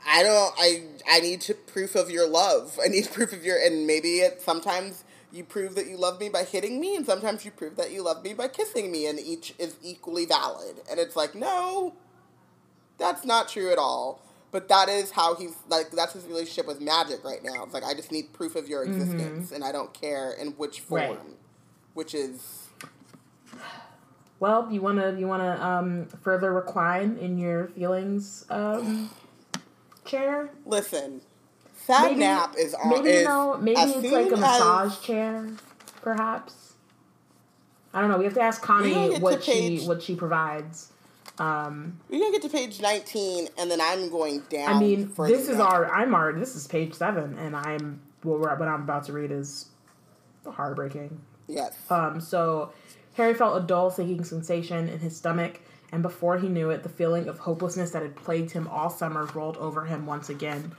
I 0.07 0.23
don't, 0.23 0.55
I, 0.59 0.85
I 1.11 1.21
need 1.21 1.41
to 1.43 1.55
proof 1.55 1.95
of 1.95 2.11
your 2.11 2.29
love. 2.29 2.79
I 2.85 2.89
need 2.89 3.11
proof 3.11 3.33
of 3.33 3.45
your, 3.45 3.59
and 3.59 3.87
maybe 3.87 4.21
it 4.21 4.41
sometimes 4.41 5.05
you 5.33 5.45
prove 5.45 5.75
that 5.77 5.87
you 5.87 5.97
love 5.97 6.19
me 6.21 6.29
by 6.29 6.45
hitting 6.45 6.81
me, 6.81 6.97
and 6.97 7.07
sometimes 7.07 7.45
you 7.45 7.51
prove 7.51 7.77
that 7.77 7.91
you 7.93 8.03
love 8.03 8.23
me 8.25 8.35
by 8.35 8.49
kissing 8.49 8.91
me, 8.91 9.07
and 9.07 9.19
each 9.21 9.55
is 9.59 9.77
equally 9.83 10.27
valid. 10.27 10.77
And 10.91 10.99
it's 11.01 11.17
like, 11.17 11.35
no, 11.35 11.95
that's 12.99 13.25
not 13.25 13.49
true 13.49 13.71
at 13.73 13.79
all. 13.79 14.21
But 14.53 14.69
that 14.69 14.89
is 14.89 15.13
how 15.13 15.37
he's 15.37 15.55
like. 15.69 15.93
That's 15.93 16.13
his 16.15 16.25
relationship 16.27 16.67
with 16.67 16.81
magic 16.81 17.23
right 17.25 17.39
now. 17.45 17.63
It's 17.63 17.73
like 17.73 17.85
I 17.85 17.95
just 17.95 18.11
need 18.11 18.33
proof 18.33 18.57
of 18.57 18.69
your 18.69 18.83
existence, 18.83 19.53
and 19.53 19.63
I 19.63 19.71
don't 19.71 19.95
care 19.95 20.33
in 20.33 20.49
which 20.53 20.81
form, 20.81 21.01
Right. 21.03 21.19
which 21.95 22.15
is 22.17 22.67
Well, 24.41 24.67
you 24.73 24.81
wanna 24.81 25.15
you 25.17 25.29
wanna 25.29 25.57
um, 25.63 26.07
further 26.23 26.53
recline 26.53 27.17
in 27.21 27.39
your 27.39 27.69
feelings 27.69 28.45
um, 28.51 29.11
chair? 30.05 30.51
Listen, 30.67 31.21
Sad 31.91 32.05
Maybe- 32.13 32.21
Nap 32.21 32.55
is 32.57 32.75
on. 32.75 32.89
Maybe 32.89 33.09
is, 33.11 33.19
you 33.23 33.25
know, 33.29 33.59
maybe 33.61 33.81
it's 33.81 34.13
like 34.13 34.31
a 34.31 34.35
as- 34.35 34.41
massage 34.41 35.01
chair, 35.01 35.49
perhaps. 36.03 36.75
I 37.93 38.01
don't 38.01 38.11
know. 38.11 38.19
We 38.19 38.25
have 38.25 38.35
to 38.35 38.41
ask 38.43 38.63
Connie 38.63 39.19
what 39.19 39.43
page- 39.43 39.81
she 39.81 39.87
what 39.89 40.01
she 40.03 40.15
provides. 40.15 40.93
Um, 41.41 41.99
We're 42.09 42.21
gonna 42.21 42.31
get 42.33 42.43
to 42.43 42.49
page 42.49 42.81
nineteen, 42.81 43.49
and 43.59 43.69
then 43.71 43.81
I'm 43.81 44.09
going 44.09 44.41
down. 44.51 44.77
I 44.77 44.79
mean, 44.79 45.13
this 45.19 45.49
is 45.49 45.57
down. 45.59 45.67
our. 45.67 45.93
I'm 45.93 46.15
already. 46.15 46.39
This 46.39 46.55
is 46.55 46.69
page 46.69 46.95
seven, 46.95 47.37
and 47.39 47.57
I'm 47.57 48.01
what 48.23 48.39
we're 48.39 48.55
what 48.57 48.69
I'm 48.69 48.83
about 48.83 49.05
to 49.07 49.13
read 49.13 49.33
is 49.33 49.67
heartbreaking. 50.49 51.21
yes. 51.49 51.77
Um, 51.91 52.21
so 52.21 52.71
Harry 53.15 53.35
felt 53.35 53.61
a 53.61 53.67
dull 53.67 53.91
sinking 53.91 54.23
sensation 54.25 54.89
in 54.89 55.01
his 55.01 55.17
stomach, 55.17 55.61
and 55.91 56.03
before 56.03 56.39
he 56.39 56.49
knew 56.49 56.71
it, 56.71 56.83
the 56.85 56.89
feeling 56.89 57.27
of 57.29 57.41
hopelessness 57.41 57.91
that 57.91 58.03
had 58.03 58.15
plagued 58.15 58.53
him 58.53 58.69
all 58.69 58.91
summer 58.91 59.25
rolled 59.35 59.57
over 59.57 59.87
him 59.87 60.07
once 60.07 60.29
again. 60.29 60.73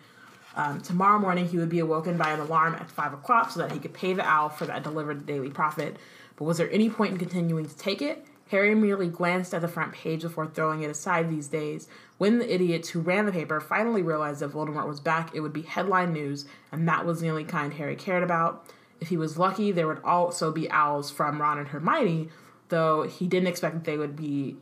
Um, 0.55 0.81
tomorrow 0.81 1.19
morning, 1.19 1.47
he 1.47 1.57
would 1.57 1.69
be 1.69 1.79
awoken 1.79 2.17
by 2.17 2.31
an 2.31 2.39
alarm 2.39 2.75
at 2.75 2.89
five 2.89 3.13
o'clock 3.13 3.51
so 3.51 3.59
that 3.61 3.71
he 3.71 3.79
could 3.79 3.93
pay 3.93 4.13
the 4.13 4.25
owl 4.25 4.49
for 4.49 4.65
that 4.65 4.83
delivered 4.83 5.25
Daily 5.25 5.49
Prophet. 5.49 5.97
But 6.35 6.45
was 6.45 6.57
there 6.57 6.71
any 6.71 6.89
point 6.89 7.13
in 7.13 7.17
continuing 7.17 7.65
to 7.65 7.77
take 7.77 8.01
it? 8.01 8.25
Harry 8.49 8.75
merely 8.75 9.07
glanced 9.07 9.53
at 9.53 9.61
the 9.61 9.67
front 9.69 9.93
page 9.93 10.23
before 10.23 10.45
throwing 10.45 10.81
it 10.81 10.89
aside 10.89 11.29
these 11.29 11.47
days. 11.47 11.87
When 12.17 12.39
the 12.39 12.53
idiots 12.53 12.89
who 12.89 12.99
ran 12.99 13.25
the 13.25 13.31
paper 13.31 13.61
finally 13.61 14.01
realized 14.01 14.41
that 14.41 14.51
Voldemort 14.51 14.87
was 14.87 14.99
back, 14.99 15.33
it 15.33 15.39
would 15.39 15.53
be 15.53 15.61
headline 15.61 16.11
news, 16.11 16.45
and 16.69 16.85
that 16.87 17.05
was 17.05 17.21
the 17.21 17.29
only 17.29 17.45
kind 17.45 17.73
Harry 17.73 17.95
cared 17.95 18.23
about. 18.23 18.69
If 18.99 19.07
he 19.07 19.15
was 19.15 19.37
lucky, 19.37 19.71
there 19.71 19.87
would 19.87 20.03
also 20.03 20.51
be 20.51 20.69
owls 20.69 21.09
from 21.09 21.41
Ron 21.41 21.59
and 21.59 21.69
Hermione, 21.69 22.27
though 22.67 23.03
he 23.03 23.25
didn't 23.25 23.47
expect 23.47 23.75
that 23.75 23.83
they 23.85 23.97
would 23.97 24.17
be 24.17 24.57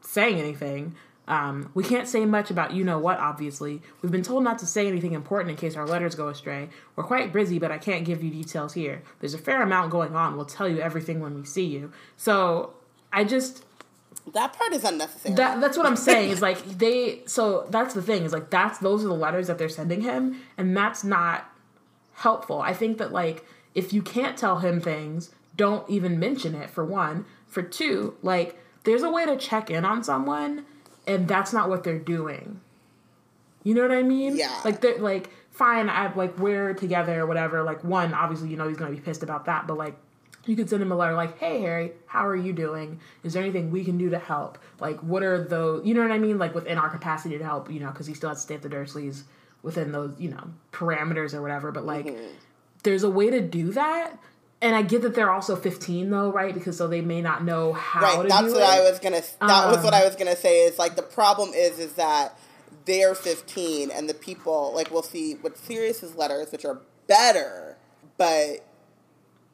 saying 0.00 0.38
anything. 0.38 0.94
Um, 1.26 1.70
we 1.74 1.82
can't 1.82 2.06
say 2.06 2.26
much 2.26 2.50
about 2.50 2.72
you 2.72 2.84
know 2.84 2.98
what, 2.98 3.18
obviously. 3.18 3.80
We've 4.02 4.12
been 4.12 4.22
told 4.22 4.44
not 4.44 4.58
to 4.58 4.66
say 4.66 4.86
anything 4.86 5.12
important 5.12 5.50
in 5.50 5.56
case 5.56 5.74
our 5.74 5.86
letters 5.86 6.14
go 6.14 6.28
astray. 6.28 6.68
We're 6.96 7.04
quite 7.04 7.32
busy, 7.32 7.58
but 7.58 7.72
I 7.72 7.78
can't 7.78 8.04
give 8.04 8.22
you 8.22 8.30
details 8.30 8.74
here. 8.74 9.02
There's 9.20 9.34
a 9.34 9.38
fair 9.38 9.62
amount 9.62 9.90
going 9.90 10.14
on. 10.14 10.36
We'll 10.36 10.44
tell 10.44 10.68
you 10.68 10.80
everything 10.80 11.20
when 11.20 11.34
we 11.34 11.44
see 11.44 11.64
you. 11.64 11.92
So 12.16 12.74
I 13.12 13.24
just 13.24 13.64
that 14.32 14.52
part 14.52 14.72
is 14.72 14.84
unnecessary. 14.84 15.34
that 15.34 15.60
that's 15.60 15.76
what 15.76 15.86
I'm 15.86 15.96
saying 15.96 16.30
is 16.30 16.42
like 16.42 16.62
they 16.78 17.22
so 17.26 17.66
that's 17.70 17.94
the 17.94 18.02
thing 18.02 18.24
is 18.24 18.32
like 18.32 18.50
that's 18.50 18.78
those 18.78 19.04
are 19.04 19.08
the 19.08 19.14
letters 19.14 19.46
that 19.48 19.58
they're 19.58 19.68
sending 19.68 20.02
him 20.02 20.40
and 20.58 20.76
that's 20.76 21.04
not 21.04 21.50
helpful. 22.14 22.60
I 22.60 22.74
think 22.74 22.98
that 22.98 23.12
like 23.12 23.46
if 23.74 23.92
you 23.92 24.02
can't 24.02 24.36
tell 24.36 24.58
him 24.58 24.80
things, 24.80 25.30
don't 25.56 25.88
even 25.88 26.18
mention 26.18 26.54
it 26.54 26.68
for 26.68 26.84
one. 26.84 27.24
For 27.46 27.62
two, 27.62 28.16
like 28.22 28.60
there's 28.84 29.02
a 29.02 29.10
way 29.10 29.24
to 29.24 29.36
check 29.36 29.70
in 29.70 29.84
on 29.86 30.04
someone 30.04 30.66
and 31.06 31.28
that's 31.28 31.52
not 31.52 31.68
what 31.68 31.84
they're 31.84 31.98
doing. 31.98 32.60
You 33.62 33.74
know 33.74 33.82
what 33.82 33.92
I 33.92 34.02
mean? 34.02 34.36
Yeah. 34.36 34.60
Like 34.64 34.80
they're 34.80 34.98
like 34.98 35.30
fine, 35.50 35.88
I 35.88 36.12
like 36.14 36.38
we're 36.38 36.74
together 36.74 37.20
or 37.20 37.26
whatever. 37.26 37.62
Like 37.62 37.82
one, 37.82 38.12
obviously 38.14 38.50
you 38.50 38.56
know 38.56 38.68
he's 38.68 38.76
gonna 38.76 38.94
be 38.94 39.00
pissed 39.00 39.22
about 39.22 39.46
that, 39.46 39.66
but 39.66 39.76
like 39.78 39.96
you 40.46 40.56
could 40.56 40.68
send 40.68 40.82
him 40.82 40.92
a 40.92 40.96
letter 40.96 41.14
like, 41.14 41.38
"Hey 41.38 41.60
Harry, 41.60 41.92
how 42.06 42.26
are 42.26 42.36
you 42.36 42.52
doing? 42.52 43.00
Is 43.22 43.32
there 43.32 43.42
anything 43.42 43.70
we 43.70 43.84
can 43.84 43.96
do 43.96 44.10
to 44.10 44.18
help? 44.18 44.58
Like, 44.80 45.00
what 45.00 45.22
are 45.22 45.42
those? 45.42 45.86
You 45.86 45.94
know 45.94 46.02
what 46.02 46.12
I 46.12 46.18
mean? 46.18 46.38
Like 46.38 46.54
within 46.54 46.76
our 46.76 46.90
capacity 46.90 47.38
to 47.38 47.44
help, 47.44 47.70
you 47.70 47.80
know, 47.80 47.90
because 47.90 48.06
he 48.06 48.14
still 48.14 48.28
has 48.28 48.38
to 48.38 48.42
stay 48.42 48.54
at 48.54 48.62
the 48.62 48.68
Dursleys 48.68 49.22
within 49.62 49.92
those, 49.92 50.14
you 50.18 50.30
know, 50.30 50.50
parameters 50.72 51.32
or 51.32 51.40
whatever. 51.40 51.72
But 51.72 51.86
like, 51.86 52.06
mm-hmm. 52.06 52.34
there's 52.82 53.02
a 53.02 53.10
way 53.10 53.30
to 53.30 53.40
do 53.40 53.72
that. 53.72 54.18
And 54.64 54.74
I 54.74 54.80
get 54.82 55.02
that 55.02 55.14
they're 55.14 55.30
also 55.30 55.56
15 55.56 56.08
though, 56.10 56.32
right? 56.32 56.54
Because 56.54 56.78
so 56.78 56.88
they 56.88 57.02
may 57.02 57.20
not 57.20 57.44
know 57.44 57.74
how 57.74 58.00
right. 58.00 58.22
to 58.22 58.28
That's 58.28 58.46
do 58.46 58.52
what 58.54 58.62
it. 58.62 58.64
I 58.64 58.80
was 58.90 58.98
gonna. 58.98 59.20
That 59.40 59.66
was 59.68 59.76
Um, 59.78 59.84
what 59.84 59.92
I 59.94 60.04
was 60.04 60.16
gonna 60.16 60.34
say. 60.36 60.64
Is 60.64 60.78
like 60.78 60.96
the 60.96 61.02
problem 61.02 61.50
is 61.54 61.78
is 61.78 61.92
that 61.94 62.38
they're 62.86 63.14
15, 63.14 63.90
and 63.90 64.08
the 64.08 64.14
people 64.14 64.72
like 64.74 64.90
we'll 64.90 65.02
see 65.02 65.34
with 65.36 65.56
Sirius's 65.58 66.16
letters, 66.16 66.50
which 66.50 66.64
are 66.64 66.80
better, 67.06 67.76
but 68.16 68.64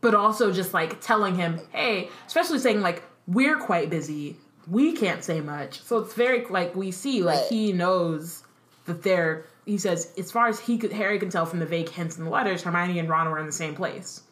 but 0.01 0.15
also 0.15 0.53
just 0.53 0.73
like 0.73 1.01
telling 1.01 1.35
him, 1.35 1.61
hey, 1.73 2.09
especially 2.29 2.61
saying 2.61 2.81
like 2.81 3.03
we're 3.27 3.59
quite 3.59 3.91
busy, 3.91 4.37
we 4.69 4.93
can't 4.93 5.25
say 5.25 5.41
much. 5.41 5.81
So 5.83 5.99
it's 5.99 6.15
very 6.15 6.47
like 6.47 6.77
we 6.77 6.93
see 6.93 7.23
like 7.25 7.39
Right. 7.41 7.47
he 7.49 7.73
knows 7.73 8.45
that 8.87 9.03
they're. 9.03 9.45
He 9.67 9.77
says 9.77 10.13
as 10.17 10.31
far 10.31 10.47
as 10.47 10.61
he 10.61 10.79
could, 10.79 10.93
Harry 10.93 11.19
can 11.19 11.31
tell 11.31 11.47
from 11.47 11.59
the 11.59 11.67
vague 11.67 11.89
hints 11.89 12.17
in 12.17 12.25
the 12.25 12.31
letters, 12.31 12.63
Hermione 12.63 12.99
and 13.01 13.09
Ron 13.09 13.29
were 13.31 13.39
in 13.41 13.47
the 13.47 13.53
same 13.53 13.75
place, 13.75 14.23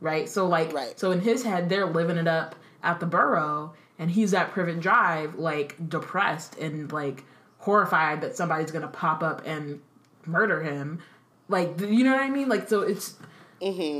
right? 0.00 0.28
So 0.28 0.46
like, 0.46 0.72
Right. 0.72 0.98
so 0.98 1.10
in 1.10 1.20
his 1.20 1.42
head, 1.44 1.68
they're 1.68 1.86
living 1.86 2.16
it 2.16 2.26
up 2.28 2.54
at 2.82 3.00
the 3.00 3.06
Burrow, 3.06 3.74
and 3.98 4.10
he's 4.10 4.32
at 4.34 4.50
Privet 4.52 4.80
Drive, 4.80 5.34
like 5.36 5.76
depressed 5.88 6.58
and 6.58 6.90
like 6.92 7.24
horrified 7.58 8.20
that 8.22 8.36
somebody's 8.36 8.70
gonna 8.70 8.88
pop 8.88 9.22
up 9.22 9.42
and 9.46 9.80
murder 10.26 10.62
him. 10.62 11.00
Like, 11.48 11.80
you 11.80 12.04
know 12.04 12.12
what 12.12 12.22
I 12.22 12.30
mean? 12.30 12.48
Like, 12.48 12.68
so 12.68 12.80
it's 12.82 13.16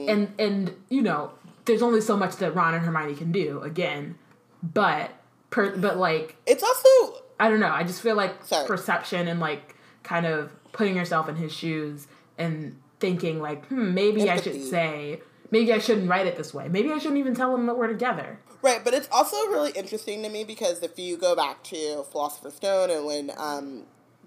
and 0.08 0.32
and 0.38 0.74
you 0.88 1.02
know 1.02 1.32
there's 1.66 1.82
only 1.82 2.00
so 2.00 2.16
much 2.16 2.36
that 2.36 2.54
Ron 2.54 2.74
and 2.74 2.84
Hermione 2.84 3.14
can 3.14 3.30
do 3.32 3.60
again, 3.60 4.16
but 4.62 5.10
per, 5.50 5.76
but 5.76 5.98
like 5.98 6.36
it's 6.46 6.62
also 6.62 7.22
I 7.38 7.50
don't 7.50 7.60
know. 7.60 7.68
I 7.70 7.84
just 7.84 8.00
feel 8.00 8.16
like 8.16 8.42
Sorry. 8.44 8.66
perception 8.66 9.28
and 9.28 9.40
like 9.40 9.74
kind 10.02 10.24
of 10.26 10.50
putting 10.72 10.96
yourself 10.96 11.28
in 11.28 11.36
his 11.36 11.52
shoes 11.52 12.06
and 12.38 12.80
thinking 13.00 13.40
like, 13.40 13.66
hmm, 13.66 13.92
maybe 13.94 14.30
I 14.30 14.40
should 14.40 14.62
say, 14.62 15.20
maybe 15.50 15.72
I 15.72 15.78
shouldn't 15.78 16.08
write 16.08 16.26
it 16.26 16.36
this 16.36 16.52
way. 16.54 16.68
Maybe 16.68 16.90
I 16.92 16.98
shouldn't 16.98 17.18
even 17.18 17.34
tell 17.34 17.52
them 17.52 17.66
that 17.66 17.76
we're 17.76 17.88
together. 17.88 18.38
Right, 18.62 18.84
but 18.84 18.92
it's 18.94 19.08
also 19.10 19.36
really 19.46 19.72
interesting 19.72 20.22
to 20.22 20.28
me 20.28 20.44
because 20.44 20.82
if 20.82 20.98
you 20.98 21.16
go 21.16 21.34
back 21.34 21.62
to 21.64 22.04
Philosopher's 22.10 22.54
Stone 22.54 22.90
and 22.90 23.06
when 23.06 23.30
um, 23.38 23.84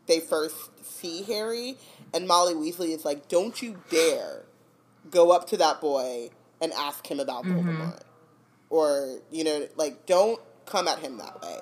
they 0.08 0.20
first 0.20 0.56
see 0.84 1.22
Harry 1.24 1.78
and 2.14 2.28
Molly 2.28 2.54
Weasley 2.56 2.90
is 2.95 3.06
like, 3.06 3.28
"Don't 3.28 3.62
you 3.62 3.80
dare 3.90 4.44
go 5.12 5.32
up 5.32 5.48
to 5.48 5.58
that 5.58 5.80
boy 5.82 6.30
and 6.62 6.72
ask 6.74 7.06
him 7.06 7.20
about 7.20 7.44
Voldemort," 7.45 8.02
or 8.70 9.20
you 9.32 9.44
know, 9.44 9.68
like, 9.76 10.06
don't 10.08 10.40
come 10.66 10.88
at 10.88 11.00
him 11.00 11.18
that 11.18 11.41
way. 11.41 11.60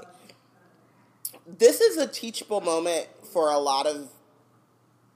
This 1.45 1.81
is 1.81 1.97
a 1.97 2.07
teachable 2.07 2.61
moment 2.61 3.07
for 3.33 3.49
a 3.51 3.57
lot 3.57 3.85
of 3.87 4.09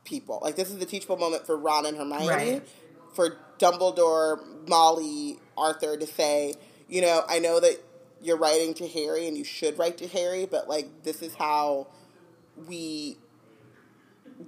people. 0.04 0.40
Like, 0.42 0.56
this 0.56 0.72
is 0.72 0.82
a 0.82 0.86
teachable 0.86 1.18
moment 1.18 1.46
for 1.46 1.56
Ron 1.58 1.86
and 1.86 1.98
Hermione 1.98 2.28
Right. 2.28 2.68
for 3.14 3.38
Dumbledore, 3.60 4.68
Molly, 4.68 5.40
Arthur 5.57 5.98
to 5.98 6.06
say, 6.06 6.56
you 6.88 7.02
know, 7.02 7.23
I 7.27 7.40
know 7.40 7.60
that 7.60 7.84
you're 8.22 8.38
writing 8.38 8.73
to 8.76 8.88
Harry 8.88 9.27
and 9.27 9.38
you 9.38 9.44
should 9.44 9.77
write 9.77 9.98
to 9.99 10.07
Harry, 10.07 10.45
but 10.45 10.68
like 10.68 11.03
this 11.03 11.22
is 11.22 11.36
how 11.36 11.88
we 12.68 13.18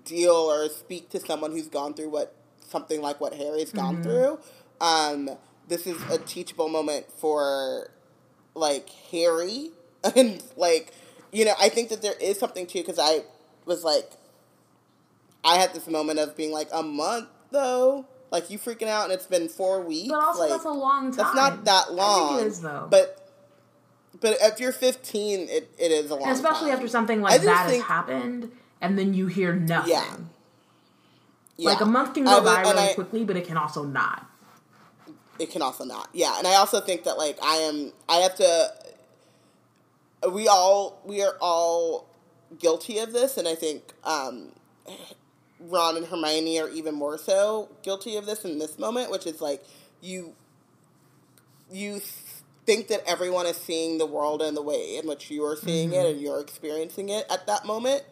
deal 0.03 0.33
or 0.33 0.69
speak 0.69 1.09
to 1.09 1.19
someone 1.19 1.51
who's 1.51 1.67
gone 1.67 1.93
through 1.93 2.09
what 2.09 2.35
something 2.59 3.01
like 3.01 3.21
what 3.21 3.33
Harry's 3.33 3.71
gone 3.71 4.01
through. 4.03 4.39
Um, 4.81 5.29
this 5.67 5.87
is 5.87 6.01
a 6.11 6.17
teachable 6.17 6.69
moment 6.69 7.11
for 7.11 7.89
like 8.55 8.89
Harry 9.11 9.71
and 10.15 10.41
like 10.55 10.93
you 11.31 11.45
know 11.45 11.53
I 11.59 11.69
think 11.69 11.89
that 11.89 12.01
there 12.01 12.15
is 12.19 12.39
something 12.39 12.65
too 12.65 12.79
because 12.79 12.99
I 12.99 13.21
was 13.65 13.83
like 13.83 14.11
I 15.43 15.57
had 15.57 15.73
this 15.73 15.87
moment 15.87 16.19
of 16.19 16.35
being 16.35 16.51
like 16.51 16.69
a 16.73 16.83
month 16.83 17.27
though 17.51 18.05
like 18.31 18.49
you 18.49 18.59
freaking 18.59 18.87
out 18.87 19.05
and 19.05 19.13
it's 19.13 19.25
been 19.27 19.47
four 19.49 19.81
weeks 19.81 20.09
But 20.09 20.23
also, 20.23 20.41
like, 20.41 20.49
that's 20.49 20.65
a 20.65 20.69
long 20.69 21.03
time. 21.11 21.17
that's 21.17 21.35
not 21.35 21.65
that 21.65 21.93
long 21.93 22.25
I 22.25 22.29
think 22.37 22.41
it 22.41 22.47
is 22.47 22.61
though. 22.61 22.87
but 22.89 23.23
but 24.19 24.37
if 24.41 24.59
you're 24.59 24.71
15 24.71 25.47
it, 25.49 25.69
it 25.77 25.91
is 25.91 26.09
a 26.11 26.15
long 26.15 26.23
And 26.23 26.31
especially 26.31 26.67
time. 26.69 26.75
after 26.77 26.87
something 26.87 27.21
like 27.21 27.41
that 27.41 27.69
think- 27.69 27.83
has 27.83 27.87
happened, 27.87 28.51
and 28.81 28.97
then 28.97 29.13
you 29.13 29.27
hear 29.27 29.53
nothing. 29.55 29.91
yeah 29.91 30.15
yeah 31.57 31.69
Like 31.69 31.81
a 31.81 31.85
month 31.85 32.13
can 32.15 32.25
go 32.25 32.41
was- 32.41 32.43
by 32.55 32.61
really 32.61 32.89
I- 32.89 32.93
quickly, 32.93 33.23
but 33.23 33.35
it 33.37 33.45
can 33.47 33.57
also 33.57 33.83
not. 33.83 34.25
it 35.39 35.51
can 35.51 35.61
also 35.61 35.85
not. 35.85 36.09
Yeah, 36.13 36.37
and 36.39 36.47
I 36.47 36.55
also 36.55 36.79
think 36.81 37.03
that 37.03 37.17
like 37.17 37.37
I 37.43 37.55
am 37.57 37.93
I 38.09 38.15
have 38.17 38.35
to 38.37 38.73
we 40.31 40.47
all 40.47 40.99
we 41.05 41.21
are 41.23 41.35
all 41.39 42.07
guilty 42.59 42.97
of 42.97 43.13
this 43.13 43.37
and 43.37 43.47
I 43.47 43.53
think 43.55 43.93
um 44.03 44.51
Ron 45.59 45.97
and 45.97 46.05
Hermione 46.05 46.59
are 46.59 46.69
even 46.69 46.95
more 46.95 47.17
so 47.17 47.69
guilty 47.81 48.15
of 48.15 48.25
this 48.25 48.45
in 48.45 48.59
this 48.59 48.77
moment, 48.77 49.11
which 49.11 49.25
is 49.25 49.41
like 49.41 49.63
you 50.01 50.35
you 51.71 52.01
think 52.65 52.89
that 52.89 53.01
everyone 53.07 53.45
is 53.45 53.57
seeing 53.57 53.97
the 53.97 54.05
world 54.05 54.41
in 54.41 54.53
the 54.53 54.61
way 54.61 54.97
in 54.97 55.07
which 55.07 55.31
you 55.31 55.43
are 55.43 55.55
seeing 55.55 55.93
it 55.93 55.95
mm-hmm. 55.95 56.07
and 56.11 56.21
you're 56.21 56.39
experiencing 56.39 57.09
it 57.09 57.25
at 57.29 57.47
that 57.47 57.65
moment. 57.65 58.03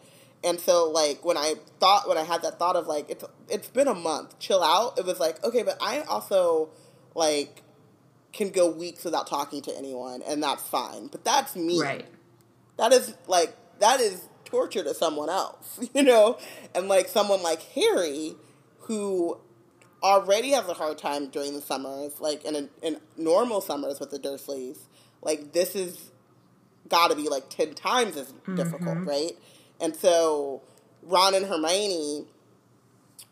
And 0.43 0.59
so 0.59 0.89
like 0.89 1.23
when 1.25 1.37
I 1.37 1.55
thought 1.79 2.07
when 2.07 2.17
I 2.17 2.23
had 2.23 2.41
that 2.43 2.57
thought 2.57 2.75
of 2.75 2.87
like 2.87 3.09
it's 3.09 3.23
it's 3.49 3.67
been 3.67 3.87
a 3.87 3.95
month, 3.95 4.39
chill 4.39 4.63
out, 4.63 4.97
it 4.97 5.05
was 5.05 5.19
like, 5.19 5.43
okay, 5.43 5.63
but 5.63 5.77
I 5.81 6.01
also 6.01 6.69
like 7.13 7.61
can 8.31 8.49
go 8.49 8.69
weeks 8.69 9.03
without 9.05 9.27
talking 9.27 9.61
to 9.63 9.77
anyone 9.77 10.21
and 10.21 10.41
that's 10.41 10.63
fine. 10.63 11.07
But 11.07 11.23
that's 11.23 11.55
me. 11.55 11.81
Right. 11.81 12.05
That 12.77 12.91
is 12.91 13.15
like 13.27 13.55
that 13.79 13.99
is 13.99 14.27
torture 14.55 14.83
to 14.83 14.93
someone 14.93 15.29
else, 15.29 15.79
you 15.93 16.03
know? 16.03 16.37
And 16.73 16.87
like 16.87 17.07
someone 17.07 17.43
like 17.43 17.61
Harry 17.73 18.35
who 18.79 19.39
already 20.03 20.51
has 20.51 20.67
a 20.67 20.73
hard 20.73 20.97
time 20.97 21.29
during 21.29 21.53
the 21.53 21.61
summers, 21.61 22.19
like 22.19 22.45
in, 22.45 22.69
in 22.81 22.97
normal 23.17 23.61
summers 23.61 23.99
with 23.99 24.11
the 24.11 24.19
Dursleys, 24.19 24.77
like 25.21 25.51
this 25.53 25.75
is 25.75 26.11
got 26.87 27.09
to 27.09 27.15
be 27.15 27.27
like 27.27 27.49
10 27.49 27.73
times 27.73 28.15
as 28.15 28.31
mm-hmm. 28.31 28.55
difficult, 28.55 28.99
right? 29.05 29.31
And 29.81 29.95
so 29.95 30.61
Ron 31.03 31.35
and 31.35 31.45
Hermione 31.45 32.25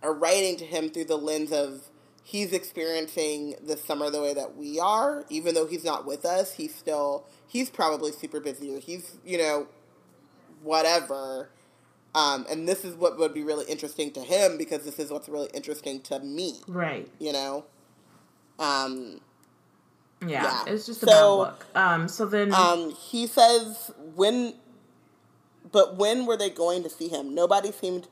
are 0.01 0.13
writing 0.13 0.57
to 0.57 0.65
him 0.65 0.89
through 0.89 1.05
the 1.05 1.17
lens 1.17 1.51
of 1.51 1.89
he's 2.23 2.51
experiencing 2.51 3.55
the 3.65 3.77
summer 3.77 4.09
the 4.09 4.21
way 4.21 4.33
that 4.33 4.57
we 4.57 4.79
are, 4.79 5.25
even 5.29 5.53
though 5.53 5.67
he's 5.67 5.83
not 5.83 6.05
with 6.05 6.25
us, 6.25 6.53
he's 6.53 6.73
still 6.73 7.27
he's 7.47 7.69
probably 7.69 8.11
super 8.11 8.39
busy 8.39 8.75
or 8.75 8.79
he's, 8.79 9.17
you 9.23 9.37
know, 9.37 9.67
whatever. 10.63 11.49
Um, 12.15 12.45
and 12.49 12.67
this 12.67 12.85
is 12.85 12.95
what 12.95 13.17
would 13.17 13.33
be 13.33 13.43
really 13.43 13.65
interesting 13.65 14.11
to 14.13 14.19
him 14.21 14.57
because 14.57 14.83
this 14.85 14.99
is 14.99 15.09
what's 15.11 15.27
really 15.27 15.49
interesting 15.53 16.01
to 16.01 16.19
me. 16.19 16.61
Right. 16.67 17.09
You 17.19 17.33
know? 17.33 17.65
Um, 18.59 19.19
yeah, 20.21 20.43
Yeah. 20.43 20.73
it's 20.73 20.85
just 20.85 21.01
a 21.03 21.07
So- 21.07 21.11
bad 21.11 21.51
look. 21.51 21.65
Um, 21.75 22.07
so 22.07 22.25
then, 22.25 22.53
um, 22.53 22.91
he 22.91 23.25
says 23.27 23.91
when, 24.15 24.53
but 25.71 25.95
when 25.95 26.25
were 26.25 26.37
they 26.37 26.49
going 26.51 26.83
to 26.83 26.89
see 26.89 27.07
him? 27.07 27.33
Nobody 27.33 27.71
seemed 27.71 28.07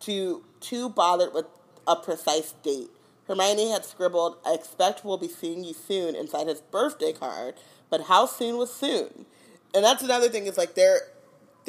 to 0.00 0.44
too 0.60 0.88
bothered 0.88 1.32
with 1.32 1.46
a 1.86 1.94
precise 1.96 2.52
date. 2.62 2.90
Hermione 3.28 3.70
had 3.70 3.84
scribbled, 3.84 4.38
"I 4.44 4.54
expect 4.54 5.04
we'll 5.04 5.18
be 5.18 5.28
seeing 5.28 5.62
you 5.62 5.72
soon" 5.72 6.16
inside 6.16 6.48
his 6.48 6.60
birthday 6.60 7.12
card, 7.12 7.54
but 7.88 8.02
how 8.02 8.26
soon 8.26 8.56
was 8.58 8.72
soon? 8.72 9.26
And 9.72 9.84
that's 9.84 10.02
another 10.02 10.28
thing. 10.28 10.46
Is 10.46 10.58
like 10.58 10.74
they're 10.74 11.12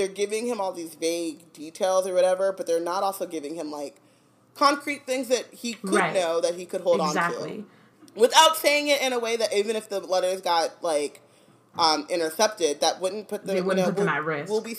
they're 0.01 0.07
giving 0.11 0.47
him 0.47 0.59
all 0.59 0.71
these 0.73 0.95
vague 0.95 1.53
details 1.53 2.07
or 2.07 2.13
whatever, 2.15 2.51
but 2.51 2.65
they're 2.65 2.79
not 2.79 3.03
also 3.03 3.27
giving 3.27 3.53
him 3.53 3.69
like 3.69 3.97
concrete 4.55 5.05
things 5.05 5.27
that 5.27 5.45
he 5.51 5.73
could 5.73 5.93
Right. 5.93 6.13
know 6.15 6.41
that 6.41 6.55
he 6.55 6.65
could 6.65 6.81
hold 6.81 6.99
on 6.99 7.13
to 7.13 7.63
without 8.15 8.57
saying 8.57 8.87
it 8.87 8.99
in 8.99 9.13
a 9.13 9.19
way 9.19 9.37
that 9.37 9.53
even 9.53 9.75
if 9.75 9.89
the 9.89 9.99
letters 9.99 10.41
got 10.41 10.83
like 10.83 11.21
um, 11.77 12.07
intercepted, 12.09 12.81
that 12.81 12.99
wouldn't 12.99 13.27
put 13.27 13.45
them. 13.45 13.55
They 13.55 13.61
wouldn't 13.61 13.77
you 13.77 13.83
know, 13.83 13.89
put 13.91 13.97
them 13.97 14.05
we'll, 14.07 14.15
at 14.15 14.25
risk. 14.25 14.51
We'll 14.51 14.61
be 14.61 14.75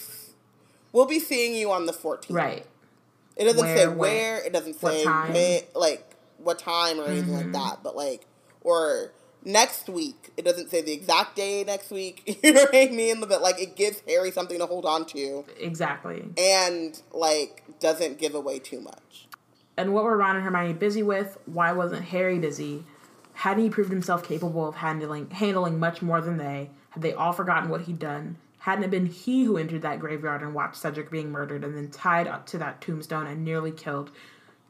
we'll 0.90 1.06
be 1.06 1.20
seeing 1.20 1.54
you 1.54 1.70
on 1.70 1.86
the 1.86 1.92
14th. 1.92 2.30
Right. 2.30 2.66
It 3.36 3.44
doesn't 3.44 3.60
Where, 3.60 3.76
say 3.76 3.86
where. 3.86 4.44
It 4.44 4.52
doesn't 4.52 4.74
say 4.74 5.04
time. 5.04 5.32
Mm-hmm. 5.32 5.78
like 5.78 6.16
what 6.38 6.58
time 6.58 6.98
or 6.98 7.04
anything 7.04 7.32
like 7.32 7.52
that. 7.52 7.78
But 7.84 7.94
like 7.94 8.26
or 8.60 9.12
next 9.44 9.88
week. 9.88 10.30
It 10.36 10.44
doesn't 10.44 10.70
say 10.70 10.82
the 10.82 10.92
exact 10.92 11.36
day 11.36 11.64
next 11.64 11.90
week. 11.90 12.38
You 12.42 12.52
know 12.52 12.62
what 12.64 12.74
I 12.74 12.86
mean? 12.86 13.20
But 13.20 13.42
like 13.42 13.60
it 13.60 13.76
gives 13.76 14.02
Harry 14.08 14.30
something 14.30 14.58
to 14.58 14.66
hold 14.66 14.84
on 14.84 15.06
to, 15.06 15.44
Exactly. 15.58 16.24
and 16.36 17.00
like 17.12 17.62
doesn't 17.80 18.18
give 18.18 18.34
away 18.34 18.58
too 18.58 18.80
much. 18.80 19.26
And 19.76 19.94
what 19.94 20.04
were 20.04 20.16
Ron 20.16 20.36
and 20.36 20.44
Hermione 20.44 20.74
busy 20.74 21.02
with? 21.02 21.38
Why 21.46 21.72
wasn't 21.72 22.04
Harry 22.06 22.38
busy? 22.38 22.84
Hadn't 23.34 23.62
he 23.64 23.70
proved 23.70 23.90
himself 23.90 24.22
capable 24.22 24.68
of 24.68 24.76
handling 24.76 25.30
handling 25.30 25.78
much 25.78 26.02
more 26.02 26.20
than 26.20 26.36
they? 26.36 26.70
Had 26.90 27.02
they 27.02 27.14
all 27.14 27.32
forgotten 27.32 27.70
what 27.70 27.82
he'd 27.82 27.98
done? 27.98 28.36
Hadn't 28.58 28.84
it 28.84 28.90
been 28.90 29.06
he 29.06 29.44
who 29.44 29.56
entered 29.56 29.82
that 29.82 29.98
graveyard 29.98 30.42
and 30.42 30.54
watched 30.54 30.76
Cedric 30.76 31.10
being 31.10 31.30
murdered 31.32 31.64
and 31.64 31.76
then 31.76 31.90
tied 31.90 32.28
up 32.28 32.46
to 32.46 32.58
that 32.58 32.80
tombstone 32.80 33.26
and 33.26 33.44
nearly 33.44 33.72
killed? 33.72 34.10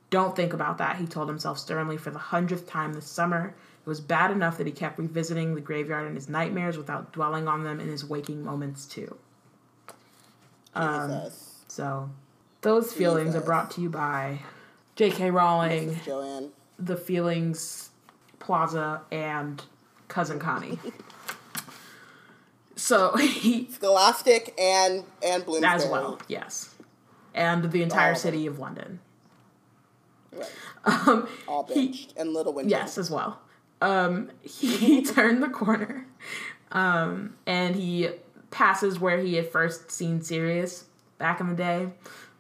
Don't 0.08 0.36
think 0.36 0.52
about 0.52 0.78
that, 0.78 0.96
he 0.96 1.06
told 1.06 1.28
himself 1.28 1.58
sternly 1.58 1.96
for 1.96 2.10
the 2.10 2.18
hundredth 2.18 2.66
time 2.68 2.92
this 2.92 3.06
summer. 3.06 3.54
It 3.84 3.88
was 3.88 4.00
bad 4.00 4.30
enough 4.30 4.58
that 4.58 4.66
he 4.66 4.72
kept 4.72 4.98
revisiting 4.98 5.56
the 5.56 5.60
graveyard 5.60 6.06
in 6.06 6.14
his 6.14 6.28
nightmares 6.28 6.78
without 6.78 7.12
dwelling 7.12 7.48
on 7.48 7.64
them 7.64 7.80
in 7.80 7.88
his 7.88 8.04
waking 8.04 8.44
moments, 8.44 8.86
too. 8.86 9.16
Um, 10.74 11.10
Jesus, 11.10 11.64
So, 11.66 12.10
those 12.60 12.92
feelings 12.92 13.34
are 13.34 13.40
brought 13.40 13.72
to 13.72 13.80
you 13.80 13.90
by 13.90 14.38
J.K. 14.94 15.30
Rowling, 15.30 15.98
Joanne. 16.04 16.50
The 16.78 16.96
Feelings 16.96 17.90
Plaza, 18.38 19.02
and 19.10 19.62
Cousin 20.08 20.38
Connie. 20.38 20.78
so, 22.76 23.16
he, 23.16 23.68
Scholastic 23.70 24.54
and 24.58 25.04
and 25.24 25.44
Bloomsbury 25.44 25.74
as 25.74 25.86
well, 25.88 26.20
yes. 26.28 26.74
And 27.34 27.72
the 27.72 27.82
entire 27.82 28.12
All 28.12 28.18
city 28.18 28.46
of 28.46 28.58
London. 28.58 29.00
Right. 30.32 30.50
Um, 30.84 31.28
All 31.48 31.66
he- 31.66 32.08
and 32.16 32.32
Little 32.32 32.54
Whinging. 32.54 32.70
Yes, 32.70 32.98
as 32.98 33.10
well. 33.10 33.40
Um, 33.82 34.30
he 34.42 35.02
turned 35.02 35.42
the 35.42 35.48
corner, 35.48 36.06
um, 36.70 37.34
and 37.46 37.74
he 37.76 38.08
passes 38.50 39.00
where 39.00 39.18
he 39.18 39.34
had 39.34 39.50
first 39.50 39.90
seen 39.90 40.22
Sirius 40.22 40.84
back 41.18 41.40
in 41.40 41.48
the 41.48 41.54
day. 41.54 41.88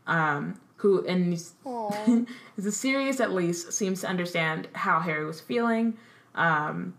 Um, 0.06 0.60
who 0.76 1.06
and 1.06 1.40
the 2.58 2.72
Sirius 2.72 3.20
at 3.20 3.32
least 3.32 3.72
seems 3.72 4.00
to 4.00 4.08
understand 4.08 4.68
how 4.72 4.98
Harry 4.98 5.24
was 5.24 5.40
feeling. 5.40 5.96
Um, 6.34 6.94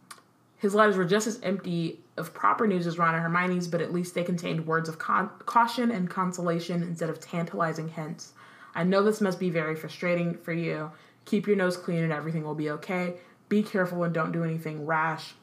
his 0.57 0.73
letters 0.73 0.95
were 0.95 1.03
just 1.03 1.27
as 1.27 1.41
empty 1.43 1.99
of 2.15 2.33
proper 2.33 2.65
news 2.65 2.87
as 2.87 2.97
Ron 2.97 3.15
and 3.15 3.23
Hermione's, 3.23 3.67
but 3.67 3.81
at 3.81 3.91
least 3.91 4.15
they 4.15 4.23
contained 4.23 4.65
words 4.65 4.87
of 4.87 4.99
con- 4.99 5.29
caution 5.45 5.91
and 5.91 6.09
consolation 6.09 6.81
instead 6.81 7.09
of 7.09 7.19
tantalizing 7.19 7.89
hints. 7.89 8.31
I 8.73 8.83
know 8.83 9.03
this 9.03 9.19
must 9.19 9.39
be 9.39 9.49
very 9.49 9.75
frustrating 9.75 10.37
for 10.37 10.53
you. 10.53 10.89
Keep 11.25 11.47
your 11.47 11.57
nose 11.57 11.75
clean 11.75 12.03
and 12.03 12.13
everything 12.13 12.43
will 12.43 12.55
be 12.55 12.69
okay. 12.69 13.15
Be 13.53 13.61
careful 13.61 14.03
and 14.03 14.11
don't 14.11 14.31
do 14.31 14.43
anything 14.43 14.88
rash. 14.88 15.35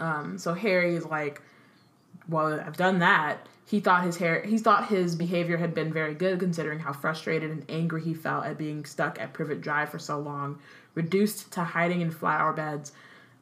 Um, 0.00 0.38
so 0.38 0.54
Harry 0.54 0.94
is 0.94 1.04
like, 1.04 1.42
well, 2.26 2.58
I've 2.58 2.78
done 2.78 3.00
that. 3.00 3.46
He 3.66 3.80
thought 3.80 4.02
his 4.02 4.16
hair, 4.16 4.42
he 4.42 4.56
thought 4.56 4.88
his 4.88 5.14
behavior 5.14 5.58
had 5.58 5.74
been 5.74 5.92
very 5.92 6.14
good 6.14 6.40
considering 6.40 6.78
how 6.78 6.94
frustrated 6.94 7.50
and 7.50 7.66
angry 7.68 8.00
he 8.02 8.14
felt 8.14 8.46
at 8.46 8.56
being 8.56 8.86
stuck 8.86 9.20
at 9.20 9.34
Privet 9.34 9.60
Drive 9.60 9.90
for 9.90 9.98
so 9.98 10.18
long, 10.18 10.58
reduced 10.94 11.52
to 11.52 11.64
hiding 11.64 12.00
in 12.00 12.10
flower 12.10 12.54
beds, 12.54 12.92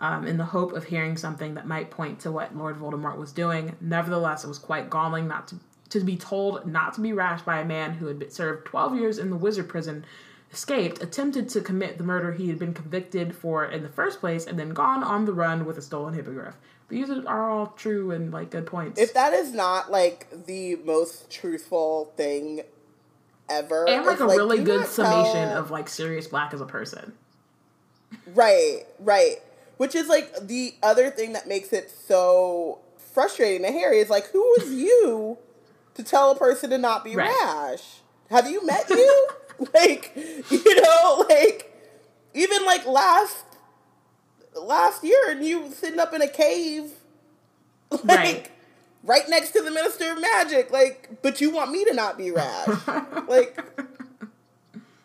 um, 0.01 0.27
in 0.27 0.37
the 0.37 0.47
hope 0.47 0.73
of 0.73 0.87
hearing 0.87 1.16
something 1.16 1.55
that 1.55 1.69
might 1.69 1.93
point 1.93 2.19
to 2.20 2.33
what 2.33 2.57
Lord 2.57 2.77
Voldemort 2.81 3.19
was 3.19 3.31
doing. 3.31 3.77
Nevertheless, 3.81 4.43
it 4.43 4.49
was 4.49 4.59
quite 4.59 4.91
galling 4.91 5.29
not 5.29 5.47
to 5.49 5.57
to 5.91 6.01
be 6.01 6.16
told 6.16 6.66
not 6.66 6.95
to 6.95 7.01
be 7.01 7.12
rash 7.12 7.43
by 7.43 7.61
a 7.61 7.65
man 7.65 7.93
who 7.93 8.07
had 8.07 8.33
served 8.33 8.66
twelve 8.66 8.97
years 8.97 9.19
in 9.19 9.31
the 9.31 9.37
wizard 9.37 9.69
prison, 9.69 10.05
escaped, 10.53 11.03
attempted 11.03 11.49
to 11.51 11.61
commit 11.61 11.99
the 11.99 12.05
murder 12.05 12.33
he 12.33 12.49
had 12.49 12.59
been 12.59 12.74
convicted 12.74 13.35
for 13.35 13.65
in 13.65 13.83
the 13.83 13.89
first 13.89 14.20
place, 14.20 14.47
and 14.47 14.59
then 14.59 14.70
gone 14.70 15.03
on 15.03 15.24
the 15.24 15.33
run 15.33 15.65
with 15.65 15.79
a 15.79 15.83
stolen 15.83 16.15
hippogriff. 16.15 16.55
These 16.89 17.09
are 17.11 17.51
all 17.51 17.69
true 17.69 18.11
and 18.11 18.31
like 18.33 18.51
good 18.51 18.66
points. 18.66 19.01
If 19.01 19.15
that 19.15 19.33
is 19.33 19.53
not 19.53 19.91
like 19.91 20.29
the 20.47 20.77
most 20.77 21.31
truthful 21.31 22.12
thing 22.16 22.62
ever, 23.49 23.89
and 23.89 24.05
like 24.05 24.20
a 24.20 24.27
really 24.27 24.62
good 24.62 24.87
summation 24.87 25.49
tell- 25.49 25.59
of 25.59 25.70
like 25.70 25.89
Sirius 25.89 26.27
Black 26.27 26.53
as 26.53 26.61
a 26.61 26.66
person. 26.66 27.15
Right, 28.35 28.85
right. 28.99 29.37
Which 29.79 29.95
is 29.95 30.07
like 30.09 30.47
the 30.47 30.74
other 30.83 31.11
thing 31.11 31.33
that 31.33 31.49
makes 31.49 31.73
it 31.73 31.91
so 31.91 32.79
frustrating 32.99 33.62
to 33.62 33.73
Harry 33.73 33.99
is 33.99 34.11
like, 34.11 34.27
who 34.29 34.55
is 34.61 34.70
you 34.74 35.39
to 35.95 36.03
tell 36.03 36.31
a 36.31 36.37
person 36.37 36.70
to 36.70 36.79
not 36.79 37.05
be 37.05 37.16
Right. 37.16 37.29
rash? 37.29 38.01
Have 38.31 38.49
you 38.51 38.65
met 38.66 38.89
you? 38.91 39.29
like, 39.75 40.13
you 40.51 40.83
know, 40.83 41.27
like 41.29 41.69
even 42.35 42.65
like 42.65 42.87
last 42.87 43.45
last 44.61 45.03
year 45.05 45.31
and 45.31 45.45
you 45.45 45.71
sitting 45.71 45.99
up 46.01 46.13
in 46.15 46.21
a 46.23 46.29
cave 46.29 46.91
like 47.91 48.03
Right. 48.05 48.51
right 49.03 49.29
next 49.29 49.51
to 49.53 49.63
the 49.63 49.71
Minister 49.71 50.13
of 50.13 50.21
Magic, 50.21 50.71
like, 50.71 51.23
but 51.23 51.41
you 51.41 51.51
want 51.51 51.71
me 51.73 51.85
to 51.85 51.95
not 51.95 52.17
be 52.19 52.31
rash. 52.31 52.69
like 53.29 53.59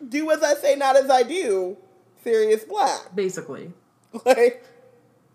do 0.06 0.30
as 0.30 0.42
I 0.42 0.54
say, 0.54 0.74
not 0.76 0.96
as 0.96 1.10
I 1.10 1.22
do. 1.22 1.76
Sirius 2.24 2.64
Black. 2.64 3.14
Basically, 3.14 3.72
Like, 4.24 4.64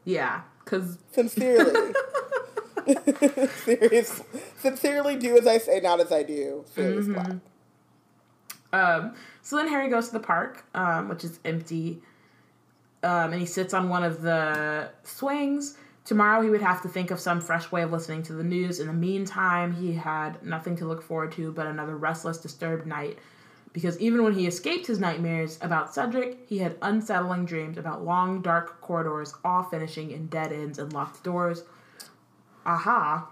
yeah, 0.03 0.41
because 0.63 0.97
sincerely. 1.11 1.93
Serious, 3.63 4.21
sincerely 4.57 5.15
do 5.15 5.37
as 5.37 5.47
I 5.47 5.57
say, 5.57 5.79
not 5.79 5.99
as 6.01 6.11
I 6.11 6.23
do. 6.23 6.65
Sirius 6.75 7.05
Mm-hmm. 7.05 7.13
Black. 7.13 7.37
Um, 8.73 9.13
so 9.43 9.55
then 9.55 9.67
Harry 9.67 9.87
goes 9.87 10.07
to 10.07 10.13
the 10.13 10.19
park, 10.19 10.65
um, 10.73 11.07
which 11.07 11.23
is 11.23 11.39
empty, 11.45 12.01
um, 13.03 13.31
and 13.31 13.39
he 13.39 13.45
sits 13.45 13.73
on 13.73 13.87
one 13.87 14.03
of 14.03 14.21
the 14.21 14.89
swings. 15.03 15.77
Tomorrow 16.05 16.41
he 16.41 16.49
would 16.49 16.61
have 16.61 16.81
to 16.81 16.89
think 16.89 17.11
of 17.11 17.19
some 17.19 17.39
fresh 17.39 17.71
way 17.71 17.83
of 17.83 17.91
listening 17.91 18.23
to 18.23 18.33
the 18.33 18.43
news. 18.43 18.79
In 18.79 18.87
the 18.87 18.93
meantime, 18.93 19.73
he 19.73 19.93
had 19.93 20.43
nothing 20.43 20.75
to 20.77 20.85
look 20.85 21.01
forward 21.01 21.31
to 21.33 21.51
but 21.51 21.67
another 21.67 21.95
restless, 21.95 22.39
disturbed 22.39 22.85
night. 22.85 23.19
Because 23.71 23.99
even 23.99 24.23
when 24.23 24.33
he 24.33 24.45
escaped 24.45 24.85
his 24.85 24.99
nightmares 24.99 25.57
about 25.61 25.93
Cedric, 25.93 26.37
he 26.47 26.59
had 26.59 26.75
unsettling 26.81 27.45
dreams 27.45 27.77
about 27.77 28.03
long, 28.03 28.41
dark 28.41 28.81
corridors, 28.81 29.33
all 29.43 29.63
finishing 29.63 30.11
in 30.11 30.27
dead 30.27 30.51
ends 30.51 30.77
and 30.77 30.93
locked 30.93 31.23
doors. 31.23 31.63
Aha 32.65 33.29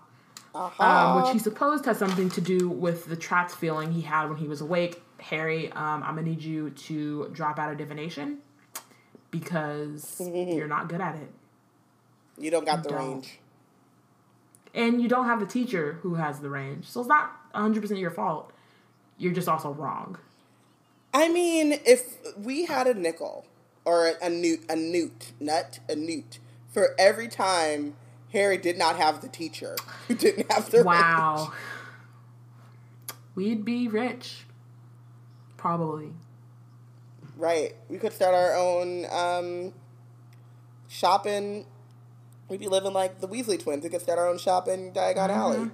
Aha. 0.53 1.15
um, 1.15 1.21
which 1.21 1.31
he 1.31 1.39
supposed 1.39 1.85
had 1.85 1.97
something 1.97 2.29
to 2.29 2.41
do 2.41 2.69
with 2.69 3.05
the 3.05 3.15
trapped 3.15 3.51
feeling 3.51 3.91
he 3.91 4.01
had 4.01 4.27
when 4.27 4.37
he 4.37 4.47
was 4.47 4.61
awake. 4.61 5.01
Harry, 5.21 5.71
um, 5.71 6.03
I'm 6.03 6.15
gonna 6.15 6.23
need 6.23 6.43
you 6.43 6.71
to 6.71 7.29
drop 7.33 7.59
out 7.59 7.71
of 7.71 7.77
divination 7.77 8.39
because 9.29 10.19
you're 10.19 10.67
not 10.67 10.89
good 10.89 11.01
at 11.01 11.15
it, 11.15 11.31
you 12.37 12.51
don't 12.51 12.65
got 12.65 12.83
the 12.83 12.89
don't. 12.89 12.99
range. 12.99 13.39
and 14.73 15.01
you 15.01 15.07
don't 15.07 15.25
have 15.25 15.39
the 15.39 15.45
teacher 15.45 15.99
who 16.01 16.15
has 16.15 16.39
the 16.39 16.49
range, 16.49 16.85
so 16.87 16.99
it's 16.99 17.09
not 17.09 17.31
100 17.51 17.81
percent 17.81 17.99
your 17.99 18.11
fault. 18.11 18.51
You're 19.17 19.33
just 19.33 19.47
also 19.47 19.71
wrong. 19.71 20.17
I 21.13 21.29
mean, 21.29 21.73
if 21.85 22.17
we 22.37 22.65
had 22.65 22.87
a 22.87 22.93
nickel 22.93 23.45
or 23.85 24.07
a, 24.07 24.25
a 24.25 24.29
newt, 24.29 24.61
a 24.69 24.75
newt, 24.75 25.33
nut, 25.39 25.79
a 25.89 25.95
newt 25.95 26.39
for 26.71 26.95
every 26.97 27.27
time 27.27 27.95
Harry 28.31 28.57
did 28.57 28.77
not 28.77 28.95
have 28.95 29.21
the 29.21 29.27
teacher 29.27 29.75
who 30.07 30.15
didn't 30.15 30.51
have 30.51 30.71
the 30.71 30.77
range. 30.77 30.85
Wow, 30.85 31.53
we'd 33.35 33.65
be 33.65 33.87
rich, 33.87 34.45
probably. 35.61 36.11
Right. 37.37 37.75
We 37.87 37.99
could 37.99 38.13
start 38.13 38.33
our 38.33 38.55
own 38.55 39.05
um, 39.11 39.73
shopping. 40.89 41.65
We'd 42.49 42.59
be 42.59 42.67
living 42.67 42.93
like 42.93 43.21
the 43.21 43.27
Weasley 43.27 43.61
twins. 43.61 43.83
We 43.83 43.89
could 43.89 44.01
start 44.01 44.17
our 44.17 44.27
own 44.27 44.39
shopping 44.39 44.87
in 44.87 44.91
Diagon 44.91 45.29
Mm-hmm. 45.29 45.39
Alley. 45.39 45.71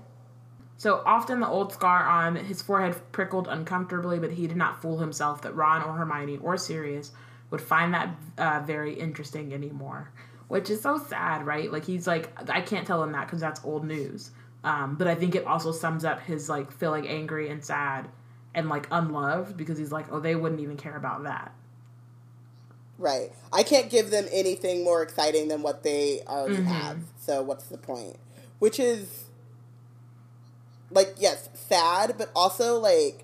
So 0.75 1.01
often 1.05 1.39
the 1.39 1.47
old 1.47 1.73
scar 1.73 2.03
on 2.03 2.35
his 2.35 2.61
forehead 2.61 2.95
prickled 3.11 3.47
uncomfortably, 3.47 4.19
but 4.19 4.31
he 4.31 4.45
did 4.45 4.57
not 4.57 4.81
fool 4.81 4.99
himself 4.99 5.41
that 5.41 5.55
Ron 5.55 5.81
or 5.81 5.93
Hermione 5.93 6.37
or 6.37 6.55
Sirius 6.57 7.13
would 7.49 7.61
find 7.61 7.93
that 7.95 8.15
uh, 8.37 8.61
very 8.63 8.93
interesting 8.93 9.53
anymore. 9.53 10.11
Which 10.49 10.69
is 10.69 10.81
so 10.81 10.97
sad, 10.97 11.45
right? 11.45 11.71
Like 11.71 11.85
he's 11.85 12.05
like, 12.05 12.29
I 12.49 12.61
can't 12.61 12.85
tell 12.85 13.01
him 13.01 13.13
that 13.13 13.25
because 13.25 13.39
that's 13.39 13.63
old 13.63 13.85
news. 13.85 14.31
Um, 14.63 14.95
but 14.95 15.07
I 15.07 15.15
think 15.15 15.33
it 15.33 15.45
also 15.45 15.71
sums 15.71 16.05
up 16.05 16.21
his 16.21 16.49
like 16.49 16.71
feeling 16.71 17.07
angry 17.07 17.49
and 17.49 17.63
sad 17.63 18.07
and 18.53 18.69
like 18.69 18.87
unloved 18.91 19.55
because 19.57 19.77
he's 19.77 19.91
like, 19.91 20.05
oh, 20.11 20.19
they 20.19 20.35
wouldn't 20.35 20.61
even 20.61 20.77
care 20.77 20.95
about 20.95 21.23
that. 21.23 21.53
Right. 22.97 23.31
I 23.53 23.63
can't 23.63 23.89
give 23.89 24.09
them 24.09 24.25
anything 24.31 24.83
more 24.83 25.03
exciting 25.03 25.47
than 25.49 25.61
what 25.61 25.83
they 25.83 26.21
already 26.27 26.55
Mm-hmm. 26.57 26.65
have. 26.67 26.97
So 27.19 27.41
what's 27.43 27.65
the 27.65 27.77
point? 27.77 28.17
Which 28.59 28.79
is 28.79 29.25
like 30.89 31.15
yes, 31.19 31.49
sad, 31.53 32.15
but 32.17 32.31
also 32.35 32.79
like 32.79 33.23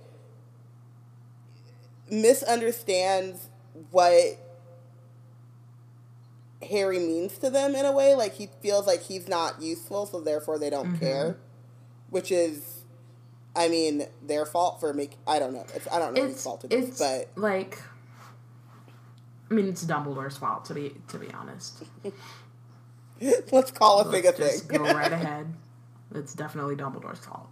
misunderstands 2.09 3.49
what 3.91 4.37
Harry 6.69 6.99
means 6.99 7.37
to 7.39 7.49
them 7.49 7.75
in 7.75 7.85
a 7.85 7.91
way. 7.91 8.13
Like 8.15 8.33
he 8.35 8.49
feels 8.61 8.85
like 8.87 9.03
he's 9.03 9.27
not 9.27 9.61
useful, 9.61 10.05
so 10.05 10.19
therefore 10.21 10.59
they 10.59 10.69
don't 10.69 10.97
care. 10.99 11.37
Which 12.09 12.31
is 12.31 12.72
I 13.55 13.67
mean, 13.67 14.07
their 14.25 14.45
fault 14.45 14.79
for 14.79 14.93
make 14.93 15.17
I 15.27 15.39
don't 15.39 15.53
know. 15.53 15.65
It's 15.75 15.87
I 15.91 15.99
don't 15.99 16.13
know 16.13 16.23
whose 16.23 16.33
It's 16.33 16.43
fault 16.43 16.63
it 16.65 16.73
is, 16.73 16.89
it's 16.89 16.99
but 16.99 17.29
like, 17.35 17.79
I 19.49 19.53
mean, 19.53 19.67
it's 19.67 19.83
Dumbledore's 19.85 20.37
fault 20.37 20.65
to 20.65 20.73
be 20.73 20.95
to 21.09 21.17
be 21.17 21.29
honest. 21.31 21.83
let's 23.51 23.71
call 23.71 23.99
a 23.99 24.11
thing 24.11 24.23
a 24.23 24.27
Let's 24.27 24.37
thing. 24.39 24.47
just 24.49 24.67
go 24.67 24.79
right 24.83 25.11
ahead. 25.11 25.53
It's 26.15 26.33
definitely 26.33 26.75
Dumbledore's 26.75 27.19
fault. 27.25 27.47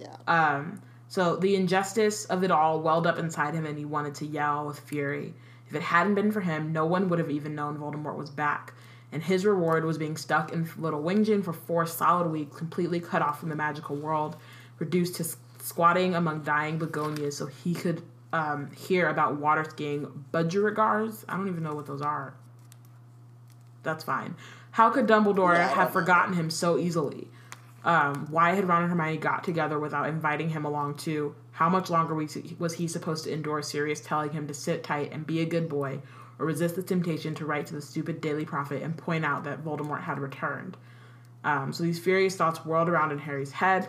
yeah. 0.00 0.16
Um, 0.26 0.82
so 1.08 1.36
the 1.36 1.54
injustice 1.56 2.24
of 2.26 2.42
it 2.42 2.50
all 2.50 2.80
welled 2.80 3.06
up 3.06 3.18
inside 3.18 3.54
him, 3.54 3.66
and 3.66 3.76
he 3.78 3.84
wanted 3.84 4.14
to 4.16 4.26
yell 4.26 4.66
with 4.66 4.80
fury. 4.80 5.34
If 5.68 5.74
it 5.74 5.82
hadn't 5.82 6.14
been 6.14 6.32
for 6.32 6.40
him, 6.40 6.72
no 6.72 6.84
one 6.86 7.08
would 7.08 7.18
have 7.18 7.30
even 7.30 7.54
known 7.54 7.78
Voldemort 7.78 8.16
was 8.16 8.30
back. 8.30 8.74
And 9.10 9.22
his 9.22 9.44
reward 9.44 9.84
was 9.84 9.98
being 9.98 10.16
stuck 10.16 10.52
in 10.52 10.66
Little 10.78 11.02
Whinging 11.02 11.44
for 11.44 11.52
four 11.52 11.84
solid 11.86 12.28
weeks, 12.30 12.56
completely 12.56 12.98
cut 13.00 13.20
off 13.20 13.40
from 13.40 13.50
the 13.50 13.56
magical 13.56 13.96
world, 13.96 14.36
reduced 14.82 15.14
to 15.14 15.24
squatting 15.60 16.16
among 16.16 16.42
dying 16.42 16.76
begonias 16.76 17.36
so 17.36 17.46
he 17.46 17.72
could 17.72 18.02
um, 18.32 18.68
hear 18.72 19.08
about 19.08 19.38
water 19.38 19.64
skiing 19.64 20.24
budgerigars. 20.32 21.24
I 21.28 21.36
don't 21.36 21.46
even 21.46 21.62
know 21.62 21.74
what 21.74 21.86
those 21.86 22.02
are. 22.02 22.34
That's 23.84 24.02
fine. 24.02 24.34
How 24.72 24.90
could 24.90 25.06
Dumbledore 25.06 25.54
Yeah, 25.54 25.68
have 25.68 25.88
know. 25.88 26.00
forgotten 26.00 26.34
him 26.34 26.50
so 26.50 26.78
easily? 26.78 27.28
Um, 27.84 28.26
why 28.28 28.54
had 28.54 28.66
Ron 28.66 28.82
and 28.82 28.90
Hermione 28.90 29.18
got 29.18 29.44
together 29.44 29.78
without 29.78 30.08
inviting 30.08 30.50
him 30.50 30.64
along 30.64 30.96
too? 30.96 31.34
How 31.52 31.68
much 31.68 31.88
longer 31.90 32.14
was 32.14 32.34
he, 32.34 32.56
was 32.58 32.74
he 32.74 32.88
supposed 32.88 33.24
to 33.24 33.32
endure 33.32 33.62
Sirius 33.62 34.00
telling 34.00 34.32
him 34.32 34.46
to 34.48 34.54
sit 34.54 34.82
tight 34.82 35.12
and 35.12 35.26
be 35.26 35.40
a 35.40 35.46
good 35.46 35.68
boy, 35.68 36.00
or 36.38 36.46
resist 36.46 36.74
the 36.74 36.82
temptation 36.82 37.34
to 37.36 37.46
write 37.46 37.66
to 37.66 37.74
the 37.74 37.82
stupid 37.82 38.20
Daily 38.20 38.44
Prophet 38.44 38.82
and 38.82 38.96
point 38.96 39.24
out 39.24 39.44
that 39.44 39.64
Voldemort 39.64 40.02
had 40.02 40.18
returned? 40.18 40.76
Um, 41.44 41.72
so 41.72 41.82
these 41.84 41.98
furious 41.98 42.36
thoughts 42.36 42.64
whirled 42.64 42.88
around 42.88 43.12
in 43.12 43.18
Harry's 43.18 43.52
head 43.52 43.88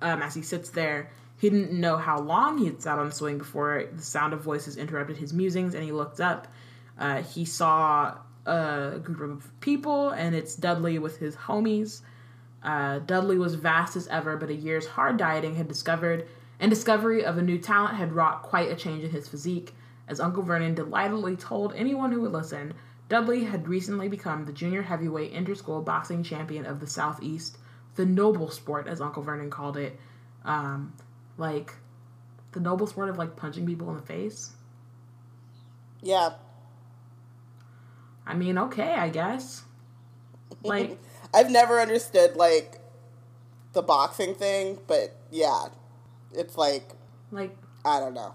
um, 0.00 0.22
as 0.22 0.34
he 0.34 0.42
sits 0.42 0.70
there. 0.70 1.10
He 1.38 1.48
didn't 1.48 1.72
know 1.72 1.96
how 1.96 2.18
long 2.20 2.58
he 2.58 2.66
had 2.66 2.82
sat 2.82 2.98
on 2.98 3.06
the 3.06 3.14
swing 3.14 3.38
before 3.38 3.84
the 3.90 4.02
sound 4.02 4.32
of 4.32 4.42
voices 4.42 4.76
interrupted 4.76 5.16
his 5.16 5.32
musings, 5.32 5.74
and 5.74 5.82
he 5.82 5.92
looked 5.92 6.20
up. 6.20 6.48
Uh, 6.98 7.22
he 7.22 7.44
saw 7.44 8.18
a 8.44 9.00
group 9.02 9.20
of 9.20 9.60
people, 9.60 10.10
and 10.10 10.34
it's 10.34 10.54
Dudley 10.54 10.98
with 10.98 11.18
his 11.18 11.36
homies. 11.36 12.02
Uh, 12.62 12.98
Dudley 12.98 13.38
was 13.38 13.54
vast 13.54 13.96
as 13.96 14.06
ever, 14.08 14.36
but 14.36 14.50
a 14.50 14.54
year's 14.54 14.86
hard 14.86 15.16
dieting 15.16 15.54
had 15.56 15.66
discovered, 15.66 16.26
and 16.58 16.70
discovery 16.70 17.24
of 17.24 17.38
a 17.38 17.42
new 17.42 17.56
talent 17.56 17.96
had 17.96 18.12
wrought 18.12 18.42
quite 18.42 18.70
a 18.70 18.76
change 18.76 19.02
in 19.02 19.10
his 19.10 19.28
physique. 19.28 19.74
As 20.08 20.20
Uncle 20.20 20.42
Vernon 20.42 20.74
delightedly 20.74 21.36
told 21.36 21.72
anyone 21.74 22.12
who 22.12 22.20
would 22.20 22.32
listen, 22.32 22.74
Dudley 23.08 23.44
had 23.44 23.66
recently 23.66 24.08
become 24.08 24.44
the 24.44 24.52
junior 24.52 24.82
heavyweight 24.82 25.32
interschool 25.32 25.84
boxing 25.84 26.22
champion 26.22 26.66
of 26.66 26.80
the 26.80 26.86
Southeast, 26.86 27.58
the 28.00 28.06
noble 28.06 28.48
sport, 28.50 28.86
as 28.88 29.02
Uncle 29.02 29.22
Vernon 29.22 29.50
called 29.50 29.76
it. 29.76 30.00
Um, 30.42 30.94
like, 31.36 31.74
the 32.52 32.60
noble 32.60 32.86
sport 32.86 33.10
of 33.10 33.18
like 33.18 33.36
punching 33.36 33.66
people 33.66 33.90
in 33.90 33.96
the 33.96 34.02
face. 34.02 34.52
Yeah. 36.00 36.30
I 38.26 38.32
mean, 38.32 38.56
okay, 38.56 38.94
I 38.94 39.10
guess. 39.10 39.64
Like, 40.62 40.98
I've 41.34 41.50
never 41.50 41.78
understood 41.78 42.36
like 42.36 42.80
the 43.74 43.82
boxing 43.82 44.34
thing, 44.34 44.78
but 44.86 45.14
yeah, 45.30 45.66
it's 46.32 46.56
like 46.56 46.88
like, 47.30 47.54
I 47.84 48.00
don't 48.00 48.14
know. 48.14 48.32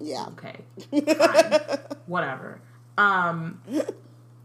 Yeah, 0.00 0.26
okay, 0.32 0.64
whatever. 2.06 2.60
Um, 2.98 3.62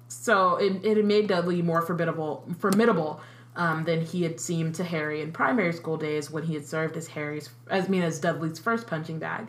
so 0.07 0.57
it, 0.57 0.85
it 0.85 1.03
made 1.03 1.27
Dudley 1.27 1.63
more 1.63 1.81
formidable, 1.81 2.47
formidable 2.59 3.21
um, 3.55 3.83
than 3.85 4.01
he 4.01 4.23
had 4.23 4.39
seemed 4.39 4.75
to 4.75 4.83
Harry 4.83 5.21
in 5.21 5.31
primary 5.31 5.73
school 5.73 5.97
days 5.97 6.29
when 6.29 6.43
he 6.43 6.53
had 6.53 6.65
served 6.65 6.97
as 6.97 7.07
Harry's, 7.07 7.49
as 7.69 7.89
mean, 7.89 8.01
as 8.01 8.19
Dudley's 8.19 8.59
first 8.59 8.87
punching 8.87 9.19
bag. 9.19 9.47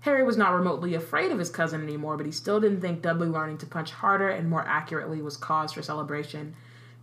Harry 0.00 0.22
was 0.22 0.36
not 0.36 0.54
remotely 0.54 0.94
afraid 0.94 1.32
of 1.32 1.38
his 1.38 1.50
cousin 1.50 1.82
anymore, 1.82 2.16
but 2.16 2.26
he 2.26 2.32
still 2.32 2.60
didn't 2.60 2.80
think 2.80 3.02
Dudley 3.02 3.26
learning 3.26 3.58
to 3.58 3.66
punch 3.66 3.90
harder 3.90 4.28
and 4.28 4.48
more 4.48 4.64
accurately 4.66 5.20
was 5.20 5.36
cause 5.36 5.72
for 5.72 5.82
celebration. 5.82 6.54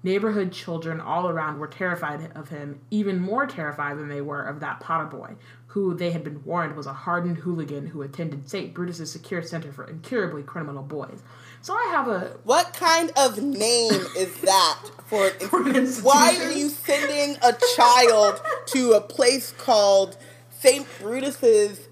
Neighborhood 0.06 0.52
children 0.52 1.02
all 1.02 1.28
around 1.28 1.58
were 1.58 1.68
terrified 1.68 2.32
of 2.36 2.50
him, 2.50 2.80
even 2.92 3.20
more 3.20 3.48
terrified 3.48 3.98
than 3.98 4.08
they 4.08 4.22
were 4.22 4.44
of 4.44 4.60
that 4.60 4.80
Potter 4.80 5.06
boy, 5.08 5.34
who 5.66 5.96
they 5.96 6.12
had 6.12 6.24
been 6.24 6.46
warned 6.46 6.76
was 6.78 6.86
a 6.86 6.94
hardened 6.94 7.38
hooligan 7.38 7.88
who 7.88 8.04
attended 8.04 8.48
St. 8.48 8.72
Brutus's 8.72 9.12
secure 9.12 9.42
center 9.42 9.74
for 9.74 9.84
incurably 9.84 10.44
criminal 10.44 10.84
boys. 10.84 11.24
So 11.60 11.74
I 11.74 11.88
have 11.90 12.08
a 12.08 12.38
what 12.44 12.74
kind 12.74 13.12
of 13.18 13.42
name 13.42 13.94
is 14.16 14.40
that 14.42 14.80
for? 15.08 15.26
An, 15.42 15.48
For 15.50 15.64
why 16.04 16.38
are 16.40 16.52
you 16.52 16.70
sending 16.70 17.38
a 17.42 17.56
child 17.76 18.42
to 18.68 18.92
a 18.92 19.02
place 19.02 19.54
called 19.58 20.18
St. 20.52 20.86
Brutus's 21.00 21.88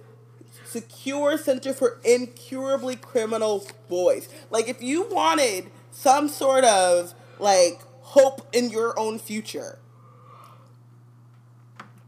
Secure 0.65 1.39
Center 1.39 1.73
for 1.73 1.99
Incurably 2.03 2.95
Criminal 2.95 3.67
Boys? 3.89 4.29
Like, 4.51 4.67
if 4.69 4.83
you 4.83 5.09
wanted 5.09 5.71
some 5.89 6.29
sort 6.29 6.63
of 6.63 7.15
like 7.39 7.81
hope 8.13 8.47
in 8.53 8.69
your 8.69 8.97
own 8.99 9.17
future. 9.17 9.79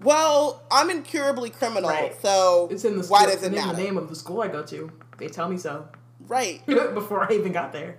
Well, 0.02 0.62
I'm 0.70 0.92
incurably 0.92 1.50
criminal, 1.50 1.90
Right. 1.90 2.16
so 2.22 2.68
it's 2.70 2.86
in 2.86 2.98
the 2.98 3.08
why 3.08 3.26
does 3.26 3.42
it 3.42 3.48
in 3.48 3.54
matter? 3.56 3.76
the 3.76 3.82
name 3.84 3.98
of 3.98 4.08
the 4.10 4.16
school 4.16 4.42
I 4.42 4.48
go 4.50 4.62
to. 4.64 4.92
They 5.18 5.28
tell 5.28 5.50
me 5.50 5.58
so. 5.58 5.88
Right. 6.28 6.64
before 6.94 7.24
I 7.30 7.34
even 7.34 7.52
got 7.52 7.74
there. 7.74 7.98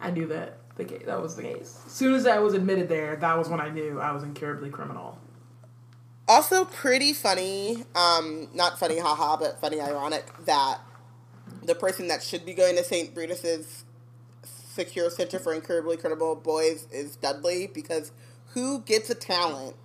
I 0.00 0.10
knew 0.12 0.26
that 0.28 0.58
the 0.76 0.84
case, 0.84 1.02
that 1.06 1.20
was 1.20 1.34
the 1.34 1.42
case. 1.42 1.80
As 1.86 1.92
soon 1.92 2.14
as 2.14 2.24
I 2.26 2.38
was 2.38 2.54
admitted 2.54 2.88
there, 2.88 3.16
that 3.16 3.36
was 3.36 3.48
when 3.48 3.60
I 3.60 3.68
knew 3.68 3.98
I 4.00 4.12
was 4.12 4.22
incurably 4.22 4.70
criminal. 4.70 5.18
Also, 6.28 6.64
pretty 6.64 7.12
funny, 7.12 7.84
um, 7.96 8.48
not 8.54 8.78
funny, 8.78 8.98
haha, 9.00 9.36
but 9.36 9.60
funny, 9.60 9.80
ironic, 9.80 10.26
that 10.44 10.78
the 11.64 11.74
person 11.74 12.06
that 12.08 12.22
should 12.22 12.46
be 12.46 12.54
going 12.54 12.76
to 12.76 12.84
St. 12.84 13.12
Brutus's 13.12 13.84
Secure 14.70 15.10
Center 15.10 15.38
for 15.38 15.52
Incurably 15.52 15.96
Credible 15.96 16.36
Boys 16.36 16.86
is 16.92 17.16
Dudley, 17.16 17.66
because 17.66 18.12
who 18.54 18.80
gets 18.80 19.10
a 19.10 19.14
talent 19.14 19.76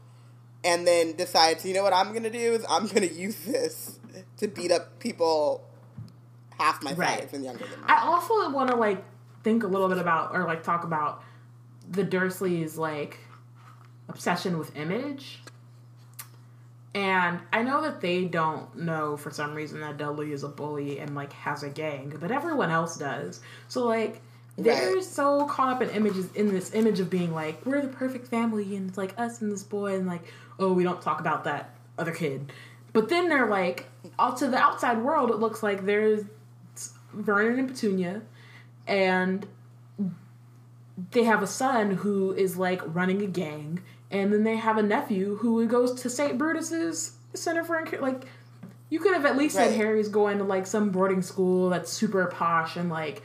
and 0.64 0.88
then 0.88 1.16
decides, 1.16 1.66
you 1.66 1.74
know 1.74 1.84
what 1.84 1.94
I'm 1.94 2.12
going 2.12 2.24
to 2.24 2.30
do 2.30 2.54
is 2.54 2.66
I'm 2.70 2.88
going 2.88 3.02
to 3.08 3.14
use 3.14 3.38
this 3.46 4.00
to 4.38 4.48
beat 4.48 4.72
up 4.72 5.00
people 5.00 5.64
half 6.60 6.82
my 6.84 6.94
Right. 6.94 7.22
size 7.22 7.34
and 7.34 7.44
younger 7.44 7.66
than 7.66 7.80
me. 7.82 7.86
I 7.88 8.06
also 8.06 8.50
want 8.52 8.70
to 8.70 8.76
like 8.76 9.04
think 9.44 9.64
a 9.64 9.68
little 9.68 9.90
bit 9.90 9.98
about 9.98 10.34
or 10.34 10.46
like 10.46 10.64
talk 10.64 10.84
about 10.84 11.22
the 11.90 12.04
Dursleys 12.04 12.78
like 12.78 13.20
obsession 14.08 14.58
with 14.58 14.76
image. 14.76 15.40
And 16.94 17.40
I 17.52 17.62
know 17.62 17.82
that 17.82 18.00
they 18.00 18.24
don't 18.26 18.74
know 18.78 19.18
for 19.18 19.30
some 19.30 19.54
reason 19.54 19.82
that 19.82 19.98
Dudley 19.98 20.32
is 20.32 20.44
a 20.44 20.48
bully 20.48 21.00
and 21.00 21.14
like 21.14 21.34
has 21.34 21.62
a 21.62 21.70
gang, 21.70 22.16
but 22.20 22.32
everyone 22.32 22.72
else 22.72 22.96
does. 22.98 23.42
So 23.68 23.86
like 23.86 24.22
they're 24.58 24.96
Right. 24.96 25.04
so 25.04 25.46
caught 25.48 25.74
up 25.74 25.82
in 25.82 25.90
images 25.90 26.30
in 26.34 26.50
this 26.50 26.74
image 26.74 27.00
of 27.00 27.10
being 27.10 27.34
like 27.34 27.66
we're 27.66 27.82
the 27.82 27.88
perfect 27.90 28.28
family 28.28 28.76
and 28.76 28.90
it's 28.90 28.98
like 28.98 29.14
us 29.20 29.42
and 29.42 29.52
this 29.52 29.64
boy 29.64 29.96
and 29.96 30.08
like 30.08 30.24
oh 30.60 30.72
we 30.74 30.84
don't 30.84 31.02
talk 31.02 31.20
about 31.20 31.44
that 31.44 31.76
other 31.98 32.12
kid. 32.12 32.52
But 32.94 33.10
then 33.10 33.28
they're 33.30 33.48
like 33.48 33.86
out 34.18 34.38
to 34.38 34.48
the 34.48 34.58
outside 34.58 35.00
world 35.00 35.30
it 35.30 35.38
looks 35.38 35.62
like 35.62 35.86
there's 35.86 36.24
Vernon 37.14 37.60
and 37.60 37.68
Petunia 37.70 38.22
and 38.88 39.46
they 41.12 41.24
have 41.24 41.44
a 41.44 41.48
son 41.48 41.92
who 41.92 42.32
is 42.34 42.56
like 42.58 42.82
running 42.86 43.22
a 43.22 43.28
gang, 43.28 43.82
and 44.12 44.32
then 44.32 44.44
they 44.44 44.56
have 44.56 44.78
a 44.78 44.84
nephew 44.84 45.36
who 45.38 45.66
goes 45.68 46.02
to 46.02 46.10
St. 46.10 46.38
Brutus's 46.38 47.14
Center 47.34 47.64
for 47.64 47.86
like. 48.00 48.24
You 48.88 49.00
could 49.00 49.14
have 49.14 49.26
at 49.26 49.36
least 49.36 49.56
said 49.56 49.74
Harry's 49.76 50.08
going 50.08 50.38
to 50.38 50.44
like 50.44 50.68
some 50.68 50.92
boarding 50.92 51.24
school 51.24 51.70
that's 51.72 51.92
super 51.92 52.24
posh 52.28 52.78
and 52.78 52.90
like 52.90 53.24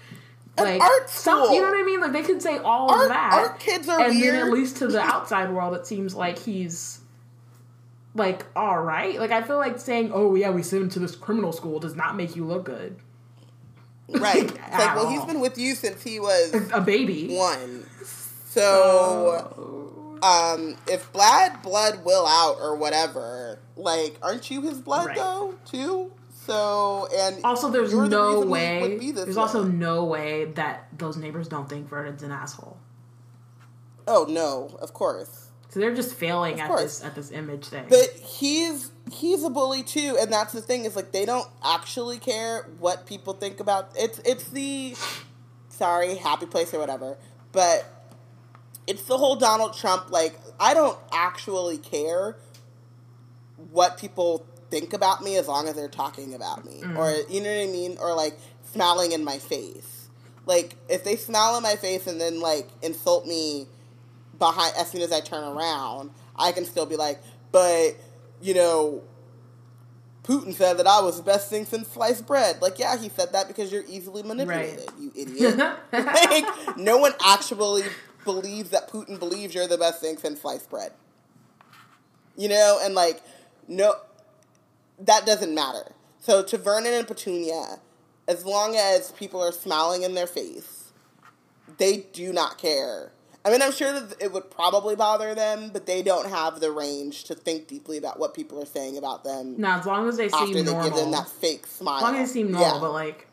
like 0.58 0.80
art 0.80 1.08
some- 1.10 1.44
school. 1.44 1.54
you 1.54 1.60
know 1.62 1.68
what 1.68 1.78
I 1.78 1.82
mean? 1.84 2.00
Like 2.00 2.12
they 2.12 2.22
could 2.22 2.42
say 2.42 2.58
all 2.58 2.90
Art- 2.90 3.02
of 3.02 3.08
that. 3.08 3.32
art 3.32 3.60
kids 3.60 3.88
are 3.88 4.00
and 4.00 4.14
weird. 4.18 4.34
then 4.34 4.46
at 4.46 4.52
least 4.52 4.76
to 4.78 4.86
the 4.88 5.00
outside 5.14 5.50
world, 5.50 5.74
it 5.74 5.86
seems 5.86 6.14
like 6.14 6.38
he's 6.38 7.00
like 8.14 8.44
all 8.56 8.82
right. 8.82 9.18
Like 9.18 9.30
I 9.30 9.42
feel 9.42 9.56
like 9.58 9.78
saying, 9.78 10.10
"Oh 10.12 10.34
yeah, 10.34 10.50
we 10.50 10.62
sent 10.62 10.82
him 10.82 10.88
to 10.90 10.98
this 10.98 11.14
criminal 11.16 11.52
school" 11.52 11.78
does 11.78 11.94
not 11.96 12.16
make 12.16 12.34
you 12.36 12.44
look 12.44 12.64
good. 12.64 12.96
Right. 14.08 14.42
It's 14.50 14.58
At 14.58 14.78
like, 14.78 14.96
well, 14.96 15.08
he's 15.08 15.24
been 15.24 15.40
with 15.40 15.56
you 15.56 15.74
since 15.76 16.02
he 16.02 16.18
was 16.18 16.52
A 16.72 16.80
baby. 16.80 17.28
one. 17.36 17.86
So, 18.70 20.18
um, 20.22 20.76
if 20.88 21.12
Blood 21.12 21.62
Blood 21.62 22.04
will 22.04 22.26
out 22.26 22.56
or 22.60 22.74
whatever, 22.76 23.58
like, 23.76 24.16
aren't 24.22 24.50
you 24.50 24.62
his 24.62 24.80
blood 24.80 25.06
Right. 25.06 25.16
though 25.16 25.54
too? 25.64 26.10
So, 26.50 27.08
and 27.16 27.44
Also, 27.44 27.70
there's 27.70 27.92
you're 27.92 28.08
the 28.08 28.16
no 28.16 28.40
way. 28.40 28.80
would 28.82 28.98
be 29.00 29.12
this 29.12 29.24
There's 29.24 29.36
way. 29.36 29.42
also 29.42 29.62
no 29.64 30.04
way 30.04 30.46
that 30.46 30.88
those 30.98 31.16
neighbors 31.16 31.46
don't 31.48 31.68
think 31.68 31.88
Vernon's 31.88 32.22
an 32.22 32.32
asshole. 32.32 32.76
oh 34.08 34.26
no, 34.28 34.76
of 34.80 34.92
course. 34.92 35.46
So 35.68 35.78
they're 35.78 35.94
just 35.94 36.14
failing 36.16 36.60
at 36.60 36.66
course. 36.66 36.98
this 36.98 37.04
at 37.04 37.14
this 37.14 37.30
image 37.30 37.66
thing. 37.66 37.86
But 37.88 38.10
he's 38.20 38.90
he's 39.12 39.44
a 39.44 39.50
bully 39.50 39.84
too, 39.84 40.16
and 40.20 40.32
that's 40.32 40.52
the 40.52 40.60
thing 40.60 40.84
is 40.84 40.96
like 40.96 41.12
they 41.12 41.24
don't 41.24 41.46
actually 41.64 42.18
care 42.18 42.68
what 42.80 43.06
people 43.06 43.32
think 43.34 43.60
about 43.60 43.92
it's 43.96 44.18
it's 44.24 44.48
the 44.48 44.96
sorry 45.68 46.16
happy 46.16 46.46
place 46.46 46.74
or 46.74 46.80
whatever, 46.80 47.16
but 47.52 47.86
it's 48.88 49.02
the 49.04 49.16
whole 49.16 49.36
Donald 49.36 49.74
Trump 49.76 50.10
like 50.10 50.36
I 50.58 50.74
don't 50.74 50.98
actually 51.12 51.78
care 51.78 52.36
what 53.70 53.96
people 53.98 54.44
think 54.70 54.92
about 54.92 55.22
me 55.22 55.36
as 55.36 55.48
long 55.48 55.68
as 55.68 55.74
they're 55.74 55.88
talking 55.88 56.34
about 56.34 56.64
me 56.64 56.80
mm. 56.82 56.96
or 56.96 57.12
you 57.32 57.40
know 57.40 57.50
what 57.50 57.68
I 57.68 57.70
mean 57.70 57.96
or 58.00 58.14
like 58.14 58.38
smiling 58.72 59.12
in 59.12 59.24
my 59.24 59.38
face. 59.38 60.08
Like 60.46 60.76
if 60.88 61.04
they 61.04 61.16
smile 61.16 61.56
in 61.56 61.62
my 61.62 61.76
face 61.76 62.06
and 62.06 62.20
then 62.20 62.40
like 62.40 62.68
insult 62.82 63.26
me 63.26 63.66
behind 64.38 64.74
as 64.76 64.90
soon 64.90 65.02
as 65.02 65.12
I 65.12 65.20
turn 65.20 65.44
around, 65.44 66.10
I 66.36 66.52
can 66.52 66.64
still 66.64 66.86
be 66.86 66.96
like, 66.96 67.20
but 67.52 67.96
you 68.40 68.54
know, 68.54 69.02
Putin 70.22 70.54
said 70.54 70.78
that 70.78 70.86
I 70.86 71.00
was 71.00 71.16
the 71.16 71.22
best 71.22 71.50
thing 71.50 71.64
since 71.64 71.88
sliced 71.88 72.26
bread. 72.26 72.60
Like, 72.60 72.78
yeah, 72.78 72.96
he 72.96 73.08
said 73.08 73.32
that 73.32 73.48
because 73.48 73.72
you're 73.72 73.84
easily 73.88 74.22
manipulated, 74.22 74.88
you 74.98 75.12
idiot. 75.16 75.58
like, 75.92 76.76
no 76.76 76.98
one 76.98 77.12
actually 77.24 77.84
believes 78.24 78.70
that 78.70 78.90
Putin 78.90 79.18
believes 79.18 79.54
you're 79.54 79.66
the 79.66 79.78
best 79.78 80.00
thing 80.00 80.16
since 80.18 80.40
sliced 80.40 80.70
bread. 80.70 80.92
You 82.36 82.48
know, 82.48 82.78
and 82.82 82.94
like, 82.94 83.22
no, 83.66 83.94
that 85.00 85.26
doesn't 85.26 85.54
matter. 85.54 85.92
So 86.18 86.42
to 86.42 86.58
Vernon 86.58 86.92
and 86.92 87.06
Petunia, 87.06 87.80
as 88.28 88.44
long 88.44 88.76
as 88.76 89.12
people 89.12 89.40
are 89.42 89.52
smiling 89.52 90.02
in 90.02 90.14
their 90.14 90.26
face, 90.26 90.92
they 91.78 91.98
do 92.12 92.32
not 92.32 92.58
care. 92.58 93.12
I 93.42 93.50
mean, 93.50 93.62
I'm 93.62 93.72
sure 93.72 93.90
that 93.98 94.20
it 94.20 94.32
would 94.32 94.50
probably 94.50 94.94
bother 94.96 95.34
them, 95.34 95.70
but 95.72 95.86
they 95.86 96.02
don't 96.02 96.28
have 96.28 96.60
the 96.60 96.70
range 96.70 97.24
to 97.24 97.34
think 97.34 97.68
deeply 97.68 97.96
about 97.96 98.18
what 98.18 98.34
people 98.34 98.60
are 98.62 98.66
saying 98.66 98.98
about 98.98 99.24
them 99.24 99.54
no, 99.56 99.70
as 99.70 99.86
long 99.86 100.06
as 100.08 100.18
they 100.18 100.28
seem 100.28 100.52
they 100.52 100.62
normal. 100.62 100.84
give 100.90 100.94
them 100.98 101.10
that 101.12 101.26
fake 101.28 101.66
smile. 101.66 101.96
as 101.96 102.02
long 102.02 102.16
as 102.16 102.28
they 102.28 102.32
seem 102.40 102.52
normal, 102.52 102.74
Yeah. 102.74 102.80
but 102.80 102.92
like, 102.92 103.28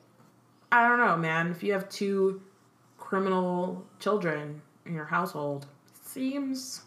I 0.72 0.88
don't 0.88 0.99
know, 0.99 1.18
man. 1.18 1.52
If 1.52 1.61
you 1.61 1.73
have 1.73 1.89
two 1.89 2.41
criminal 2.98 3.85
children 3.99 4.61
in 4.85 4.94
your 4.94 5.06
household, 5.06 5.65
it 5.94 6.07
seems 6.07 6.84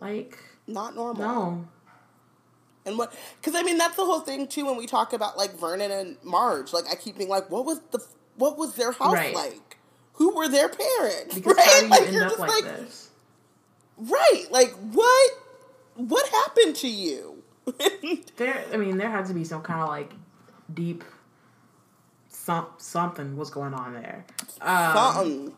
like 0.00 0.38
not 0.66 0.94
normal. 0.94 1.22
no. 1.22 1.68
And 2.84 2.98
what? 2.98 3.14
Because 3.40 3.54
I 3.54 3.62
mean, 3.62 3.78
that's 3.78 3.96
the 3.96 4.04
whole 4.04 4.20
thing 4.20 4.46
too. 4.48 4.66
When 4.66 4.76
we 4.76 4.86
talk 4.86 5.12
about 5.12 5.36
like 5.36 5.52
Vernon 5.58 5.90
and 5.90 6.16
Marge, 6.24 6.72
like 6.72 6.84
I 6.90 6.94
keep 6.96 7.16
being 7.16 7.28
like, 7.30 7.50
what 7.50 7.64
was 7.64 7.80
the 7.90 8.04
what 8.36 8.58
was 8.58 8.74
their 8.74 8.92
house 8.92 9.12
Right. 9.14 9.34
like? 9.34 9.76
Who 10.14 10.34
were 10.34 10.48
their 10.48 10.68
parents? 10.68 11.34
Because 11.34 11.56
right? 11.56 11.66
how 11.66 11.78
do 11.80 11.84
you 11.84 11.90
like 11.90 12.02
end 12.02 12.14
you're 12.14 12.24
up 12.24 12.30
just 12.30 12.40
like, 12.40 12.50
like, 12.50 12.64
this? 12.64 13.10
right? 13.98 14.44
Like 14.50 14.70
what? 14.92 15.30
What 15.94 16.28
happened 16.28 16.76
to 16.76 16.88
you? 16.88 17.42
There, 18.36 18.64
I 18.72 18.76
mean, 18.76 18.96
there 18.96 19.10
had 19.10 19.26
to 19.26 19.34
be 19.34 19.44
some 19.44 19.62
kind 19.62 19.80
of 19.82 19.88
like 19.88 20.10
deep 20.74 21.04
some, 22.28 22.66
something 22.78 23.36
was 23.36 23.50
going 23.50 23.74
on 23.74 23.92
there. 23.94 24.24
Um, 24.60 24.94
Something. 24.94 25.52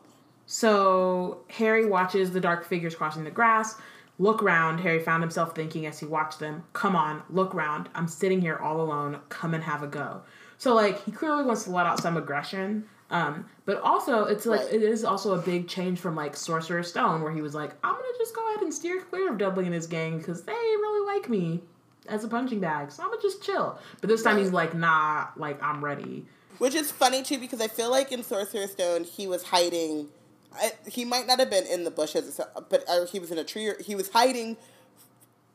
So 0.47 1.41
Harry 1.49 1.87
watches 1.87 2.33
the 2.33 2.41
dark 2.41 2.67
figures 2.67 2.95
crossing 2.95 3.25
the 3.25 3.31
grass. 3.31 3.77
Look 4.19 4.43
round. 4.43 4.81
Harry 4.81 5.01
found 5.01 5.23
himself 5.23 5.55
thinking 5.55 5.87
as 5.87 5.99
he 5.99 6.07
watched 6.07 6.39
them, 6.39 6.65
"Come 6.73 6.95
on, 6.95 7.23
look 7.31 7.53
round. 7.53 7.89
I'm 7.95 8.07
sitting 8.07 8.41
here 8.41 8.57
all 8.57 8.81
alone. 8.81 9.19
Come 9.29 9.55
and 9.55 9.65
have 9.65 9.83
a 9.83 9.89
go." 9.89 10.23
So 10.57 10.75
like 10.75 11.03
he 11.05 11.11
clearly 11.11 11.45
wants 11.45 11.65
to 11.65 11.71
let 11.71 11.87
out 11.87 12.01
some 12.01 12.17
aggression. 12.17 12.89
Um, 13.11 13.47
but 13.67 13.81
also 13.81 14.25
it's 14.25 14.47
like 14.47 14.73
it 14.73 14.83
is 14.83 15.05
also 15.05 15.35
a 15.35 15.39
big 15.39 15.69
change 15.69 15.99
from 15.99 16.17
like 16.17 16.37
Sorcerer's 16.37 16.89
Stone, 16.89 17.23
where 17.23 17.33
he 17.33 17.43
was 17.43 17.55
like, 17.55 17.73
"I'm 17.83 17.93
gonna 17.95 18.19
just 18.19 18.35
go 18.35 18.49
ahead 18.51 18.63
and 18.63 18.73
steer 18.73 19.01
clear 19.01 19.31
of 19.31 19.39
Dudley 19.39 19.67
and 19.67 19.75
his 19.75 19.87
gang 19.87 20.19
because 20.19 20.43
they 20.45 20.53
really 20.53 21.15
like 21.15 21.29
me 21.29 21.63
as 22.09 22.23
a 22.25 22.29
punching 22.29 22.61
bag, 22.61 22.93
so 22.93 23.03
I'm 23.03 23.11
gonna 23.11 23.21
just 23.21 23.43
chill." 23.43 23.79
But 24.01 24.09
this 24.09 24.23
time 24.23 24.39
he's 24.39 24.53
like, 24.53 24.75
"Nah, 24.75 25.27
like 25.37 25.63
I'm 25.63 25.85
ready." 25.85 26.27
Which 26.59 26.75
is 26.75 26.93
funny 26.93 27.23
too 27.23 27.39
because 27.39 27.61
I 27.61 27.69
feel 27.69 27.91
like 27.91 28.13
in 28.13 28.23
Sorcerer's 28.23 28.73
Stone 28.73 29.05
he 29.05 29.27
was 29.27 29.43
hiding. 29.43 30.09
I, 30.57 30.73
he 30.89 31.05
might 31.05 31.27
not 31.27 31.39
have 31.41 31.51
been 31.51 31.67
in 31.67 31.85
the 31.85 31.91
bushes, 31.91 32.41
but 32.69 32.85
or 32.89 33.07
he 33.07 33.19
was 33.19 33.31
in 33.31 33.39
a 33.39 33.45
tree. 33.45 33.69
Or, 33.69 33.77
he 33.81 33.95
was 33.95 34.09
hiding 34.11 34.57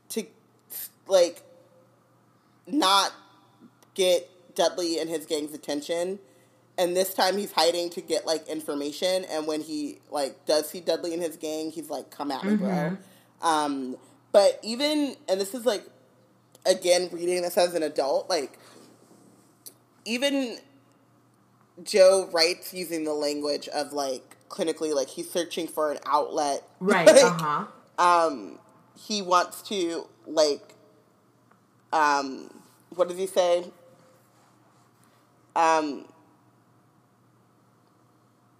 to 0.09 0.25
like 1.07 1.43
not 2.67 3.11
get 3.93 4.29
Dudley 4.55 4.99
and 4.99 5.09
his 5.09 5.25
gang's 5.25 5.53
attention. 5.53 6.19
And 6.77 6.95
this 6.95 7.13
time 7.13 7.37
he's 7.37 7.51
hiding 7.51 7.89
to 7.91 8.01
get 8.01 8.25
like 8.25 8.47
information. 8.47 9.25
And 9.25 9.47
when 9.47 9.61
he 9.61 9.99
like 10.11 10.45
does 10.45 10.69
see 10.69 10.79
Dudley 10.79 11.13
and 11.13 11.21
his 11.21 11.35
gang, 11.35 11.71
he's 11.71 11.89
like, 11.89 12.09
"Come 12.09 12.31
at 12.31 12.43
me, 12.43 12.55
bro." 12.55 12.97
Um, 13.41 13.97
but 14.31 14.59
even 14.63 15.15
and 15.27 15.39
this 15.39 15.53
is 15.53 15.65
like 15.65 15.83
again 16.65 17.09
reading 17.11 17.41
this 17.41 17.57
as 17.57 17.73
an 17.73 17.83
adult, 17.83 18.29
like 18.29 18.57
even 20.05 20.57
Jo 21.83 22.29
writes 22.31 22.73
using 22.73 23.03
the 23.03 23.13
language 23.13 23.67
of 23.69 23.93
like 23.93 24.37
clinically, 24.49 24.93
like 24.93 25.07
he's 25.09 25.29
searching 25.29 25.67
for 25.67 25.91
an 25.91 25.99
outlet. 26.05 26.63
Right. 26.79 27.07
Like, 27.07 27.23
Uh 27.23 27.65
huh. 27.97 28.27
Um, 28.27 28.59
he 28.97 29.21
wants 29.21 29.61
to 29.63 30.07
like, 30.27 30.73
um, 31.93 32.49
what 32.95 33.07
does 33.09 33.17
he 33.17 33.27
say? 33.27 33.65
Um, 35.55 36.05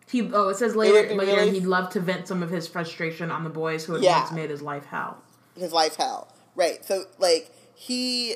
He 0.10 0.22
oh, 0.34 0.50
it 0.50 0.58
says 0.58 0.76
later 0.76 1.08
be 1.08 1.14
later 1.16 1.36
really- 1.36 1.52
he'd 1.52 1.66
love 1.66 1.90
to 1.92 2.00
vent 2.00 2.28
some 2.28 2.42
of 2.42 2.50
his 2.50 2.68
frustration 2.68 3.30
on 3.32 3.44
the 3.44 3.50
boys 3.50 3.86
who 3.86 3.94
had 3.94 4.04
Yeah. 4.04 4.20
once 4.22 4.32
made 4.32 4.50
his 4.50 4.62
life 4.62 4.86
hell. 4.86 5.18
his 5.58 5.72
life 5.72 5.96
hell. 5.98 6.28
Right. 6.56 6.84
So 6.86 7.04
like 7.20 7.52
he 7.76 8.34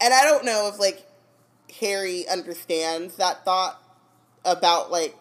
and 0.00 0.14
I 0.14 0.22
don't 0.24 0.44
know 0.44 0.68
if 0.72 0.78
like 0.78 1.06
Harry 1.80 2.26
understands 2.28 3.16
that 3.16 3.44
thought 3.44 3.82
about 4.44 4.90
like 4.92 5.16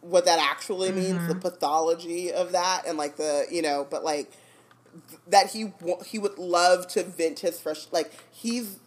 what 0.00 0.24
that 0.24 0.38
actually 0.38 0.92
means, 0.92 1.26
the 1.28 1.34
pathology 1.34 2.32
of 2.32 2.52
that 2.52 2.82
and 2.86 2.96
like 2.96 3.16
the, 3.16 3.46
you 3.50 3.60
know, 3.62 3.86
but 3.90 4.02
like 4.04 4.30
th- 5.08 5.20
that 5.28 5.50
he 5.50 5.72
wa- 5.80 6.02
he 6.02 6.18
would 6.18 6.38
love 6.38 6.88
to 6.88 7.02
vent 7.02 7.40
his 7.40 7.60
frustration 7.60 7.90
like 7.92 8.12
he's 8.30 8.78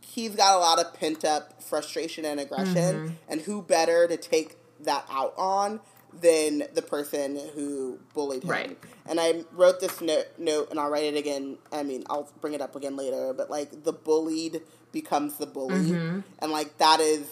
he's 0.00 0.34
got 0.36 0.56
a 0.56 0.58
lot 0.58 0.78
of 0.78 0.92
pent 0.94 1.24
up 1.24 1.62
frustration 1.62 2.24
and 2.24 2.38
aggression 2.40 3.16
and 3.28 3.40
who 3.42 3.62
better 3.62 4.06
to 4.08 4.16
take 4.16 4.56
that 4.80 5.04
out 5.10 5.32
on 5.38 5.80
than 6.20 6.64
the 6.74 6.82
person 6.82 7.38
who 7.54 7.98
bullied 8.12 8.42
him 8.44 8.50
Right. 8.50 8.78
and 9.08 9.18
I 9.20 9.44
wrote 9.52 9.80
this 9.80 10.00
note, 10.02 10.26
note, 10.38 10.70
and 10.70 10.78
I'll 10.78 10.90
write 10.90 11.04
it 11.04 11.16
again. 11.16 11.56
I 11.72 11.82
mean, 11.82 12.04
I'll 12.10 12.28
bring 12.42 12.52
it 12.52 12.60
up 12.60 12.76
again 12.76 12.96
later. 12.96 13.32
But 13.32 13.48
like, 13.48 13.84
the 13.84 13.92
bullied 13.94 14.60
becomes 14.92 15.38
the 15.38 15.46
bully, 15.46 15.74
Mm-hmm. 15.92 16.20
and 16.40 16.52
like 16.52 16.76
that 16.78 17.00
is 17.00 17.26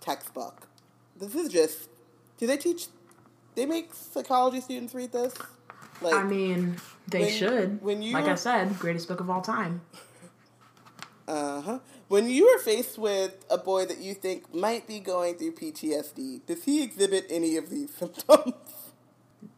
textbook. 0.00 0.66
This 1.18 1.34
is 1.34 1.48
just. 1.50 1.88
Do 2.38 2.46
they 2.46 2.56
teach? 2.56 2.86
They 3.54 3.66
make 3.66 3.92
psychology 3.94 4.60
students 4.60 4.94
read 4.94 5.12
this. 5.12 5.34
Like, 6.02 6.14
I 6.14 6.22
mean, 6.24 6.76
they 7.08 7.20
when- 7.22 7.32
should. 7.32 7.82
when 7.82 8.02
you 8.02 8.12
like 8.14 8.24
I 8.26 8.34
said, 8.34 8.78
greatest 8.78 9.08
book 9.08 9.20
of 9.20 9.30
all 9.30 9.40
time. 9.42 9.80
uh 11.28 11.60
huh. 11.60 11.78
When 12.08 12.28
you 12.28 12.46
are 12.48 12.58
faced 12.58 12.98
with 12.98 13.32
a 13.50 13.56
boy 13.56 13.86
that 13.86 13.98
you 13.98 14.12
think 14.14 14.54
might 14.54 14.86
be 14.86 15.00
going 15.00 15.36
through 15.36 15.52
PTSD, 15.52 16.44
does 16.46 16.64
he 16.64 16.82
exhibit 16.82 17.26
any 17.30 17.56
of 17.56 17.70
these 17.70 17.94
symptoms? 17.98 18.54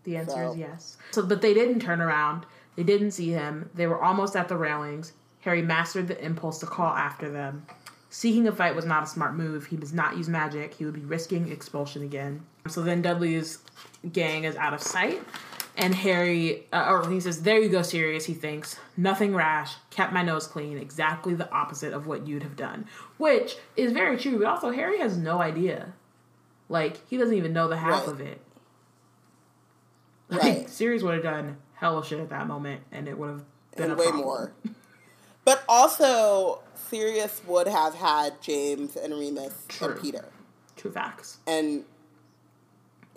The 0.05 0.17
answer 0.19 0.33
So- 0.33 0.51
is 0.53 0.57
yes. 0.59 0.97
So, 1.11 1.23
but 1.23 1.43
they 1.43 1.55
didn't 1.55 1.81
turn 1.81 2.01
around. 2.01 2.47
They 2.77 2.83
didn't 2.85 3.13
see 3.13 3.31
him. 3.31 3.71
They 3.75 3.87
were 3.87 4.03
almost 4.03 4.37
at 4.37 4.49
the 4.49 4.57
railings. 4.57 5.13
Harry 5.41 5.63
mastered 5.63 6.09
the 6.09 6.23
impulse 6.23 6.59
to 6.59 6.67
call 6.67 6.89
after 6.93 7.31
them. 7.31 7.67
Seeking 8.17 8.49
a 8.49 8.53
fight 8.53 8.75
was 8.75 8.87
not 8.87 9.03
a 9.03 9.07
smart 9.07 9.35
move. 9.35 9.67
He 9.67 9.77
does 9.77 9.93
not 9.93 10.17
use 10.17 10.27
magic. 10.27 10.73
He 10.73 10.87
would 10.87 10.95
be 10.95 11.03
risking 11.03 11.53
expulsion 11.53 12.03
again. 12.03 12.47
So 12.67 12.81
then 12.81 13.03
Dudley's 13.03 13.59
gang 14.11 14.45
is 14.45 14.57
out 14.57 14.73
of 14.73 14.81
sight. 14.81 15.23
And 15.77 15.95
Harry, 15.95 16.65
uh, 16.73 16.87
or 16.89 17.11
he 17.11 17.21
says, 17.21 17.43
"There 17.43 17.61
you 17.61 17.69
go, 17.69 17.83
Sirius." 17.83 18.25
He 18.25 18.33
thinks 18.33 18.79
nothing 18.97 19.35
rash, 19.35 19.75
kept 19.91 20.15
my 20.15 20.23
nose 20.23 20.47
clean, 20.47 20.79
exactly 20.79 21.35
the 21.35 21.51
opposite 21.53 21.93
of 21.93 22.07
what 22.07 22.27
you'd 22.27 22.43
have 22.43 22.57
done, 22.57 22.87
which 23.19 23.59
is 23.77 23.93
very 23.93 24.17
true. 24.17 24.39
But 24.39 24.47
also, 24.47 24.71
Harry 24.71 24.99
has 24.99 25.19
no 25.19 25.43
idea. 25.43 25.93
Like 26.71 27.07
he 27.11 27.19
doesn't 27.19 27.37
even 27.37 27.53
know 27.53 27.69
the 27.69 27.77
half 27.77 28.07
Right. 28.07 28.09
of 28.15 28.21
it. 28.23 28.41
Like, 30.31 30.43
Right. 30.43 30.71
Sirius 30.71 31.03
would 31.03 31.13
have 31.13 31.23
done 31.23 31.59
hella 31.75 32.03
shit 32.03 32.19
at 32.21 32.31
that 32.31 32.47
moment, 32.47 32.81
and 32.91 33.09
it 33.09 33.19
would 33.19 33.29
have 33.29 33.45
been 33.77 33.91
and 33.91 33.93
a 33.93 33.97
way 33.97 34.05
problem. 34.07 34.25
more. 34.25 34.53
But 35.47 35.63
also, 35.69 36.59
Sirius 36.91 37.41
would 37.47 37.69
have 37.69 37.95
had 37.95 38.43
James 38.43 38.97
and 38.97 39.15
Remus 39.15 39.65
True. 39.69 39.93
and 39.93 40.01
Peter, 40.03 40.25
True 40.77 40.91
facts. 40.91 41.39
and 41.47 41.85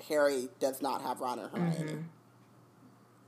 Harry 0.07 0.47
does 0.60 0.81
not 0.81 1.01
have 1.01 1.19
Ron 1.19 1.39
or 1.39 1.47
Hermione, 1.49 1.76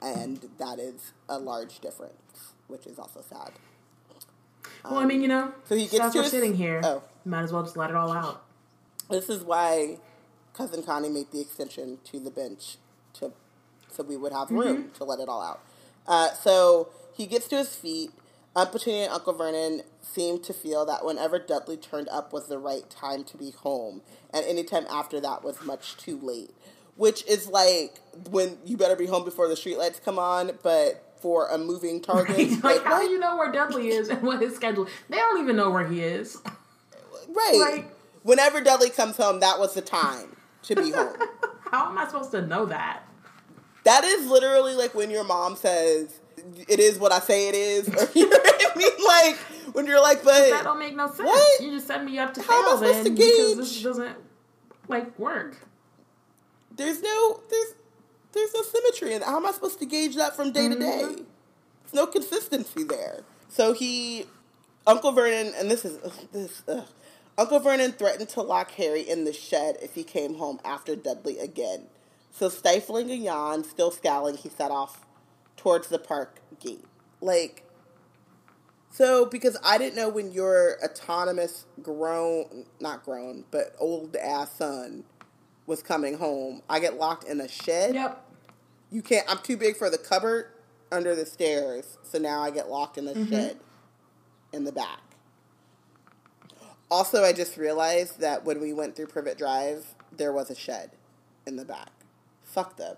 Mm-hmm. 0.01 0.07
and 0.07 0.49
that 0.59 0.79
is 0.79 1.13
a 1.27 1.37
large 1.39 1.79
difference, 1.79 2.53
which 2.67 2.85
is 2.85 2.97
also 2.99 3.21
sad. 3.27 3.51
well, 4.85 4.99
I 4.99 5.05
mean, 5.05 5.21
you 5.23 5.27
know, 5.27 5.51
so 5.65 5.75
he 5.75 5.87
gets 5.87 6.13
to 6.13 6.23
sitting 6.29 6.55
here, 6.55 6.81
oh. 6.83 7.01
might 7.25 7.41
as 7.41 7.51
well 7.51 7.63
just 7.63 7.75
let 7.77 7.89
it 7.89 7.95
all 7.95 8.11
out. 8.11 8.43
This 9.09 9.29
is 9.29 9.43
why 9.43 9.97
cousin 10.53 10.83
Connie 10.83 11.09
made 11.09 11.31
the 11.31 11.41
extension 11.41 11.97
to 12.05 12.19
the 12.19 12.29
bench 12.31 12.77
to 13.13 13.31
so 13.89 14.03
we 14.03 14.15
would 14.15 14.31
have 14.31 14.49
room 14.51 14.91
to 14.93 15.03
let 15.03 15.19
it 15.19 15.27
all 15.27 15.41
out. 15.41 15.61
Uh, 16.07 16.31
so 16.33 16.89
he 17.13 17.25
gets 17.25 17.47
to 17.49 17.57
his 17.57 17.75
feet. 17.75 18.11
Aunt 18.55 18.71
Petunia 18.71 19.05
and 19.05 19.13
Uncle 19.13 19.33
Vernon 19.33 19.81
seemed 20.01 20.43
to 20.43 20.53
feel 20.53 20.85
that 20.85 21.05
whenever 21.05 21.39
Dudley 21.39 21.77
turned 21.77 22.09
up 22.09 22.33
was 22.33 22.47
the 22.47 22.57
right 22.57 22.89
time 22.89 23.23
to 23.25 23.37
be 23.37 23.51
home, 23.51 24.01
and 24.33 24.45
any 24.45 24.63
time 24.63 24.85
after 24.89 25.19
that 25.21 25.43
was 25.43 25.61
much 25.63 25.95
too 25.97 26.19
late. 26.21 26.51
Which 26.97 27.25
is 27.25 27.47
like 27.47 27.99
when 28.29 28.57
you 28.65 28.75
better 28.77 28.97
be 28.97 29.05
home 29.05 29.23
before 29.23 29.47
the 29.47 29.55
streetlights 29.55 30.03
come 30.03 30.19
on, 30.19 30.51
but 30.61 31.15
for 31.21 31.47
a 31.47 31.57
moving 31.57 32.01
target, 32.03 32.37
like, 32.37 32.63
like, 32.63 32.83
how 32.83 32.99
do 32.99 33.05
you 33.09 33.19
know 33.19 33.37
where 33.37 33.51
Dudley 33.51 33.87
is 33.89 34.09
and 34.09 34.21
what 34.21 34.41
his 34.41 34.55
schedule? 34.55 34.87
They 35.09 35.17
don't 35.17 35.41
even 35.41 35.55
know 35.55 35.69
where 35.69 35.87
he 35.87 36.01
is. 36.01 36.37
right? 37.29 37.55
like- 37.75 37.95
Whenever 38.23 38.61
Dudley 38.61 38.91
comes 38.91 39.17
home, 39.17 39.39
that 39.39 39.57
was 39.57 39.73
the 39.73 39.81
time 39.81 40.35
to 40.63 40.75
be 40.75 40.91
home. 40.91 41.15
How 41.71 41.89
am 41.89 41.97
I 41.97 42.05
supposed 42.05 42.29
to 42.31 42.45
know 42.45 42.65
that? 42.67 43.01
That 43.83 44.03
is 44.03 44.27
literally 44.27 44.75
like 44.75 44.93
when 44.93 45.09
your 45.09 45.23
mom 45.23 45.55
says, 45.55 46.19
"It 46.67 46.79
is 46.79 46.99
what 46.99 47.11
I 47.11 47.19
say 47.19 47.49
it 47.49 47.55
is," 47.55 47.87
or 47.87 48.09
you 48.15 48.29
know 48.29 48.37
what 48.37 48.75
I 48.75 48.77
mean? 48.77 49.05
Like 49.07 49.37
when 49.75 49.85
you're 49.87 50.01
like, 50.01 50.23
but 50.23 50.33
That 50.33 50.51
"But 50.51 50.63
don't 50.63 50.79
make 50.79 50.95
no 50.95 51.07
sense. 51.07 51.21
What? 51.21 51.61
You 51.61 51.71
just 51.71 51.87
set 51.87 52.03
me 52.03 52.19
up 52.19 52.33
to 52.35 52.41
How 52.41 52.59
am 52.59 52.65
I 52.65 52.67
fail 52.67 52.77
supposed 52.77 52.95
then 52.95 53.03
to 53.05 53.11
because 53.11 53.57
this 53.57 53.83
doesn't 53.83 54.15
like 54.87 55.17
work. 55.19 55.57
there's 56.75 57.01
no 57.01 57.39
there's 57.49 57.73
there's 58.33 58.53
no 58.53 58.61
symmetry 58.63 59.13
in 59.13 59.21
it. 59.21 59.25
How 59.25 59.37
am 59.37 59.45
I 59.45 59.51
supposed 59.51 59.79
to 59.79 59.85
gauge 59.85 60.15
that 60.15 60.35
from 60.35 60.51
day 60.51 60.69
to 60.69 60.75
day? 60.75 61.01
Mm-hmm. 61.03 61.23
There's 61.83 61.93
no 61.93 62.07
consistency 62.07 62.83
there." 62.83 63.21
So 63.49 63.73
he, 63.73 64.25
Uncle 64.87 65.11
Vernon, 65.11 65.53
and 65.57 65.69
this 65.69 65.83
is 65.85 65.99
ugh, 66.03 66.27
this. 66.31 66.63
Ugh. 66.67 66.85
Uncle 67.37 67.59
Vernon 67.59 67.91
threatened 67.93 68.29
to 68.29 68.41
lock 68.41 68.71
Harry 68.71 69.01
in 69.01 69.25
the 69.25 69.33
shed 69.33 69.77
if 69.81 69.95
he 69.95 70.03
came 70.03 70.35
home 70.35 70.59
after 70.63 70.95
Dudley 70.95 71.39
again. 71.39 71.87
So, 72.31 72.49
stifling 72.49 73.09
a 73.11 73.15
yawn, 73.15 73.63
still 73.63 73.91
scowling, 73.91 74.37
he 74.37 74.49
set 74.49 74.71
off 74.71 75.05
towards 75.61 75.89
the 75.89 75.99
park 75.99 76.39
gate. 76.59 76.85
Like, 77.21 77.63
so 78.89 79.25
because 79.25 79.57
I 79.63 79.77
didn't 79.77 79.95
know 79.95 80.09
when 80.09 80.31
your 80.31 80.77
autonomous 80.83 81.65
grown, 81.83 82.65
not 82.79 83.03
grown, 83.05 83.45
but 83.51 83.75
old 83.77 84.15
ass 84.15 84.53
son 84.57 85.03
was 85.67 85.83
coming 85.83 86.17
home, 86.17 86.63
I 86.67 86.79
get 86.79 86.97
locked 86.97 87.25
in 87.25 87.39
a 87.39 87.47
shed. 87.47 87.93
Yep. 87.93 88.25
You 88.91 89.03
can't, 89.03 89.25
I'm 89.29 89.37
too 89.37 89.55
big 89.55 89.77
for 89.77 89.91
the 89.91 89.99
cupboard 89.99 90.47
under 90.91 91.15
the 91.15 91.27
stairs. 91.27 91.99
So 92.03 92.17
now 92.17 92.41
I 92.41 92.49
get 92.49 92.67
locked 92.69 92.97
in 92.97 93.07
a 93.07 93.11
Mm-hmm. 93.13 93.29
shed 93.29 93.57
in 94.51 94.63
the 94.63 94.71
back. 94.71 94.99
Also, 96.89 97.23
I 97.23 97.33
just 97.33 97.55
realized 97.55 98.19
that 98.19 98.43
when 98.43 98.59
we 98.59 98.73
went 98.73 98.95
through 98.95 99.07
Privet 99.07 99.37
Drive, 99.37 99.93
there 100.11 100.33
was 100.33 100.49
a 100.49 100.55
shed 100.55 100.91
in 101.45 101.55
the 101.55 101.63
back. 101.63 101.91
Fuck 102.43 102.75
them. 102.77 102.97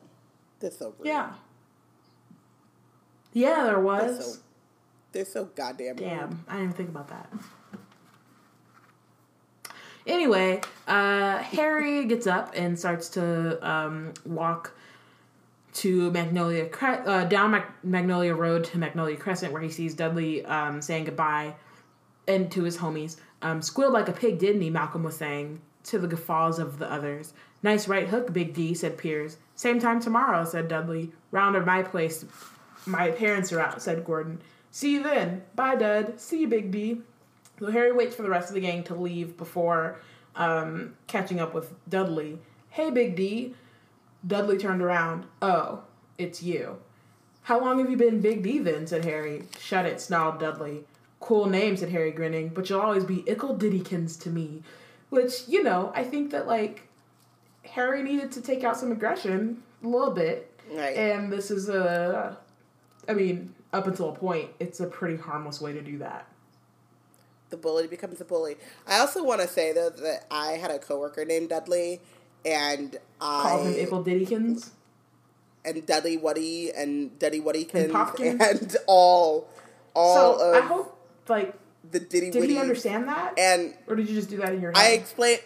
They're 0.61 0.71
so 0.71 0.95
rude. 0.97 1.07
Yeah. 1.07 1.33
Yeah, 3.33 3.63
there 3.63 3.73
They're 3.73 3.79
was. 3.79 4.35
so, 4.35 4.41
they're 5.11 5.25
so 5.25 5.45
goddamn 5.55 5.95
rude. 5.97 5.99
Damn, 5.99 6.45
I 6.47 6.53
didn't 6.53 6.63
even 6.63 6.73
think 6.75 6.89
about 6.89 7.07
that. 7.09 7.29
Anyway, 10.05 10.61
uh, 10.87 11.37
Harry 11.39 12.05
gets 12.07 12.27
up 12.27 12.51
and 12.55 12.77
starts 12.77 13.09
to 13.09 13.67
um, 13.67 14.13
walk 14.25 14.75
to 15.75 16.11
Magnolia 16.11 16.67
Cre- 16.67 17.01
uh, 17.05 17.25
down 17.25 17.51
Mag- 17.51 17.71
Magnolia 17.83 18.35
Road 18.35 18.63
to 18.65 18.77
Magnolia 18.77 19.15
Crescent, 19.17 19.53
where 19.53 19.61
he 19.61 19.69
sees 19.69 19.95
Dudley 19.95 20.45
um, 20.45 20.81
saying 20.81 21.05
goodbye 21.05 21.55
and 22.27 22.51
to 22.51 22.63
his 22.63 22.77
homies. 22.77 23.17
Um, 23.41 23.61
Squealed 23.61 23.93
like 23.93 24.07
a 24.07 24.13
pig, 24.13 24.39
didn't 24.39 24.61
he? 24.61 24.69
Malcolm 24.69 25.03
was 25.03 25.17
saying 25.17 25.61
to 25.85 25.97
the 25.99 26.07
guffaws 26.07 26.59
of 26.59 26.79
the 26.79 26.91
others. 26.91 27.33
Nice 27.63 27.87
right 27.87 28.07
hook, 28.07 28.33
Big 28.33 28.53
D, 28.53 28.73
said 28.73 28.97
Piers. 28.97 29.37
Same 29.55 29.79
time 29.79 30.01
tomorrow, 30.01 30.43
said 30.43 30.67
Dudley. 30.67 31.11
Round 31.31 31.55
at 31.55 31.65
my 31.65 31.81
place. 31.81 32.25
My 32.85 33.11
parents 33.11 33.51
are 33.51 33.59
out, 33.59 33.81
said 33.81 34.03
Gordon. 34.05 34.41
See 34.71 34.93
you 34.93 35.03
then. 35.03 35.43
Bye, 35.55 35.75
Dud. 35.75 36.19
See 36.19 36.41
you, 36.41 36.47
Big 36.47 36.71
D. 36.71 37.01
So 37.59 37.71
Harry 37.71 37.91
waits 37.91 38.15
for 38.15 38.23
the 38.23 38.29
rest 38.29 38.49
of 38.49 38.55
the 38.55 38.61
gang 38.61 38.83
to 38.85 38.95
leave 38.95 39.37
before 39.37 39.99
um, 40.35 40.95
catching 41.07 41.39
up 41.39 41.53
with 41.53 41.73
Dudley. 41.87 42.39
Hey, 42.69 42.89
Big 42.89 43.15
D. 43.15 43.55
Dudley 44.25 44.57
turned 44.57 44.81
around. 44.81 45.25
Oh, 45.41 45.83
it's 46.17 46.41
you. 46.41 46.77
How 47.43 47.59
long 47.59 47.79
have 47.79 47.89
you 47.89 47.97
been 47.97 48.21
Big 48.21 48.41
D 48.41 48.59
then? 48.59 48.87
said 48.87 49.05
Harry. 49.05 49.43
Shut 49.59 49.85
it, 49.85 49.99
snarled 50.01 50.39
Dudley. 50.39 50.85
Cool 51.19 51.45
name, 51.45 51.77
said 51.77 51.89
Harry, 51.89 52.11
grinning, 52.11 52.49
but 52.49 52.69
you'll 52.69 52.81
always 52.81 53.05
be 53.05 53.23
Ickle 53.27 53.57
Diddykins 53.57 54.19
to 54.21 54.29
me. 54.29 54.63
Which, 55.09 55.47
you 55.47 55.61
know, 55.61 55.91
I 55.95 56.03
think 56.03 56.31
that, 56.31 56.47
like, 56.47 56.87
Harry 57.63 58.01
needed 58.01 58.31
to 58.33 58.41
take 58.41 58.63
out 58.63 58.77
some 58.77 58.91
aggression 58.91 59.61
a 59.83 59.87
little 59.87 60.11
bit. 60.11 60.49
Right. 60.71 60.95
And 60.95 61.31
this 61.31 61.51
is 61.51 61.69
a, 61.69 62.37
I 63.07 63.13
mean, 63.13 63.53
up 63.73 63.87
until 63.87 64.09
a 64.09 64.13
point, 64.15 64.49
it's 64.59 64.79
a 64.79 64.87
pretty 64.87 65.17
harmless 65.17 65.59
way 65.61 65.73
to 65.73 65.81
do 65.81 65.97
that. 65.99 66.27
the 67.49 67.57
bully 67.57 67.87
becomes 67.87 68.19
a 68.19 68.25
bully. 68.25 68.55
I 68.87 68.99
also 68.99 69.23
want 69.23 69.41
to 69.41 69.47
say 69.47 69.73
though 69.73 69.89
that 69.89 70.25
I 70.31 70.53
had 70.53 70.71
a 70.71 70.79
coworker 70.79 71.23
named 71.25 71.49
Dudley, 71.49 72.01
and 72.45 72.97
I. 73.21 73.41
Call 73.49 73.63
him 73.65 73.73
Ickle 73.85 74.03
Diddykins. 74.03 74.69
and 75.65 75.85
Dudley 75.85 76.17
Woody 76.17 76.71
and 76.71 77.17
Duddy 77.19 77.39
Woodykins 77.39 78.19
And 78.19 78.41
and 78.41 78.75
all 78.87 79.47
all 79.93 80.15
So 80.39 80.49
of 80.49 80.63
I 80.63 80.65
hope, 80.67 80.99
like, 81.29 81.53
the 81.91 81.99
Diddy 81.99 82.31
did 82.31 82.49
he 82.49 82.57
understand 82.57 83.07
that? 83.07 83.37
And 83.37 83.75
or 83.87 83.95
did 83.95 84.09
you 84.09 84.15
just 84.15 84.29
do 84.29 84.37
that 84.37 84.53
in 84.53 84.61
your 84.61 84.71
head? 84.71 84.77
I 84.81 84.91
explained 84.93 85.41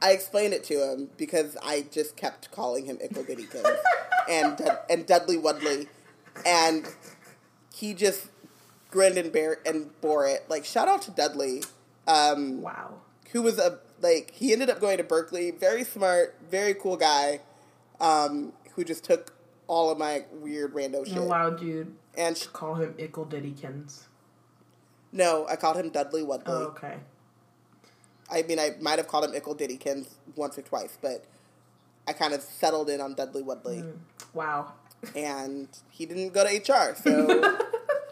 I 0.00 0.10
explained 0.10 0.52
it 0.54 0.64
to 0.64 0.74
him 0.92 1.10
because 1.16 1.56
I 1.62 1.86
just 1.90 2.16
kept 2.16 2.50
calling 2.50 2.84
him 2.86 2.98
Ickle 3.00 3.22
Diddykins 3.24 3.76
and 4.28 4.60
and 4.90 5.06
Dudley 5.06 5.36
Woodley, 5.38 5.86
and 6.46 6.86
he 7.74 7.94
just 7.94 8.28
grinned 8.90 9.18
and 9.18 9.32
bear 9.32 9.58
and 9.66 9.90
bore 10.00 10.26
it. 10.26 10.44
Like 10.48 10.64
shout 10.64 10.88
out 10.88 11.02
to 11.02 11.10
Dudley. 11.10 11.62
Um, 12.06 12.60
wow. 12.60 12.94
who 13.32 13.40
was 13.42 13.58
a 13.58 13.78
like 14.02 14.30
he 14.34 14.52
ended 14.52 14.68
up 14.70 14.80
going 14.80 14.98
to 14.98 15.04
Berkeley. 15.04 15.50
Very 15.50 15.84
smart, 15.84 16.36
very 16.50 16.74
cool 16.74 16.96
guy, 16.96 17.40
um, 18.00 18.52
who 18.74 18.84
just 18.84 19.04
took 19.04 19.32
all 19.66 19.90
of 19.90 19.96
my 19.98 20.24
weird 20.32 20.74
rando 20.74 21.06
shit. 21.06 21.16
allowed 21.16 21.62
you 21.62 21.94
And 22.18 22.36
to 22.36 22.48
call 22.48 22.74
him 22.74 22.94
Ickle 22.98 23.26
Diddykins. 23.30 24.02
no, 25.12 25.46
I 25.48 25.56
called 25.56 25.76
him 25.78 25.88
Dudley 25.90 26.22
Woodley. 26.22 26.44
Oh, 26.52 26.64
okay. 26.66 26.96
I 28.30 28.42
mean, 28.42 28.58
I 28.58 28.72
might 28.80 28.98
have 28.98 29.08
called 29.08 29.24
him 29.24 29.32
Ickle 29.34 29.54
Diddykins 29.56 30.06
once 30.36 30.58
or 30.58 30.62
twice, 30.62 30.98
but 31.00 31.24
I 32.06 32.12
kind 32.12 32.34
of 32.34 32.42
settled 32.42 32.90
in 32.90 33.00
on 33.00 33.14
Dudley 33.14 33.42
Woodley, 33.42 33.78
Mm. 33.78 33.96
Wow. 34.34 34.72
And 35.14 35.68
he 35.90 36.06
didn't 36.06 36.32
go 36.32 36.44
to 36.44 36.56
HR. 36.56 36.94
So 36.94 37.26
good 37.26 37.60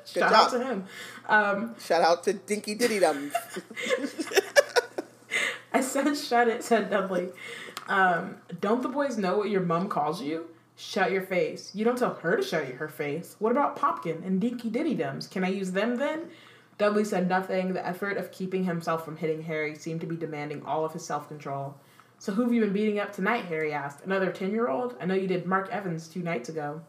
Shout 0.04 0.30
job. 0.30 0.32
out 0.32 0.50
to 0.50 0.64
him. 0.64 0.84
Um, 1.28 1.74
Shout 1.80 2.02
out 2.02 2.24
to 2.24 2.32
Dinky 2.32 2.74
Diddy 2.74 2.98
Dums. 2.98 3.32
I 5.72 5.80
said, 5.80 6.14
shut 6.16 6.48
it, 6.48 6.62
said 6.62 6.90
Dudley. 6.90 7.30
Um, 7.88 8.36
don't 8.60 8.82
the 8.82 8.88
boys 8.88 9.16
know 9.16 9.38
what 9.38 9.50
your 9.50 9.62
mom 9.62 9.88
calls 9.88 10.22
you? 10.22 10.46
Shut 10.76 11.12
your 11.12 11.22
face. 11.22 11.70
You 11.74 11.84
don't 11.84 11.98
tell 11.98 12.14
her 12.14 12.36
to 12.36 12.42
shut 12.42 12.64
her 12.66 12.88
face. 12.88 13.36
What 13.38 13.52
about 13.52 13.76
Popkin 13.78 14.24
and 14.26 14.40
Dinky 14.40 14.70
Diddy 14.70 14.94
Dums? 14.94 15.26
Can 15.26 15.44
I 15.44 15.48
use 15.48 15.72
them 15.72 15.96
then? 15.96 16.28
Dudley 16.78 17.04
said 17.04 17.28
nothing. 17.28 17.74
The 17.74 17.86
effort 17.86 18.16
of 18.16 18.32
keeping 18.32 18.64
himself 18.64 19.04
from 19.04 19.16
hitting 19.16 19.42
Harry 19.42 19.74
seemed 19.76 20.00
to 20.00 20.06
be 20.06 20.16
demanding 20.16 20.64
all 20.64 20.84
of 20.84 20.92
his 20.92 21.04
self 21.04 21.28
control. 21.28 21.74
So 22.22 22.30
who 22.32 22.42
have 22.42 22.52
you 22.52 22.60
been 22.60 22.72
beating 22.72 23.00
up 23.00 23.12
tonight? 23.12 23.46
Harry 23.46 23.72
asked. 23.72 24.04
Another 24.04 24.30
10 24.30 24.52
year 24.52 24.68
old? 24.68 24.94
I 25.00 25.06
know 25.06 25.14
you 25.14 25.26
did 25.26 25.44
Mark 25.44 25.68
Evans 25.72 26.06
two 26.06 26.22
nights 26.22 26.48
ago. 26.48 26.80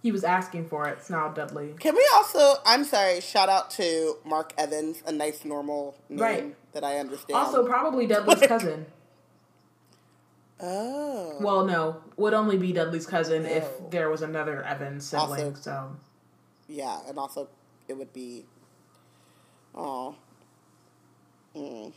He 0.00 0.12
was 0.12 0.22
asking 0.22 0.68
for 0.68 0.86
it, 0.86 1.02
snarled 1.02 1.34
Dudley. 1.34 1.74
Can 1.80 1.96
we 1.96 2.08
also? 2.14 2.54
I'm 2.64 2.84
sorry. 2.84 3.20
Shout 3.20 3.48
out 3.48 3.68
to 3.72 4.14
Mark 4.24 4.52
Evans, 4.56 5.02
a 5.04 5.10
nice 5.10 5.44
normal 5.44 5.96
name 6.08 6.20
Right. 6.20 6.56
that 6.72 6.84
I 6.84 6.98
understand. 6.98 7.36
Also, 7.36 7.66
probably 7.66 8.06
Dudley's 8.06 8.40
cousin. 8.46 8.86
Oh. 10.60 11.36
Well, 11.40 11.64
no, 11.66 11.96
would 12.16 12.32
only 12.32 12.56
be 12.56 12.72
Dudley's 12.72 13.06
cousin 13.08 13.44
if 13.44 13.68
there 13.90 14.08
was 14.08 14.22
another 14.22 14.62
Evans 14.62 15.04
sibling. 15.04 15.46
Also- 15.46 15.54
so 15.60 15.96
Yeah, 16.68 17.00
and 17.08 17.18
also 17.18 17.48
it 17.88 17.94
would 17.98 18.12
be. 18.12 18.44
Oh. 19.74 20.14
Mm. 21.56 21.92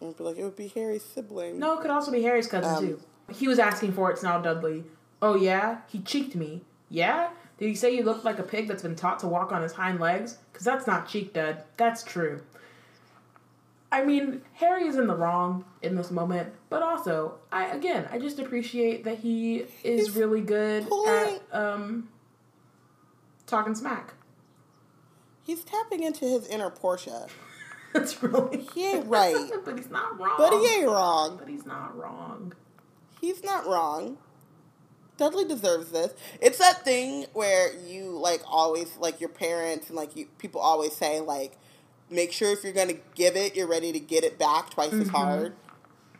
It 0.00 0.04
would 0.04 0.16
be 0.18 0.24
like 0.24 0.36
it 0.36 0.44
would 0.44 0.56
be 0.56 0.68
Harry's 0.68 1.04
sibling. 1.04 1.58
no, 1.58 1.78
it 1.78 1.82
could 1.82 1.90
also 1.90 2.10
be 2.12 2.22
Harry's 2.22 2.46
cousin 2.46 2.74
Um, 2.74 2.80
too. 2.86 3.00
He 3.32 3.48
was 3.48 3.58
asking 3.58 3.92
for 3.92 4.10
it. 4.10 4.14
It's 4.14 4.22
now 4.22 4.38
Dudley. 4.40 4.84
Oh 5.22 5.34
yeah, 5.36 5.78
he 5.88 6.00
cheeked 6.00 6.34
me. 6.34 6.62
Yeah. 6.90 7.30
Did 7.56 7.68
he 7.68 7.74
say 7.74 7.94
you 7.96 8.02
looked 8.02 8.24
like 8.24 8.38
a 8.38 8.42
pig 8.42 8.66
that's 8.68 8.82
been 8.82 8.96
taught 8.96 9.20
to 9.20 9.28
walk 9.28 9.52
on 9.52 9.62
his 9.62 9.72
hind 9.72 10.00
legs? 10.00 10.38
Because 10.52 10.64
that's 10.64 10.86
not 10.86 11.08
cheek, 11.08 11.32
Dud. 11.32 11.62
That's 11.76 12.02
true. 12.02 12.42
I 13.92 14.04
mean, 14.04 14.42
Harry 14.54 14.86
is 14.88 14.96
in 14.96 15.06
the 15.06 15.14
wrong 15.14 15.64
in 15.80 15.94
this 15.94 16.10
moment, 16.10 16.52
but 16.68 16.82
also, 16.82 17.36
I 17.52 17.66
again, 17.66 18.08
I 18.10 18.18
just 18.18 18.40
appreciate 18.40 19.04
that 19.04 19.18
he 19.18 19.58
is 19.84 20.06
He's 20.08 20.10
really 20.16 20.40
good 20.40 20.88
pulling- 20.88 21.36
at 21.52 21.54
um 21.54 22.08
talking 23.46 23.74
smack. 23.74 24.14
He's 25.44 25.62
tapping 25.62 26.02
into 26.02 26.24
his 26.24 26.46
inner 26.48 26.70
Portia. 26.70 27.26
That's 27.94 28.20
really 28.22 28.66
He 28.74 28.86
ain't 28.86 29.06
right. 29.06 29.50
but 29.64 29.78
he's 29.78 29.88
not 29.88 30.18
wrong. 30.18 30.34
But 30.36 30.52
he 30.52 30.66
ain't 30.66 30.88
wrong. 30.88 31.36
But 31.38 31.48
he's 31.48 31.64
not 31.64 31.96
wrong. 31.96 32.52
He's 33.20 33.42
not 33.42 33.66
wrong. 33.66 34.18
Dudley 35.16 35.44
deserves 35.44 35.92
this. 35.92 36.12
It's 36.40 36.58
that 36.58 36.84
thing 36.84 37.26
where 37.32 37.72
you 37.86 38.18
like 38.18 38.42
always 38.46 38.96
like 38.98 39.20
your 39.20 39.30
parents 39.30 39.88
and 39.88 39.96
like 39.96 40.16
you 40.16 40.26
people 40.38 40.60
always 40.60 40.94
say 40.96 41.20
like 41.20 41.56
make 42.10 42.32
sure 42.32 42.50
if 42.50 42.64
you're 42.64 42.72
gonna 42.72 42.98
give 43.14 43.36
it, 43.36 43.54
you're 43.54 43.68
ready 43.68 43.92
to 43.92 44.00
get 44.00 44.24
it 44.24 44.40
back 44.40 44.70
twice 44.70 44.92
as 44.92 45.06
mm-hmm. 45.06 45.16
hard. 45.16 45.54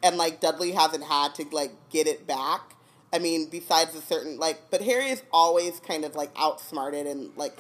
And 0.01 0.17
like 0.17 0.41
Dudley 0.41 0.73
hasn't 0.73 1.03
had 1.03 1.35
to 1.35 1.45
like 1.51 1.73
get 1.91 2.07
it 2.07 2.25
back. 2.25 2.77
I 3.13 3.19
mean, 3.19 3.49
besides 3.51 3.97
a 3.97 4.01
certain 4.01 4.39
like, 4.39 4.71
but 4.71 4.81
Harry 4.81 5.07
is 5.07 5.25
always 5.33 5.81
kind 5.81 6.05
of 6.05 6.15
like 6.15 6.31
outsmarted 6.37 7.09
and 7.09 7.37
like 7.37 7.59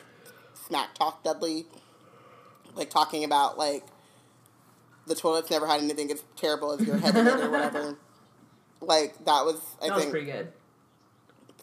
smack 0.69 0.95
talk 0.95 1.25
Dudley, 1.25 1.67
like 2.77 2.91
talking 2.91 3.25
about 3.25 3.59
like 3.59 3.85
the 5.07 5.15
toilet's 5.15 5.51
never 5.51 5.67
had 5.67 5.81
anything 5.81 6.11
as 6.11 6.23
terrible 6.37 6.73
as 6.73 6.87
your 6.87 6.97
head 6.97 7.17
or 7.17 7.51
whatever. 7.51 7.97
Like 8.81 9.25
that 9.25 9.47
was, 9.47 9.63
I 9.81 9.87
That 9.89 9.95
was 9.95 10.03
think, 10.03 10.11
pretty 10.11 10.31
good. 10.31 10.53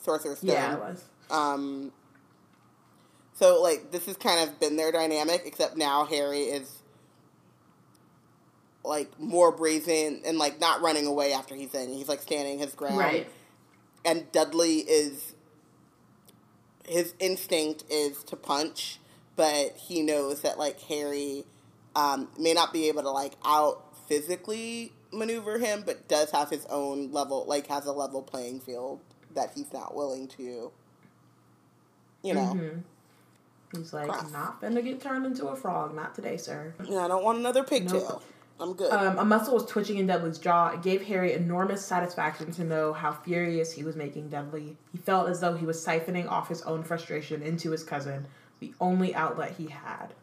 Sorcerer's 0.01 0.39
Stone. 0.39 0.49
Yeah, 0.49 0.73
it 0.73 0.79
was. 0.79 1.03
Um, 1.29 1.91
so 3.33 3.61
like 3.61 3.91
this 3.91 4.07
has 4.07 4.17
kind 4.17 4.49
of 4.49 4.59
been 4.59 4.75
their 4.75 4.91
dynamic, 4.91 5.43
except 5.45 5.77
now 5.77 6.05
Harry 6.05 6.41
is 6.41 6.81
like 8.83 9.19
more 9.19 9.51
brazen 9.51 10.21
and 10.25 10.37
like 10.37 10.59
not 10.59 10.81
running 10.81 11.05
away 11.05 11.33
after 11.33 11.55
he's 11.55 11.73
in. 11.73 11.89
He's 11.89 12.09
like 12.09 12.21
standing 12.21 12.59
his 12.59 12.73
ground. 12.73 12.97
Right. 12.97 13.27
And 14.03 14.31
Dudley 14.31 14.77
is 14.77 15.35
his 16.87 17.13
instinct 17.19 17.83
is 17.89 18.23
to 18.25 18.35
punch, 18.35 18.99
but 19.35 19.75
he 19.77 20.01
knows 20.01 20.41
that 20.41 20.57
like 20.57 20.79
Harry 20.81 21.45
um, 21.95 22.27
may 22.39 22.53
not 22.53 22.71
be 22.73 22.87
able 22.87 23.01
to 23.03 23.11
like 23.11 23.33
out 23.45 23.83
physically 24.07 24.93
maneuver 25.11 25.57
him, 25.59 25.83
but 25.85 26.07
does 26.07 26.31
have 26.31 26.49
his 26.49 26.65
own 26.67 27.11
level, 27.11 27.45
like 27.47 27.67
has 27.67 27.85
a 27.85 27.91
level 27.91 28.21
playing 28.21 28.59
field 28.59 28.99
that 29.33 29.51
he's 29.55 29.71
not 29.73 29.95
willing 29.95 30.27
to, 30.27 30.71
you 32.23 32.33
know. 32.33 32.53
Mhm. 32.53 32.83
He's 33.75 33.93
like, 33.93 34.09
Cross. 34.09 34.31
not 34.31 34.61
finna 34.61 34.83
get 34.83 34.99
turned 34.99 35.25
into 35.25 35.47
a 35.47 35.55
frog. 35.55 35.95
Not 35.95 36.13
today, 36.13 36.35
sir. 36.37 36.73
Yeah, 36.89 37.05
I 37.05 37.07
don't 37.07 37.23
want 37.23 37.37
another 37.39 37.63
pigtail. 37.63 38.01
Nope. 38.01 38.23
I'm 38.59 38.73
good. 38.73 38.91
Um, 38.91 39.17
a 39.17 39.25
muscle 39.25 39.55
was 39.55 39.65
twitching 39.65 39.97
in 39.97 40.05
Dudley's 40.05 40.37
jaw. 40.37 40.69
It 40.73 40.83
gave 40.83 41.01
Harry 41.07 41.33
enormous 41.33 41.83
satisfaction 41.83 42.51
to 42.51 42.63
know 42.63 42.93
how 42.93 43.11
furious 43.11 43.71
he 43.71 43.83
was 43.83 43.95
making 43.95 44.29
Dudley. 44.29 44.77
He 44.91 44.99
felt 44.99 45.29
as 45.29 45.39
though 45.39 45.55
he 45.55 45.65
was 45.65 45.83
siphoning 45.83 46.29
off 46.29 46.47
his 46.47 46.61
own 46.63 46.83
frustration 46.83 47.41
into 47.41 47.71
his 47.71 47.83
cousin, 47.83 48.27
the 48.59 48.73
only 48.79 49.15
outlet 49.15 49.55
he 49.57 49.67
had. 49.67 50.13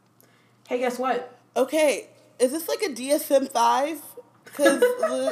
Hey, 0.68 0.78
guess 0.78 0.98
what? 0.98 1.37
Okay, 1.58 2.08
is 2.38 2.52
this 2.52 2.68
like 2.68 2.80
a 2.82 2.88
DSM 2.88 3.50
five? 3.50 4.00
Because 4.44 4.82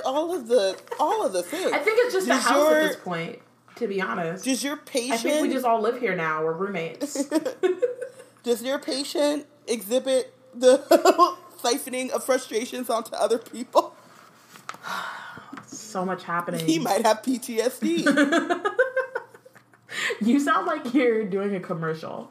all 0.04 0.34
of 0.34 0.48
the 0.48 0.78
all 1.00 1.24
of 1.24 1.32
the 1.32 1.42
things. 1.42 1.72
I 1.72 1.78
think 1.78 1.98
it's 2.02 2.14
just 2.14 2.28
a 2.28 2.34
house 2.34 2.70
your- 2.70 2.80
at 2.82 2.88
this 2.88 2.96
point, 2.96 3.38
to 3.76 3.88
be 3.88 4.00
honest. 4.02 4.44
Does 4.44 4.62
your 4.62 4.76
patient 4.76 5.12
I 5.14 5.16
think 5.16 5.42
we 5.42 5.52
just 5.52 5.64
all 5.64 5.80
live 5.80 5.98
here 5.98 6.14
now. 6.14 6.44
We're 6.44 6.52
roommates. 6.52 7.24
does 8.42 8.62
your 8.62 8.78
patient 8.78 9.46
exhibit 9.66 10.34
the 10.54 10.78
siphoning 11.62 12.10
of 12.10 12.24
frustrations 12.24 12.90
onto 12.90 13.14
other 13.14 13.38
people? 13.38 13.94
so 15.66 16.04
much 16.04 16.24
happening. 16.24 16.64
He 16.66 16.78
might 16.78 17.04
have 17.06 17.22
PTSD. 17.22 18.04
You 20.20 20.40
sound 20.40 20.66
like 20.66 20.92
you're 20.94 21.24
doing 21.24 21.54
a 21.54 21.60
commercial. 21.60 22.30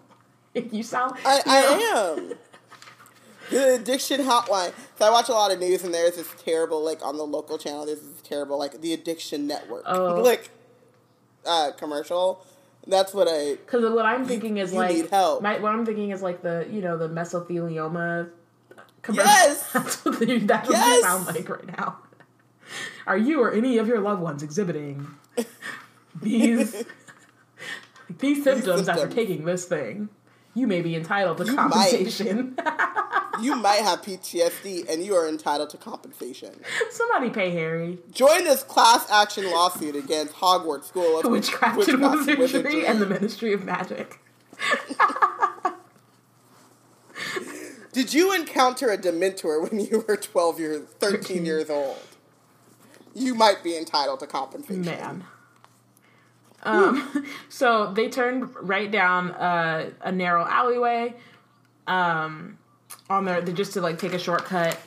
You 0.54 0.84
sound. 0.84 1.18
I, 1.26 1.38
you 1.38 1.80
know- 1.80 2.16
I 2.16 2.18
am. 2.32 2.38
The 3.52 3.76
addiction 3.76 4.22
hotline. 4.22 4.74
So 4.98 5.06
I 5.06 5.10
watch 5.12 5.30
a 5.30 5.34
lot 5.34 5.52
of 5.52 5.60
news, 5.60 5.84
and 5.84 5.94
there's 5.94 6.16
this 6.16 6.28
terrible, 6.44 6.84
like 6.84 7.04
on 7.06 7.18
the 7.18 7.24
local 7.26 7.58
channel, 7.58 7.86
there's 7.86 8.00
this 8.02 8.22
terrible, 8.22 8.58
like 8.58 8.82
the 8.82 8.94
addiction 8.94 9.46
network, 9.48 9.84
Oh. 9.86 10.22
like 10.24 10.50
uh, 11.46 11.72
commercial. 11.78 12.44
That's 12.88 13.14
what 13.14 13.28
I. 13.30 13.52
Because 13.56 13.92
what 13.94 14.06
I'm 14.06 14.26
thinking 14.26 14.58
is 14.58 14.72
you 14.72 14.78
like 14.80 14.96
need 14.96 15.10
help. 15.10 15.42
My, 15.42 15.58
what 15.60 15.72
I'm 15.72 15.86
thinking 15.86 16.12
is 16.12 16.22
like 16.22 16.42
the 16.44 16.68
you 16.72 16.82
know 16.82 16.98
the 16.98 17.10
mesothelioma. 17.10 18.30
Commercial. 19.02 19.26
Yes! 19.26 19.72
that's 19.74 20.04
what, 20.06 20.20
the, 20.20 20.40
that's 20.40 20.68
what 20.68 20.78
Yes! 20.78 20.96
you 20.98 21.02
sound 21.04 21.26
like 21.28 21.50
right 21.50 21.78
now. 21.78 21.98
Are 23.08 23.18
you 23.18 23.42
or 23.42 23.52
any 23.54 23.78
of 23.78 23.88
your 23.88 24.00
loved 24.02 24.22
ones 24.22 24.42
exhibiting 24.44 25.08
these 26.22 26.84
these 28.20 28.44
symptoms 28.44 28.88
after 28.88 29.02
symptoms. 29.02 29.16
taking 29.16 29.46
this 29.46 29.66
thing? 29.66 30.10
You 30.56 30.68
may 30.68 30.82
be 30.82 30.96
entitled 30.96 31.38
to 31.40 31.46
You 31.46 31.56
compensation. 31.56 32.58
You 33.42 33.56
might 33.56 33.82
have 33.82 34.02
PTSD, 34.02 34.90
and 34.90 35.04
you 35.04 35.16
are 35.16 35.28
entitled 35.28 35.70
to 35.72 35.78
compensation. 35.78 36.60
Somebody 36.92 37.30
pay 37.30 37.52
Harry. 37.52 38.00
Join 38.12 38.44
this 38.44 38.64
class 38.64 39.10
action 39.10 39.50
lawsuit 39.52 39.96
against 39.96 40.34
Hogwarts 40.34 40.86
School 40.86 41.20
of 41.20 41.26
Witchcraft 41.26 41.88
and 41.88 42.38
wizardry 42.38 42.86
and 42.86 43.02
the 43.02 43.06
Ministry 43.06 43.54
of 43.54 43.64
Magic. 43.64 44.20
Did 47.92 48.14
you 48.14 48.34
encounter 48.34 48.90
a 48.92 48.98
Dementor 48.98 49.70
when 49.70 49.80
you 49.80 50.04
were 50.06 50.18
12 50.18 50.60
years, 50.60 50.88
13 51.00 51.46
years 51.46 51.70
old? 51.70 51.98
You 53.14 53.36
might 53.36 53.64
be 53.64 53.78
entitled 53.78 54.20
to 54.20 54.28
compensation. 54.28 54.82
Man. 54.84 55.24
Um, 56.64 57.26
so 57.50 57.94
they 57.94 58.10
turned 58.10 58.54
right 58.56 58.92
down 58.92 59.32
uh, 59.32 59.92
a 60.02 60.12
narrow 60.12 60.46
alleyway. 60.46 61.14
Um, 61.88 62.58
on 63.10 63.26
their 63.26 63.42
just 63.42 63.74
to 63.74 63.82
like 63.82 63.98
take 63.98 64.14
a 64.14 64.20
shortcut. 64.20 64.78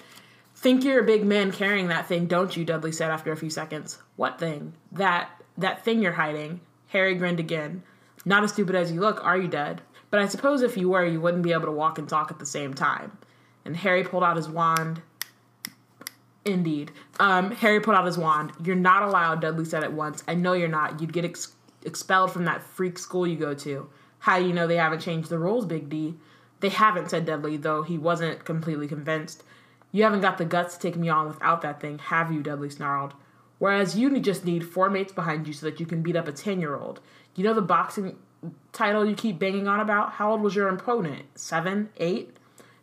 Think 0.56 0.82
you're 0.82 1.00
a 1.00 1.06
big 1.06 1.24
man 1.24 1.52
carrying 1.52 1.88
that 1.88 2.08
thing, 2.08 2.26
don't 2.26 2.56
you? 2.56 2.64
Dudley 2.64 2.90
said 2.92 3.10
after 3.10 3.30
a 3.30 3.36
few 3.36 3.50
seconds. 3.50 3.98
What 4.16 4.40
thing? 4.40 4.74
That 4.92 5.30
that 5.56 5.84
thing 5.84 6.02
you're 6.02 6.12
hiding. 6.12 6.60
Harry 6.88 7.14
grinned 7.14 7.40
again. 7.40 7.82
Not 8.24 8.42
as 8.42 8.52
stupid 8.52 8.74
as 8.74 8.90
you 8.90 9.00
look, 9.00 9.22
are 9.24 9.38
you, 9.38 9.48
Dud? 9.48 9.82
But 10.10 10.20
I 10.20 10.26
suppose 10.26 10.62
if 10.62 10.76
you 10.76 10.88
were, 10.88 11.04
you 11.04 11.20
wouldn't 11.20 11.42
be 11.42 11.52
able 11.52 11.66
to 11.66 11.72
walk 11.72 11.98
and 11.98 12.08
talk 12.08 12.30
at 12.30 12.38
the 12.38 12.46
same 12.46 12.74
time. 12.74 13.16
And 13.64 13.76
Harry 13.76 14.04
pulled 14.04 14.24
out 14.24 14.36
his 14.36 14.48
wand. 14.48 15.02
Indeed. 16.44 16.92
Um, 17.20 17.50
Harry 17.50 17.80
pulled 17.80 17.96
out 17.96 18.06
his 18.06 18.16
wand. 18.16 18.52
You're 18.64 18.76
not 18.76 19.02
allowed, 19.02 19.42
Dudley 19.42 19.66
said 19.66 19.84
at 19.84 19.92
once. 19.92 20.24
I 20.26 20.34
know 20.34 20.54
you're 20.54 20.68
not. 20.68 21.00
You'd 21.00 21.12
get 21.12 21.26
ex- 21.26 21.52
expelled 21.84 22.32
from 22.32 22.46
that 22.46 22.62
freak 22.62 22.98
school 22.98 23.26
you 23.26 23.36
go 23.36 23.54
to. 23.54 23.88
How 24.20 24.36
you 24.36 24.52
know 24.52 24.66
they 24.66 24.76
haven't 24.76 25.00
changed 25.00 25.28
the 25.28 25.38
rules, 25.38 25.66
Big 25.66 25.88
D? 25.88 26.16
They 26.60 26.70
haven't, 26.70 27.10
said 27.10 27.26
Dudley, 27.26 27.56
though 27.56 27.82
he 27.82 27.98
wasn't 27.98 28.44
completely 28.44 28.88
convinced. 28.88 29.44
You 29.92 30.02
haven't 30.02 30.20
got 30.20 30.38
the 30.38 30.44
guts 30.44 30.74
to 30.74 30.80
take 30.80 30.96
me 30.96 31.08
on 31.08 31.28
without 31.28 31.62
that 31.62 31.80
thing, 31.80 31.98
have 31.98 32.32
you? 32.32 32.42
Dudley 32.42 32.70
snarled. 32.70 33.14
Whereas 33.58 33.96
you 33.96 34.18
just 34.20 34.44
need 34.44 34.66
four 34.66 34.90
mates 34.90 35.12
behind 35.12 35.46
you 35.46 35.52
so 35.52 35.66
that 35.66 35.80
you 35.80 35.86
can 35.86 36.02
beat 36.02 36.16
up 36.16 36.28
a 36.28 36.32
10 36.32 36.60
year 36.60 36.76
old. 36.76 37.00
You 37.34 37.44
know 37.44 37.54
the 37.54 37.62
boxing 37.62 38.16
title 38.72 39.08
you 39.08 39.14
keep 39.14 39.38
banging 39.38 39.68
on 39.68 39.80
about? 39.80 40.12
How 40.12 40.32
old 40.32 40.42
was 40.42 40.54
your 40.54 40.68
opponent? 40.68 41.26
Seven? 41.34 41.90
Eight? 41.96 42.36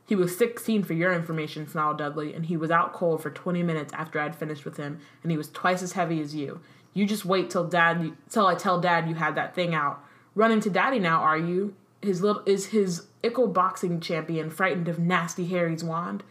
He 0.07 0.15
was 0.15 0.37
16 0.37 0.83
for 0.83 0.93
your 0.93 1.13
information, 1.13 1.67
snarled 1.67 1.97
Dudley, 1.97 2.33
and 2.33 2.45
he 2.45 2.57
was 2.57 2.69
out 2.69 2.93
cold 2.93 3.23
for 3.23 3.31
20 3.31 3.63
minutes 3.63 3.91
after 3.93 4.19
I'd 4.19 4.35
finished 4.35 4.63
with 4.63 4.77
him, 4.77 4.99
and 5.23 5.31
he 5.31 5.37
was 5.37 5.49
twice 5.49 5.81
as 5.81 5.93
heavy 5.93 6.21
as 6.21 6.35
you. 6.35 6.61
You 6.93 7.05
just 7.05 7.25
wait 7.25 7.49
till 7.49 7.67
dad 7.67 8.13
till 8.29 8.45
I 8.45 8.55
tell 8.55 8.79
dad 8.79 9.09
you 9.09 9.15
had 9.15 9.35
that 9.35 9.55
thing 9.55 9.73
out. 9.73 10.03
Running 10.35 10.59
to 10.61 10.69
daddy 10.69 10.99
now, 10.99 11.21
are 11.21 11.37
you? 11.37 11.75
His 12.01 12.21
little 12.21 12.43
is 12.45 12.67
his 12.67 13.07
ickle 13.25 13.51
boxing 13.51 13.99
champion 13.99 14.49
frightened 14.49 14.87
of 14.87 14.99
nasty 14.99 15.45
Harry's 15.47 15.83
wand? 15.83 16.23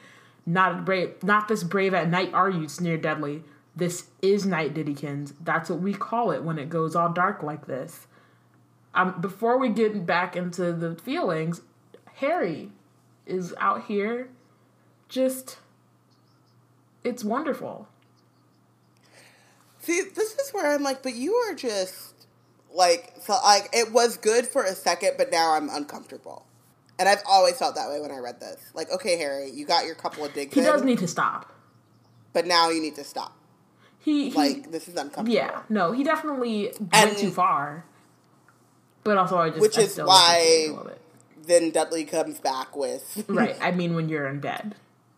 Not 0.46 0.84
brave 0.84 1.22
not 1.22 1.48
this 1.48 1.64
brave 1.64 1.94
at 1.94 2.08
night, 2.08 2.32
are 2.34 2.50
you? 2.50 2.68
sneered 2.68 3.02
Dudley. 3.02 3.42
This 3.76 4.06
is 4.22 4.46
night, 4.46 4.74
Diddykins. 4.74 5.32
That's 5.42 5.68
what 5.68 5.80
we 5.80 5.94
call 5.94 6.30
it 6.30 6.44
when 6.44 6.58
it 6.58 6.68
goes 6.68 6.94
all 6.94 7.12
dark 7.12 7.42
like 7.42 7.66
this. 7.66 8.06
Um, 8.94 9.20
before 9.20 9.58
we 9.58 9.70
get 9.70 10.06
back 10.06 10.36
into 10.36 10.72
the 10.72 10.94
feelings, 10.94 11.60
Harry 12.16 12.70
is 13.26 13.52
out 13.58 13.86
here 13.86 14.28
just 15.08 15.58
it's 17.02 17.24
wonderful 17.24 17.88
See, 19.84 20.00
this 20.00 20.34
is 20.36 20.54
where 20.54 20.72
I'm 20.72 20.82
like, 20.82 21.02
but 21.02 21.14
you 21.14 21.34
are 21.34 21.54
just 21.54 22.14
like 22.72 23.12
so 23.20 23.34
like 23.44 23.68
it 23.74 23.92
was 23.92 24.16
good 24.16 24.46
for 24.46 24.64
a 24.64 24.74
second, 24.74 25.12
but 25.18 25.30
now 25.30 25.52
I'm 25.52 25.68
uncomfortable. 25.68 26.46
And 26.98 27.08
I've 27.08 27.22
always 27.26 27.56
felt 27.58 27.74
that 27.74 27.88
way 27.88 28.00
when 28.00 28.10
I 28.12 28.18
read 28.18 28.38
this. 28.40 28.60
Like, 28.72 28.90
okay, 28.90 29.16
Harry, 29.18 29.50
you 29.50 29.66
got 29.66 29.84
your 29.84 29.94
couple 29.96 30.24
of 30.24 30.32
digs. 30.32 30.54
He 30.54 30.60
in, 30.60 30.66
does 30.66 30.82
need 30.84 30.98
to 30.98 31.08
stop. 31.08 31.52
but 32.32 32.46
now 32.46 32.70
you 32.70 32.80
need 32.80 32.94
to 32.96 33.04
stop. 33.04 33.36
He, 33.98 34.30
he 34.30 34.36
Like, 34.36 34.70
this 34.70 34.86
is 34.86 34.94
uncomfortable. 34.96 35.32
yeah, 35.32 35.62
no, 35.68 35.92
he 35.92 36.04
definitely 36.04 36.70
And- 36.70 36.90
went 36.92 37.18
too 37.18 37.30
far. 37.30 37.84
But 39.02 39.18
also, 39.18 39.36
I 39.38 39.50
just 39.50 39.60
Which 39.60 39.76
I 39.78 39.82
is 39.82 39.98
why- 39.98 40.38
disagree 40.38 40.64
a 40.66 40.68
little 40.70 40.84
bit. 40.84 41.00
Then 41.46 41.70
Dudley 41.72 42.04
comes 42.04 42.38
back 42.40 42.74
with 42.76 43.24
right. 43.28 43.56
I 43.60 43.70
mean, 43.70 43.94
when 43.94 44.08
you're 44.08 44.26
in 44.28 44.40
bed, 44.40 44.74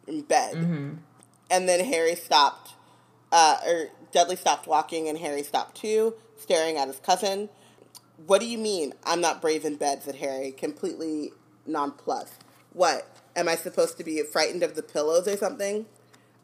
in 0.09 0.23
bed, 0.23 0.55
Mm-hmm. 0.57 0.95
and 1.51 1.69
then 1.69 1.85
Harry 1.85 2.17
stopped, 2.17 2.73
uh, 3.31 3.59
or 3.67 3.89
Dudley 4.13 4.35
stopped 4.37 4.67
walking, 4.67 5.09
and 5.09 5.19
Harry 5.19 5.43
stopped 5.45 5.77
too, 5.77 6.15
staring 6.37 6.79
at 6.79 6.89
his 6.89 6.99
cousin. 6.99 7.49
What 8.27 8.41
do 8.41 8.47
you 8.49 8.59
mean? 8.59 8.95
I'm 9.05 9.21
not 9.21 9.41
brave 9.41 9.65
in 9.65 9.77
bed," 9.77 10.03
said 10.03 10.17
Harry, 10.17 10.51
completely 10.51 11.33
nonplussed. 11.67 12.45
What? 12.73 13.09
Am 13.35 13.49
I 13.49 13.57
supposed 13.57 13.99
to 13.99 14.05
be 14.05 14.23
frightened 14.23 14.63
of 14.63 14.75
the 14.75 14.83
pillows 14.83 15.29
or 15.29 15.37
something? 15.37 15.87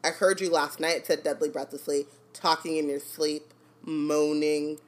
I 0.03 0.09
heard 0.09 0.41
you 0.41 0.49
last 0.49 0.79
night," 0.79 1.05
said 1.05 1.23
Dudley 1.23 1.49
breathlessly, 1.49 2.07
talking 2.33 2.77
in 2.77 2.89
your 2.89 2.99
sleep, 2.99 3.53
moaning. 3.83 4.79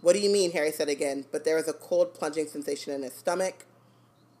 What 0.00 0.14
do 0.14 0.18
you 0.18 0.30
mean? 0.30 0.52
Harry 0.52 0.72
said 0.72 0.88
again, 0.88 1.24
but 1.30 1.44
there 1.44 1.56
was 1.56 1.68
a 1.68 1.72
cold 1.72 2.12
plunging 2.12 2.46
sensation 2.48 2.92
in 2.92 3.02
his 3.02 3.14
stomach. 3.14 3.64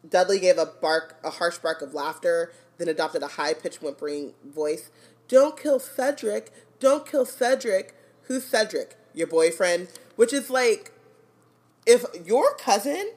Dudley 0.08 0.38
gave 0.38 0.58
a 0.58 0.66
bark, 0.66 1.16
a 1.24 1.30
harsh 1.30 1.58
bark 1.58 1.80
of 1.80 1.94
laughter, 1.94 2.52
then 2.76 2.88
adopted 2.88 3.22
a 3.22 3.28
high 3.28 3.54
pitched 3.54 3.80
whimpering 3.80 4.34
voice. 4.44 4.90
Don't 5.28 5.58
kill 5.58 5.78
Cedric! 5.78 6.50
Don't 6.80 7.06
kill 7.06 7.24
Cedric! 7.24 7.94
Who's 8.22 8.44
Cedric? 8.44 8.96
Your 9.14 9.26
boyfriend? 9.26 9.88
Which 10.16 10.32
is 10.32 10.50
like, 10.50 10.92
if 11.86 12.04
your 12.26 12.54
cousin 12.56 13.12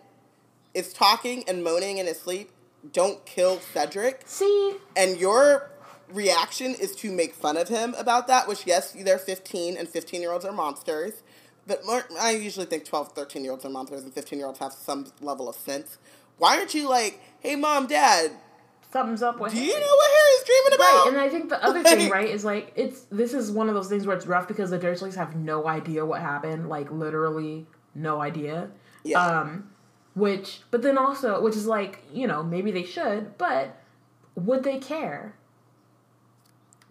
is 0.77 0.93
talking 0.93 1.43
and 1.47 1.63
moaning 1.63 1.97
in 1.97 2.05
his 2.05 2.19
sleep, 2.19 2.51
don't 2.93 3.25
kill 3.25 3.59
Cedric, 3.73 4.21
see, 4.25 4.75
and 4.95 5.17
your 5.17 5.71
reaction 6.13 6.75
is 6.75 6.95
to 6.97 7.11
make 7.11 7.33
fun 7.33 7.57
of 7.57 7.67
him 7.67 7.95
about 7.97 8.27
that, 8.27 8.47
which, 8.47 8.65
yes, 8.65 8.91
they're 8.91 9.17
15 9.17 9.75
and 9.75 9.89
15 9.89 10.21
year 10.21 10.31
olds 10.31 10.45
are 10.45 10.53
monsters. 10.53 11.23
But 11.65 11.85
more, 11.85 12.05
I 12.21 12.31
usually 12.31 12.67
think 12.67 12.85
12, 12.85 13.11
13 13.11 13.43
year 13.43 13.51
olds 13.51 13.65
are 13.65 13.69
monsters 13.69 14.03
and 14.03 14.13
15 14.13 14.39
year 14.39 14.47
olds 14.47 14.59
have 14.59 14.71
some 14.71 15.11
level 15.19 15.49
of 15.49 15.55
sense. 15.55 15.97
Why 16.37 16.57
aren't 16.57 16.73
you 16.73 16.87
like, 16.87 17.19
hey, 17.39 17.55
mom, 17.55 17.87
dad, 17.87 18.31
something's 18.93 19.23
up 19.23 19.39
with 19.39 19.53
do 19.53 19.59
you 19.59 19.73
know 19.73 19.79
what 19.79 20.11
Harry's 20.11 20.43
dreaming 20.45 20.73
about? 20.75 20.85
Right, 20.85 21.05
and 21.09 21.17
I 21.17 21.29
think 21.29 21.49
the 21.49 21.63
other 21.63 21.83
thing, 21.83 22.09
right, 22.11 22.29
is 22.29 22.45
like 22.45 22.71
it's 22.75 23.01
this 23.11 23.33
is 23.33 23.51
one 23.51 23.67
of 23.67 23.75
those 23.75 23.89
things 23.89 24.05
where 24.05 24.15
it's 24.15 24.27
rough 24.27 24.47
because 24.47 24.69
the 24.69 24.79
Dursleys 24.79 25.15
have 25.15 25.35
no 25.35 25.67
idea 25.67 26.05
what 26.05 26.21
happened, 26.21 26.69
like 26.69 26.91
literally 26.91 27.65
no 27.95 28.21
idea. 28.21 28.69
Yeah. 29.03 29.19
Um, 29.19 29.71
which, 30.17 30.61
but 30.71 30.81
then 30.81 30.97
also, 30.97 31.41
which 31.41 31.55
is 31.55 31.65
like 31.65 32.03
you 32.13 32.27
know 32.27 32.43
maybe 32.43 32.71
they 32.71 32.83
should, 32.83 33.37
but 33.37 33.75
would 34.35 34.63
they 34.63 34.79
care? 34.79 35.33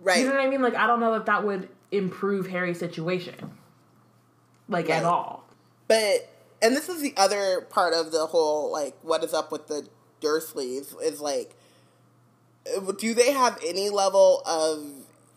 right. 0.01 0.19
You 0.19 0.27
know 0.27 0.35
what 0.35 0.41
I 0.41 0.49
mean? 0.49 0.63
Like 0.63 0.75
I 0.75 0.87
don't 0.87 1.01
know 1.01 1.15
if 1.15 1.27
that 1.27 1.45
would 1.45 1.69
improve 1.91 2.47
Harry's 2.49 2.79
situation, 2.79 3.35
like 4.69 4.89
at 4.91 5.05
all. 5.05 5.45
But 5.89 6.29
and 6.63 6.75
this 6.75 6.89
is 6.89 7.03
the 7.03 7.15
other 7.17 7.61
part 7.63 7.95
of 7.95 8.13
the 8.13 8.27
whole 8.27 8.71
like 8.73 8.97
what 9.03 9.23
is 9.25 9.35
up 9.35 9.53
with 9.53 9.69
the 9.69 9.87
Dursleys 10.21 10.95
is 11.03 11.21
like 11.21 11.55
do 12.99 13.15
they 13.15 13.33
have 13.33 13.59
any 13.65 13.91
level 13.91 14.43
of 14.45 14.85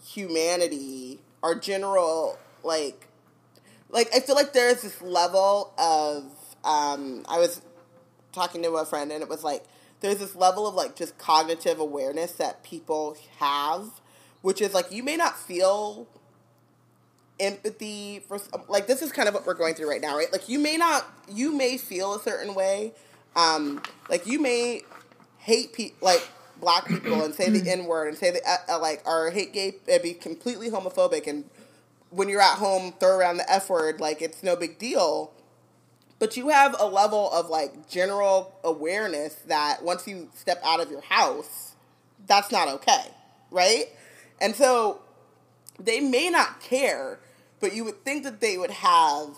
humanity 0.04 1.20
or 1.44 1.54
general 1.54 2.40
like 2.64 3.08
like 3.90 4.10
I 4.16 4.20
feel 4.20 4.36
like 4.36 4.54
there's 4.54 4.82
this 4.82 5.02
level 5.02 5.74
of 5.78 6.24
um 6.64 7.26
I 7.28 7.38
was 7.38 7.62
talking 8.32 8.62
to 8.64 8.72
a 8.74 8.86
friend 8.86 9.12
and 9.12 9.22
it 9.22 9.30
was 9.30 9.44
like 9.44 9.64
there's 10.02 10.20
this 10.20 10.36
level 10.36 10.68
of 10.68 10.76
like 10.76 10.96
just 10.96 11.18
cognitive 11.18 11.80
awareness 11.80 12.34
that 12.34 12.64
people 12.64 13.18
have 13.40 14.02
which 14.42 14.62
is 14.62 14.74
like 14.74 14.92
you 14.92 15.04
may 15.04 15.16
not 15.16 15.38
feel 15.38 16.08
empathy 17.40 18.20
for 18.28 18.40
like 18.68 18.88
this 18.88 19.02
is 19.02 19.12
kind 19.12 19.28
of 19.28 19.34
what 19.34 19.46
we're 19.46 19.54
going 19.54 19.74
through 19.74 19.90
right 19.90 20.02
now 20.02 20.16
right? 20.18 20.32
Like 20.32 20.50
you 20.50 20.60
may 20.60 20.78
not 20.78 21.06
you 21.30 21.56
may 21.56 21.78
feel 21.78 22.16
a 22.16 22.20
certain 22.20 22.54
way 22.54 22.94
um 23.36 23.82
like 24.10 24.28
you 24.28 24.40
may 24.40 24.84
hate 25.40 25.74
pe- 25.74 25.92
like 26.02 26.28
black 26.60 26.88
people 26.88 27.24
and 27.24 27.34
say 27.34 27.50
the 27.50 27.64
n 27.72 27.86
word 27.86 28.10
and 28.10 28.18
say 28.18 28.32
the 28.32 28.42
uh, 28.48 28.76
uh, 28.76 28.80
like 28.80 29.02
or 29.06 29.32
hate 29.32 29.54
gay 29.54 29.76
and 29.90 30.04
be 30.04 30.14
completely 30.14 30.70
homophobic 30.70 31.28
and 31.28 31.46
when 32.10 32.28
you're 32.28 32.42
at 32.42 32.58
home 32.58 32.94
throw 33.00 33.18
around 33.18 33.38
the 33.38 33.52
f 33.52 33.70
word 33.70 34.02
like 34.02 34.22
it's 34.22 34.44
no 34.44 34.56
big 34.56 34.78
deal 34.78 35.32
but 36.20 36.38
you 36.38 36.50
have 36.50 36.76
a 36.80 36.86
level 36.86 37.32
of 37.32 37.50
like 37.50 37.90
general 37.90 38.54
awareness 38.64 39.36
that 39.48 39.84
once 39.84 40.08
you 40.08 40.30
step 40.34 40.62
out 40.64 40.80
of 40.80 40.92
your 40.92 41.02
house 41.02 41.76
that's 42.28 42.52
not 42.52 42.68
okay 42.68 43.06
right 43.52 43.86
and 44.42 44.56
so 44.56 45.02
they 45.80 46.00
may 46.00 46.30
not 46.30 46.62
care, 46.62 47.20
but 47.60 47.74
you 47.74 47.84
would 47.86 48.04
think 48.04 48.24
that 48.24 48.42
they 48.42 48.58
would 48.58 48.72
have, 48.72 49.30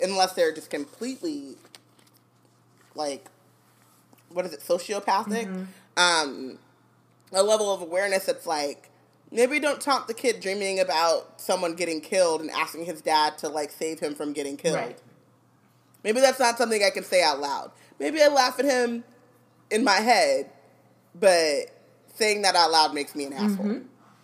unless 0.00 0.32
they're 0.34 0.52
just 0.52 0.70
completely, 0.70 1.56
like, 2.94 3.30
what 4.30 4.44
is 4.44 4.52
it, 4.52 4.60
sociopathic? 4.60 5.66
Um, 5.96 6.58
a 7.32 7.42
level 7.42 7.72
of 7.72 7.82
awareness 7.82 8.24
that's 8.24 8.46
like, 8.46 8.90
maybe 9.30 9.60
don't 9.60 9.80
taunt 9.80 10.08
the 10.08 10.14
kid 10.14 10.40
dreaming 10.40 10.80
about 10.80 11.40
someone 11.40 11.74
getting 11.74 12.00
killed 12.00 12.40
and 12.40 12.50
asking 12.50 12.84
his 12.84 13.00
dad 13.00 13.38
to, 13.38 13.48
like, 13.48 13.70
save 13.70 14.00
him 14.00 14.14
from 14.14 14.32
getting 14.32 14.56
killed. 14.56 14.76
Right. 14.76 14.98
Maybe 16.04 16.20
that's 16.20 16.38
not 16.38 16.58
something 16.58 16.82
I 16.82 16.90
can 16.90 17.04
say 17.04 17.22
out 17.22 17.40
loud. 17.40 17.72
Maybe 17.98 18.22
I 18.22 18.28
laugh 18.28 18.58
at 18.58 18.64
him 18.64 19.04
in 19.70 19.84
my 19.84 19.96
head, 19.96 20.50
but 21.14 21.66
saying 22.14 22.42
that 22.42 22.54
out 22.54 22.70
loud 22.70 22.94
makes 22.94 23.14
me 23.14 23.24
an 23.24 23.32
asshole. 23.32 23.80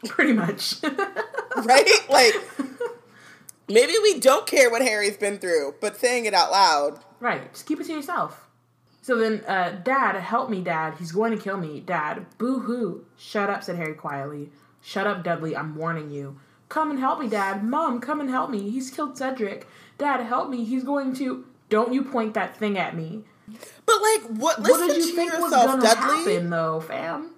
Pretty 0.07 0.33
much. 0.33 0.77
right? 1.57 1.89
Like, 2.09 2.35
maybe 3.69 3.95
we 4.03 4.21
don't 4.21 4.47
care 4.47 4.71
what 4.71 4.83
Harry's 4.83 5.17
been 5.17 5.39
through, 5.39 5.75
but 5.81 5.97
saying 5.97 6.27
it 6.27 6.35
out 6.35 6.51
loud, 6.51 7.01
Right. 7.25 7.51
Just 7.55 7.65
keep 7.65 7.81
it 7.81 7.87
to 7.87 7.93
yourself. 7.95 8.49
So 9.01 9.17
then, 9.17 9.43
uh, 9.47 9.81
Dad, 9.83 10.15
help 10.21 10.51
me, 10.51 10.61
Dad. 10.61 10.97
He's 10.99 11.11
going 11.11 11.35
to 11.35 11.43
kill 11.43 11.57
me. 11.57 11.81
Dad, 11.81 12.27
boo 12.37 12.61
hoo. 12.61 13.07
Shut 13.17 13.49
up, 13.49 13.65
said 13.65 13.77
Harry 13.77 13.95
quietly. 13.95 14.51
Shut 14.83 15.07
up, 15.07 15.25
Dudley. 15.25 15.57
I'm 15.57 15.75
warning 15.75 16.11
you. 16.11 16.39
Come 16.69 16.91
and 16.91 16.99
help 16.99 17.19
me, 17.19 17.29
Dad. 17.29 17.65
Mom, 17.65 17.99
come 18.01 18.21
and 18.21 18.29
help 18.29 18.51
me. 18.51 18.69
He's 18.71 18.91
killed 18.91 19.17
Cedric. 19.17 19.67
Dad, 19.97 20.21
help 20.21 20.51
me. 20.51 20.65
He's 20.65 20.85
going 20.85 21.15
to. 21.17 21.47
Don't 21.75 21.93
you 21.93 22.05
point 22.05 22.35
that 22.35 22.57
thing 22.57 22.79
at 22.79 22.95
me. 22.97 23.25
but 23.85 23.97
like, 24.01 24.23
what? 24.29 24.61
what 24.61 24.61
Listen 24.61 24.87
did 24.89 24.97
you 24.99 25.11
to 25.11 25.17
think 25.17 25.33
was 25.33 25.43
yourself, 25.51 25.67
gonna 25.67 25.83
Dudley. 25.83 26.33
happen, 26.35 26.51
though, 26.51 26.81
fam? 26.81 27.31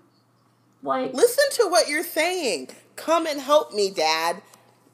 Like, 0.82 1.14
Listen 1.14 1.44
to 1.52 1.68
what 1.70 1.88
you're 1.88 2.04
saying. 2.04 2.68
Come 2.96 3.26
and 3.26 3.40
help 3.40 3.72
me, 3.72 3.90
Dad. 3.90 4.42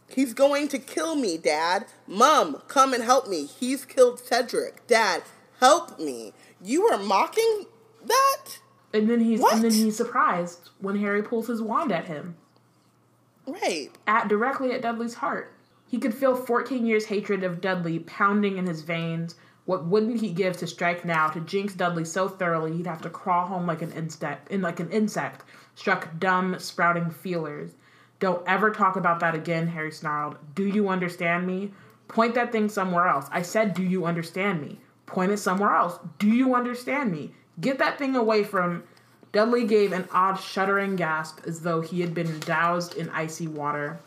He's 0.08 0.32
going 0.32 0.68
to 0.68 0.78
kill 0.78 1.16
me, 1.16 1.38
Dad. 1.38 1.86
Mom, 2.06 2.62
come 2.68 2.94
and 2.94 3.02
help 3.02 3.26
me. 3.28 3.46
He's 3.46 3.84
killed 3.84 4.20
Cedric. 4.20 4.86
Dad, 4.86 5.22
help 5.58 5.98
me. 5.98 6.32
You 6.62 6.86
are 6.86 6.98
mocking 6.98 7.66
that? 8.06 8.44
and 8.94 9.08
then 9.10 9.20
he's 9.20 9.40
What? 9.40 9.54
and 9.54 9.64
then 9.64 9.72
he's 9.72 9.96
surprised 9.96 10.68
when 10.78 10.96
Harry 11.00 11.22
pulls 11.22 11.48
his 11.48 11.60
wand 11.62 11.90
at 11.90 12.04
him. 12.06 12.36
Right. 13.46 13.90
at 14.06 14.28
directly 14.28 14.70
at 14.72 14.82
Dudley's 14.82 15.14
heart. 15.14 15.51
He 15.92 15.98
could 15.98 16.14
feel 16.14 16.34
14 16.34 16.86
years' 16.86 17.04
hatred 17.04 17.44
of 17.44 17.60
Dudley 17.60 17.98
pounding 17.98 18.56
in 18.56 18.66
his 18.66 18.80
veins. 18.80 19.34
What 19.66 19.84
wouldn't 19.84 20.22
he 20.22 20.32
give 20.32 20.56
to 20.56 20.66
strike 20.66 21.04
now 21.04 21.28
to 21.28 21.40
jinx 21.40 21.74
Dudley 21.74 22.06
so 22.06 22.30
thoroughly 22.30 22.72
he'd 22.72 22.86
have 22.86 23.02
to 23.02 23.10
crawl 23.10 23.46
home 23.48 23.66
like 23.66 23.82
an 23.82 23.92
insect, 23.92 24.50
in 24.50 24.62
like 24.62 24.80
an 24.80 24.88
insect, 24.90 25.44
struck 25.74 26.18
dumb, 26.18 26.58
sprouting 26.58 27.10
feelers. 27.10 27.72
Don't 28.20 28.42
ever 28.48 28.70
talk 28.70 28.96
about 28.96 29.20
that 29.20 29.34
again, 29.34 29.66
Harry 29.66 29.92
snarled. 29.92 30.38
Do 30.54 30.66
you 30.66 30.88
understand 30.88 31.46
me? 31.46 31.72
Point 32.08 32.36
that 32.36 32.52
thing 32.52 32.70
somewhere 32.70 33.06
else. 33.06 33.26
I 33.30 33.42
said, 33.42 33.74
do 33.74 33.82
you 33.82 34.06
understand 34.06 34.62
me? 34.62 34.80
Point 35.04 35.32
it 35.32 35.40
somewhere 35.40 35.76
else. 35.76 35.98
Do 36.18 36.28
you 36.28 36.54
understand 36.54 37.12
me? 37.12 37.34
Get 37.60 37.78
that 37.80 37.98
thing 37.98 38.16
away 38.16 38.44
from. 38.44 38.84
Dudley 39.30 39.66
gave 39.66 39.92
an 39.92 40.08
odd 40.10 40.40
shuddering 40.40 40.96
gasp 40.96 41.40
as 41.46 41.60
though 41.60 41.82
he 41.82 42.00
had 42.00 42.14
been 42.14 42.40
doused 42.40 42.96
in 42.96 43.10
icy 43.10 43.46
water. 43.46 44.00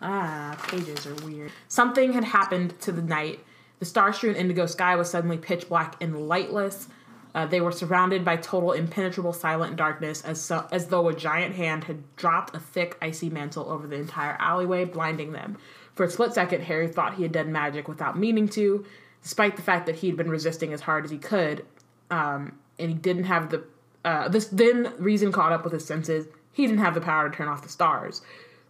Ah, 0.00 0.56
pages 0.68 1.06
are 1.06 1.14
weird. 1.26 1.50
Something 1.66 2.12
had 2.12 2.24
happened 2.24 2.78
to 2.80 2.92
the 2.92 3.02
night. 3.02 3.40
The 3.78 3.84
star 3.84 4.12
strewn 4.12 4.36
indigo 4.36 4.66
sky 4.66 4.96
was 4.96 5.10
suddenly 5.10 5.38
pitch 5.38 5.68
black 5.68 5.96
and 6.00 6.28
lightless. 6.28 6.88
Uh, 7.34 7.46
they 7.46 7.60
were 7.60 7.72
surrounded 7.72 8.24
by 8.24 8.36
total 8.36 8.72
impenetrable 8.72 9.32
silent 9.32 9.76
darkness, 9.76 10.22
as, 10.22 10.40
so, 10.40 10.66
as 10.72 10.86
though 10.86 11.08
a 11.08 11.14
giant 11.14 11.54
hand 11.54 11.84
had 11.84 12.02
dropped 12.16 12.54
a 12.56 12.60
thick, 12.60 12.96
icy 13.02 13.28
mantle 13.28 13.70
over 13.70 13.86
the 13.86 13.96
entire 13.96 14.36
alleyway, 14.40 14.84
blinding 14.84 15.32
them. 15.32 15.56
For 15.94 16.04
a 16.04 16.10
split 16.10 16.32
second, 16.32 16.62
Harry 16.62 16.88
thought 16.88 17.14
he 17.14 17.22
had 17.22 17.32
done 17.32 17.52
magic 17.52 17.86
without 17.86 18.18
meaning 18.18 18.48
to, 18.50 18.84
despite 19.22 19.56
the 19.56 19.62
fact 19.62 19.86
that 19.86 19.96
he 19.96 20.06
had 20.06 20.16
been 20.16 20.30
resisting 20.30 20.72
as 20.72 20.80
hard 20.80 21.04
as 21.04 21.10
he 21.10 21.18
could, 21.18 21.66
um, 22.10 22.58
and 22.78 22.88
he 22.88 22.94
didn't 22.94 23.24
have 23.24 23.50
the. 23.50 23.64
Uh, 24.04 24.28
this 24.28 24.46
then 24.46 24.92
reason 24.98 25.32
caught 25.32 25.52
up 25.52 25.64
with 25.64 25.72
his 25.72 25.84
senses. 25.84 26.26
He 26.52 26.66
didn't 26.66 26.80
have 26.80 26.94
the 26.94 27.00
power 27.00 27.28
to 27.28 27.36
turn 27.36 27.48
off 27.48 27.62
the 27.62 27.68
stars, 27.68 28.22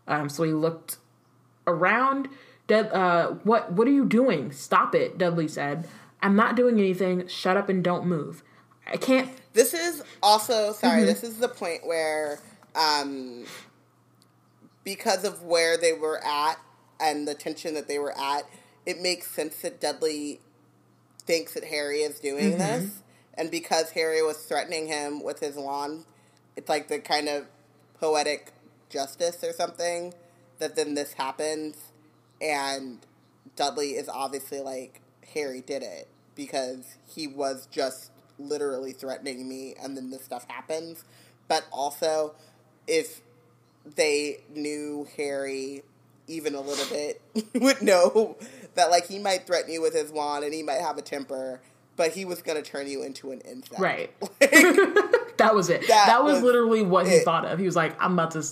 um, 0.06 0.28
so 0.28 0.42
he 0.42 0.52
looked 0.52 0.96
around. 1.68 2.28
Dud- 2.66 2.92
uh, 2.92 3.28
what 3.44 3.72
what 3.72 3.86
are 3.88 3.92
you 3.92 4.04
doing? 4.04 4.52
Stop 4.52 4.94
it, 4.94 5.18
Dudley 5.18 5.48
said. 5.48 5.88
I'm 6.20 6.34
not 6.36 6.56
doing 6.56 6.78
anything. 6.78 7.28
Shut 7.28 7.56
up 7.56 7.68
and 7.68 7.82
don't 7.82 8.06
move. 8.06 8.42
I 8.86 8.96
can't. 8.96 9.30
This 9.52 9.74
is 9.74 10.02
also 10.22 10.72
sorry. 10.72 11.04
This 11.04 11.22
is 11.22 11.38
the 11.38 11.48
point 11.48 11.86
where, 11.86 12.40
um, 12.74 13.44
because 14.84 15.24
of 15.24 15.42
where 15.42 15.76
they 15.76 15.92
were 15.92 16.24
at 16.24 16.56
and 17.00 17.28
the 17.28 17.34
tension 17.34 17.74
that 17.74 17.88
they 17.88 17.98
were 17.98 18.16
at, 18.18 18.42
it 18.86 19.00
makes 19.00 19.30
sense 19.30 19.56
that 19.62 19.80
Dudley 19.80 20.40
thinks 21.26 21.54
that 21.54 21.64
Harry 21.64 21.98
is 21.98 22.18
doing 22.18 22.56
this, 22.58 23.02
and 23.34 23.50
because 23.50 23.90
Harry 23.90 24.22
was 24.22 24.38
threatening 24.38 24.86
him 24.86 25.22
with 25.22 25.40
his 25.40 25.56
wand, 25.56 26.04
it's 26.56 26.68
like 26.68 26.88
the 26.88 26.98
kind 26.98 27.28
of 27.28 27.46
poetic 28.00 28.52
justice 28.88 29.44
or 29.44 29.52
something 29.52 30.14
that 30.58 30.76
then 30.76 30.94
this 30.94 31.14
happens, 31.14 31.76
and 32.40 32.98
Dudley 33.56 33.90
is 33.90 34.08
obviously 34.08 34.60
like 34.60 35.00
Harry 35.34 35.60
did 35.60 35.82
it 35.82 36.08
because 36.34 36.96
he 37.06 37.26
was 37.26 37.66
just 37.70 38.10
literally 38.38 38.92
threatening 38.92 39.48
me, 39.48 39.74
and 39.82 39.96
then 39.96 40.10
this 40.10 40.24
stuff 40.24 40.46
happens. 40.48 41.04
But 41.48 41.66
also, 41.72 42.34
if 42.86 43.20
they 43.96 44.40
knew 44.54 45.06
Harry 45.16 45.82
even 46.26 46.54
a 46.54 46.60
little 46.60 46.86
bit, 46.86 47.20
would 47.54 47.82
know 47.82 48.36
that 48.74 48.90
like 48.90 49.06
he 49.06 49.18
might 49.18 49.46
threaten 49.46 49.72
you 49.72 49.80
with 49.80 49.94
his 49.94 50.10
wand 50.12 50.44
and 50.44 50.52
he 50.52 50.62
might 50.62 50.80
have 50.80 50.98
a 50.98 51.02
temper, 51.02 51.60
but 51.96 52.12
he 52.12 52.24
was 52.24 52.42
gonna 52.42 52.62
turn 52.62 52.86
you 52.86 53.02
into 53.02 53.30
an 53.32 53.40
insect. 53.40 53.80
Right. 53.80 54.14
Like, 54.40 54.50
That 55.38 55.54
was 55.54 55.70
it. 55.70 55.86
That, 55.86 56.06
That 56.08 56.24
was, 56.24 56.34
was 56.34 56.42
literally 56.42 56.82
what 56.82 57.06
he 57.06 57.20
thought 57.20 57.44
of. 57.44 57.60
He 57.60 57.64
was 57.64 57.76
like, 57.76 57.94
I'm 58.02 58.14
about 58.14 58.32
to 58.32 58.44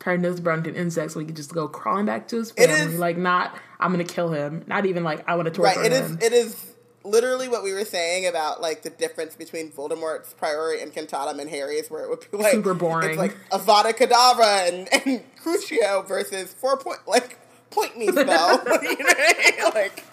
turn 0.00 0.22
this 0.22 0.40
bro 0.40 0.54
into 0.54 0.70
an 0.70 0.76
insect 0.76 1.12
so 1.12 1.20
he 1.20 1.26
could 1.26 1.36
just 1.36 1.52
go 1.52 1.68
crawling 1.68 2.06
back 2.06 2.28
to 2.28 2.36
his 2.36 2.50
family. 2.52 2.74
is- 2.94 2.98
like, 2.98 3.16
not, 3.16 3.56
I'm 3.80 3.92
going 3.92 4.04
to 4.06 4.12
kill 4.12 4.30
him. 4.32 4.64
Not 4.66 4.86
even 4.86 5.04
like, 5.04 5.28
I 5.28 5.34
want 5.34 5.46
to 5.46 5.50
torture 5.52 5.72
him 5.74 5.78
right. 5.82 5.92
It 5.92 6.04
is. 6.04 6.10
him. 6.10 6.18
It 6.22 6.32
is 6.32 6.64
literally 7.04 7.48
what 7.48 7.62
we 7.62 7.72
were 7.72 7.84
saying 7.84 8.26
about 8.26 8.60
like 8.60 8.82
the 8.82 8.90
difference 8.90 9.34
between 9.34 9.70
Voldemort's 9.72 10.34
Priori 10.34 10.78
Incantatem 10.78 11.38
and 11.40 11.48
Harry's, 11.48 11.90
where 11.90 12.04
it 12.04 12.10
would 12.10 12.20
be 12.30 12.36
like 12.36 12.52
Super 12.52 12.74
boring. 12.74 13.10
It's 13.10 13.18
like 13.18 13.36
Avada 13.50 13.92
Kedavra 13.94 14.68
and 14.68 14.88
and 15.06 15.22
Crucio 15.42 16.06
versus 16.06 16.52
four 16.52 16.76
point 16.76 16.98
like 17.06 17.38
point 17.70 17.96
me 17.96 18.08
spell. 18.12 18.24
you 18.26 18.26
know 18.26 19.04
what 19.06 19.16
I 19.18 19.52
mean? 19.56 19.74
Like 19.74 20.04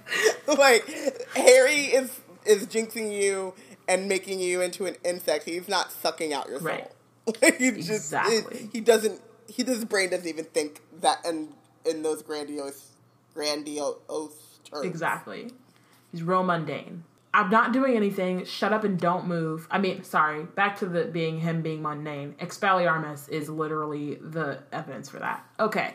like 0.57 1.27
Harry 1.35 1.85
is 1.85 2.17
is 2.45 2.65
jinxing 2.67 3.11
you 3.11 3.53
and 3.89 4.07
making 4.07 4.39
you 4.39 4.61
into 4.61 4.85
an 4.85 4.95
insect. 5.03 5.43
He's 5.45 5.67
not 5.67 5.91
sucking 5.91 6.33
out 6.33 6.47
your 6.47 6.59
soul. 6.59 6.67
Right. 6.69 6.91
Like, 7.41 7.57
he 7.57 7.71
just 7.71 7.89
Exactly. 7.89 8.69
he 8.71 8.79
doesn't. 8.81 9.19
He 9.55 9.63
his 9.63 9.85
brain 9.85 10.09
doesn't 10.09 10.27
even 10.27 10.45
think 10.45 10.81
that 10.99 11.25
in 11.25 11.49
in 11.85 12.03
those 12.03 12.21
grandiose 12.21 12.91
grandiose 13.33 14.59
terms. 14.69 14.85
Exactly. 14.85 15.51
He's 16.11 16.23
real 16.23 16.43
mundane. 16.43 17.03
I'm 17.33 17.49
not 17.49 17.71
doing 17.71 17.95
anything. 17.95 18.45
Shut 18.45 18.73
up 18.73 18.83
and 18.83 18.99
don't 18.99 19.27
move. 19.27 19.67
I 19.71 19.77
mean, 19.77 20.03
sorry. 20.03 20.43
Back 20.43 20.79
to 20.79 20.85
the 20.85 21.05
being 21.05 21.39
him 21.39 21.61
being 21.61 21.81
mundane. 21.81 22.33
Expelliarmus 22.39 23.29
is 23.29 23.49
literally 23.49 24.15
the 24.15 24.59
evidence 24.71 25.09
for 25.09 25.19
that. 25.19 25.45
Okay. 25.59 25.93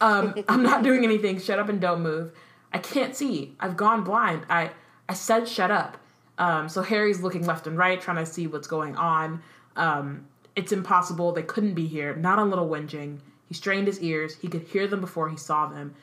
Um, 0.00 0.34
I'm 0.48 0.62
not 0.62 0.82
doing 0.82 1.04
anything. 1.04 1.38
Shut 1.38 1.58
up 1.58 1.68
and 1.68 1.80
don't 1.80 2.02
move. 2.02 2.32
I 2.72 2.78
can't 2.78 3.14
see. 3.14 3.56
I've 3.60 3.76
gone 3.76 4.04
blind. 4.04 4.46
I 4.48 4.70
I 5.08 5.14
said 5.14 5.46
shut 5.46 5.70
up. 5.70 5.98
Um, 6.38 6.68
so 6.68 6.80
Harry's 6.80 7.20
looking 7.20 7.44
left 7.44 7.66
and 7.66 7.76
right, 7.76 8.00
trying 8.00 8.16
to 8.16 8.26
see 8.26 8.46
what's 8.46 8.66
going 8.66 8.96
on. 8.96 9.42
Um, 9.76 10.26
it's 10.54 10.72
impossible. 10.72 11.32
They 11.32 11.42
couldn't 11.42 11.74
be 11.74 11.86
here. 11.86 12.14
Not 12.14 12.38
a 12.38 12.44
Little 12.44 12.68
Whinging. 12.68 13.18
He 13.48 13.54
strained 13.54 13.86
his 13.86 14.00
ears. 14.00 14.36
He 14.36 14.48
could 14.48 14.62
hear 14.62 14.86
them 14.86 15.00
before 15.00 15.28
he 15.28 15.36
saw 15.36 15.66
them. 15.66 15.94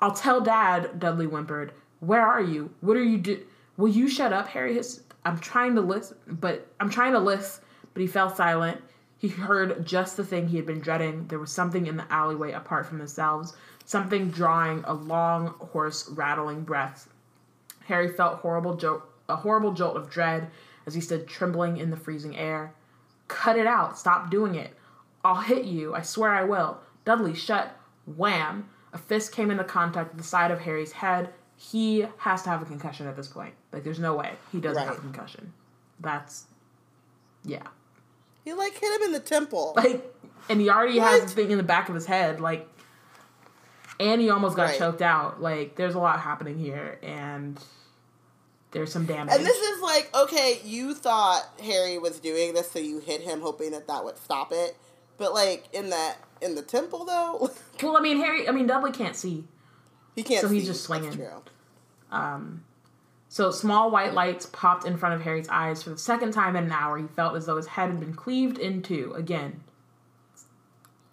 I'll 0.00 0.12
tell 0.12 0.40
Dad, 0.40 0.98
Dudley 0.98 1.26
whimpered. 1.26 1.72
Where 2.00 2.26
are 2.26 2.42
you? 2.42 2.70
What 2.80 2.96
are 2.96 3.02
you 3.02 3.18
do? 3.18 3.44
Will 3.76 3.88
you 3.88 4.08
shut 4.08 4.32
up, 4.32 4.48
Harry? 4.48 4.74
His- 4.74 5.02
I'm 5.24 5.38
trying 5.38 5.74
to 5.76 5.80
listen, 5.80 6.18
but 6.26 6.66
I'm 6.78 6.90
trying 6.90 7.12
to 7.12 7.18
list, 7.18 7.62
but 7.92 8.00
he 8.00 8.06
fell 8.06 8.34
silent. 8.34 8.82
He 9.16 9.28
heard 9.28 9.86
just 9.86 10.16
the 10.16 10.24
thing 10.24 10.48
he 10.48 10.56
had 10.56 10.66
been 10.66 10.80
dreading. 10.80 11.28
There 11.28 11.38
was 11.38 11.50
something 11.50 11.86
in 11.86 11.96
the 11.96 12.12
alleyway 12.12 12.52
apart 12.52 12.84
from 12.86 12.98
themselves, 12.98 13.56
something 13.86 14.30
drawing 14.30 14.84
a 14.84 14.92
long, 14.92 15.54
hoarse, 15.72 16.08
rattling 16.10 16.64
breath. 16.64 17.08
Harry 17.86 18.08
felt 18.08 18.40
horrible 18.40 18.76
jolt, 18.76 19.02
a 19.28 19.36
horrible 19.36 19.72
jolt 19.72 19.96
of 19.96 20.10
dread 20.10 20.50
as 20.86 20.94
he 20.94 21.00
stood 21.00 21.26
trembling 21.26 21.78
in 21.78 21.90
the 21.90 21.96
freezing 21.96 22.36
air. 22.36 22.74
Cut 23.34 23.58
it 23.58 23.66
out. 23.66 23.98
Stop 23.98 24.30
doing 24.30 24.54
it. 24.54 24.72
I'll 25.24 25.40
hit 25.40 25.64
you. 25.64 25.92
I 25.92 26.02
swear 26.02 26.30
I 26.30 26.44
will. 26.44 26.78
Dudley, 27.04 27.34
shut. 27.34 27.76
Wham! 28.06 28.68
A 28.92 28.98
fist 28.98 29.32
came 29.32 29.50
into 29.50 29.64
contact 29.64 30.10
with 30.14 30.18
the 30.22 30.26
side 30.26 30.52
of 30.52 30.60
Harry's 30.60 30.92
head. 30.92 31.30
He 31.56 32.06
has 32.18 32.42
to 32.42 32.50
have 32.50 32.62
a 32.62 32.64
concussion 32.64 33.08
at 33.08 33.16
this 33.16 33.26
point. 33.26 33.54
Like, 33.72 33.82
there's 33.82 33.98
no 33.98 34.14
way 34.14 34.34
he 34.52 34.60
doesn't 34.60 34.86
have 34.86 34.98
a 34.98 35.00
concussion. 35.00 35.52
That's, 35.98 36.44
yeah. 37.44 37.66
He 38.44 38.52
like 38.52 38.74
hit 38.78 39.00
him 39.00 39.06
in 39.06 39.12
the 39.12 39.20
temple. 39.20 39.72
Like, 39.76 40.14
and 40.48 40.60
he 40.60 40.70
already 40.70 40.98
has 40.98 41.20
What? 41.22 41.28
the 41.28 41.34
thing 41.34 41.50
in 41.50 41.56
the 41.56 41.64
back 41.64 41.88
of 41.88 41.94
his 41.96 42.06
head. 42.06 42.40
Like, 42.40 42.68
and 43.98 44.20
he 44.20 44.30
almost 44.30 44.54
got 44.56 44.64
Right. 44.64 44.78
choked 44.78 45.02
out. 45.02 45.40
Like, 45.42 45.74
there's 45.76 45.94
a 45.96 45.98
lot 45.98 46.20
happening 46.20 46.58
here, 46.58 46.98
and 47.02 47.58
there's 48.74 48.92
some 48.92 49.06
damage. 49.06 49.34
And 49.34 49.46
this 49.46 49.56
is 49.56 49.80
like, 49.80 50.10
okay, 50.14 50.60
you 50.64 50.94
thought 50.94 51.48
Harry 51.62 51.96
was 51.96 52.20
doing 52.20 52.52
this, 52.52 52.70
so 52.70 52.78
you 52.78 52.98
hit 52.98 53.22
him, 53.22 53.40
hoping 53.40 53.70
that 53.70 53.86
that 53.86 54.04
would 54.04 54.18
stop 54.18 54.52
it. 54.52 54.76
But 55.16 55.32
like 55.32 55.64
in 55.72 55.90
that 55.90 56.16
in 56.42 56.54
the 56.54 56.62
temple, 56.62 57.06
though, 57.06 57.50
well, 57.82 57.96
I 57.96 58.00
mean, 58.00 58.18
Harry. 58.18 58.46
I 58.48 58.52
mean, 58.52 58.66
Dudley 58.66 58.92
can't 58.92 59.16
see. 59.16 59.44
he 60.14 60.22
can't. 60.22 60.42
So 60.42 60.48
he's 60.48 60.66
just 60.66 60.82
swinging. 60.82 61.12
True. 61.12 61.42
Um, 62.10 62.64
so 63.28 63.50
small 63.50 63.90
white 63.90 64.12
lights 64.12 64.46
popped 64.46 64.86
in 64.86 64.96
front 64.96 65.14
of 65.14 65.22
Harry's 65.22 65.48
eyes 65.48 65.82
for 65.82 65.90
the 65.90 65.98
second 65.98 66.32
time 66.32 66.54
in 66.56 66.64
an 66.64 66.72
hour. 66.72 66.98
He 66.98 67.06
felt 67.06 67.36
as 67.36 67.46
though 67.46 67.56
his 67.56 67.66
head 67.66 67.90
had 67.90 68.00
been 68.00 68.14
cleaved 68.14 68.58
in 68.58 68.82
two 68.82 69.12
again. 69.16 69.62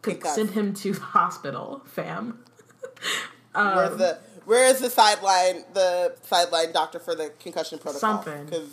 Could 0.01 0.25
send 0.25 0.51
him 0.51 0.73
to 0.75 0.93
the 0.93 0.99
hospital, 0.99 1.83
fam. 1.85 2.43
Where's 3.53 3.91
um, 3.91 3.97
the 3.97 4.19
where 4.45 4.65
is 4.65 4.80
the 4.80 4.89
sideline 4.89 5.63
the 5.73 6.15
sideline 6.22 6.72
doctor 6.72 6.99
for 6.99 7.15
the 7.15 7.31
concussion 7.39 7.80
protocol? 7.80 7.99
Something. 7.99 8.45
because 8.45 8.69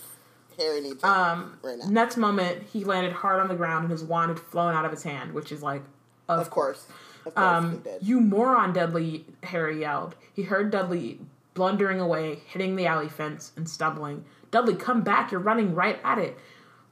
Harry 0.58 0.80
needs 0.80 1.02
Um, 1.04 1.58
right 1.62 1.78
now. 1.78 1.86
Next 1.88 2.16
moment, 2.16 2.64
he 2.64 2.84
landed 2.84 3.12
hard 3.12 3.40
on 3.40 3.48
the 3.48 3.54
ground 3.54 3.84
and 3.84 3.92
his 3.92 4.02
wand 4.02 4.30
had 4.30 4.40
flown 4.40 4.74
out 4.74 4.84
of 4.84 4.90
his 4.90 5.02
hand, 5.04 5.32
which 5.32 5.52
is 5.52 5.62
like, 5.62 5.82
of, 6.28 6.40
Of 6.40 6.50
course, 6.50 6.86
of 7.24 7.34
course 7.34 7.46
Um, 7.46 7.70
he 7.72 7.78
did. 7.78 8.02
you 8.02 8.20
moron, 8.20 8.72
Dudley, 8.72 9.24
Harry 9.44 9.80
yelled. 9.80 10.14
He 10.32 10.42
heard 10.42 10.70
Dudley 10.70 11.20
blundering 11.54 12.00
away, 12.00 12.40
hitting 12.46 12.76
the 12.76 12.86
alley 12.86 13.08
fence 13.08 13.52
and 13.56 13.68
stumbling. 13.68 14.24
Dudley, 14.50 14.74
come 14.74 15.02
back, 15.02 15.30
you're 15.30 15.40
running 15.40 15.74
right 15.74 15.98
at 16.04 16.18
it. 16.18 16.36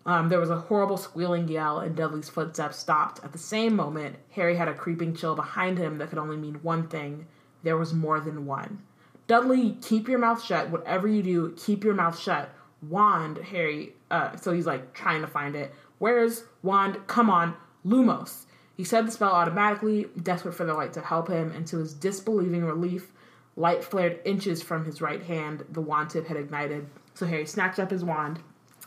Um, 0.05 0.29
there 0.29 0.39
was 0.39 0.51
a 0.51 0.57
horrible 0.57 0.97
squealing 0.97 1.49
yell, 1.49 1.81
and 1.81 1.97
Dudley's 1.97 2.29
footsteps 2.29 2.79
stopped. 2.79 3.25
At 3.25 3.33
the 3.33 3.39
same 3.39 3.75
moment, 3.75 4.17
Harry 4.31 4.55
had 4.57 4.69
a 4.69 4.75
creeping 4.75 5.15
chill 5.17 5.35
behind 5.35 5.79
him 5.79 5.99
that 5.99 6.11
could 6.11 6.19
only 6.19 6.37
mean 6.37 6.61
one 6.63 6.87
thing 6.87 7.27
there 7.67 7.77
was 7.77 7.93
more 7.93 8.21
than 8.21 8.47
one. 8.47 8.83
Dudley, 9.27 9.77
keep 9.83 10.09
your 10.09 10.19
mouth 10.21 10.43
shut. 10.43 10.71
Whatever 10.71 11.09
you 11.09 11.23
do, 11.23 11.55
keep 11.57 11.83
your 11.83 11.95
mouth 11.95 12.19
shut. 12.19 12.55
Wand, 12.89 13.39
Harry. 13.39 13.95
Uh, 14.11 14.37
so 14.37 14.53
he's 14.53 14.67
like 14.67 14.93
trying 14.95 15.21
to 15.23 15.27
find 15.27 15.57
it. 15.57 15.75
Where's 15.99 16.45
Wand? 16.63 16.99
Come 17.09 17.29
on, 17.29 17.55
Lumos. 17.85 18.45
He 18.77 18.85
said 18.85 19.07
the 19.07 19.11
spell 19.11 19.33
automatically, 19.33 20.07
desperate 20.23 20.53
for 20.53 20.65
the 20.65 20.75
light 20.75 20.93
to 20.93 21.01
help 21.01 21.29
him, 21.29 21.51
and 21.53 21.67
to 21.69 21.79
his 21.79 21.95
disbelieving 21.95 22.65
relief, 22.65 23.11
light 23.57 23.83
flared 23.83 24.21
inches 24.25 24.63
from 24.63 24.85
his 24.85 25.01
right 25.01 25.23
hand. 25.23 25.65
The 25.71 25.81
wand 25.81 26.11
tip 26.11 26.27
had 26.29 26.37
ignited. 26.37 26.87
So 27.15 27.27
Harry 27.27 27.47
snatched 27.47 27.79
up 27.79 27.91
his 27.91 28.05
wand 28.05 28.39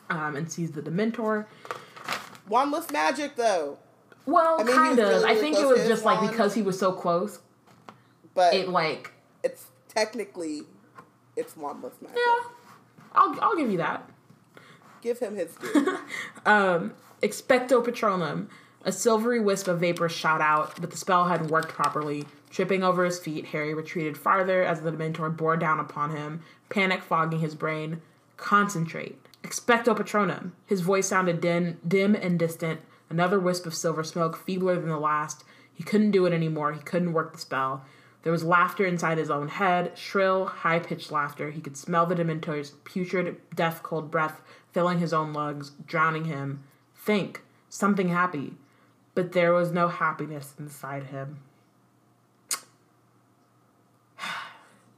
um, 0.09 0.35
and 0.35 0.49
seized 0.49 0.75
the 0.75 0.81
Dementor. 0.83 1.47
Wandless 2.49 2.91
magic, 2.91 3.35
though, 3.35 3.77
Well, 4.25 4.61
I 4.61 4.63
mean, 4.63 4.75
kind 4.75 4.99
of. 4.99 5.09
really, 5.09 5.25
I 5.25 5.35
think 5.35 5.57
it 5.57 5.67
was 5.67 5.87
just 5.87 6.05
like 6.05 6.21
because 6.29 6.53
he 6.53 6.61
was 6.61 6.79
so 6.79 6.91
close, 6.91 7.39
but 8.33 8.53
it 8.53 8.69
like 8.69 9.11
it's 9.43 9.67
technically 9.87 10.63
it's 11.35 11.53
wandless 11.53 12.01
magic. 12.01 12.17
yeah. 12.17 12.49
I'll 13.13 13.39
I'll 13.41 13.55
give 13.55 13.71
you 13.71 13.77
that. 13.77 14.09
Give 15.01 15.17
him 15.19 15.35
his 15.35 15.55
due. 15.55 15.97
Um, 16.45 16.93
Expecto 17.21 17.83
Patronum. 17.83 18.47
A 18.85 18.91
silvery 18.93 19.41
wisp 19.41 19.67
of 19.67 19.81
vapor 19.81 20.07
shot 20.07 20.39
out, 20.39 20.79
but 20.79 20.89
the 20.89 20.95
spell 20.97 21.27
hadn't 21.27 21.51
worked 21.51 21.69
properly. 21.69 22.25
Tripping 22.49 22.81
over 22.81 23.03
his 23.03 23.19
feet, 23.19 23.47
Harry 23.47 23.73
retreated 23.73 24.17
farther 24.17 24.63
as 24.63 24.79
the 24.81 24.91
Dementor 24.91 25.35
bore 25.35 25.57
down 25.57 25.81
upon 25.81 26.11
him, 26.15 26.41
panic 26.69 27.03
fogging 27.03 27.39
his 27.39 27.55
brain. 27.55 28.01
Concentrate. 28.37 29.17
Expecto 29.43 29.95
Patronum. 29.95 30.51
His 30.65 30.79
voice 30.81 31.07
sounded 31.07 31.41
dim, 31.41 31.77
dim 31.85 32.15
and 32.15 32.39
distant. 32.39 32.79
Another 33.09 33.37
wisp 33.39 33.65
of 33.65 33.75
silver 33.75 34.03
smoke, 34.03 34.37
feebler 34.37 34.75
than 34.75 34.87
the 34.89 34.97
last. 34.97 35.43
He 35.73 35.83
couldn't 35.83 36.11
do 36.11 36.25
it 36.25 36.33
anymore. 36.33 36.71
He 36.71 36.81
couldn't 36.81 37.13
work 37.13 37.33
the 37.33 37.39
spell. 37.39 37.83
There 38.23 38.31
was 38.31 38.43
laughter 38.43 38.85
inside 38.85 39.17
his 39.17 39.29
own 39.29 39.47
head, 39.47 39.97
shrill, 39.97 40.45
high 40.45 40.79
pitched 40.79 41.11
laughter. 41.11 41.51
He 41.51 41.61
could 41.61 41.77
smell 41.77 42.05
the 42.05 42.15
Dementor's 42.15 42.71
putrid, 42.83 43.37
death 43.55 43.81
cold 43.81 44.11
breath 44.11 44.41
filling 44.73 44.99
his 44.99 45.13
own 45.13 45.31
lungs, 45.33 45.71
drowning 45.85 46.25
him. 46.25 46.63
Think, 46.95 47.41
something 47.69 48.09
happy. 48.09 48.55
But 49.15 49.31
there 49.31 49.53
was 49.53 49.71
no 49.71 49.87
happiness 49.87 50.53
inside 50.59 51.05
him. 51.05 51.39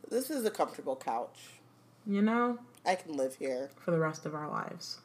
this 0.10 0.30
is 0.30 0.45
a 0.45 0.52
comfortable 0.52 0.95
couch. 0.95 1.52
You 2.06 2.22
know, 2.22 2.57
I 2.85 2.95
can 2.95 3.15
live 3.15 3.35
here 3.35 3.69
for 3.77 3.91
the 3.91 3.99
rest 3.99 4.26
of 4.26 4.34
our 4.34 4.49
lives. 4.49 4.99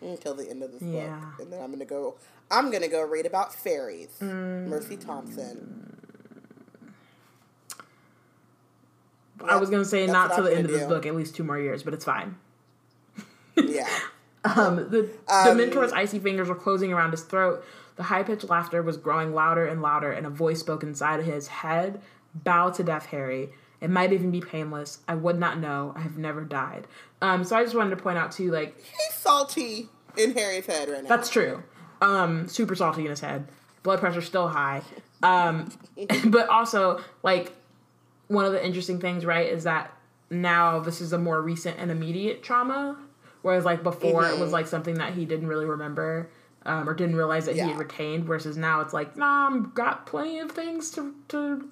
until 0.00 0.32
the 0.32 0.48
end 0.48 0.62
of 0.62 0.70
this 0.70 0.82
Yeah. 0.82 1.16
book, 1.18 1.40
and 1.40 1.52
then 1.52 1.60
I'm 1.60 1.72
gonna 1.72 1.84
go. 1.84 2.14
I'm 2.52 2.70
gonna 2.70 2.86
go 2.86 3.02
read 3.02 3.26
about 3.26 3.52
fairies. 3.52 4.16
Mm. 4.20 4.68
Mercy 4.68 4.96
Thompson. 4.96 5.96
I 9.46 9.56
was 9.56 9.70
gonna 9.70 9.84
say 9.84 10.06
not 10.06 10.34
till 10.34 10.44
the 10.44 10.54
end 10.56 10.66
of 10.66 10.72
this 10.72 10.84
book, 10.86 11.06
at 11.06 11.14
least 11.14 11.34
two 11.36 11.44
more 11.44 11.58
years, 11.58 11.82
but 11.82 11.94
it's 11.94 12.04
fine. 12.04 12.36
Yeah. 13.56 13.88
Um, 14.44 14.76
the 14.76 15.10
Um, 15.28 15.58
Dementor's 15.58 15.92
icy 15.92 16.20
fingers 16.20 16.48
were 16.48 16.54
closing 16.54 16.92
around 16.92 17.10
his 17.10 17.22
throat. 17.22 17.62
The 17.96 18.04
high 18.04 18.22
pitched 18.22 18.48
laughter 18.48 18.80
was 18.82 18.96
growing 18.96 19.34
louder 19.34 19.66
and 19.66 19.82
louder, 19.82 20.12
and 20.12 20.24
a 20.24 20.30
voice 20.30 20.60
spoke 20.60 20.84
inside 20.84 21.18
of 21.20 21.26
his 21.26 21.48
head 21.48 22.00
Bow 22.34 22.70
to 22.70 22.84
death, 22.84 23.06
Harry. 23.06 23.50
It 23.80 23.90
might 23.90 24.12
even 24.12 24.30
be 24.30 24.40
painless. 24.40 25.00
I 25.08 25.16
would 25.16 25.38
not 25.40 25.58
know. 25.58 25.92
I 25.96 26.00
have 26.02 26.16
never 26.16 26.44
died. 26.44 26.86
Um, 27.20 27.42
so 27.42 27.56
I 27.56 27.64
just 27.64 27.74
wanted 27.74 27.90
to 27.90 27.96
point 28.02 28.16
out, 28.16 28.30
too, 28.30 28.50
like, 28.52 28.76
He's 28.78 29.14
salty 29.18 29.88
in 30.16 30.32
Harry's 30.34 30.66
head 30.66 30.88
right 30.88 31.02
now. 31.02 31.08
that's 31.08 31.28
true. 31.28 31.62
Um, 32.00 32.46
super 32.48 32.76
salty 32.76 33.02
in 33.04 33.10
his 33.10 33.20
head. 33.20 33.48
Blood 33.82 33.98
pressure 33.98 34.22
still 34.22 34.48
high. 34.48 34.82
Um, 35.22 35.70
but 36.26 36.48
also, 36.48 37.00
like, 37.24 37.52
one 38.28 38.44
of 38.44 38.52
the 38.52 38.64
interesting 38.64 39.00
things, 39.00 39.24
right, 39.24 39.48
is 39.48 39.64
that 39.64 39.92
now 40.30 40.78
this 40.78 41.00
is 41.00 41.12
a 41.12 41.18
more 41.18 41.40
recent 41.42 41.78
and 41.78 41.90
immediate 41.90 42.42
trauma, 42.42 42.96
whereas 43.42 43.64
like 43.64 43.82
before 43.82 44.24
it 44.24 44.32
Mm-hmm. 44.32 44.40
was 44.40 44.52
like 44.52 44.66
something 44.66 44.94
that 44.96 45.14
he 45.14 45.24
didn't 45.24 45.46
really 45.48 45.64
remember 45.64 46.28
um, 46.66 46.86
or 46.88 46.92
didn't 46.92 47.16
realize 47.16 47.46
that 47.46 47.54
he 47.54 47.60
had 47.62 47.78
retained. 47.78 48.24
Versus 48.24 48.56
now 48.56 48.80
it's 48.82 48.92
like, 48.92 49.16
nah, 49.16 49.46
I'm 49.46 49.70
got 49.70 50.06
plenty 50.06 50.38
of 50.40 50.50
things 50.52 50.90
to 50.92 51.14
to 51.28 51.68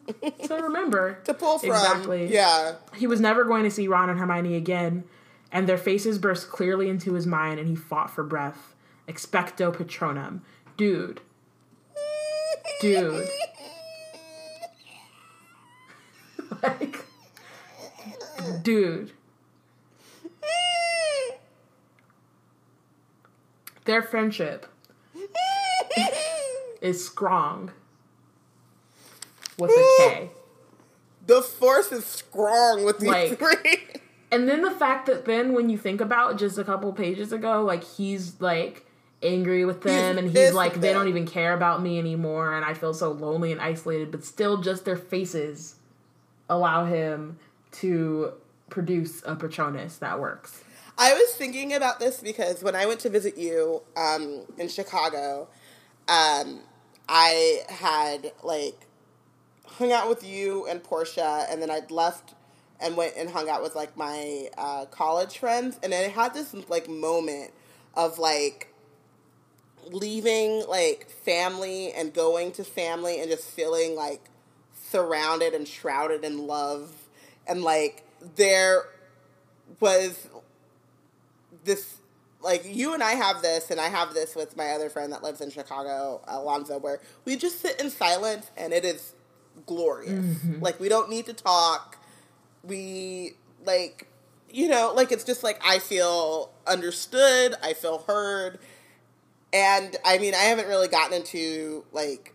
to 0.47 0.55
remember. 0.63 1.19
to 1.25 1.35
pull 1.35 1.59
from. 1.59 1.71
Exactly. 1.71 2.33
Yeah. 2.33 2.77
He 2.95 3.07
was 3.07 3.21
never 3.21 3.45
going 3.45 3.65
to 3.65 3.71
see 3.71 3.89
Ron 3.89 4.09
and 4.09 4.19
Hermione 4.19 4.55
again, 4.57 5.05
and 5.53 5.69
their 5.69 5.77
faces 5.79 6.19
burst 6.19 6.49
clearly 6.51 6.89
into 6.89 7.13
his 7.15 7.27
mind, 7.27 7.59
and 7.61 7.69
he 7.69 7.77
fought 7.77 8.11
for 8.11 8.23
breath. 8.25 8.75
Expecto 9.07 9.75
Patronum, 9.75 10.41
dude. 10.79 11.21
Dude. 12.81 13.29
Like, 16.63 17.05
dude. 18.63 19.13
Their 23.85 24.03
friendship 24.03 24.67
is 26.81 27.07
strong 27.07 27.71
with 29.59 29.71
a 29.71 29.95
K. 29.99 30.31
The 31.27 31.41
force 31.43 31.93
is 31.93 32.05
strong 32.05 32.85
with 32.85 32.99
these 32.99 33.09
Like- 33.09 33.39
three. 33.39 34.01
And 34.33 34.49
then 34.49 34.63
the 34.63 34.73
fact 34.73 35.07
that 35.07 35.25
then 35.25 35.53
when 35.53 35.71
you 35.71 35.79
think 35.79 36.01
about 36.01 36.37
just 36.37 36.59
a 36.59 36.65
couple 36.65 36.93
pages 36.93 37.33
ago, 37.33 37.63
like 37.63 37.85
he's 37.85 38.41
like 38.41 38.85
angry 39.23 39.65
with 39.65 39.83
them 39.83 40.17
He's 40.17 40.25
and 40.25 40.37
he's 40.37 40.53
like 40.53 40.81
they 40.81 40.93
don't 40.93 41.09
even 41.09 41.27
care 41.27 41.55
about 41.55 41.81
me 41.81 41.99
anymore 41.99 42.53
and 42.55 42.65
I 42.65 42.75
feel 42.75 42.93
so 42.93 43.13
lonely 43.13 43.53
and 43.53 43.61
isolated, 43.61 44.11
but 44.11 44.25
still 44.25 44.59
just 44.61 44.85
their 44.85 44.97
faces 44.97 45.77
allow 46.49 46.85
him 46.85 47.39
to 47.73 48.33
produce 48.71 49.23
a 49.25 49.37
Patronus 49.37 49.99
that 49.99 50.21
works. 50.21 50.63
I 50.99 51.13
was 51.13 51.33
thinking 51.33 51.75
about 51.75 52.01
this 52.01 52.21
because 52.21 52.63
when 52.63 52.75
I 52.75 52.87
went 52.87 53.01
to 53.01 53.11
visit 53.11 53.37
you 53.37 53.83
um, 53.97 54.43
in 54.57 54.69
Chicago, 54.69 55.49
um, 56.09 56.61
I 57.09 57.63
had 57.69 58.33
like 58.43 58.87
hung 59.67 59.93
out 59.93 60.09
with 60.09 60.25
you 60.25 60.67
and 60.67 60.83
Portia, 60.83 61.47
and 61.51 61.61
then 61.61 61.71
I'd 61.71 61.91
left 61.91 62.35
and 62.81 62.97
went 62.97 63.15
and 63.17 63.31
hung 63.31 63.49
out 63.49 63.63
with 63.63 63.75
like 63.75 63.97
my 63.97 64.49
uh, 64.57 64.87
college 64.87 65.39
friends, 65.39 65.79
and 65.83 65.93
then 65.93 66.05
I 66.05 66.09
had 66.09 66.33
this 66.33 66.55
like 66.69 66.89
moment 66.89 67.53
of 67.95 68.19
like 68.19 68.73
leaving 69.91 70.65
like 70.69 71.09
family 71.11 71.93
and 71.93 72.13
going 72.13 72.53
to 72.53 72.65
family 72.65 73.21
and 73.21 73.31
just 73.31 73.45
feeling 73.51 73.95
like 73.95 74.31
surrounded 74.91 75.55
and 75.55 75.67
shrouded 75.67 76.25
in 76.25 76.47
love 76.47 76.93
and 77.47 77.63
like 77.63 78.05
there 78.37 78.85
was 79.81 80.29
this 81.65 81.97
like 82.43 82.63
you 82.65 82.95
and 82.95 83.03
I 83.03 83.13
have 83.13 83.43
this 83.43 83.71
and 83.71 83.81
I 83.81 83.89
have 83.89 84.15
this 84.15 84.37
with 84.37 84.57
my 84.57 84.69
other 84.69 84.89
friend 84.89 85.13
that 85.13 85.23
lives 85.23 85.41
in 85.41 85.51
Chicago, 85.51 86.21
Alonzo, 86.29 86.79
where 86.79 87.01
we 87.25 87.37
just 87.37 87.61
sit 87.61 87.81
in 87.81 87.91
silence 87.91 88.51
and 88.57 88.73
it 88.73 88.85
is 88.85 89.15
glorious. 89.67 90.13
Mm-hmm. 90.13 90.63
Like 90.63 90.79
we 90.79 90.89
don't 90.89 91.11
need 91.11 91.27
to 91.27 91.33
talk. 91.33 91.99
We 92.63 93.33
like 93.65 94.09
you 94.51 94.69
know, 94.69 94.93
like 94.95 95.13
it's 95.13 95.25
just 95.25 95.43
like 95.43 95.61
I 95.65 95.79
feel 95.81 96.51
understood, 96.67 97.55
I 97.63 97.75
feel 97.75 98.05
heard. 98.07 98.59
And 99.53 99.97
I 100.05 100.19
mean, 100.19 100.35
I 100.35 100.45
haven't 100.45 100.69
really 100.69 100.89
gotten 100.89 101.15
into 101.15 101.85
like 101.93 102.33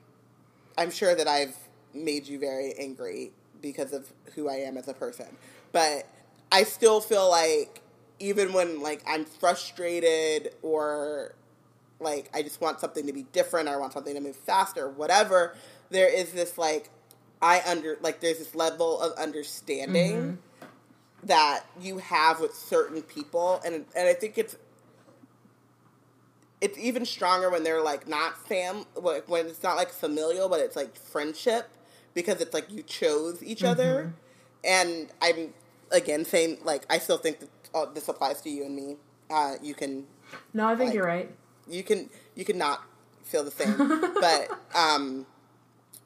I'm 0.78 0.92
sure 0.92 1.16
that 1.16 1.28
I've 1.28 1.56
made 1.94 2.28
you 2.28 2.40
very 2.40 2.74
angry 2.78 3.32
because 3.62 3.94
of 3.94 4.12
who 4.36 4.50
I 4.50 4.56
am 4.56 4.78
as 4.78 4.88
a 4.88 4.94
person. 4.94 5.28
But 5.72 6.08
I 6.52 6.64
still 6.64 7.00
feel 7.00 7.30
like 7.30 7.82
even 8.20 8.54
when 8.54 8.82
like 8.82 9.02
I'm 9.08 9.26
frustrated 9.26 10.54
or 10.62 11.36
like 12.00 12.30
I 12.34 12.42
just 12.42 12.62
want 12.62 12.80
something 12.80 13.08
to 13.08 13.14
be 13.14 13.24
different 13.32 13.70
or 13.70 13.74
I 13.74 13.78
want 13.78 13.94
something 13.94 14.16
to 14.16 14.22
move 14.22 14.36
faster, 14.36 14.90
whatever, 14.90 15.56
there 15.90 16.14
is 16.14 16.32
this 16.32 16.58
like 16.58 16.90
I 17.42 17.62
under 17.66 17.98
like 18.02 18.22
there's 18.22 18.40
this 18.40 18.56
level 18.56 19.00
of 19.02 19.18
understanding 19.18 20.14
mm-hmm. 20.14 20.68
that 21.28 21.64
you 21.80 22.00
have 22.00 22.40
with 22.40 22.56
certain 22.56 23.02
people. 23.02 23.62
And 23.66 23.86
and 23.96 24.08
I 24.08 24.14
think 24.14 24.38
it's 24.38 24.56
it's 26.62 26.78
even 26.78 27.06
stronger 27.06 27.50
when 27.50 27.64
they're 27.64 27.82
like 27.82 28.08
not 28.08 28.38
fam 28.48 28.86
like 28.96 29.28
when 29.28 29.48
it's 29.48 29.64
not 29.64 29.76
like 29.76 29.90
familial 29.90 30.48
but 30.48 30.60
it's 30.60 30.76
like 30.76 30.96
friendship 30.96 31.68
because 32.14 32.42
it's 32.42 32.54
like 32.54 32.72
you 32.72 32.84
chose 32.84 33.42
each 33.44 33.64
other. 33.64 34.14
And 34.64 35.10
i'm 35.22 35.54
again 35.92 36.24
saying 36.24 36.60
like 36.64 36.86
i 36.90 36.98
still 37.00 37.18
think 37.18 37.40
that 37.40 37.96
this 37.96 38.08
applies 38.08 38.42
to 38.42 38.50
you 38.50 38.66
and 38.66 38.76
me. 38.76 38.98
Uh, 39.30 39.56
you 39.62 39.74
can 39.74 40.06
No, 40.54 40.68
I 40.68 40.76
think 40.76 40.90
Like- 40.90 40.96
you're 40.96 41.06
right. 41.06 41.30
you 41.68 41.84
can 41.84 42.10
you 42.36 42.46
can 42.46 42.58
not 42.58 42.82
feel 43.24 43.44
the 43.44 43.52
same. 43.52 43.76
But 44.22 44.50
um 44.76 45.26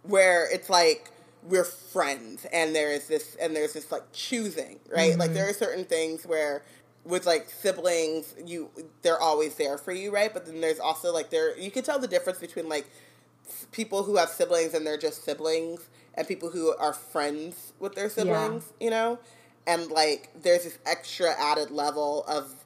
where 0.03 0.48
it's 0.52 0.69
like 0.69 1.11
we're 1.44 1.64
friends 1.64 2.45
and 2.52 2.76
there 2.76 2.91
is 2.91 3.07
this 3.07 3.36
and 3.41 3.56
there's 3.56 3.73
this 3.73 3.91
like 3.91 4.03
choosing 4.14 4.80
right? 4.90 5.18
Like 5.18 5.34
there 5.34 5.49
are 5.49 5.53
certain 5.53 5.86
things 5.86 6.26
where 6.26 6.64
with 7.03 7.26
like 7.27 7.49
siblings 7.49 8.34
you 8.45 8.69
they're 9.03 9.19
always 9.22 9.56
there 9.56 9.77
for 9.77 9.91
you 9.91 10.11
right? 10.11 10.34
But 10.34 10.45
then 10.45 10.61
there's 10.61 10.80
also 10.80 11.11
like 11.14 11.30
there 11.30 11.57
you 11.57 11.72
can 11.72 11.84
tell 11.84 11.99
the 11.99 12.07
difference 12.07 12.40
between 12.40 12.69
like 12.69 12.86
people 13.72 14.04
who 14.04 14.18
have 14.18 14.30
siblings 14.30 14.74
and 14.74 14.86
they're 14.86 14.98
just 14.98 15.24
siblings 15.24 15.88
and 16.16 16.28
people 16.28 16.50
who 16.50 16.76
are 16.78 16.94
friends 16.94 17.74
with 17.80 17.96
their 17.96 18.10
siblings 18.10 18.74
you 18.80 18.90
know 18.90 19.20
and 19.68 19.90
like 19.92 20.30
there's 20.42 20.64
this 20.64 20.78
extra 20.86 21.32
added 21.40 21.72
level 21.72 22.24
of 22.28 22.64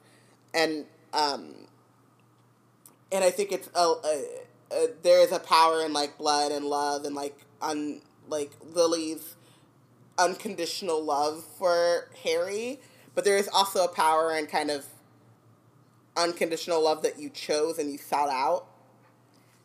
and 0.54 0.86
um 1.12 1.54
and 3.12 3.24
I 3.24 3.30
think 3.30 3.52
it's 3.52 3.68
a, 3.74 3.80
a, 3.80 4.24
a 4.72 4.88
there 5.02 5.20
is 5.20 5.32
a 5.32 5.40
power 5.40 5.84
in 5.84 5.92
like 5.92 6.16
blood 6.16 6.52
and 6.52 6.64
love 6.64 7.04
and 7.04 7.14
like 7.14 7.36
un 7.60 8.00
like 8.28 8.52
Lily's 8.72 9.36
unconditional 10.18 11.02
love 11.02 11.44
for 11.58 12.08
Harry, 12.22 12.78
but 13.14 13.24
there 13.24 13.36
is 13.36 13.48
also 13.48 13.84
a 13.84 13.88
power 13.88 14.36
in 14.36 14.46
kind 14.46 14.70
of 14.70 14.86
unconditional 16.16 16.82
love 16.82 17.02
that 17.02 17.18
you 17.18 17.30
chose 17.30 17.78
and 17.78 17.90
you 17.90 17.98
sought 17.98 18.28
out. 18.28 18.66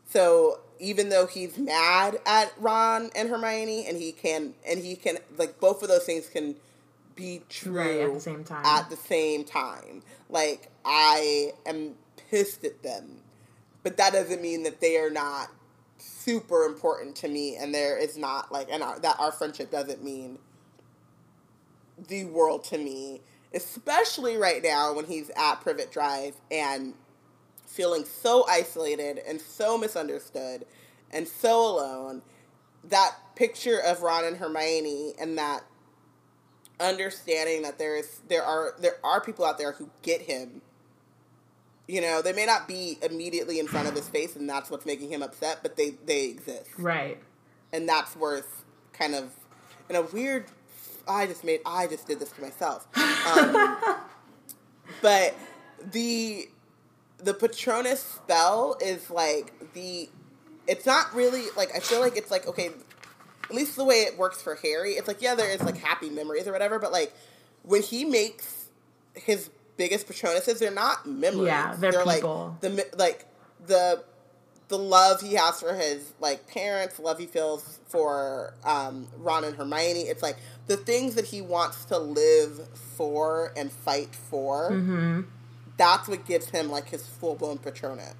So 0.07 0.61
even 0.79 1.09
though 1.09 1.25
he's 1.27 1.57
mad 1.57 2.19
at 2.25 2.53
Ron 2.59 3.09
and 3.15 3.29
Hermione, 3.29 3.85
and 3.87 3.97
he 3.97 4.11
can 4.11 4.53
and 4.67 4.79
he 4.79 4.95
can 4.95 5.17
like 5.37 5.59
both 5.59 5.81
of 5.81 5.89
those 5.89 6.05
things 6.05 6.27
can 6.27 6.55
be 7.15 7.41
true 7.49 7.73
Right, 7.73 8.01
at 8.01 8.13
the 8.13 8.19
same 8.19 8.43
time. 8.43 8.65
At 8.65 8.89
the 8.89 8.97
same 8.97 9.43
time, 9.43 10.03
like 10.29 10.69
I 10.83 11.53
am 11.65 11.95
pissed 12.29 12.63
at 12.63 12.83
them, 12.83 13.21
but 13.83 13.97
that 13.97 14.13
doesn't 14.13 14.41
mean 14.41 14.63
that 14.63 14.81
they 14.81 14.97
are 14.97 15.09
not 15.09 15.49
super 15.97 16.65
important 16.65 17.15
to 17.17 17.27
me, 17.27 17.55
and 17.55 17.73
there 17.73 17.97
is 17.97 18.17
not 18.17 18.51
like 18.51 18.67
and 18.71 18.83
our, 18.83 18.99
that 18.99 19.19
our 19.19 19.31
friendship 19.31 19.71
doesn't 19.71 20.03
mean 20.03 20.39
the 22.07 22.25
world 22.25 22.63
to 22.65 22.77
me, 22.77 23.21
especially 23.53 24.37
right 24.37 24.61
now 24.61 24.93
when 24.93 25.05
he's 25.05 25.31
at 25.37 25.61
Privet 25.61 25.91
Drive 25.91 26.35
and 26.51 26.93
feeling 27.75 28.05
so 28.05 28.45
isolated 28.47 29.19
and 29.27 29.41
so 29.41 29.77
misunderstood 29.77 30.65
and 31.11 31.27
so 31.27 31.59
alone. 31.61 32.21
That 32.85 33.15
picture 33.35 33.79
of 33.79 34.01
Ron 34.01 34.23
and 34.23 34.37
Hermione 34.37 35.13
and 35.19 35.37
that 35.37 35.63
understanding 36.79 37.61
that 37.63 37.77
there 37.79 37.95
is 37.97 38.21
there 38.27 38.43
are 38.43 38.73
there 38.79 38.97
are 39.03 39.21
people 39.21 39.45
out 39.45 39.57
there 39.57 39.73
who 39.73 39.89
get 40.01 40.21
him. 40.21 40.61
You 41.87 42.01
know, 42.01 42.21
they 42.21 42.33
may 42.33 42.45
not 42.45 42.67
be 42.67 42.97
immediately 43.03 43.59
in 43.59 43.67
front 43.67 43.87
of 43.87 43.93
his 43.93 44.07
face 44.09 44.35
and 44.35 44.49
that's 44.49 44.71
what's 44.71 44.85
making 44.85 45.11
him 45.11 45.21
upset, 45.21 45.59
but 45.61 45.75
they 45.75 45.91
they 46.05 46.25
exist 46.25 46.69
Right. 46.77 47.21
and 47.73 47.87
that's 47.87 48.15
worth 48.15 48.63
kind 48.93 49.13
of 49.15 49.31
in 49.89 49.95
a 49.95 50.01
weird 50.01 50.45
I 51.07 51.27
just 51.27 51.43
made 51.43 51.59
I 51.65 51.87
just 51.87 52.07
did 52.07 52.19
this 52.19 52.31
to 52.31 52.41
myself. 52.41 52.87
Um, 52.97 53.77
but 55.01 55.35
the 55.91 56.49
the 57.17 57.33
Patronus 57.33 58.01
spell 58.01 58.77
is 58.81 59.09
like 59.09 59.53
the 59.73 60.09
it's 60.67 60.85
not 60.85 61.13
really 61.13 61.45
like 61.55 61.69
I 61.75 61.79
feel 61.79 61.99
like 61.99 62.17
it's 62.17 62.31
like 62.31 62.47
okay, 62.47 62.69
at 63.43 63.55
least 63.55 63.75
the 63.75 63.85
way 63.85 64.01
it 64.01 64.17
works 64.17 64.41
for 64.41 64.55
Harry, 64.55 64.93
it's 64.93 65.07
like 65.07 65.21
yeah, 65.21 65.35
there 65.35 65.49
is 65.49 65.61
like 65.61 65.77
happy 65.77 66.09
memories 66.09 66.47
or 66.47 66.51
whatever, 66.51 66.79
but 66.79 66.91
like 66.91 67.13
when 67.63 67.81
he 67.81 68.05
makes 68.05 68.69
his 69.13 69.49
biggest 69.77 70.07
Patronuses, 70.07 70.59
they're 70.59 70.71
not 70.71 71.05
memories. 71.07 71.47
Yeah, 71.47 71.75
they're 71.77 72.03
people. 72.03 72.57
like 72.61 72.61
the 72.61 72.97
like 72.97 73.25
the 73.65 74.03
the 74.67 74.77
love 74.77 75.21
he 75.21 75.33
has 75.33 75.59
for 75.59 75.73
his 75.75 76.13
like 76.19 76.47
parents, 76.47 76.99
love 76.99 77.19
he 77.19 77.27
feels 77.27 77.79
for 77.87 78.53
um, 78.63 79.07
Ron 79.17 79.43
and 79.43 79.55
Hermione. 79.55 80.01
It's 80.01 80.23
like 80.23 80.37
the 80.67 80.77
things 80.77 81.15
that 81.15 81.25
he 81.25 81.41
wants 81.41 81.85
to 81.85 81.97
live 81.97 82.67
for 82.97 83.53
and 83.55 83.71
fight 83.71 84.15
for. 84.15 84.71
Mm-hmm. 84.71 85.21
That's 85.77 86.07
what 86.07 86.25
gives 86.25 86.49
him 86.49 86.69
like 86.69 86.89
his 86.89 87.05
full 87.05 87.35
blown 87.35 87.57
Patronus. 87.57 88.15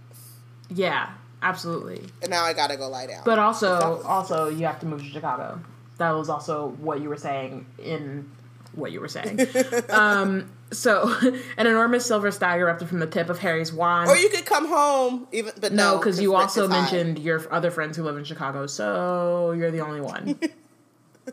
Yeah, 0.70 1.12
absolutely. 1.42 2.04
And 2.22 2.30
now 2.30 2.44
I 2.44 2.54
gotta 2.54 2.78
go 2.78 2.90
lie 2.90 3.08
down. 3.08 3.22
But 3.24 3.40
also, 3.40 4.02
also 4.04 4.50
you 4.50 4.66
have 4.66 4.80
to 4.82 4.86
move 4.86 5.02
to 5.02 5.10
Chicago. 5.10 5.62
That 5.98 6.12
was 6.12 6.30
also 6.30 6.70
what 6.80 7.02
you 7.02 7.10
were 7.10 7.18
saying 7.18 7.66
in 7.78 8.30
what 8.74 8.92
you 8.92 9.00
were 9.00 9.08
saying. 9.08 9.40
um, 9.90 10.52
so, 10.72 11.16
an 11.58 11.68
enormous 11.68 12.06
silver 12.06 12.32
stag 12.32 12.60
erupted 12.60 12.90
from 12.90 13.00
the 13.00 13.08
tip 13.08 13.30
of 13.30 13.40
Harry's 13.40 13.72
wand. 13.72 14.10
or 14.10 14.18
you 14.18 14.30
could 14.30 14.46
come 14.46 14.68
home, 14.68 15.28
even 15.32 15.54
but 15.60 15.72
no, 15.72 15.94
no, 15.94 15.98
because 15.98 16.20
you 16.20 16.36
also 16.36 16.68
high. 16.68 16.82
mentioned 16.82 17.20
your 17.20 17.42
other 17.54 17.72
friends 17.72 17.98
who 17.98 18.04
live 18.04 18.18
in 18.18 18.24
Chicago, 18.24 18.68
so 18.68 19.52
you're 19.52 19.72
the 19.72 19.82
only 19.82 20.02
one. 20.02 20.40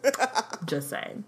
Just 0.66 0.90
saying. 0.90 1.24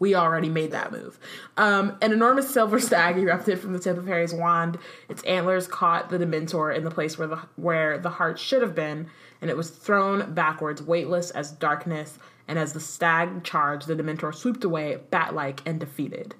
We 0.00 0.14
already 0.14 0.48
made 0.48 0.72
that 0.72 0.90
move. 0.90 1.20
Um, 1.56 1.96
an 2.02 2.12
enormous 2.12 2.50
silver 2.50 2.80
stag 2.80 3.18
erupted 3.18 3.60
from 3.60 3.72
the 3.72 3.78
tip 3.78 3.96
of 3.96 4.06
Harry's 4.06 4.34
wand. 4.34 4.78
Its 5.08 5.22
antlers 5.22 5.68
caught 5.68 6.08
the 6.08 6.18
Dementor 6.18 6.74
in 6.74 6.82
the 6.82 6.90
place 6.90 7.16
where 7.16 7.28
the 7.28 7.38
where 7.54 7.98
the 7.98 8.10
heart 8.10 8.38
should 8.38 8.62
have 8.62 8.74
been, 8.74 9.08
and 9.40 9.50
it 9.50 9.56
was 9.56 9.70
thrown 9.70 10.34
backwards, 10.34 10.82
weightless 10.82 11.30
as 11.30 11.52
darkness. 11.52 12.18
And 12.48 12.58
as 12.58 12.72
the 12.72 12.80
stag 12.80 13.44
charged, 13.44 13.86
the 13.86 13.94
Dementor 13.94 14.34
swooped 14.34 14.64
away, 14.64 14.98
bat-like 15.10 15.62
and 15.64 15.78
defeated. 15.78 16.34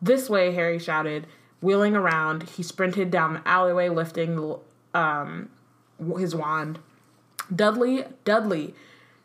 This 0.00 0.28
way, 0.28 0.52
Harry 0.52 0.80
shouted. 0.80 1.28
Wheeling 1.60 1.94
around, 1.94 2.42
he 2.42 2.64
sprinted 2.64 3.12
down 3.12 3.34
the 3.34 3.48
alleyway, 3.48 3.88
lifting 3.88 4.56
um, 4.94 5.48
his 6.18 6.34
wand. 6.34 6.80
Dudley, 7.54 8.04
Dudley. 8.24 8.74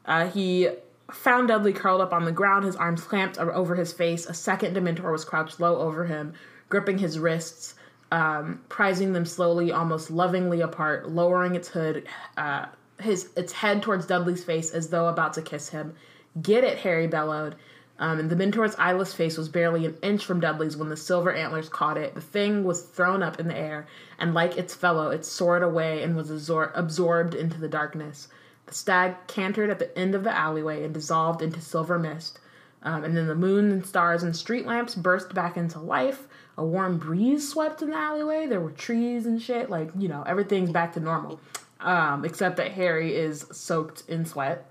Uh, 0.06 0.28
he 0.30 0.70
found 1.12 1.48
Dudley 1.48 1.74
curled 1.74 2.02
up 2.02 2.14
on 2.14 2.26
the 2.26 2.32
ground, 2.32 2.66
his 2.66 2.76
arms 2.76 3.04
clamped 3.04 3.38
over 3.38 3.76
his 3.76 3.94
face. 3.94 4.26
A 4.26 4.34
second 4.34 4.76
Dementor 4.76 5.12
was 5.12 5.26
crouched 5.26 5.60
low 5.60 5.78
over 5.78 6.06
him, 6.06 6.34
gripping 6.70 6.98
his 6.98 7.18
wrists, 7.18 7.76
um, 8.12 8.62
prizing 8.70 9.14
them 9.14 9.26
slowly, 9.26 9.72
almost 9.72 10.12
lovingly 10.12 10.62
apart, 10.62 11.10
lowering 11.10 11.56
its 11.56 11.70
hood, 11.70 12.08
uh, 12.38 12.66
his 13.00 13.30
its 13.36 13.54
head 13.54 13.84
towards 13.84 14.06
Dudley's 14.06 14.44
face 14.44 14.72
as 14.72 14.90
though 14.90 15.08
about 15.08 15.34
to 15.34 15.42
kiss 15.42 15.70
him. 15.70 15.96
Get 16.42 16.64
it, 16.64 16.80
Harry 16.80 17.08
bellowed. 17.08 17.56
Um, 18.00 18.20
and 18.20 18.30
the 18.30 18.36
Dementor's 18.36 18.76
eyeless 18.78 19.14
face 19.14 19.38
was 19.38 19.50
barely 19.50 19.86
an 19.86 19.98
inch 20.04 20.24
from 20.24 20.40
Dudley's 20.40 20.78
when 20.78 20.90
the 20.90 20.98
silver 20.98 21.34
antlers 21.34 21.68
caught 21.68 21.98
it. 21.98 22.14
The 22.14 22.22
thing 22.22 22.64
was 22.64 22.84
thrown 22.84 23.24
up 23.24 23.40
in 23.40 23.48
the 23.48 23.58
air, 23.58 23.88
and 24.20 24.36
like 24.36 24.56
its 24.56 24.76
fellow, 24.76 25.10
it 25.10 25.26
soared 25.26 25.64
away 25.64 26.04
and 26.04 26.16
was 26.16 26.30
absor- 26.30 26.72
absorbed 26.76 27.34
into 27.34 27.60
the 27.60 27.68
darkness. 27.68 28.28
The 28.68 28.74
stag 28.74 29.16
cantered 29.28 29.70
at 29.70 29.80
the 29.80 29.98
end 29.98 30.14
of 30.14 30.24
the 30.24 30.38
alleyway 30.38 30.84
and 30.84 30.94
dissolved 30.94 31.42
into 31.42 31.62
silver 31.62 31.98
mist. 31.98 32.40
Um, 32.84 33.04
and 33.04 33.18
then 33.18 33.28
the 33.28 33.36
moon 33.36 33.72
and 33.72 33.86
stars 33.86 34.24
and 34.24 34.36
street 34.36 34.66
lamps 34.66 34.94
burst 34.96 35.34
back 35.34 35.58
into 35.58 35.80
life. 35.80 36.28
A 36.58 36.66
warm 36.66 36.98
breeze 36.98 37.50
swept 37.50 37.82
in 37.82 37.90
the 37.90 37.98
alleyway. 37.98 38.46
There 38.46 38.62
were 38.62 38.72
trees 38.72 39.26
and 39.26 39.42
shit. 39.42 39.70
Like, 39.70 39.90
you 39.98 40.08
know, 40.08 40.24
everything's 40.24 40.72
back 40.72 40.94
to 40.94 41.00
normal. 41.00 41.40
Um, 41.80 42.26
except 42.26 42.58
that 42.58 42.72
Harry 42.72 43.16
is 43.16 43.46
soaked 43.52 44.04
in 44.08 44.26
sweat. 44.26 44.66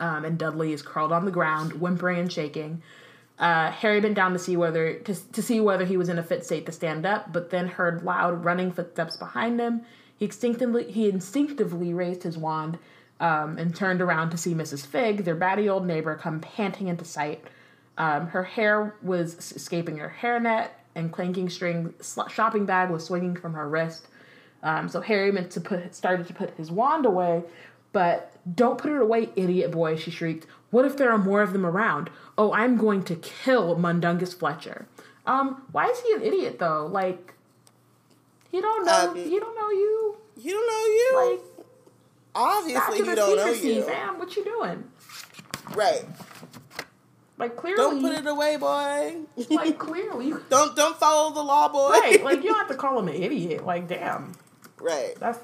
Um, 0.00 0.24
and 0.24 0.38
Dudley 0.38 0.72
is 0.72 0.82
curled 0.82 1.12
on 1.12 1.24
the 1.24 1.30
ground, 1.30 1.74
whimpering 1.74 2.18
and 2.18 2.32
shaking. 2.32 2.82
Uh, 3.38 3.70
Harry 3.70 4.00
bent 4.00 4.14
down 4.14 4.32
to 4.32 4.38
see 4.38 4.56
whether 4.56 4.94
to, 4.94 5.32
to 5.32 5.42
see 5.42 5.60
whether 5.60 5.84
he 5.84 5.96
was 5.96 6.08
in 6.08 6.18
a 6.18 6.22
fit 6.22 6.44
state 6.44 6.66
to 6.66 6.72
stand 6.72 7.04
up, 7.04 7.32
but 7.32 7.50
then 7.50 7.66
heard 7.66 8.04
loud 8.04 8.44
running 8.44 8.70
footsteps 8.70 9.16
behind 9.16 9.60
him. 9.60 9.82
He 10.16 10.26
instinctively 10.26 10.90
he 10.90 11.08
instinctively 11.08 11.92
raised 11.92 12.22
his 12.22 12.38
wand 12.38 12.78
um, 13.24 13.56
and 13.56 13.74
turned 13.74 14.02
around 14.02 14.28
to 14.28 14.36
see 14.36 14.52
Mrs. 14.54 14.84
Fig, 14.84 15.24
their 15.24 15.34
batty 15.34 15.66
old 15.66 15.86
neighbor, 15.86 16.14
come 16.14 16.40
panting 16.40 16.88
into 16.88 17.06
sight. 17.06 17.42
Um, 17.96 18.26
her 18.26 18.44
hair 18.44 18.96
was 19.02 19.52
escaping 19.52 19.96
her 19.96 20.14
hairnet, 20.20 20.68
and 20.94 21.10
clanking 21.10 21.48
string 21.48 21.94
sl- 22.00 22.28
shopping 22.28 22.66
bag 22.66 22.90
was 22.90 23.02
swinging 23.02 23.34
from 23.34 23.54
her 23.54 23.66
wrist. 23.66 24.08
Um, 24.62 24.90
so 24.90 25.00
Harry 25.00 25.32
meant 25.32 25.50
to 25.52 25.60
put 25.62 25.94
started 25.94 26.26
to 26.26 26.34
put 26.34 26.50
his 26.58 26.70
wand 26.70 27.06
away, 27.06 27.44
but 27.92 28.30
don't 28.54 28.76
put 28.76 28.92
it 28.92 29.00
away, 29.00 29.30
idiot 29.36 29.70
boy! 29.70 29.96
She 29.96 30.10
shrieked. 30.10 30.46
What 30.70 30.84
if 30.84 30.98
there 30.98 31.10
are 31.10 31.16
more 31.16 31.40
of 31.40 31.54
them 31.54 31.64
around? 31.64 32.10
Oh, 32.36 32.52
I'm 32.52 32.76
going 32.76 33.04
to 33.04 33.16
kill 33.16 33.74
Mundungus 33.76 34.34
Fletcher. 34.34 34.86
Um, 35.24 35.62
why 35.72 35.86
is 35.86 35.98
he 36.02 36.12
an 36.12 36.20
idiot 36.20 36.58
though? 36.58 36.86
Like, 36.86 37.32
he 38.50 38.60
don't 38.60 38.84
know. 38.84 39.10
Um, 39.10 39.16
he 39.16 39.40
don't 39.40 39.56
know 39.56 39.70
you. 39.70 40.16
You 40.36 40.50
don't 40.50 40.66
know 40.66 40.84
you. 40.84 41.30
Like, 41.30 41.53
Obviously, 42.34 42.98
you 42.98 43.14
don't 43.14 43.36
know 43.36 43.46
you. 43.52 43.82
fam. 43.82 44.18
What 44.18 44.34
you 44.36 44.44
doing? 44.44 44.84
Right. 45.74 46.04
Like 47.36 47.56
clearly, 47.56 47.76
Don't 47.82 48.00
put 48.00 48.12
it 48.12 48.26
away, 48.26 48.56
boy. 48.56 49.16
like 49.50 49.78
clearly, 49.78 50.32
don't 50.50 50.76
don't 50.76 50.96
follow 50.98 51.32
the 51.34 51.42
law, 51.42 51.68
boy. 51.68 51.90
right? 51.90 52.22
Like 52.22 52.42
you 52.44 52.50
don't 52.50 52.58
have 52.58 52.68
to 52.68 52.74
call 52.80 52.98
him 52.98 53.08
an 53.08 53.14
idiot. 53.20 53.66
Like, 53.66 53.88
damn, 53.88 54.32
right. 54.80 55.14
that's 55.18 55.40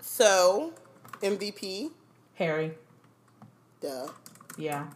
So, 0.00 0.72
MVP, 1.22 1.90
Harry. 2.34 2.72
duh, 3.80 4.08
Yeah, 4.56 4.86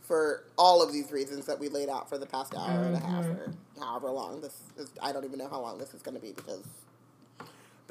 for 0.00 0.44
all 0.56 0.82
of 0.82 0.90
these 0.92 1.12
reasons 1.12 1.44
that 1.46 1.58
we 1.58 1.68
laid 1.68 1.90
out 1.90 2.08
for 2.08 2.16
the 2.16 2.26
past 2.26 2.54
hour 2.54 2.84
and 2.84 2.94
a 2.96 3.00
half 3.00 3.24
Mm-hmm. 3.26 3.80
or 3.80 3.84
however 3.84 4.10
long 4.10 4.40
this 4.40 4.54
is. 4.78 4.90
I 5.02 5.12
don't 5.12 5.24
even 5.24 5.38
know 5.38 5.48
how 5.48 5.60
long 5.60 5.76
this 5.78 5.92
is 5.92 6.00
going 6.02 6.14
to 6.16 6.20
be 6.22 6.32
because. 6.32 6.64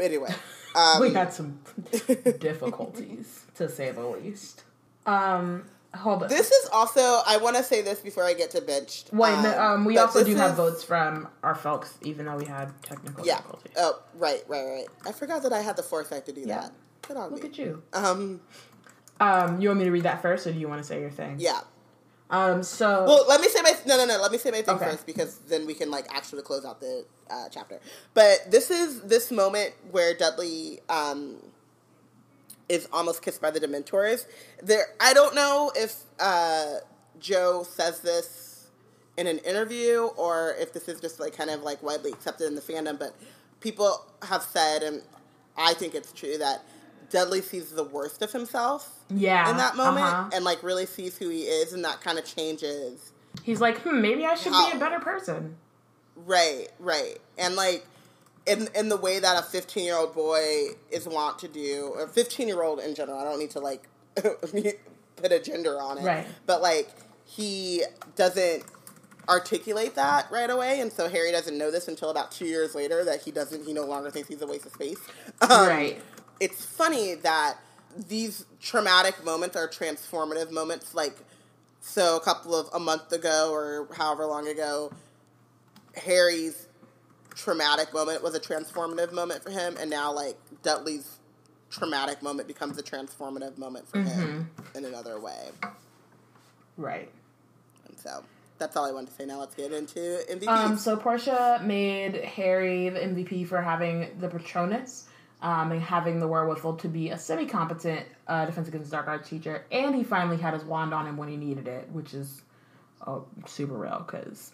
But 0.01 0.05
anyway, 0.07 0.33
um, 0.75 0.99
we 0.99 1.13
had 1.13 1.31
some 1.31 1.59
difficulties 2.39 3.45
to 3.55 3.69
say 3.69 3.91
the 3.91 4.01
least. 4.01 4.63
Um, 5.05 5.65
hold 5.93 6.23
on. 6.23 6.29
this 6.29 6.49
is 6.51 6.69
also. 6.73 7.01
I 7.27 7.37
want 7.37 7.55
to 7.57 7.63
say 7.63 7.83
this 7.83 7.99
before 7.99 8.23
I 8.23 8.33
get 8.33 8.49
to 8.51 8.61
benched. 8.61 9.13
Wait, 9.13 9.31
no, 9.43 9.61
um, 9.61 9.85
we 9.85 9.99
also 9.99 10.23
do 10.23 10.35
have 10.35 10.55
votes 10.55 10.83
from 10.83 11.27
our 11.43 11.53
folks, 11.53 11.93
even 12.01 12.25
though 12.25 12.35
we 12.35 12.45
had 12.45 12.71
technical 12.81 13.23
Yeah. 13.25 13.37
difficulties. 13.37 13.73
Oh, 13.77 13.99
right, 14.15 14.43
right, 14.47 14.63
right. 14.65 14.85
I 15.05 15.11
forgot 15.11 15.43
that 15.43 15.53
I 15.53 15.61
had 15.61 15.77
the 15.77 15.83
foresight 15.83 16.25
to 16.25 16.31
do 16.31 16.41
Yeah. 16.41 16.61
that. 16.61 16.71
Good 17.07 17.17
on 17.17 17.29
Look 17.31 17.43
me. 17.43 17.49
at 17.49 17.57
you. 17.59 17.83
Um, 17.93 18.41
Um, 19.19 19.61
you 19.61 19.69
want 19.69 19.77
me 19.79 19.85
to 19.85 19.91
read 19.91 20.03
that 20.03 20.23
first, 20.23 20.47
or 20.47 20.51
do 20.51 20.57
you 20.59 20.67
want 20.67 20.81
to 20.81 20.87
say 20.87 20.99
your 20.99 21.11
thing? 21.11 21.35
yeah. 21.37 21.61
Um, 22.31 22.63
so 22.63 23.03
Well, 23.05 23.25
let 23.27 23.41
me 23.41 23.49
say 23.49 23.61
my 23.61 23.73
no, 23.85 23.97
no, 23.97 24.05
no. 24.05 24.19
Let 24.21 24.31
me 24.31 24.37
say 24.37 24.51
my 24.51 24.61
thing 24.61 24.75
Okay. 24.75 24.85
first 24.91 25.05
because 25.05 25.37
then 25.49 25.67
we 25.67 25.73
can 25.73 25.91
like 25.91 26.07
actually 26.13 26.41
close 26.43 26.63
out 26.65 26.79
the 26.79 27.05
uh, 27.29 27.49
chapter. 27.51 27.79
But 28.13 28.49
this 28.49 28.71
is 28.71 29.01
this 29.01 29.31
moment 29.31 29.73
where 29.91 30.15
Dudley 30.15 30.79
um, 30.89 31.35
is 32.69 32.87
almost 32.93 33.21
kissed 33.21 33.41
by 33.41 33.51
the 33.51 33.59
Dementors. 33.59 34.25
There, 34.63 34.85
I 35.01 35.13
don't 35.13 35.35
know 35.35 35.71
if 35.75 36.03
uh, 36.19 36.75
Jo 37.19 37.63
says 37.63 37.99
this 37.99 38.69
in 39.17 39.27
an 39.27 39.39
interview 39.39 40.03
or 40.15 40.55
if 40.57 40.71
this 40.71 40.87
is 40.87 41.01
just 41.01 41.19
like 41.19 41.35
kind 41.35 41.49
of 41.49 41.63
like 41.63 41.83
widely 41.83 42.11
accepted 42.13 42.47
in 42.47 42.55
the 42.55 42.61
fandom. 42.61 42.97
But 42.97 43.13
people 43.59 44.05
have 44.23 44.41
said, 44.43 44.83
and 44.83 45.01
I 45.57 45.73
think 45.73 45.95
it's 45.95 46.13
true 46.13 46.37
that 46.37 46.63
Dudley 47.11 47.41
sees 47.41 47.69
the 47.71 47.83
worst 47.83 48.21
of 48.21 48.31
himself 48.31 48.89
yeah, 49.09 49.49
in 49.51 49.57
that 49.57 49.75
moment 49.75 50.05
uh-huh. 50.05 50.29
and 50.33 50.43
like 50.45 50.63
really 50.63 50.85
sees 50.85 51.17
who 51.17 51.29
he 51.29 51.41
is 51.43 51.73
and 51.73 51.83
that 51.85 52.01
kind 52.01 52.17
of 52.17 52.25
changes 52.25 53.11
he's 53.43 53.61
like, 53.61 53.77
hmm, 53.81 54.01
maybe 54.01 54.25
I 54.25 54.35
should 54.35 54.51
be 54.51 54.71
a 54.73 54.79
better 54.79 54.99
person. 54.99 55.55
right 56.15 56.67
right 56.79 57.17
and 57.37 57.55
like 57.55 57.85
in 58.45 58.67
in 58.75 58.89
the 58.89 58.97
way 58.97 59.19
that 59.19 59.39
a 59.39 59.43
15 59.43 59.83
year 59.85 59.95
old 59.95 60.13
boy 60.13 60.69
is 60.89 61.07
wont 61.07 61.37
to 61.39 61.47
do 61.47 61.91
or 61.95 62.07
15 62.07 62.47
year 62.47 62.63
old 62.63 62.79
in 62.79 62.95
general 62.95 63.19
i 63.19 63.23
don't 63.23 63.37
need 63.39 63.51
to 63.51 63.59
like 63.59 63.87
put 64.15 65.31
a 65.31 65.39
gender 65.39 65.79
on 65.79 65.97
it 65.99 66.03
Right. 66.03 66.25
but 66.47 66.61
like 66.61 66.89
he 67.23 67.83
doesn't 68.15 68.63
articulate 69.29 69.95
that 69.95 70.29
right 70.31 70.49
away 70.49 70.81
and 70.81 70.91
so 70.91 71.07
harry 71.07 71.31
doesn't 71.31 71.57
know 71.57 71.69
this 71.71 71.87
until 71.87 72.09
about 72.09 72.31
two 72.31 72.45
years 72.45 72.73
later 72.75 73.03
that 73.05 73.21
he 73.21 73.31
doesn't 73.31 73.65
he 73.65 73.73
no 73.73 73.85
longer 73.85 74.09
thinks 74.09 74.27
he's 74.27 74.41
a 74.41 74.47
waste 74.47 74.65
of 74.65 74.73
space 74.73 74.99
Um, 75.41 75.67
right. 75.67 76.01
It's 76.41 76.65
funny 76.65 77.13
that 77.15 77.55
these 78.09 78.45
traumatic 78.59 79.23
moments 79.23 79.55
are 79.55 79.67
transformative 79.67 80.51
moments 80.51 80.93
like 80.95 81.17
so 81.81 82.17
a 82.17 82.19
couple 82.19 82.53
of 82.55 82.67
a 82.73 82.79
month 82.79 83.11
ago 83.13 83.51
or 83.53 83.87
however 83.95 84.25
long 84.25 84.47
ago 84.47 84.91
harry's 85.95 86.67
traumatic 87.35 87.93
moment 87.93 88.23
was 88.23 88.33
a 88.35 88.39
transformative 88.39 89.11
moment 89.13 89.43
for 89.43 89.49
him 89.51 89.75
and 89.79 89.89
now 89.89 90.11
like 90.11 90.37
dudley's 90.63 91.17
traumatic 91.69 92.21
moment 92.23 92.47
becomes 92.47 92.77
a 92.77 92.83
transformative 92.83 93.57
moment 93.57 93.87
for 93.87 94.01
him 94.01 94.49
in 94.75 94.83
another 94.85 95.19
way 95.19 95.49
Right. 96.77 97.09
and 97.87 97.97
so 97.99 98.23
that's 98.57 98.75
all 98.77 98.85
I 98.85 98.91
wanted 98.91 99.07
to 99.09 99.13
say. 99.13 99.25
Now 99.25 99.39
let's 99.39 99.55
get 99.55 99.73
into 99.73 99.99
MVPs. 100.29 100.47
Um, 100.47 100.77
so 100.77 100.95
Portia 100.95 101.59
made 101.65 102.15
Harry 102.23 102.89
the 102.89 102.99
MVP 102.99 103.47
for 103.47 103.59
having 103.59 104.09
the 104.19 104.27
Patronus. 104.27 105.07
Um, 105.41 105.71
and 105.71 105.81
having 105.81 106.19
the 106.19 106.27
wherewithal 106.27 106.75
to 106.77 106.87
be 106.87 107.09
a 107.09 107.17
semi-competent 107.17 108.05
uh, 108.27 108.45
defense 108.45 108.67
against 108.67 108.91
dark 108.91 109.07
arts 109.07 109.27
teacher, 109.27 109.65
and 109.71 109.95
he 109.95 110.03
finally 110.03 110.37
had 110.37 110.53
his 110.53 110.63
wand 110.63 110.93
on 110.93 111.07
him 111.07 111.17
when 111.17 111.29
he 111.29 111.35
needed 111.35 111.67
it, 111.67 111.89
which 111.91 112.13
is 112.13 112.43
oh, 113.07 113.25
super 113.47 113.73
real 113.73 114.03
because 114.05 114.51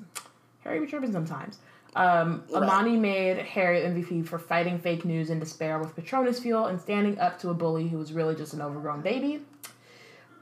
Harry 0.64 0.80
be 0.80 0.88
tripping 0.88 1.12
sometimes. 1.12 1.60
Um, 1.96 2.44
Right. 2.50 2.64
Amani 2.64 2.96
made 2.96 3.38
Harry 3.38 3.82
MVP 3.82 4.28
for 4.28 4.38
fighting 4.38 4.78
fake 4.80 5.04
news 5.04 5.30
and 5.30 5.40
despair 5.40 5.80
with 5.80 5.96
Patronus 5.96 6.40
fuel 6.40 6.66
and 6.68 6.80
standing 6.80 7.18
up 7.20 7.40
to 7.40 7.50
a 7.50 7.54
bully 7.54 7.88
who 7.88 7.98
was 7.98 8.14
really 8.14 8.36
just 8.36 8.54
an 8.54 8.62
overgrown 8.62 9.02
baby. 9.02 9.42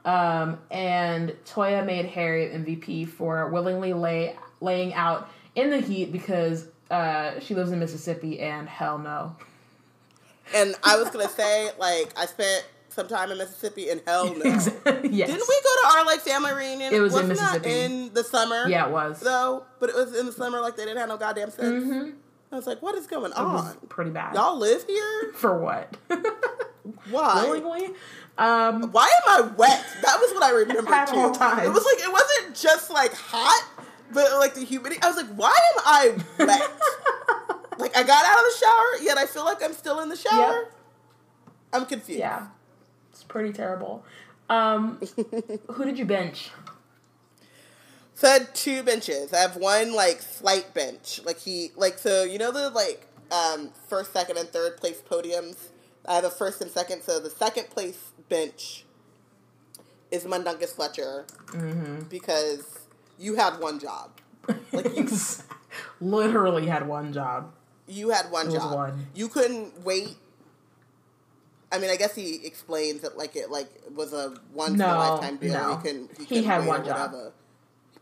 Um, 0.03 0.59
and 0.69 1.35
Toya 1.45 1.85
made 1.85 2.05
Harry 2.05 2.47
MVP 2.47 3.07
for 3.07 3.49
willingly 3.49 3.93
lay 3.93 4.35
laying 4.61 4.93
out 4.93 5.29
in 5.55 5.69
the 5.69 5.79
heat 5.79 6.11
because 6.11 6.67
uh, 6.91 7.39
she 7.39 7.55
lives 7.55 7.71
in 7.71 7.79
Mississippi 7.79 8.39
and 8.39 8.69
hell 8.69 8.97
no. 8.99 9.35
and 10.53 10.75
I 10.83 10.97
was 10.97 11.09
gonna 11.09 11.29
say, 11.29 11.69
like, 11.79 12.13
I 12.17 12.25
spent 12.25 12.65
some 12.89 13.07
time 13.07 13.31
in 13.31 13.37
Mississippi, 13.37 13.89
and 13.89 14.01
hell 14.07 14.33
no. 14.33 14.43
yes. 14.45 14.73
Didn't 14.85 15.03
we 15.03 15.11
go 15.29 15.29
to 15.81 15.87
our 15.97 16.05
like 16.05 16.21
family 16.21 16.53
reunion? 16.53 16.93
It 16.93 16.99
was 16.99 17.13
in 17.13 17.27
Wasn't 17.29 17.39
that 17.39 17.61
Mississippi. 17.63 17.93
in 17.93 18.13
the 18.13 18.23
summer. 18.23 18.67
Yeah, 18.69 18.87
it 18.87 18.91
was. 18.91 19.19
though, 19.19 19.65
but 19.79 19.89
it 19.89 19.95
was 19.95 20.17
in 20.17 20.25
the 20.25 20.31
summer. 20.31 20.61
Like 20.61 20.75
they 20.77 20.83
didn't 20.85 20.99
have 20.99 21.09
no 21.09 21.17
goddamn 21.17 21.51
sense. 21.51 21.83
Mhm. 21.85 22.13
I 22.51 22.55
was 22.55 22.67
like, 22.67 22.81
what 22.81 22.95
is 22.95 23.05
going 23.07 23.31
It 23.31 23.37
was 23.37 23.71
on? 23.71 23.87
pretty 23.89 24.11
bad. 24.11 24.33
Y'all 24.35 24.57
live 24.57 24.85
here? 24.85 25.31
For 25.35 25.57
what? 25.57 25.97
Why? 27.09 27.45
Willingly? 27.49 27.93
Um, 28.37 28.91
Why 28.91 29.05
am 29.27 29.45
I 29.45 29.47
wet? 29.57 29.85
That 30.03 30.17
was 30.19 30.31
what 30.33 30.43
I 30.43 30.51
remember 30.51 30.93
At 30.93 31.07
too. 31.09 31.17
all 31.17 31.31
times. 31.31 31.63
It 31.67 31.73
was 31.73 31.83
like 31.83 31.97
it 31.99 32.11
wasn't 32.11 32.55
just 32.55 32.91
like 32.91 33.13
hot, 33.13 33.67
but 34.13 34.31
like 34.39 34.53
the 34.53 34.63
humidity. 34.63 35.01
I 35.01 35.07
was 35.07 35.17
like, 35.17 35.27
why 35.35 35.47
am 35.75 35.81
I 35.85 36.15
wet? 36.39 36.71
Like 37.77 37.95
I 37.95 38.03
got 38.03 38.25
out 38.25 38.37
of 38.39 38.45
the 38.51 38.57
shower, 38.65 39.03
yet 39.03 39.17
I 39.17 39.25
feel 39.25 39.45
like 39.45 39.63
I'm 39.63 39.73
still 39.73 39.99
in 40.01 40.09
the 40.09 40.15
shower. 40.15 40.63
Yep. 40.63 40.71
I'm 41.73 41.85
confused. 41.85 42.19
yeah. 42.19 42.47
It's 43.11 43.23
pretty 43.23 43.53
terrible. 43.53 44.03
Um, 44.49 44.99
who 45.71 45.85
did 45.85 45.97
you 45.97 46.05
bench? 46.05 46.51
So 48.13 48.29
I 48.29 48.33
had 48.33 48.55
two 48.55 48.83
benches. 48.83 49.33
I 49.33 49.39
have 49.39 49.55
one 49.57 49.93
like 49.93 50.21
slight 50.21 50.73
bench. 50.73 51.19
Like 51.25 51.39
he 51.39 51.71
like 51.75 51.97
so 51.97 52.23
you 52.23 52.37
know 52.37 52.51
the 52.51 52.69
like 52.69 53.07
um 53.31 53.71
first, 53.89 54.13
second, 54.13 54.37
and 54.37 54.47
third 54.49 54.77
place 54.77 55.01
podiums. 55.01 55.57
I 56.07 56.15
have 56.15 56.23
a 56.23 56.29
first 56.29 56.61
and 56.61 56.69
second. 56.71 57.01
So 57.01 57.19
the 57.19 57.29
second 57.29 57.69
place 57.69 58.11
bench 58.29 58.85
is 60.11 60.23
Mundungus 60.25 60.73
Fletcher 60.73 61.25
Mm-hmm. 61.47 62.03
because 62.09 62.79
you 63.17 63.35
had 63.35 63.59
one 63.59 63.79
job. 63.79 64.11
Like 64.71 64.95
you 64.95 65.07
Literally 66.01 66.67
had 66.67 66.87
one 66.87 67.11
job. 67.11 67.51
You 67.87 68.09
had 68.09 68.31
one 68.31 68.51
job. 68.51 68.73
one. 68.73 69.07
You 69.13 69.27
couldn't 69.27 69.83
wait. 69.83 70.15
I 71.71 71.79
mean, 71.79 71.89
I 71.89 71.95
guess 71.95 72.15
he 72.15 72.45
explains 72.45 73.01
that 73.01 73.17
like 73.17 73.35
it 73.35 73.49
like 73.49 73.67
was 73.93 74.13
a 74.13 74.35
once 74.53 74.73
in 74.75 74.81
a 74.81 74.87
lifetime 74.87 75.37
deal. 75.37 75.53
no. 75.53 75.75
He 75.77 75.81
couldn't. 75.83 76.11
He, 76.17 76.23
He 76.23 76.25
couldn't 76.27 76.43
had 76.45 76.65
one 76.65 76.85
job. 76.85 77.11
whatever. 77.11 77.31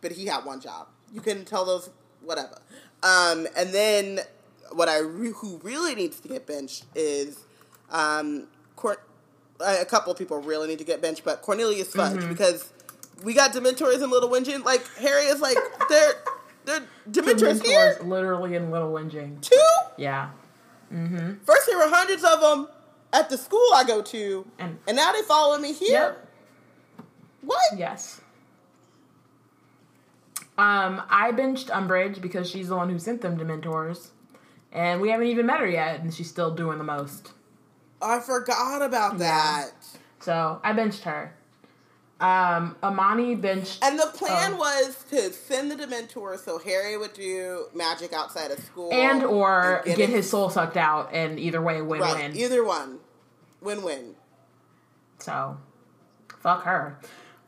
But 0.01 0.11
he 0.11 0.25
had 0.25 0.45
one 0.45 0.59
job. 0.59 0.87
You 1.13 1.21
couldn't 1.21 1.45
tell 1.45 1.65
those 1.65 1.89
whatever. 2.21 2.57
Um, 3.03 3.47
and 3.57 3.69
then 3.71 4.19
what 4.73 4.89
I 4.89 4.99
re- 4.99 5.31
who 5.35 5.59
really 5.63 5.95
needs 5.95 6.19
to 6.21 6.27
get 6.27 6.45
benched 6.47 6.85
is 6.95 7.39
um, 7.91 8.47
a 9.59 9.85
couple 9.85 10.11
of 10.11 10.17
people 10.17 10.39
really 10.41 10.67
need 10.67 10.79
to 10.79 10.83
get 10.85 11.01
benched, 11.01 11.23
but 11.23 11.41
Cornelius 11.41 11.93
Fudge 11.93 12.17
Mm-hmm. 12.17 12.29
because 12.29 12.71
we 13.23 13.33
got 13.33 13.53
Dementors 13.53 14.01
and 14.01 14.11
Little 14.11 14.29
Whinging. 14.29 14.65
Like 14.65 14.85
Harry 14.97 15.23
is 15.27 15.39
like 15.39 15.57
they're 15.89 16.13
they're 16.65 16.81
Dementors 17.09 17.63
here 17.63 17.97
literally 18.03 18.55
in 18.55 18.71
Little 18.71 18.91
Whinging. 18.91 19.41
Two? 19.41 19.61
Yeah. 19.97 20.29
Mm-hmm. 20.93 21.43
First, 21.45 21.67
there 21.67 21.77
were 21.77 21.89
hundreds 21.89 22.23
of 22.23 22.39
them 22.41 22.67
at 23.11 23.29
the 23.29 23.37
school 23.37 23.67
I 23.75 23.83
go 23.85 24.01
to, 24.01 24.45
And- 24.59 24.77
and, 24.87 24.95
now 24.95 25.11
they 25.11 25.21
follow 25.23 25.57
me 25.57 25.73
here. 25.73 25.91
Yep. 25.91 26.27
What? 27.41 27.77
Yes. 27.77 28.21
Um, 30.57 31.01
I 31.09 31.31
benched 31.31 31.67
Umbridge 31.67 32.21
because 32.21 32.49
she's 32.49 32.67
the 32.69 32.75
one 32.75 32.89
who 32.89 32.99
sent 32.99 33.21
them 33.21 33.37
Dementors. 33.37 34.09
And 34.71 35.01
we 35.01 35.09
haven't 35.09 35.27
even 35.27 35.45
met 35.45 35.59
her 35.59 35.67
yet, 35.67 35.99
and 36.01 36.13
she's 36.13 36.29
still 36.29 36.51
doing 36.53 36.77
the 36.79 36.83
most. 36.83 37.31
I 38.01 38.19
forgot 38.19 38.81
about 38.81 39.19
that. 39.19 39.71
So 40.19 40.59
I 40.63 40.73
benched 40.73 41.03
her. 41.03 41.35
Um, 42.23 42.77
Amani 42.81 43.35
benched. 43.35 43.83
And 43.83 43.99
the 43.99 44.05
plan 44.13 44.57
was 44.57 45.03
to 45.09 45.33
send 45.33 45.69
the 45.69 45.75
Dementors 45.75 46.39
so 46.39 46.57
Harry 46.57 46.97
would 46.97 47.11
do 47.11 47.65
magic 47.75 48.13
outside 48.13 48.49
of 48.49 48.59
school, 48.59 48.93
and 48.93 49.25
or 49.25 49.83
and 49.85 49.97
get, 49.97 50.09
it- 50.09 50.15
his 50.15 50.29
soul 50.29 50.49
sucked 50.49 50.77
out, 50.77 51.09
and 51.11 51.37
either 51.37 51.61
way, 51.61 51.81
win 51.81 51.99
right. 51.99 52.15
win. 52.15 52.37
Either 52.37 52.63
one, 52.63 52.99
win-win. 53.59 54.15
So, 55.19 55.57
fuck 56.39 56.63
her. 56.63 56.97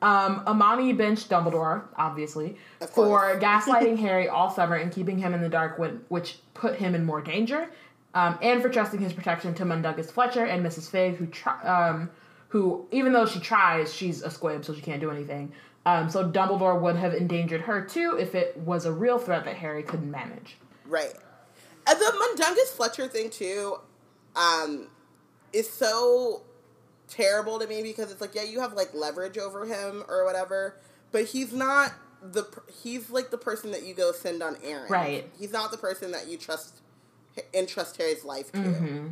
Um, 0.01 0.43
Amani 0.45 0.91
benched 0.91 1.29
Dumbledore, 1.29 1.85
obviously, 1.95 2.57
for 2.91 3.39
gaslighting 3.41 3.97
Harry 3.99 4.27
all 4.27 4.49
summer 4.49 4.75
and 4.75 4.91
keeping 4.91 5.17
him 5.17 5.33
in 5.33 5.41
the 5.41 5.47
dark, 5.47 5.79
when, 5.79 6.01
which 6.09 6.39
put 6.53 6.75
him 6.75 6.95
in 6.95 7.05
more 7.05 7.21
danger, 7.21 7.69
um, 8.13 8.37
and 8.41 8.61
for 8.61 8.67
trusting 8.67 8.99
his 8.99 9.13
protection 9.13 9.53
to 9.53 9.63
Mundungus 9.63 10.11
Fletcher 10.11 10.43
and 10.43 10.65
Mrs. 10.65 10.89
Figg, 10.89 11.15
who, 11.15 11.27
try, 11.27 11.61
um, 11.63 12.09
who 12.55 12.87
even 12.89 13.11
though 13.11 13.25
she 13.25 13.41
tries, 13.41 13.93
she's 13.93 14.21
a 14.21 14.29
squib, 14.29 14.63
so 14.63 14.73
she 14.73 14.79
can't 14.79 15.01
do 15.01 15.11
anything. 15.11 15.51
Um, 15.85 16.09
so 16.09 16.31
Dumbledore 16.31 16.79
would 16.79 16.95
have 16.95 17.13
endangered 17.13 17.59
her 17.59 17.83
too 17.83 18.15
if 18.17 18.33
it 18.33 18.55
was 18.55 18.85
a 18.85 18.93
real 18.93 19.19
threat 19.19 19.43
that 19.43 19.57
Harry 19.57 19.83
couldn't 19.83 20.09
manage. 20.09 20.55
Right. 20.87 21.13
And 21.85 21.99
the 21.99 22.13
Mundungus 22.17 22.71
Fletcher 22.71 23.09
thing 23.09 23.29
too, 23.29 23.75
um, 24.37 24.87
is 25.51 25.69
so 25.69 26.43
terrible 27.09 27.59
to 27.59 27.67
me 27.67 27.83
because 27.83 28.09
it's 28.09 28.21
like, 28.21 28.33
yeah, 28.33 28.43
you 28.43 28.61
have 28.61 28.71
like 28.71 28.93
leverage 28.93 29.37
over 29.37 29.65
him 29.65 30.05
or 30.07 30.23
whatever, 30.23 30.79
but 31.11 31.25
he's 31.25 31.51
not 31.51 31.91
the 32.21 32.45
he's 32.81 33.09
like 33.09 33.31
the 33.31 33.37
person 33.37 33.71
that 33.71 33.83
you 33.83 33.93
go 33.93 34.13
send 34.13 34.41
on 34.41 34.55
errands. 34.63 34.89
Right. 34.89 35.29
He's 35.37 35.51
not 35.51 35.71
the 35.71 35.77
person 35.77 36.13
that 36.13 36.29
you 36.29 36.37
trust 36.37 36.79
entrust 37.53 37.97
Harry's 37.97 38.23
life 38.23 38.49
to. 38.53 38.59
Mm-hmm. 38.59 39.07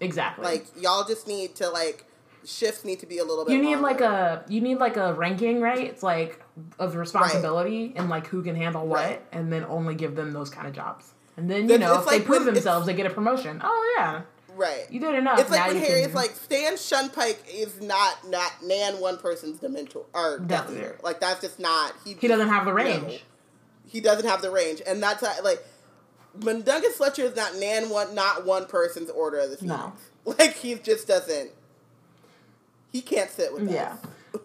Exactly. 0.00 0.44
Like 0.44 0.66
y'all 0.76 1.04
just 1.04 1.28
need 1.28 1.54
to 1.54 1.70
like 1.70 2.04
shifts 2.48 2.84
need 2.84 2.98
to 3.00 3.06
be 3.06 3.18
a 3.18 3.24
little 3.24 3.44
bit. 3.44 3.52
you 3.54 3.60
need 3.62 3.76
like 3.76 4.00
a 4.00 4.44
you 4.48 4.60
need 4.60 4.78
like 4.78 4.96
a 4.96 5.12
ranking 5.14 5.60
right 5.60 5.86
it's 5.86 6.02
like 6.02 6.42
of 6.78 6.96
responsibility 6.96 7.92
and 7.96 8.08
like 8.08 8.26
who 8.26 8.42
can 8.42 8.56
handle 8.56 8.86
what 8.86 8.96
Right. 9.04 9.22
and 9.32 9.52
then 9.52 9.64
only 9.64 9.94
give 9.94 10.16
them 10.16 10.32
those 10.32 10.48
kind 10.50 10.66
of 10.66 10.72
jobs 10.72 11.12
and 11.36 11.50
then 11.50 11.68
you 11.68 11.74
It's- 11.74 11.80
know 11.80 12.00
if 12.00 12.06
like 12.06 12.20
they 12.20 12.24
prove 12.24 12.44
when- 12.46 12.54
themselves 12.54 12.86
they 12.86 12.94
get 12.94 13.06
a 13.06 13.10
promotion 13.10 13.60
oh 13.62 13.94
yeah 13.98 14.22
right. 14.56 14.86
you 14.90 14.98
did 14.98 15.14
enough 15.14 15.38
It's 15.38 15.50
like 15.50 15.66
when 15.68 15.76
Harry's 15.76 16.06
can- 16.06 16.14
like 16.14 16.30
Stan 16.30 16.72
Shunpike 16.74 17.36
is 17.52 17.80
not 17.82 18.28
not 18.28 18.50
Nan 18.64 18.98
one 19.00 19.18
person's 19.18 19.58
Dementor 19.60 20.06
or 20.14 20.38
Death. 20.40 20.72
Eater. 20.72 20.98
Like 21.02 21.20
that's 21.20 21.40
just 21.42 21.60
not 21.60 21.92
he. 22.04 22.14
he 22.14 22.26
doesn't 22.28 22.48
have 22.48 22.64
the 22.64 22.70
No. 22.72 22.76
range 22.76 23.24
he 23.86 24.00
doesn't 24.00 24.26
have 24.26 24.42
the 24.42 24.50
range, 24.50 24.82
and 24.86 25.02
that's 25.02 25.24
how, 25.26 25.42
like 25.42 25.64
Mundungus 26.40 26.92
Fletcher 26.96 27.22
is 27.22 27.34
not 27.36 27.56
Nan 27.56 27.88
one 27.88 28.14
not 28.14 28.44
one 28.44 28.66
person's 28.66 29.10
Order 29.10 29.38
of 29.40 29.50
the 29.50 29.56
Phoenix. 29.58 29.78
No. 29.78 29.92
Like 30.38 30.56
he 30.56 30.74
just 30.74 31.08
doesn't. 31.08 31.50
He 32.92 33.02
can't 33.02 33.30
sit 33.30 33.52
with 33.52 33.70
Yeah. 33.70 33.96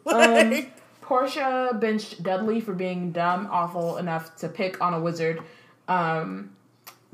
us. 0.05 0.13
um, 0.53 0.65
Portia 1.01 1.77
benched 1.79 2.23
Dudley 2.23 2.61
for 2.61 2.73
being 2.73 3.11
dumb 3.11 3.47
awful 3.51 3.97
enough 3.97 4.35
to 4.37 4.47
pick 4.49 4.81
on 4.81 4.93
a 4.93 4.99
wizard. 4.99 5.41
Um 5.87 6.55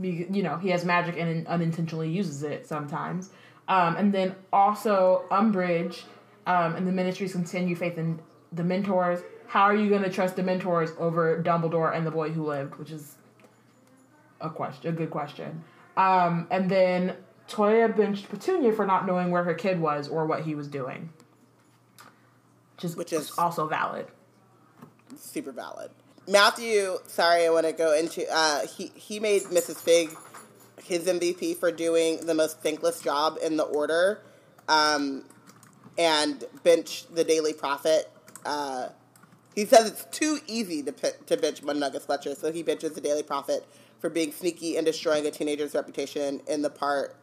you 0.01 0.43
know 0.43 0.57
he 0.57 0.69
has 0.69 0.85
magic 0.85 1.17
and 1.17 1.45
unintentionally 1.47 2.09
uses 2.09 2.43
it 2.43 2.67
sometimes. 2.67 3.31
Um 3.67 3.95
and 3.97 4.13
then 4.13 4.35
also 4.53 5.25
Umbridge 5.31 6.03
um 6.45 6.75
and 6.75 6.87
the 6.87 6.91
ministries 6.91 7.33
continue 7.33 7.75
faith 7.75 7.97
in 7.97 8.19
Dementors. 8.55 9.23
How 9.47 9.63
are 9.63 9.75
you 9.75 9.89
going 9.89 10.03
to 10.03 10.09
trust 10.11 10.35
Dementors 10.35 10.95
over 10.99 11.41
Dumbledore 11.43 11.95
and 11.95 12.05
the 12.05 12.11
boy 12.11 12.29
who 12.29 12.45
lived? 12.45 12.75
Which 12.75 12.91
is 12.91 13.15
a 14.39 14.49
question 14.49 14.93
a 14.93 14.95
good 14.95 15.09
question. 15.09 15.63
Um 15.97 16.47
and 16.51 16.69
then 16.69 17.15
Toya 17.49 17.95
benched 17.95 18.29
Petunia 18.29 18.71
for 18.71 18.85
not 18.85 19.07
knowing 19.07 19.31
where 19.31 19.43
her 19.43 19.55
kid 19.55 19.81
was 19.81 20.07
or 20.07 20.27
what 20.27 20.43
he 20.43 20.53
was 20.53 20.67
doing 20.67 21.09
which 22.81 22.91
is, 22.91 22.95
Which 22.95 23.13
is- 23.13 23.31
also 23.37 23.67
valid 23.67 24.07
super 25.17 25.51
valid. 25.51 25.91
Matthew, 26.27 26.97
sorry, 27.07 27.45
I 27.45 27.49
want 27.49 27.65
to 27.65 27.73
go 27.73 27.93
into. 27.97 28.25
Uh, 28.31 28.67
he 28.67 28.91
he 28.95 29.19
made 29.19 29.43
Mrs. 29.43 29.77
Figg 29.77 30.15
his 30.83 31.05
MVP 31.05 31.57
for 31.57 31.71
doing 31.71 32.25
the 32.25 32.33
most 32.33 32.59
thankless 32.61 33.01
job 33.01 33.37
in 33.43 33.57
the 33.57 33.63
order, 33.63 34.21
um, 34.67 35.23
and 35.97 36.43
bench 36.63 37.05
the 37.13 37.23
Daily 37.23 37.53
Prophet. 37.53 38.11
Uh, 38.45 38.89
he 39.55 39.65
says 39.65 39.89
it's 39.89 40.05
too 40.17 40.39
easy 40.47 40.83
to 40.83 40.91
to 40.91 41.37
bench 41.37 41.63
Mundungus 41.63 42.05
Fletcher, 42.05 42.35
so 42.35 42.51
he 42.51 42.61
benches 42.61 42.93
the 42.93 43.01
Daily 43.01 43.23
Prophet 43.23 43.65
for 43.99 44.09
being 44.09 44.31
sneaky 44.31 44.77
and 44.77 44.85
destroying 44.85 45.25
a 45.25 45.31
teenager's 45.31 45.73
reputation 45.73 46.41
in 46.47 46.61
the 46.61 46.69
part 46.69 47.15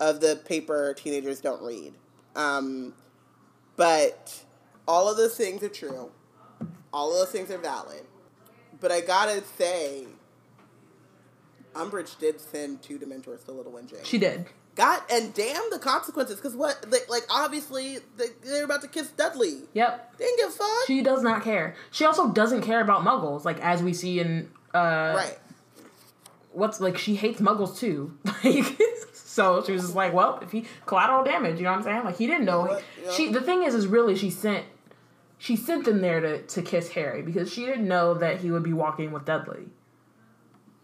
of 0.00 0.20
the 0.20 0.40
paper 0.46 0.94
teenagers 0.94 1.40
don't 1.40 1.62
read. 1.62 1.94
Um, 2.34 2.94
but 3.76 4.44
all 4.86 5.08
of 5.10 5.16
those 5.16 5.36
things 5.36 5.62
are 5.62 5.68
true. 5.68 6.10
All 6.92 7.12
of 7.12 7.18
those 7.18 7.30
things 7.30 7.50
are 7.50 7.58
valid. 7.58 8.02
but 8.80 8.92
I 8.92 9.00
gotta 9.00 9.42
say, 9.58 10.06
Umbridge 11.74 12.18
did 12.18 12.40
send 12.40 12.82
two 12.82 12.98
Dementors 12.98 13.44
to 13.46 13.52
Little 13.52 13.72
Wing. 13.72 13.88
She 14.04 14.18
did. 14.18 14.46
God 14.74 15.00
and 15.10 15.32
damn 15.32 15.70
the 15.70 15.78
consequences, 15.78 16.36
because 16.36 16.54
what, 16.54 16.84
they, 16.90 16.98
like, 17.08 17.22
obviously 17.30 17.98
they, 18.18 18.26
they're 18.44 18.64
about 18.64 18.82
to 18.82 18.88
kiss 18.88 19.08
Dudley. 19.08 19.60
Yep. 19.72 20.18
They 20.18 20.24
didn't 20.26 20.38
give 20.38 20.48
a 20.48 20.52
fuck. 20.52 20.86
She 20.86 21.02
does 21.02 21.22
not 21.22 21.42
care. 21.42 21.74
She 21.90 22.04
also 22.04 22.30
doesn't 22.30 22.60
care 22.60 22.82
about 22.82 23.02
Muggles, 23.02 23.44
like 23.44 23.58
as 23.60 23.82
we 23.82 23.94
see 23.94 24.20
in 24.20 24.50
uh, 24.74 25.14
right. 25.16 25.38
what's 26.52 26.78
like 26.78 26.98
she 26.98 27.16
hates 27.16 27.40
Muggles 27.40 27.78
too. 27.78 28.16
Like 28.44 28.78
so 29.36 29.62
she 29.62 29.72
was 29.72 29.82
just 29.82 29.94
like, 29.94 30.14
well, 30.14 30.38
if 30.40 30.50
he 30.50 30.64
collateral 30.86 31.22
damage, 31.22 31.58
you 31.58 31.64
know 31.64 31.72
what 31.72 31.78
I'm 31.78 31.84
saying? 31.84 32.04
Like 32.04 32.16
he 32.16 32.26
didn't 32.26 32.46
know. 32.46 32.62
What? 32.62 32.82
Yeah. 33.04 33.10
She 33.12 33.30
the 33.30 33.42
thing 33.42 33.64
is, 33.64 33.74
is 33.74 33.86
really 33.86 34.16
she 34.16 34.30
sent 34.30 34.64
she 35.38 35.56
sent 35.56 35.84
them 35.84 36.00
there 36.00 36.20
to 36.20 36.42
to 36.42 36.62
kiss 36.62 36.90
Harry 36.92 37.22
because 37.22 37.52
she 37.52 37.64
didn't 37.66 37.88
know 37.88 38.14
that 38.14 38.40
he 38.40 38.50
would 38.50 38.62
be 38.62 38.72
walking 38.72 39.12
with 39.12 39.24
Dudley. 39.24 39.68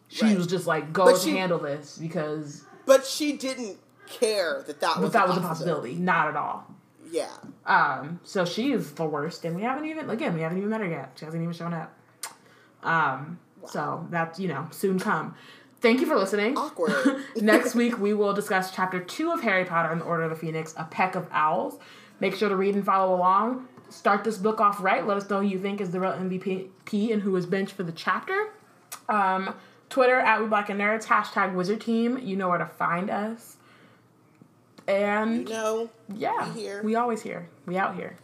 She 0.09 0.27
Right. 0.27 0.37
was 0.37 0.47
just 0.47 0.67
like, 0.67 0.93
go 0.93 1.17
she- 1.17 1.37
handle 1.37 1.59
this 1.59 1.97
because 1.99 2.65
But 2.85 3.07
she 3.07 3.33
didn't 3.37 3.79
care 4.07 4.63
that 4.67 4.81
that 4.81 5.01
was 5.01 5.13
that 5.13 5.25
a 5.25 5.29
was 5.29 5.39
a 5.39 5.41
possibility, 5.41 5.95
not 5.95 6.29
at 6.29 6.37
all. 6.37 6.67
Yeah. 7.11 7.31
Um, 7.67 8.21
so 8.25 8.45
she 8.45 8.73
is 8.73 8.93
the 8.93 9.05
worst, 9.05 9.45
and 9.45 9.55
we 9.57 9.63
haven't 9.63 9.87
even 9.87 10.11
again 10.11 10.35
we 10.35 10.41
haven't 10.43 10.59
even 10.59 10.71
met 10.71 10.81
her 10.81 10.87
yet. 10.89 11.13
She 11.19 11.25
hasn't 11.25 11.43
even 11.43 11.55
shown 11.55 11.73
up. 11.75 11.95
Um, 12.83 13.39
so 13.67 14.07
that's 14.11 14.39
you 14.41 14.49
know 14.49 14.67
soon 14.71 14.99
come. 14.99 15.35
Thank 15.81 16.01
you 16.01 16.07
for 16.07 16.17
listening. 16.17 16.57
Awkward. 16.57 16.95
Next 17.37 17.75
week 17.75 17.99
we 17.99 18.15
will 18.15 18.33
discuss 18.33 18.71
chapter 18.71 19.01
two 19.01 19.33
of 19.33 19.41
Harry 19.43 19.65
Potter 19.65 19.91
and 19.91 20.01
the 20.01 20.05
Order 20.05 20.25
of 20.25 20.31
the 20.31 20.37
Phoenix, 20.37 20.75
A 20.77 20.85
Peck 20.85 21.15
of 21.15 21.27
Owls. 21.33 21.79
Make 22.21 22.35
sure 22.37 22.49
to 22.49 22.57
read 22.57 22.75
and 22.75 22.85
follow 22.85 23.15
along. 23.17 23.67
Start 23.93 24.25
this 24.25 24.39
book 24.39 24.61
off 24.61 24.83
right. 24.83 25.07
Let 25.07 25.17
us 25.17 25.29
know 25.29 25.41
who 25.41 25.47
you 25.47 25.59
think 25.59 25.81
is 25.81 25.91
the 25.91 26.01
real 26.01 26.13
MVP 26.13 27.13
and 27.13 27.23
who 27.23 27.37
is 27.37 27.47
benched 27.47 27.75
for 27.75 27.83
the 27.83 27.93
chapter. 27.93 28.51
Um, 29.09 29.55
Twitter 29.91 30.19
at 30.19 30.41
We 30.41 30.47
Black 30.47 30.71
and 30.71 30.81
Nerds, 30.81 31.05
hashtag 31.05 31.55
Wizard 31.55 31.83
Team. 31.83 32.19
You 32.19 32.37
know 32.37 32.49
where 32.49 32.59
to 32.59 32.67
find 32.67 33.11
us. 33.11 33.57
And 34.89 35.49
you 35.49 35.55
know, 35.55 35.91
yeah, 36.15 36.53
we 36.53 36.61
here. 36.61 36.83
we 36.83 36.95
always 36.97 37.23
here. 37.23 37.49
We 37.67 37.77
out 37.77 37.95
here. 37.95 38.17